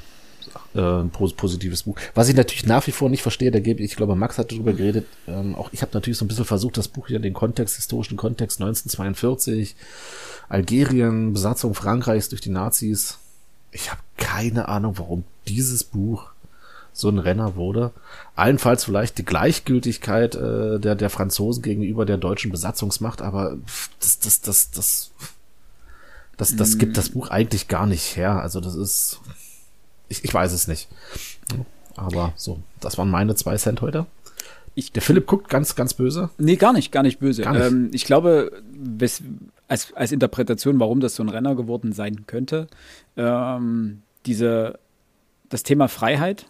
äh, 0.73 1.03
positives 1.03 1.83
Buch. 1.83 1.97
Was 2.15 2.29
ich 2.29 2.35
natürlich 2.35 2.65
nach 2.65 2.87
wie 2.87 2.91
vor 2.91 3.09
nicht 3.09 3.21
verstehe, 3.21 3.51
da 3.51 3.59
gebe 3.59 3.81
ich, 3.83 3.91
ich 3.91 3.97
glaube, 3.97 4.15
Max 4.15 4.37
hat 4.37 4.51
darüber 4.51 4.73
geredet. 4.73 5.05
Ähm, 5.27 5.55
auch 5.55 5.69
ich 5.73 5.81
habe 5.81 5.91
natürlich 5.93 6.17
so 6.17 6.25
ein 6.25 6.27
bisschen 6.27 6.45
versucht, 6.45 6.77
das 6.77 6.87
Buch 6.87 7.07
hier 7.07 7.17
in 7.17 7.23
den 7.23 7.33
Kontext, 7.33 7.75
historischen 7.75 8.17
Kontext 8.17 8.59
1942, 8.61 9.75
Algerien, 10.49 11.33
Besatzung 11.33 11.75
Frankreichs 11.75 12.29
durch 12.29 12.41
die 12.41 12.49
Nazis 12.49 13.19
ich 13.71 13.91
habe 13.91 14.01
keine 14.17 14.67
Ahnung, 14.67 14.97
warum 14.97 15.23
dieses 15.47 15.83
Buch 15.83 16.29
so 16.97 17.09
ein 17.09 17.19
Renner 17.19 17.55
wurde. 17.55 17.91
Allenfalls 18.35 18.85
vielleicht 18.85 19.17
die 19.19 19.25
Gleichgültigkeit 19.25 20.35
äh, 20.35 20.79
der, 20.79 20.95
der 20.95 21.09
Franzosen 21.09 21.61
gegenüber 21.61 22.05
der 22.05 22.17
deutschen 22.17 22.51
Besatzungsmacht, 22.51 23.21
aber 23.21 23.57
das, 23.99 24.19
das, 24.19 24.41
das, 24.41 24.71
das, 24.71 25.11
das, 26.37 26.55
das 26.55 26.75
mm. 26.75 26.79
gibt 26.79 26.97
das 26.97 27.09
Buch 27.09 27.29
eigentlich 27.29 27.67
gar 27.67 27.85
nicht 27.85 28.17
her. 28.17 28.41
Also 28.41 28.59
das 28.59 28.75
ist, 28.75 29.19
ich, 30.09 30.23
ich 30.23 30.33
weiß 30.33 30.51
es 30.53 30.67
nicht. 30.67 30.87
Aber 31.95 32.33
so, 32.35 32.59
das 32.79 32.97
waren 32.97 33.09
meine 33.09 33.35
zwei 33.35 33.57
Cent 33.57 33.81
heute. 33.81 34.07
Ich, 34.73 34.91
der 34.91 35.01
Philipp 35.01 35.25
guckt 35.25 35.49
ganz, 35.49 35.75
ganz 35.75 35.95
böse. 35.95 36.29
Nee, 36.37 36.55
gar 36.55 36.73
nicht, 36.73 36.91
gar 36.91 37.03
nicht 37.03 37.19
böse. 37.19 37.43
Gar 37.43 37.53
nicht. 37.53 37.65
Ähm, 37.65 37.89
ich 37.93 38.05
glaube, 38.05 38.51
wes, 38.71 39.23
als, 39.67 39.93
als 39.93 40.11
Interpretation, 40.11 40.79
warum 40.79 40.99
das 40.99 41.15
so 41.15 41.23
ein 41.23 41.29
Renner 41.29 41.55
geworden 41.55 41.93
sein 41.93 42.25
könnte, 42.27 42.67
ähm, 43.15 44.03
diese, 44.25 44.79
das 45.49 45.63
Thema 45.63 45.87
Freiheit 45.87 46.47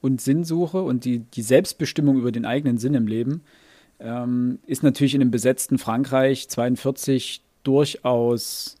und 0.00 0.20
Sinnsuche 0.20 0.82
und 0.82 1.04
die, 1.04 1.20
die 1.20 1.42
Selbstbestimmung 1.42 2.18
über 2.18 2.32
den 2.32 2.44
eigenen 2.44 2.78
Sinn 2.78 2.94
im 2.94 3.06
Leben 3.06 3.42
ähm, 3.98 4.58
ist 4.66 4.82
natürlich 4.82 5.14
in 5.14 5.20
dem 5.20 5.30
besetzten 5.30 5.78
Frankreich 5.78 6.48
42 6.48 7.42
durchaus 7.62 8.76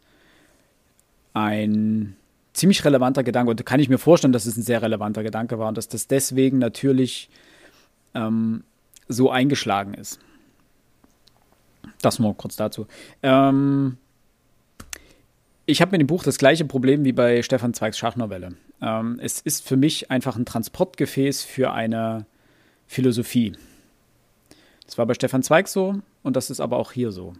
ein 1.32 2.16
ziemlich 2.52 2.84
relevanter 2.84 3.22
Gedanke 3.22 3.50
und 3.50 3.66
kann 3.66 3.80
ich 3.80 3.88
mir 3.88 3.98
vorstellen, 3.98 4.32
dass 4.32 4.46
es 4.46 4.56
ein 4.56 4.62
sehr 4.62 4.82
relevanter 4.82 5.22
Gedanke 5.22 5.58
war 5.58 5.68
und 5.68 5.76
dass 5.76 5.88
das 5.88 6.06
deswegen 6.06 6.58
natürlich 6.58 7.28
ähm, 8.14 8.64
so 9.08 9.30
eingeschlagen 9.30 9.94
ist. 9.94 10.18
Das 12.02 12.18
nur 12.18 12.36
kurz 12.36 12.56
dazu. 12.56 12.86
Ähm, 13.22 13.98
ich 15.66 15.80
habe 15.80 15.92
mit 15.92 16.00
dem 16.00 16.06
Buch 16.06 16.22
das 16.22 16.38
gleiche 16.38 16.64
Problem 16.64 17.04
wie 17.04 17.12
bei 17.12 17.42
Stefan 17.42 17.74
Zweigs 17.74 17.98
Schachnovelle. 17.98 18.54
Ähm, 18.80 19.18
es 19.22 19.40
ist 19.40 19.66
für 19.66 19.76
mich 19.76 20.10
einfach 20.10 20.36
ein 20.36 20.44
Transportgefäß 20.44 21.42
für 21.44 21.72
eine 21.72 22.26
Philosophie. 22.86 23.52
Das 24.84 24.98
war 24.98 25.06
bei 25.06 25.14
Stefan 25.14 25.42
Zweig 25.42 25.68
so 25.68 26.00
und 26.22 26.36
das 26.36 26.50
ist 26.50 26.60
aber 26.60 26.76
auch 26.76 26.92
hier 26.92 27.12
so. 27.12 27.34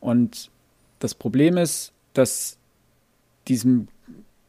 Und 0.00 0.50
das 0.98 1.14
Problem 1.14 1.56
ist, 1.56 1.92
dass 2.14 2.58
diesem 3.48 3.88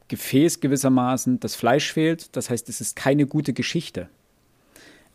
Gefäß 0.07 0.59
gewissermaßen 0.59 1.39
das 1.39 1.55
Fleisch 1.55 1.93
fehlt. 1.93 2.35
Das 2.35 2.49
heißt, 2.49 2.69
es 2.69 2.81
ist 2.81 2.95
keine 2.95 3.25
gute 3.25 3.53
Geschichte. 3.53 4.09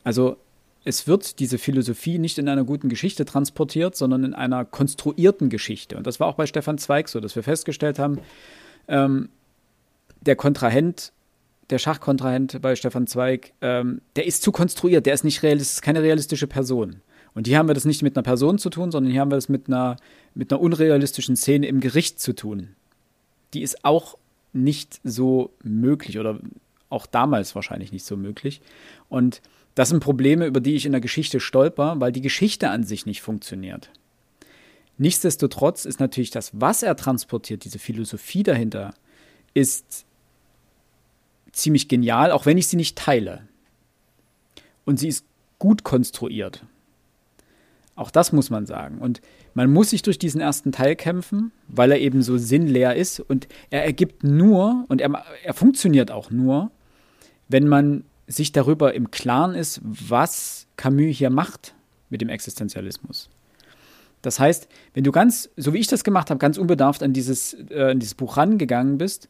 Also 0.04 0.36
es 0.84 1.06
wird 1.06 1.38
diese 1.38 1.58
Philosophie 1.58 2.18
nicht 2.18 2.38
in 2.38 2.48
einer 2.48 2.64
guten 2.64 2.88
Geschichte 2.88 3.24
transportiert, 3.24 3.94
sondern 3.96 4.24
in 4.24 4.34
einer 4.34 4.64
konstruierten 4.64 5.50
Geschichte. 5.50 5.96
Und 5.96 6.06
das 6.06 6.18
war 6.18 6.28
auch 6.28 6.36
bei 6.36 6.46
Stefan 6.46 6.78
Zweig 6.78 7.08
so, 7.08 7.20
dass 7.20 7.36
wir 7.36 7.42
festgestellt 7.42 7.98
haben, 7.98 8.20
ähm, 8.88 9.28
der 10.20 10.36
Kontrahent, 10.36 11.12
der 11.70 11.78
Schachkontrahent 11.78 12.60
bei 12.62 12.76
Stefan 12.76 13.06
Zweig, 13.06 13.52
ähm, 13.60 14.00
der 14.16 14.26
ist 14.26 14.42
zu 14.42 14.52
konstruiert, 14.52 15.06
der 15.06 15.14
ist 15.14 15.24
nicht 15.24 15.42
realistisch, 15.42 15.76
ist 15.76 15.82
keine 15.82 16.02
realistische 16.02 16.46
Person. 16.46 17.02
Und 17.34 17.46
hier 17.46 17.58
haben 17.58 17.68
wir 17.68 17.74
das 17.74 17.84
nicht 17.84 18.02
mit 18.02 18.16
einer 18.16 18.22
Person 18.22 18.58
zu 18.58 18.70
tun, 18.70 18.90
sondern 18.90 19.12
hier 19.12 19.20
haben 19.20 19.30
wir 19.30 19.36
das 19.36 19.48
mit 19.48 19.68
einer, 19.68 19.96
mit 20.34 20.52
einer 20.52 20.60
unrealistischen 20.60 21.36
Szene 21.36 21.66
im 21.66 21.80
Gericht 21.80 22.20
zu 22.20 22.34
tun. 22.34 22.70
Die 23.54 23.62
ist 23.62 23.84
auch 23.84 24.18
nicht 24.52 25.00
so 25.04 25.52
möglich 25.62 26.18
oder 26.18 26.40
auch 26.90 27.06
damals 27.06 27.54
wahrscheinlich 27.54 27.92
nicht 27.92 28.04
so 28.04 28.16
möglich. 28.16 28.60
Und 29.08 29.42
das 29.74 29.90
sind 29.90 30.00
Probleme, 30.00 30.46
über 30.46 30.60
die 30.60 30.74
ich 30.74 30.86
in 30.86 30.92
der 30.92 31.00
Geschichte 31.00 31.38
stolper, 31.38 32.00
weil 32.00 32.12
die 32.12 32.22
Geschichte 32.22 32.70
an 32.70 32.82
sich 32.82 33.06
nicht 33.06 33.22
funktioniert. 33.22 33.90
Nichtsdestotrotz 34.96 35.84
ist 35.84 36.00
natürlich 36.00 36.30
das, 36.30 36.50
was 36.54 36.82
er 36.82 36.96
transportiert, 36.96 37.64
diese 37.64 37.78
Philosophie 37.78 38.42
dahinter, 38.42 38.92
ist 39.54 40.06
ziemlich 41.58 41.88
genial, 41.88 42.32
auch 42.32 42.46
wenn 42.46 42.58
ich 42.58 42.68
sie 42.68 42.76
nicht 42.76 42.96
teile. 42.96 43.42
Und 44.84 44.98
sie 44.98 45.08
ist 45.08 45.24
gut 45.58 45.84
konstruiert. 45.84 46.64
Auch 47.94 48.10
das 48.10 48.32
muss 48.32 48.48
man 48.48 48.64
sagen. 48.64 48.98
Und 48.98 49.20
man 49.54 49.72
muss 49.72 49.90
sich 49.90 50.02
durch 50.02 50.18
diesen 50.18 50.40
ersten 50.40 50.70
Teil 50.70 50.94
kämpfen, 50.94 51.50
weil 51.66 51.90
er 51.90 51.98
eben 51.98 52.22
so 52.22 52.38
sinnleer 52.38 52.94
ist. 52.94 53.18
Und 53.18 53.48
er 53.70 53.84
ergibt 53.84 54.22
nur, 54.22 54.84
und 54.88 55.00
er, 55.00 55.24
er 55.42 55.54
funktioniert 55.54 56.12
auch 56.12 56.30
nur, 56.30 56.70
wenn 57.48 57.66
man 57.66 58.04
sich 58.28 58.52
darüber 58.52 58.94
im 58.94 59.10
Klaren 59.10 59.54
ist, 59.54 59.80
was 59.82 60.66
Camus 60.76 61.16
hier 61.16 61.30
macht 61.30 61.74
mit 62.08 62.20
dem 62.20 62.28
Existenzialismus. 62.28 63.30
Das 64.22 64.38
heißt, 64.38 64.68
wenn 64.94 65.04
du 65.04 65.12
ganz, 65.12 65.50
so 65.56 65.72
wie 65.72 65.78
ich 65.78 65.86
das 65.86 66.04
gemacht 66.04 66.30
habe, 66.30 66.38
ganz 66.38 66.58
unbedarft 66.58 67.02
an 67.02 67.12
dieses, 67.12 67.56
äh, 67.70 67.90
an 67.90 67.98
dieses 67.98 68.14
Buch 68.14 68.36
rangegangen 68.36 68.98
bist, 68.98 69.28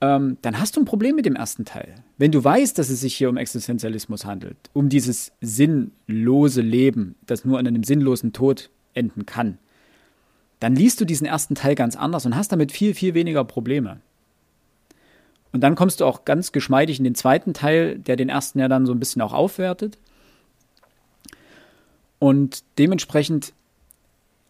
ähm, 0.00 0.38
dann 0.42 0.58
hast 0.58 0.76
du 0.76 0.80
ein 0.80 0.84
Problem 0.84 1.16
mit 1.16 1.26
dem 1.26 1.36
ersten 1.36 1.64
Teil. 1.64 1.94
Wenn 2.18 2.32
du 2.32 2.42
weißt, 2.42 2.78
dass 2.78 2.90
es 2.90 3.00
sich 3.00 3.14
hier 3.14 3.28
um 3.28 3.36
Existenzialismus 3.36 4.24
handelt, 4.24 4.56
um 4.72 4.88
dieses 4.88 5.32
sinnlose 5.40 6.60
Leben, 6.60 7.14
das 7.26 7.44
nur 7.44 7.58
an 7.58 7.66
einem 7.66 7.84
sinnlosen 7.84 8.32
Tod 8.32 8.70
enden 8.94 9.26
kann, 9.26 9.58
dann 10.60 10.76
liest 10.76 11.00
du 11.00 11.04
diesen 11.04 11.26
ersten 11.26 11.54
Teil 11.54 11.74
ganz 11.74 11.96
anders 11.96 12.26
und 12.26 12.36
hast 12.36 12.52
damit 12.52 12.72
viel, 12.72 12.94
viel 12.94 13.14
weniger 13.14 13.44
Probleme. 13.44 14.00
Und 15.52 15.60
dann 15.60 15.76
kommst 15.76 16.00
du 16.00 16.04
auch 16.04 16.24
ganz 16.24 16.52
geschmeidig 16.52 16.98
in 16.98 17.04
den 17.04 17.14
zweiten 17.14 17.54
Teil, 17.54 17.98
der 17.98 18.16
den 18.16 18.28
ersten 18.28 18.58
ja 18.58 18.66
dann 18.66 18.86
so 18.86 18.92
ein 18.92 18.98
bisschen 18.98 19.22
auch 19.22 19.32
aufwertet. 19.32 19.98
Und 22.18 22.64
dementsprechend, 22.78 23.52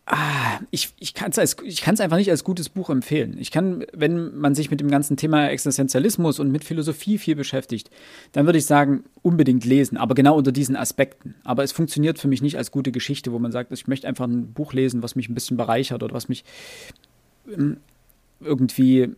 ah, 0.07 0.61
ich, 0.71 0.93
ich 0.99 1.15
kann 1.15 1.31
es 1.31 2.01
einfach 2.01 2.17
nicht 2.17 2.31
als 2.31 2.45
gutes 2.45 2.69
Buch 2.69 2.91
empfehlen. 2.91 3.37
Ich 3.39 3.51
kann, 3.51 3.85
wenn 3.93 4.37
man 4.37 4.55
sich 4.55 4.71
mit 4.71 4.81
dem 4.81 4.91
ganzen 4.91 5.17
Thema 5.17 5.49
Existenzialismus 5.49 6.39
und 6.39 6.53
mit 6.53 6.65
Philosophie 6.65 7.19
viel 7.19 7.37
beschäftigt, 7.37 7.91
dann 8.33 8.47
würde 8.47 8.59
ich 8.59 8.67
sagen, 8.67 9.05
unbedingt 9.23 9.65
lesen, 9.65 9.97
aber 9.97 10.15
genau 10.15 10.37
unter 10.37 10.53
diesen 10.53 10.77
Aspekten. 10.77 11.35
Aber 11.45 11.65
es 11.65 11.73
funktioniert 11.73 12.19
für 12.19 12.29
mich 12.29 12.43
nicht 12.43 12.59
als 12.59 12.71
gute 12.71 12.93
Geschichte, 12.93 13.33
wo 13.33 13.39
man 13.39 13.53
sagt, 13.53 13.73
ich 13.73 13.87
möchte 13.87 14.07
einfach 14.07 14.27
ein 14.27 14.53
Buch 14.53 14.73
lesen, 14.73 15.03
was 15.03 15.17
mich 15.17 15.29
ein 15.29 15.35
bisschen 15.35 15.57
bereichert 15.57 16.03
oder 16.03 16.15
was 16.15 16.29
mich 16.29 16.45
ähm, 17.51 17.79
irgendwie 18.41 19.11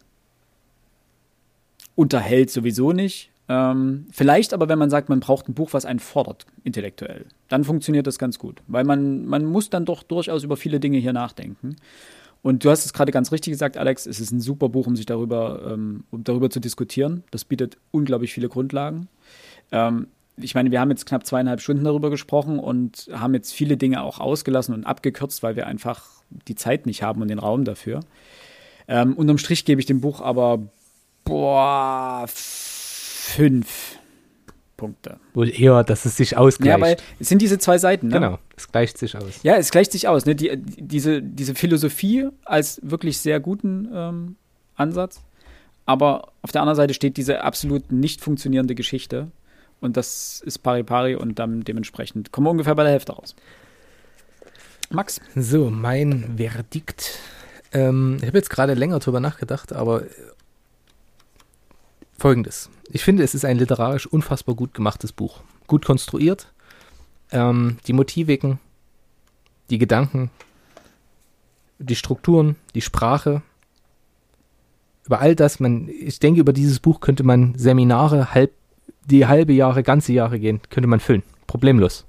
unterhält 1.96 2.50
sowieso 2.50 2.92
nicht. 2.92 3.30
Ähm, 3.48 4.06
vielleicht 4.10 4.52
aber, 4.52 4.68
wenn 4.68 4.78
man 4.78 4.90
sagt, 4.90 5.08
man 5.08 5.20
braucht 5.20 5.48
ein 5.48 5.54
Buch, 5.54 5.72
was 5.72 5.84
einen 5.84 6.00
fordert, 6.00 6.46
intellektuell, 6.64 7.26
dann 7.48 7.64
funktioniert 7.64 8.06
das 8.06 8.18
ganz 8.18 8.38
gut, 8.38 8.60
weil 8.66 8.84
man, 8.84 9.24
man 9.26 9.44
muss 9.44 9.70
dann 9.70 9.84
doch 9.84 10.02
durchaus 10.02 10.42
über 10.42 10.56
viele 10.56 10.80
Dinge 10.80 10.98
hier 10.98 11.12
nachdenken. 11.12 11.76
Und 12.42 12.64
du 12.64 12.70
hast 12.70 12.84
es 12.84 12.92
gerade 12.92 13.12
ganz 13.12 13.32
richtig 13.32 13.52
gesagt, 13.52 13.76
Alex, 13.76 14.06
es 14.06 14.20
ist 14.20 14.30
ein 14.30 14.40
super 14.40 14.68
Buch, 14.68 14.86
um 14.86 14.94
sich 14.94 15.06
darüber, 15.06 15.72
ähm, 15.72 16.04
um 16.10 16.22
darüber 16.22 16.48
zu 16.50 16.60
diskutieren. 16.60 17.24
Das 17.30 17.44
bietet 17.44 17.76
unglaublich 17.90 18.32
viele 18.32 18.48
Grundlagen. 18.48 19.08
Ähm, 19.72 20.08
ich 20.36 20.54
meine, 20.54 20.70
wir 20.70 20.80
haben 20.80 20.90
jetzt 20.90 21.06
knapp 21.06 21.26
zweieinhalb 21.26 21.60
Stunden 21.60 21.84
darüber 21.84 22.10
gesprochen 22.10 22.58
und 22.58 23.08
haben 23.12 23.34
jetzt 23.34 23.52
viele 23.52 23.76
Dinge 23.76 24.02
auch 24.02 24.20
ausgelassen 24.20 24.74
und 24.74 24.84
abgekürzt, 24.84 25.42
weil 25.42 25.56
wir 25.56 25.66
einfach 25.66 26.04
die 26.46 26.54
Zeit 26.54 26.86
nicht 26.86 27.02
haben 27.02 27.22
und 27.22 27.28
den 27.28 27.38
Raum 27.38 27.64
dafür. 27.64 28.00
Ähm, 28.86 29.14
unterm 29.14 29.38
Strich 29.38 29.64
gebe 29.64 29.80
ich 29.80 29.86
dem 29.86 30.00
Buch 30.00 30.20
aber, 30.20 30.60
boah, 31.24 32.26
fünf 33.26 33.98
Punkte. 34.76 35.18
Wohl 35.34 35.50
eher, 35.50 35.82
dass 35.84 36.04
es 36.04 36.16
sich 36.16 36.36
ausgleicht. 36.36 36.78
Ja, 36.78 36.84
weil 36.84 36.96
es 37.18 37.28
sind 37.28 37.40
diese 37.40 37.58
zwei 37.58 37.78
Seiten, 37.78 38.08
ne? 38.08 38.14
Genau, 38.14 38.38
es 38.56 38.70
gleicht 38.70 38.98
sich 38.98 39.16
aus. 39.16 39.42
Ja, 39.42 39.56
es 39.56 39.70
gleicht 39.70 39.92
sich 39.92 40.06
aus. 40.06 40.26
Ne? 40.26 40.34
Die, 40.34 40.50
diese, 40.56 41.22
diese 41.22 41.54
Philosophie 41.54 42.28
als 42.44 42.80
wirklich 42.82 43.18
sehr 43.18 43.40
guten 43.40 43.88
ähm, 43.92 44.36
Ansatz. 44.74 45.22
Aber 45.86 46.32
auf 46.42 46.52
der 46.52 46.62
anderen 46.62 46.76
Seite 46.76 46.94
steht 46.94 47.16
diese 47.16 47.42
absolut 47.42 47.92
nicht 47.92 48.20
funktionierende 48.20 48.74
Geschichte. 48.74 49.30
Und 49.80 49.96
das 49.96 50.42
ist 50.44 50.58
pari 50.58 50.82
pari 50.82 51.14
und 51.14 51.38
dann 51.38 51.62
dementsprechend 51.62 52.32
kommen 52.32 52.46
wir 52.46 52.50
ungefähr 52.50 52.74
bei 52.74 52.82
der 52.82 52.92
Hälfte 52.92 53.12
raus. 53.12 53.34
Max? 54.90 55.20
So, 55.34 55.70
mein 55.70 56.36
Verdikt. 56.36 57.18
Ähm, 57.72 58.16
ich 58.20 58.26
habe 58.26 58.38
jetzt 58.38 58.50
gerade 58.50 58.74
länger 58.74 58.98
drüber 58.98 59.20
nachgedacht, 59.20 59.72
aber 59.72 60.02
folgendes. 62.18 62.70
Ich 62.90 63.04
finde, 63.04 63.22
es 63.22 63.34
ist 63.34 63.44
ein 63.44 63.58
literarisch 63.58 64.06
unfassbar 64.06 64.54
gut 64.54 64.74
gemachtes 64.74 65.12
Buch. 65.12 65.40
Gut 65.66 65.84
konstruiert. 65.84 66.52
Ähm, 67.30 67.78
die 67.86 67.92
Motiviken, 67.92 68.58
die 69.70 69.78
Gedanken, 69.78 70.30
die 71.78 71.96
Strukturen, 71.96 72.56
die 72.74 72.80
Sprache. 72.80 73.42
Über 75.04 75.20
all 75.20 75.34
das, 75.36 75.60
man, 75.60 75.88
ich 75.88 76.18
denke, 76.18 76.40
über 76.40 76.52
dieses 76.52 76.80
Buch 76.80 77.00
könnte 77.00 77.22
man 77.22 77.54
Seminare, 77.56 78.34
halb, 78.34 78.52
die 79.04 79.26
halbe 79.26 79.52
Jahre, 79.52 79.82
ganze 79.82 80.12
Jahre 80.12 80.38
gehen, 80.38 80.60
könnte 80.70 80.88
man 80.88 81.00
füllen. 81.00 81.22
Problemlos. 81.46 82.06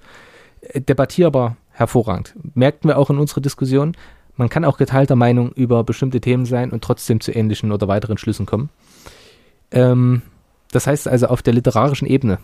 Äh, 0.62 0.82
debattierbar, 0.82 1.58
hervorragend. 1.72 2.34
Merkten 2.56 2.90
wir 2.90 2.98
auch 2.98 3.10
in 3.10 3.18
unserer 3.18 3.42
Diskussion. 3.42 3.96
Man 4.36 4.50
kann 4.50 4.66
auch 4.66 4.78
geteilter 4.78 5.16
Meinung 5.16 5.52
über 5.54 5.84
bestimmte 5.84 6.22
Themen 6.22 6.46
sein 6.46 6.72
und 6.72 6.84
trotzdem 6.84 7.22
zu 7.22 7.32
ähnlichen 7.32 7.72
oder 7.72 7.88
weiteren 7.88 8.18
Schlüssen 8.18 8.46
kommen. 8.46 8.70
Ähm, 9.72 10.22
das 10.72 10.88
heißt 10.88 11.08
also 11.08 11.28
auf 11.28 11.42
der 11.42 11.54
literarischen 11.54 12.08
Ebene. 12.08 12.40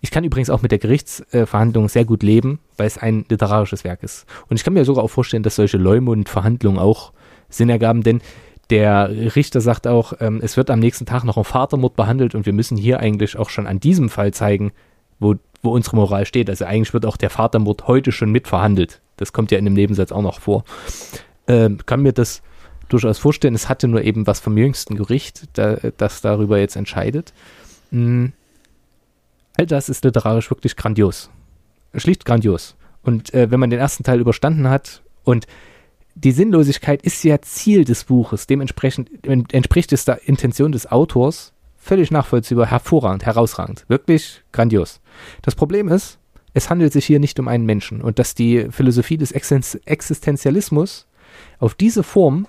Ich 0.00 0.10
kann 0.10 0.24
übrigens 0.24 0.50
auch 0.50 0.62
mit 0.62 0.70
der 0.70 0.78
Gerichtsverhandlung 0.78 1.88
sehr 1.88 2.04
gut 2.04 2.22
leben, 2.22 2.60
weil 2.76 2.86
es 2.86 2.98
ein 2.98 3.24
literarisches 3.28 3.84
Werk 3.84 4.02
ist. 4.02 4.26
Und 4.48 4.56
ich 4.56 4.64
kann 4.64 4.74
mir 4.74 4.84
sogar 4.84 5.02
auch 5.02 5.08
vorstellen, 5.08 5.42
dass 5.42 5.56
solche 5.56 5.78
Leumund-Verhandlungen 5.78 6.78
auch 6.78 7.12
Sinn 7.48 7.70
ergaben, 7.70 8.02
denn 8.02 8.20
der 8.70 9.08
Richter 9.34 9.60
sagt 9.60 9.86
auch, 9.86 10.12
ähm, 10.20 10.40
es 10.42 10.56
wird 10.56 10.70
am 10.70 10.78
nächsten 10.78 11.06
Tag 11.06 11.24
noch 11.24 11.38
ein 11.38 11.44
Vatermord 11.44 11.96
behandelt 11.96 12.34
und 12.34 12.44
wir 12.44 12.52
müssen 12.52 12.76
hier 12.76 13.00
eigentlich 13.00 13.36
auch 13.36 13.48
schon 13.48 13.66
an 13.66 13.80
diesem 13.80 14.10
Fall 14.10 14.32
zeigen, 14.34 14.72
wo, 15.18 15.36
wo 15.62 15.70
unsere 15.70 15.96
Moral 15.96 16.26
steht. 16.26 16.50
Also 16.50 16.66
eigentlich 16.66 16.92
wird 16.92 17.06
auch 17.06 17.16
der 17.16 17.30
Vatermord 17.30 17.88
heute 17.88 18.12
schon 18.12 18.30
mitverhandelt. 18.30 19.00
Das 19.16 19.32
kommt 19.32 19.50
ja 19.50 19.58
in 19.58 19.64
dem 19.64 19.74
Nebensatz 19.74 20.12
auch 20.12 20.22
noch 20.22 20.40
vor. 20.40 20.64
Ähm, 21.46 21.78
kann 21.86 22.02
mir 22.02 22.12
das 22.12 22.42
durchaus 22.88 23.18
vorstellen. 23.18 23.54
Es 23.54 23.68
hatte 23.68 23.88
nur 23.88 24.02
eben 24.02 24.26
was 24.26 24.40
vom 24.40 24.56
jüngsten 24.56 24.96
Gericht, 24.96 25.48
da, 25.54 25.76
das 25.96 26.20
darüber 26.20 26.58
jetzt 26.58 26.76
entscheidet. 26.76 27.32
Mhm. 27.90 28.32
All 29.56 29.66
das 29.66 29.88
ist 29.88 30.04
literarisch 30.04 30.50
wirklich 30.50 30.76
grandios. 30.76 31.30
Schlicht 31.94 32.24
grandios. 32.24 32.76
Und 33.02 33.32
äh, 33.34 33.50
wenn 33.50 33.60
man 33.60 33.70
den 33.70 33.80
ersten 33.80 34.04
Teil 34.04 34.20
überstanden 34.20 34.68
hat 34.68 35.02
und 35.24 35.46
die 36.14 36.32
Sinnlosigkeit 36.32 37.02
ist 37.02 37.22
ja 37.22 37.40
Ziel 37.42 37.84
des 37.84 38.04
Buches, 38.04 38.46
dementsprechend 38.46 39.08
entspricht 39.24 39.92
es 39.92 40.04
der 40.04 40.26
Intention 40.28 40.72
des 40.72 40.90
Autors, 40.90 41.52
völlig 41.76 42.10
nachvollziehbar, 42.10 42.66
hervorragend, 42.66 43.24
herausragend, 43.24 43.84
wirklich 43.88 44.42
grandios. 44.52 45.00
Das 45.42 45.54
Problem 45.54 45.88
ist, 45.88 46.18
es 46.54 46.70
handelt 46.70 46.92
sich 46.92 47.06
hier 47.06 47.20
nicht 47.20 47.38
um 47.38 47.46
einen 47.46 47.66
Menschen 47.66 48.00
und 48.00 48.18
dass 48.18 48.34
die 48.34 48.66
Philosophie 48.70 49.16
des 49.16 49.32
Existenzialismus 49.32 51.06
auf 51.60 51.74
diese 51.74 52.02
Form 52.02 52.46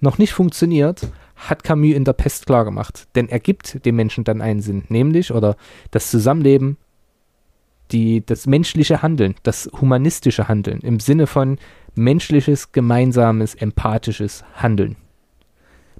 noch 0.00 0.18
nicht 0.18 0.32
funktioniert, 0.32 1.08
hat 1.36 1.62
Camus 1.62 1.94
in 1.94 2.04
der 2.04 2.12
Pest 2.12 2.46
klargemacht. 2.46 3.08
Denn 3.14 3.28
er 3.28 3.40
gibt 3.40 3.84
dem 3.84 3.96
Menschen 3.96 4.24
dann 4.24 4.40
einen 4.40 4.60
Sinn, 4.60 4.84
nämlich, 4.88 5.32
oder 5.32 5.56
das 5.90 6.10
Zusammenleben, 6.10 6.76
die, 7.90 8.24
das 8.24 8.46
menschliche 8.46 9.02
Handeln, 9.02 9.34
das 9.42 9.70
humanistische 9.80 10.48
Handeln 10.48 10.80
im 10.80 11.00
Sinne 11.00 11.26
von 11.26 11.58
menschliches, 11.94 12.72
gemeinsames, 12.72 13.54
empathisches 13.54 14.44
Handeln. 14.54 14.96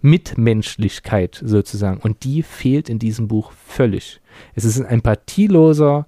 Mitmenschlichkeit 0.01 1.41
sozusagen. 1.45 2.01
Und 2.01 2.25
die 2.25 2.43
fehlt 2.43 2.89
in 2.89 2.99
diesem 2.99 3.27
Buch 3.27 3.53
völlig. 3.53 4.21
Es 4.55 4.65
ist 4.65 4.79
ein 4.79 4.87
empathieloser 4.87 6.07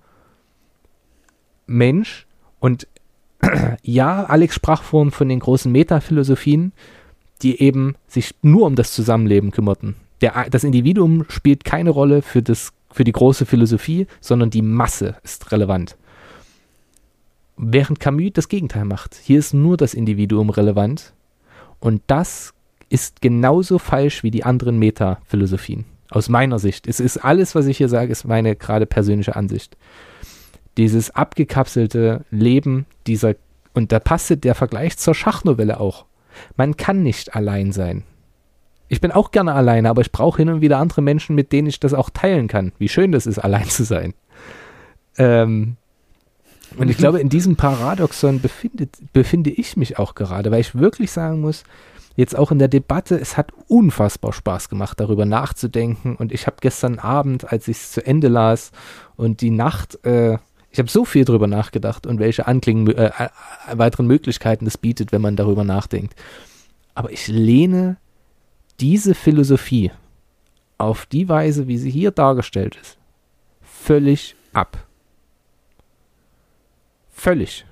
Mensch 1.66 2.26
und 2.60 2.86
ja, 3.82 4.24
Alex 4.24 4.54
sprach 4.54 4.82
vorhin 4.82 5.10
von 5.10 5.28
den 5.28 5.40
großen 5.40 5.72
Metaphilosophien, 5.72 6.72
die 7.42 7.60
eben 7.60 7.94
sich 8.06 8.34
nur 8.42 8.66
um 8.66 8.74
das 8.74 8.92
Zusammenleben 8.92 9.50
kümmerten. 9.50 9.96
Der, 10.20 10.48
das 10.50 10.64
Individuum 10.64 11.24
spielt 11.28 11.64
keine 11.64 11.90
Rolle 11.90 12.22
für, 12.22 12.42
das, 12.42 12.72
für 12.92 13.04
die 13.04 13.12
große 13.12 13.46
Philosophie, 13.46 14.06
sondern 14.20 14.50
die 14.50 14.62
Masse 14.62 15.16
ist 15.22 15.50
relevant. 15.52 15.96
Während 17.56 18.00
Camus 18.00 18.30
das 18.34 18.48
Gegenteil 18.48 18.84
macht. 18.84 19.14
Hier 19.14 19.38
ist 19.38 19.54
nur 19.54 19.76
das 19.76 19.94
Individuum 19.94 20.50
relevant. 20.50 21.12
Und 21.78 22.02
das 22.06 22.54
ist 22.88 23.22
genauso 23.22 23.78
falsch 23.78 24.22
wie 24.22 24.30
die 24.30 24.44
anderen 24.44 24.78
Metaphilosophien. 24.78 25.84
Aus 26.10 26.28
meiner 26.28 26.58
Sicht. 26.58 26.86
Es 26.86 27.00
ist 27.00 27.18
alles, 27.18 27.54
was 27.54 27.66
ich 27.66 27.78
hier 27.78 27.88
sage, 27.88 28.12
ist 28.12 28.26
meine 28.26 28.56
gerade 28.56 28.86
persönliche 28.86 29.36
Ansicht. 29.36 29.76
Dieses 30.76 31.10
abgekapselte 31.10 32.24
Leben 32.30 32.86
dieser, 33.06 33.34
und 33.74 33.92
da 33.92 34.00
passte 34.00 34.36
der 34.36 34.54
Vergleich 34.54 34.98
zur 34.98 35.14
Schachnovelle 35.14 35.80
auch. 35.80 36.06
Man 36.56 36.76
kann 36.76 37.02
nicht 37.02 37.34
allein 37.34 37.72
sein. 37.72 38.04
Ich 38.88 39.00
bin 39.00 39.12
auch 39.12 39.30
gerne 39.30 39.54
alleine, 39.54 39.88
aber 39.88 40.02
ich 40.02 40.10
brauche 40.10 40.38
hin 40.38 40.48
und 40.48 40.60
wieder 40.60 40.78
andere 40.78 41.00
Menschen, 41.00 41.36
mit 41.36 41.52
denen 41.52 41.68
ich 41.68 41.78
das 41.78 41.94
auch 41.94 42.10
teilen 42.10 42.48
kann. 42.48 42.72
Wie 42.78 42.88
schön 42.88 43.12
das 43.12 43.26
ist, 43.26 43.38
allein 43.38 43.68
zu 43.68 43.84
sein. 43.84 44.14
Ähm, 45.16 45.76
und 46.76 46.88
ich 46.88 46.96
glaube, 46.96 47.20
in 47.20 47.28
diesem 47.28 47.56
Paradoxon 47.56 48.40
befindet, 48.40 48.96
befinde 49.12 49.50
ich 49.50 49.76
mich 49.76 49.98
auch 49.98 50.14
gerade, 50.14 50.50
weil 50.50 50.60
ich 50.60 50.74
wirklich 50.74 51.10
sagen 51.10 51.40
muss, 51.40 51.64
jetzt 52.16 52.36
auch 52.36 52.50
in 52.50 52.58
der 52.58 52.68
Debatte, 52.68 53.18
es 53.18 53.36
hat 53.36 53.52
unfassbar 53.68 54.32
Spaß 54.32 54.68
gemacht, 54.68 55.00
darüber 55.00 55.24
nachzudenken. 55.24 56.16
Und 56.16 56.32
ich 56.32 56.46
habe 56.46 56.56
gestern 56.60 56.98
Abend, 56.98 57.52
als 57.52 57.68
ich 57.68 57.78
es 57.78 57.92
zu 57.92 58.04
Ende 58.04 58.28
las 58.28 58.72
und 59.16 59.40
die 59.40 59.50
Nacht 59.50 60.04
äh, 60.04 60.38
ich 60.70 60.78
habe 60.78 60.88
so 60.88 61.04
viel 61.04 61.24
drüber 61.24 61.46
nachgedacht 61.46 62.06
und 62.06 62.20
welche 62.20 62.46
Anklingen, 62.46 62.88
äh, 62.94 63.06
äh, 63.06 63.28
weiteren 63.72 64.06
Möglichkeiten 64.06 64.64
das 64.64 64.78
bietet, 64.78 65.12
wenn 65.12 65.20
man 65.20 65.36
darüber 65.36 65.64
nachdenkt. 65.64 66.14
Aber 66.94 67.10
ich 67.10 67.26
lehne 67.26 67.96
diese 68.78 69.14
Philosophie 69.14 69.90
auf 70.78 71.06
die 71.06 71.28
Weise, 71.28 71.66
wie 71.66 71.76
sie 71.76 71.90
hier 71.90 72.10
dargestellt 72.10 72.78
ist, 72.80 72.98
völlig 73.62 74.36
ab. 74.52 74.86
Völlig. 77.10 77.66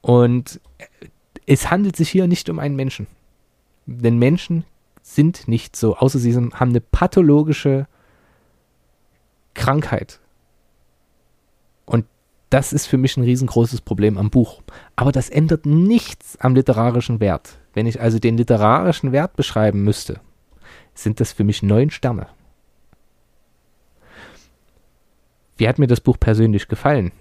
Und 0.00 0.60
es 1.46 1.70
handelt 1.70 1.96
sich 1.96 2.08
hier 2.08 2.26
nicht 2.26 2.48
um 2.48 2.58
einen 2.58 2.74
Menschen. 2.74 3.06
Denn 3.86 4.18
Menschen 4.18 4.64
sind 5.02 5.46
nicht 5.46 5.76
so, 5.76 5.96
außer 5.96 6.18
sie 6.18 6.34
haben 6.34 6.52
eine 6.52 6.80
pathologische 6.80 7.86
Krankheit 9.54 10.19
das 12.50 12.72
ist 12.72 12.86
für 12.86 12.98
mich 12.98 13.16
ein 13.16 13.22
riesengroßes 13.22 13.80
Problem 13.80 14.18
am 14.18 14.28
Buch. 14.28 14.60
Aber 14.96 15.12
das 15.12 15.30
ändert 15.30 15.66
nichts 15.66 16.36
am 16.38 16.54
literarischen 16.54 17.20
Wert. 17.20 17.58
Wenn 17.72 17.86
ich 17.86 18.00
also 18.00 18.18
den 18.18 18.36
literarischen 18.36 19.12
Wert 19.12 19.36
beschreiben 19.36 19.84
müsste, 19.84 20.20
sind 20.92 21.20
das 21.20 21.32
für 21.32 21.44
mich 21.44 21.62
neun 21.62 21.90
Sterne. 21.90 22.26
Wie 25.56 25.68
hat 25.68 25.78
mir 25.78 25.86
das 25.86 26.00
Buch 26.00 26.18
persönlich 26.18 26.66
gefallen? 26.66 27.12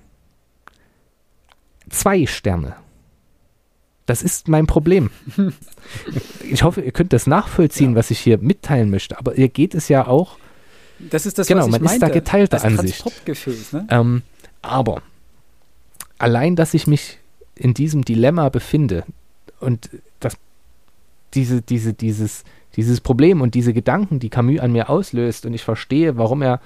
Zwei 1.90 2.26
Sterne. 2.26 2.76
Das 4.08 4.24
ist 4.24 4.48
mein 4.48 4.66
Problem. 4.66 5.12
Ich 6.44 6.64
hoffe, 6.64 6.82
ihr 6.82 6.92
könnt 6.92 7.14
das 7.14 7.28
nachvollziehen, 7.28 7.92
ja. 7.92 7.96
was 7.96 8.10
ich 8.10 8.20
hier 8.20 8.40
mitteilen 8.40 8.90
möchte. 8.90 9.20
Aber 9.20 9.36
ihr 9.36 9.50
geht 9.50 9.76
es 9.76 9.88
ja 9.88 10.08
auch. 10.08 10.38
Das 11.00 11.28
ist 11.28 11.38
das, 11.38 11.48
genau, 11.48 11.62
was 11.62 11.68
ich 11.68 11.72
man 11.74 11.82
meinte. 11.84 11.96
ist 11.96 12.02
da 12.02 12.10
geteilter 12.10 12.64
Ansicht. 12.64 13.06
Ne? 13.72 13.88
Ähm, 13.90 14.24
aber 14.62 15.04
allein, 16.20 16.56
dass 16.56 16.74
ich 16.74 16.88
mich 16.88 17.18
in 17.56 17.74
diesem 17.74 18.06
Dilemma 18.06 18.50
befinde 18.50 19.04
und 19.60 19.90
das, 20.20 20.38
diese, 21.34 21.62
diese, 21.62 21.94
dieses, 21.94 22.44
dieses 22.76 23.02
Problem 23.02 23.42
und 23.42 23.56
diese 23.56 23.74
Gedanken, 23.74 24.20
die 24.20 24.30
Camus 24.30 24.60
an 24.60 24.72
mir 24.72 24.90
auslöst 24.90 25.46
und 25.46 25.54
ich 25.54 25.64
verstehe, 25.64 26.18
warum 26.18 26.42
er 26.42 26.62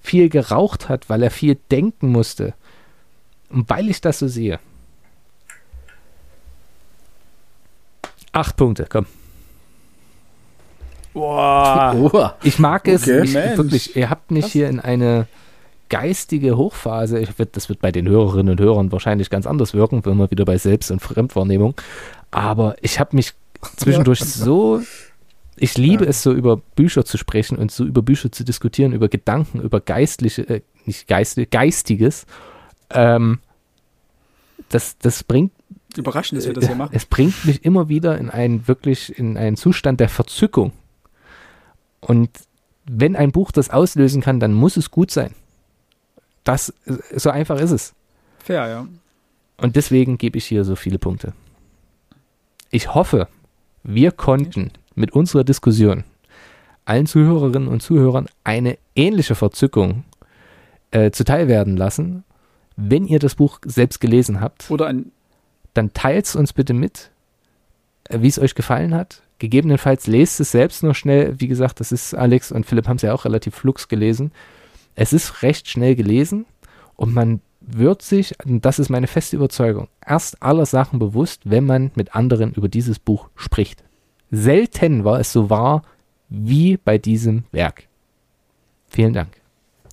viel 0.00 0.28
geraucht 0.28 0.88
hat, 0.88 1.10
weil 1.10 1.22
er 1.22 1.30
viel 1.30 1.58
denken 1.70 2.10
musste. 2.10 2.54
Und 3.50 3.68
weil 3.68 3.90
ich 3.90 4.00
das 4.00 4.18
so 4.18 4.28
sehe, 4.28 4.58
Acht 8.32 8.56
Punkte, 8.56 8.86
komm. 8.88 9.06
Boah. 11.12 12.36
Ich 12.42 12.58
mag 12.58 12.88
es 12.88 13.02
okay. 13.02 13.22
ich, 13.24 13.34
wirklich. 13.34 13.94
Ihr 13.94 14.08
habt 14.08 14.30
mich 14.30 14.46
Was? 14.46 14.52
hier 14.52 14.70
in 14.70 14.80
eine 14.80 15.26
geistige 15.92 16.56
Hochphase. 16.56 17.18
Ich, 17.18 17.28
das 17.52 17.68
wird 17.68 17.80
bei 17.80 17.92
den 17.92 18.08
Hörerinnen 18.08 18.52
und 18.52 18.60
Hörern 18.60 18.90
wahrscheinlich 18.92 19.28
ganz 19.28 19.46
anders 19.46 19.74
wirken, 19.74 20.06
wenn 20.06 20.16
wir 20.16 20.30
wieder 20.30 20.46
bei 20.46 20.56
Selbst- 20.56 20.90
und 20.90 21.00
Fremdwahrnehmung. 21.00 21.74
Aber 22.30 22.76
ich 22.80 22.98
habe 22.98 23.14
mich 23.14 23.34
zwischendurch 23.76 24.20
ja. 24.20 24.26
so. 24.26 24.80
Ich 25.56 25.76
liebe 25.76 26.04
ja. 26.04 26.10
es 26.10 26.22
so 26.22 26.32
über 26.32 26.56
Bücher 26.56 27.04
zu 27.04 27.18
sprechen 27.18 27.58
und 27.58 27.70
so 27.70 27.84
über 27.84 28.00
Bücher 28.00 28.32
zu 28.32 28.42
diskutieren, 28.42 28.92
über 28.92 29.08
Gedanken, 29.08 29.60
über 29.60 29.80
geistliche, 29.80 30.48
äh, 30.48 30.62
nicht 30.86 31.06
geistige, 31.08 31.46
geistiges. 31.46 32.24
Ähm, 32.88 33.40
das, 34.70 34.96
das 34.96 35.22
bringt 35.22 35.52
Überraschend, 35.94 36.38
dass 36.38 36.46
wir 36.46 36.54
das 36.54 36.68
hier 36.68 36.74
machen. 36.74 36.92
Es 36.94 37.04
bringt 37.04 37.44
mich 37.44 37.66
immer 37.66 37.90
wieder 37.90 38.16
in 38.16 38.30
einen 38.30 38.66
wirklich 38.66 39.18
in 39.18 39.36
einen 39.36 39.58
Zustand 39.58 40.00
der 40.00 40.08
Verzückung. 40.08 40.72
Und 42.00 42.30
wenn 42.86 43.14
ein 43.14 43.30
Buch 43.30 43.52
das 43.52 43.68
auslösen 43.68 44.22
kann, 44.22 44.40
dann 44.40 44.54
muss 44.54 44.78
es 44.78 44.90
gut 44.90 45.10
sein. 45.10 45.34
Das 46.44 46.72
so 47.14 47.30
einfach 47.30 47.58
ist 47.60 47.70
es. 47.70 47.94
Fair, 48.38 48.68
ja. 48.68 48.86
Und 49.56 49.76
deswegen 49.76 50.18
gebe 50.18 50.38
ich 50.38 50.44
hier 50.46 50.64
so 50.64 50.74
viele 50.74 50.98
Punkte. 50.98 51.32
Ich 52.70 52.94
hoffe, 52.94 53.28
wir 53.84 54.10
konnten 54.10 54.72
mit 54.94 55.12
unserer 55.12 55.44
Diskussion 55.44 56.04
allen 56.84 57.06
Zuhörerinnen 57.06 57.68
und 57.68 57.80
Zuhörern 57.80 58.26
eine 58.44 58.76
ähnliche 58.96 59.34
Verzückung 59.34 60.04
äh, 60.90 61.10
zuteil 61.10 61.48
werden 61.48 61.76
lassen. 61.76 62.24
Wenn 62.76 63.06
ihr 63.06 63.18
das 63.18 63.36
Buch 63.36 63.60
selbst 63.64 64.00
gelesen 64.00 64.40
habt, 64.40 64.68
dann 65.74 65.92
teilt 65.94 66.26
es 66.26 66.36
uns 66.36 66.52
bitte 66.52 66.74
mit, 66.74 67.10
äh, 68.08 68.20
wie 68.20 68.28
es 68.28 68.38
euch 68.38 68.54
gefallen 68.54 68.94
hat. 68.94 69.22
Gegebenenfalls 69.38 70.06
lest 70.06 70.40
es 70.40 70.52
selbst 70.52 70.82
nur 70.82 70.94
schnell. 70.94 71.40
Wie 71.40 71.48
gesagt, 71.48 71.80
das 71.80 71.92
ist 71.92 72.14
Alex 72.14 72.52
und 72.52 72.66
Philipp 72.66 72.88
haben 72.88 72.96
es 72.96 73.02
ja 73.02 73.12
auch 73.12 73.24
relativ 73.24 73.54
flux 73.54 73.88
gelesen. 73.88 74.32
Es 74.94 75.12
ist 75.12 75.42
recht 75.42 75.68
schnell 75.68 75.94
gelesen 75.94 76.46
und 76.96 77.14
man 77.14 77.40
wird 77.60 78.02
sich, 78.02 78.34
und 78.44 78.64
das 78.64 78.78
ist 78.78 78.88
meine 78.88 79.06
feste 79.06 79.36
Überzeugung, 79.36 79.88
erst 80.04 80.42
aller 80.42 80.66
Sachen 80.66 80.98
bewusst, 80.98 81.42
wenn 81.44 81.64
man 81.64 81.90
mit 81.94 82.14
anderen 82.14 82.52
über 82.54 82.68
dieses 82.68 82.98
Buch 82.98 83.28
spricht. 83.36 83.84
Selten 84.30 85.04
war 85.04 85.20
es 85.20 85.32
so 85.32 85.50
wahr 85.50 85.82
wie 86.28 86.76
bei 86.76 86.98
diesem 86.98 87.44
Werk. 87.52 87.86
Vielen 88.88 89.12
Dank. 89.12 89.40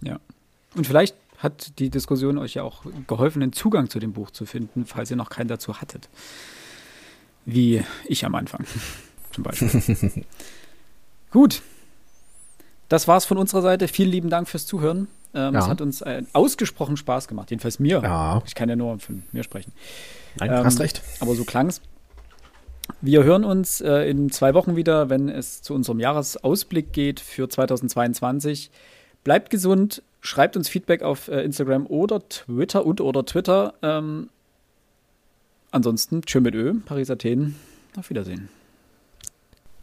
Ja. 0.02 0.20
Und 0.76 0.88
vielleicht 0.88 1.16
hat 1.38 1.80
die 1.80 1.90
Diskussion 1.90 2.38
euch 2.38 2.56
ja 2.56 2.64
auch 2.64 2.84
geholfen, 3.08 3.42
einen 3.42 3.54
Zugang 3.54 3.90
zu 3.90 4.00
dem 4.00 4.14
Buch 4.14 4.32
zu 4.32 4.46
finden, 4.46 4.86
falls 4.86 5.10
ihr 5.10 5.18
noch 5.18 5.30
keinen 5.30 5.48
dazu 5.48 5.80
hattet. 5.80 6.10
Wie 7.46 7.84
ich 8.06 8.26
am 8.26 8.36
Anfang 8.36 8.66
zum 9.32 9.44
Beispiel. 9.44 10.26
Gut. 11.32 11.62
Das 12.90 13.08
war's 13.08 13.26
von 13.26 13.38
unserer 13.38 13.62
Seite. 13.62 13.88
Vielen 13.88 14.12
lieben 14.12 14.30
Dank 14.30 14.48
fürs 14.50 14.66
Zuhören. 14.66 15.08
Ähm, 15.34 15.54
ja. 15.54 15.60
Es 15.60 15.68
hat 15.68 15.82
uns 15.82 16.02
äh, 16.02 16.24
ausgesprochen 16.34 16.98
Spaß 16.98 17.28
gemacht. 17.28 17.52
Jedenfalls 17.52 17.80
mir. 17.80 18.02
Ja. 18.04 18.42
Ich 18.46 18.56
kann 18.56 18.68
ja 18.68 18.76
nur 18.76 19.00
von 19.00 19.24
mir 19.32 19.44
sprechen. 19.44 19.72
Nein, 20.38 20.52
ähm, 20.52 20.66
hast 20.66 20.80
recht. 20.80 21.02
Aber 21.20 21.36
so 21.36 21.46
klang's. 21.46 21.82
Wir 23.02 23.24
hören 23.24 23.46
uns 23.46 23.82
äh, 23.82 24.10
in 24.10 24.32
zwei 24.32 24.56
Wochen 24.56 24.76
wieder, 24.76 25.10
wenn 25.10 25.30
es 25.30 25.62
zu 25.62 25.76
unserem 25.76 26.00
Jahresausblick 26.00 26.92
geht 26.92 27.20
für 27.20 27.48
2022. 27.48 28.72
Bleibt 29.24 29.52
gesund, 29.52 30.02
Schreibt 30.22 30.58
uns 30.58 30.68
Feedback 30.68 31.02
auf 31.02 31.30
äh, 31.30 31.44
Instagram 31.44 31.88
oder 31.88 32.28
Twitter 32.28 32.86
und 32.86 33.00
oder 33.00 33.26
Twitter. 33.26 33.74
Ähm, 33.82 34.30
ansonsten, 35.72 36.22
tschö 36.24 36.42
mit 36.42 36.56
Ö, 36.56 36.76
Paris, 36.86 37.10
Athen. 37.10 37.56
Auf 37.98 38.10
Wiedersehen. 38.10 38.50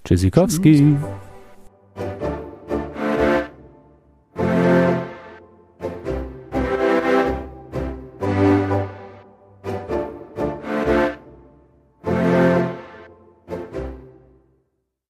Tschüssikowski. 0.04 0.96
Tschüss. 1.96 2.35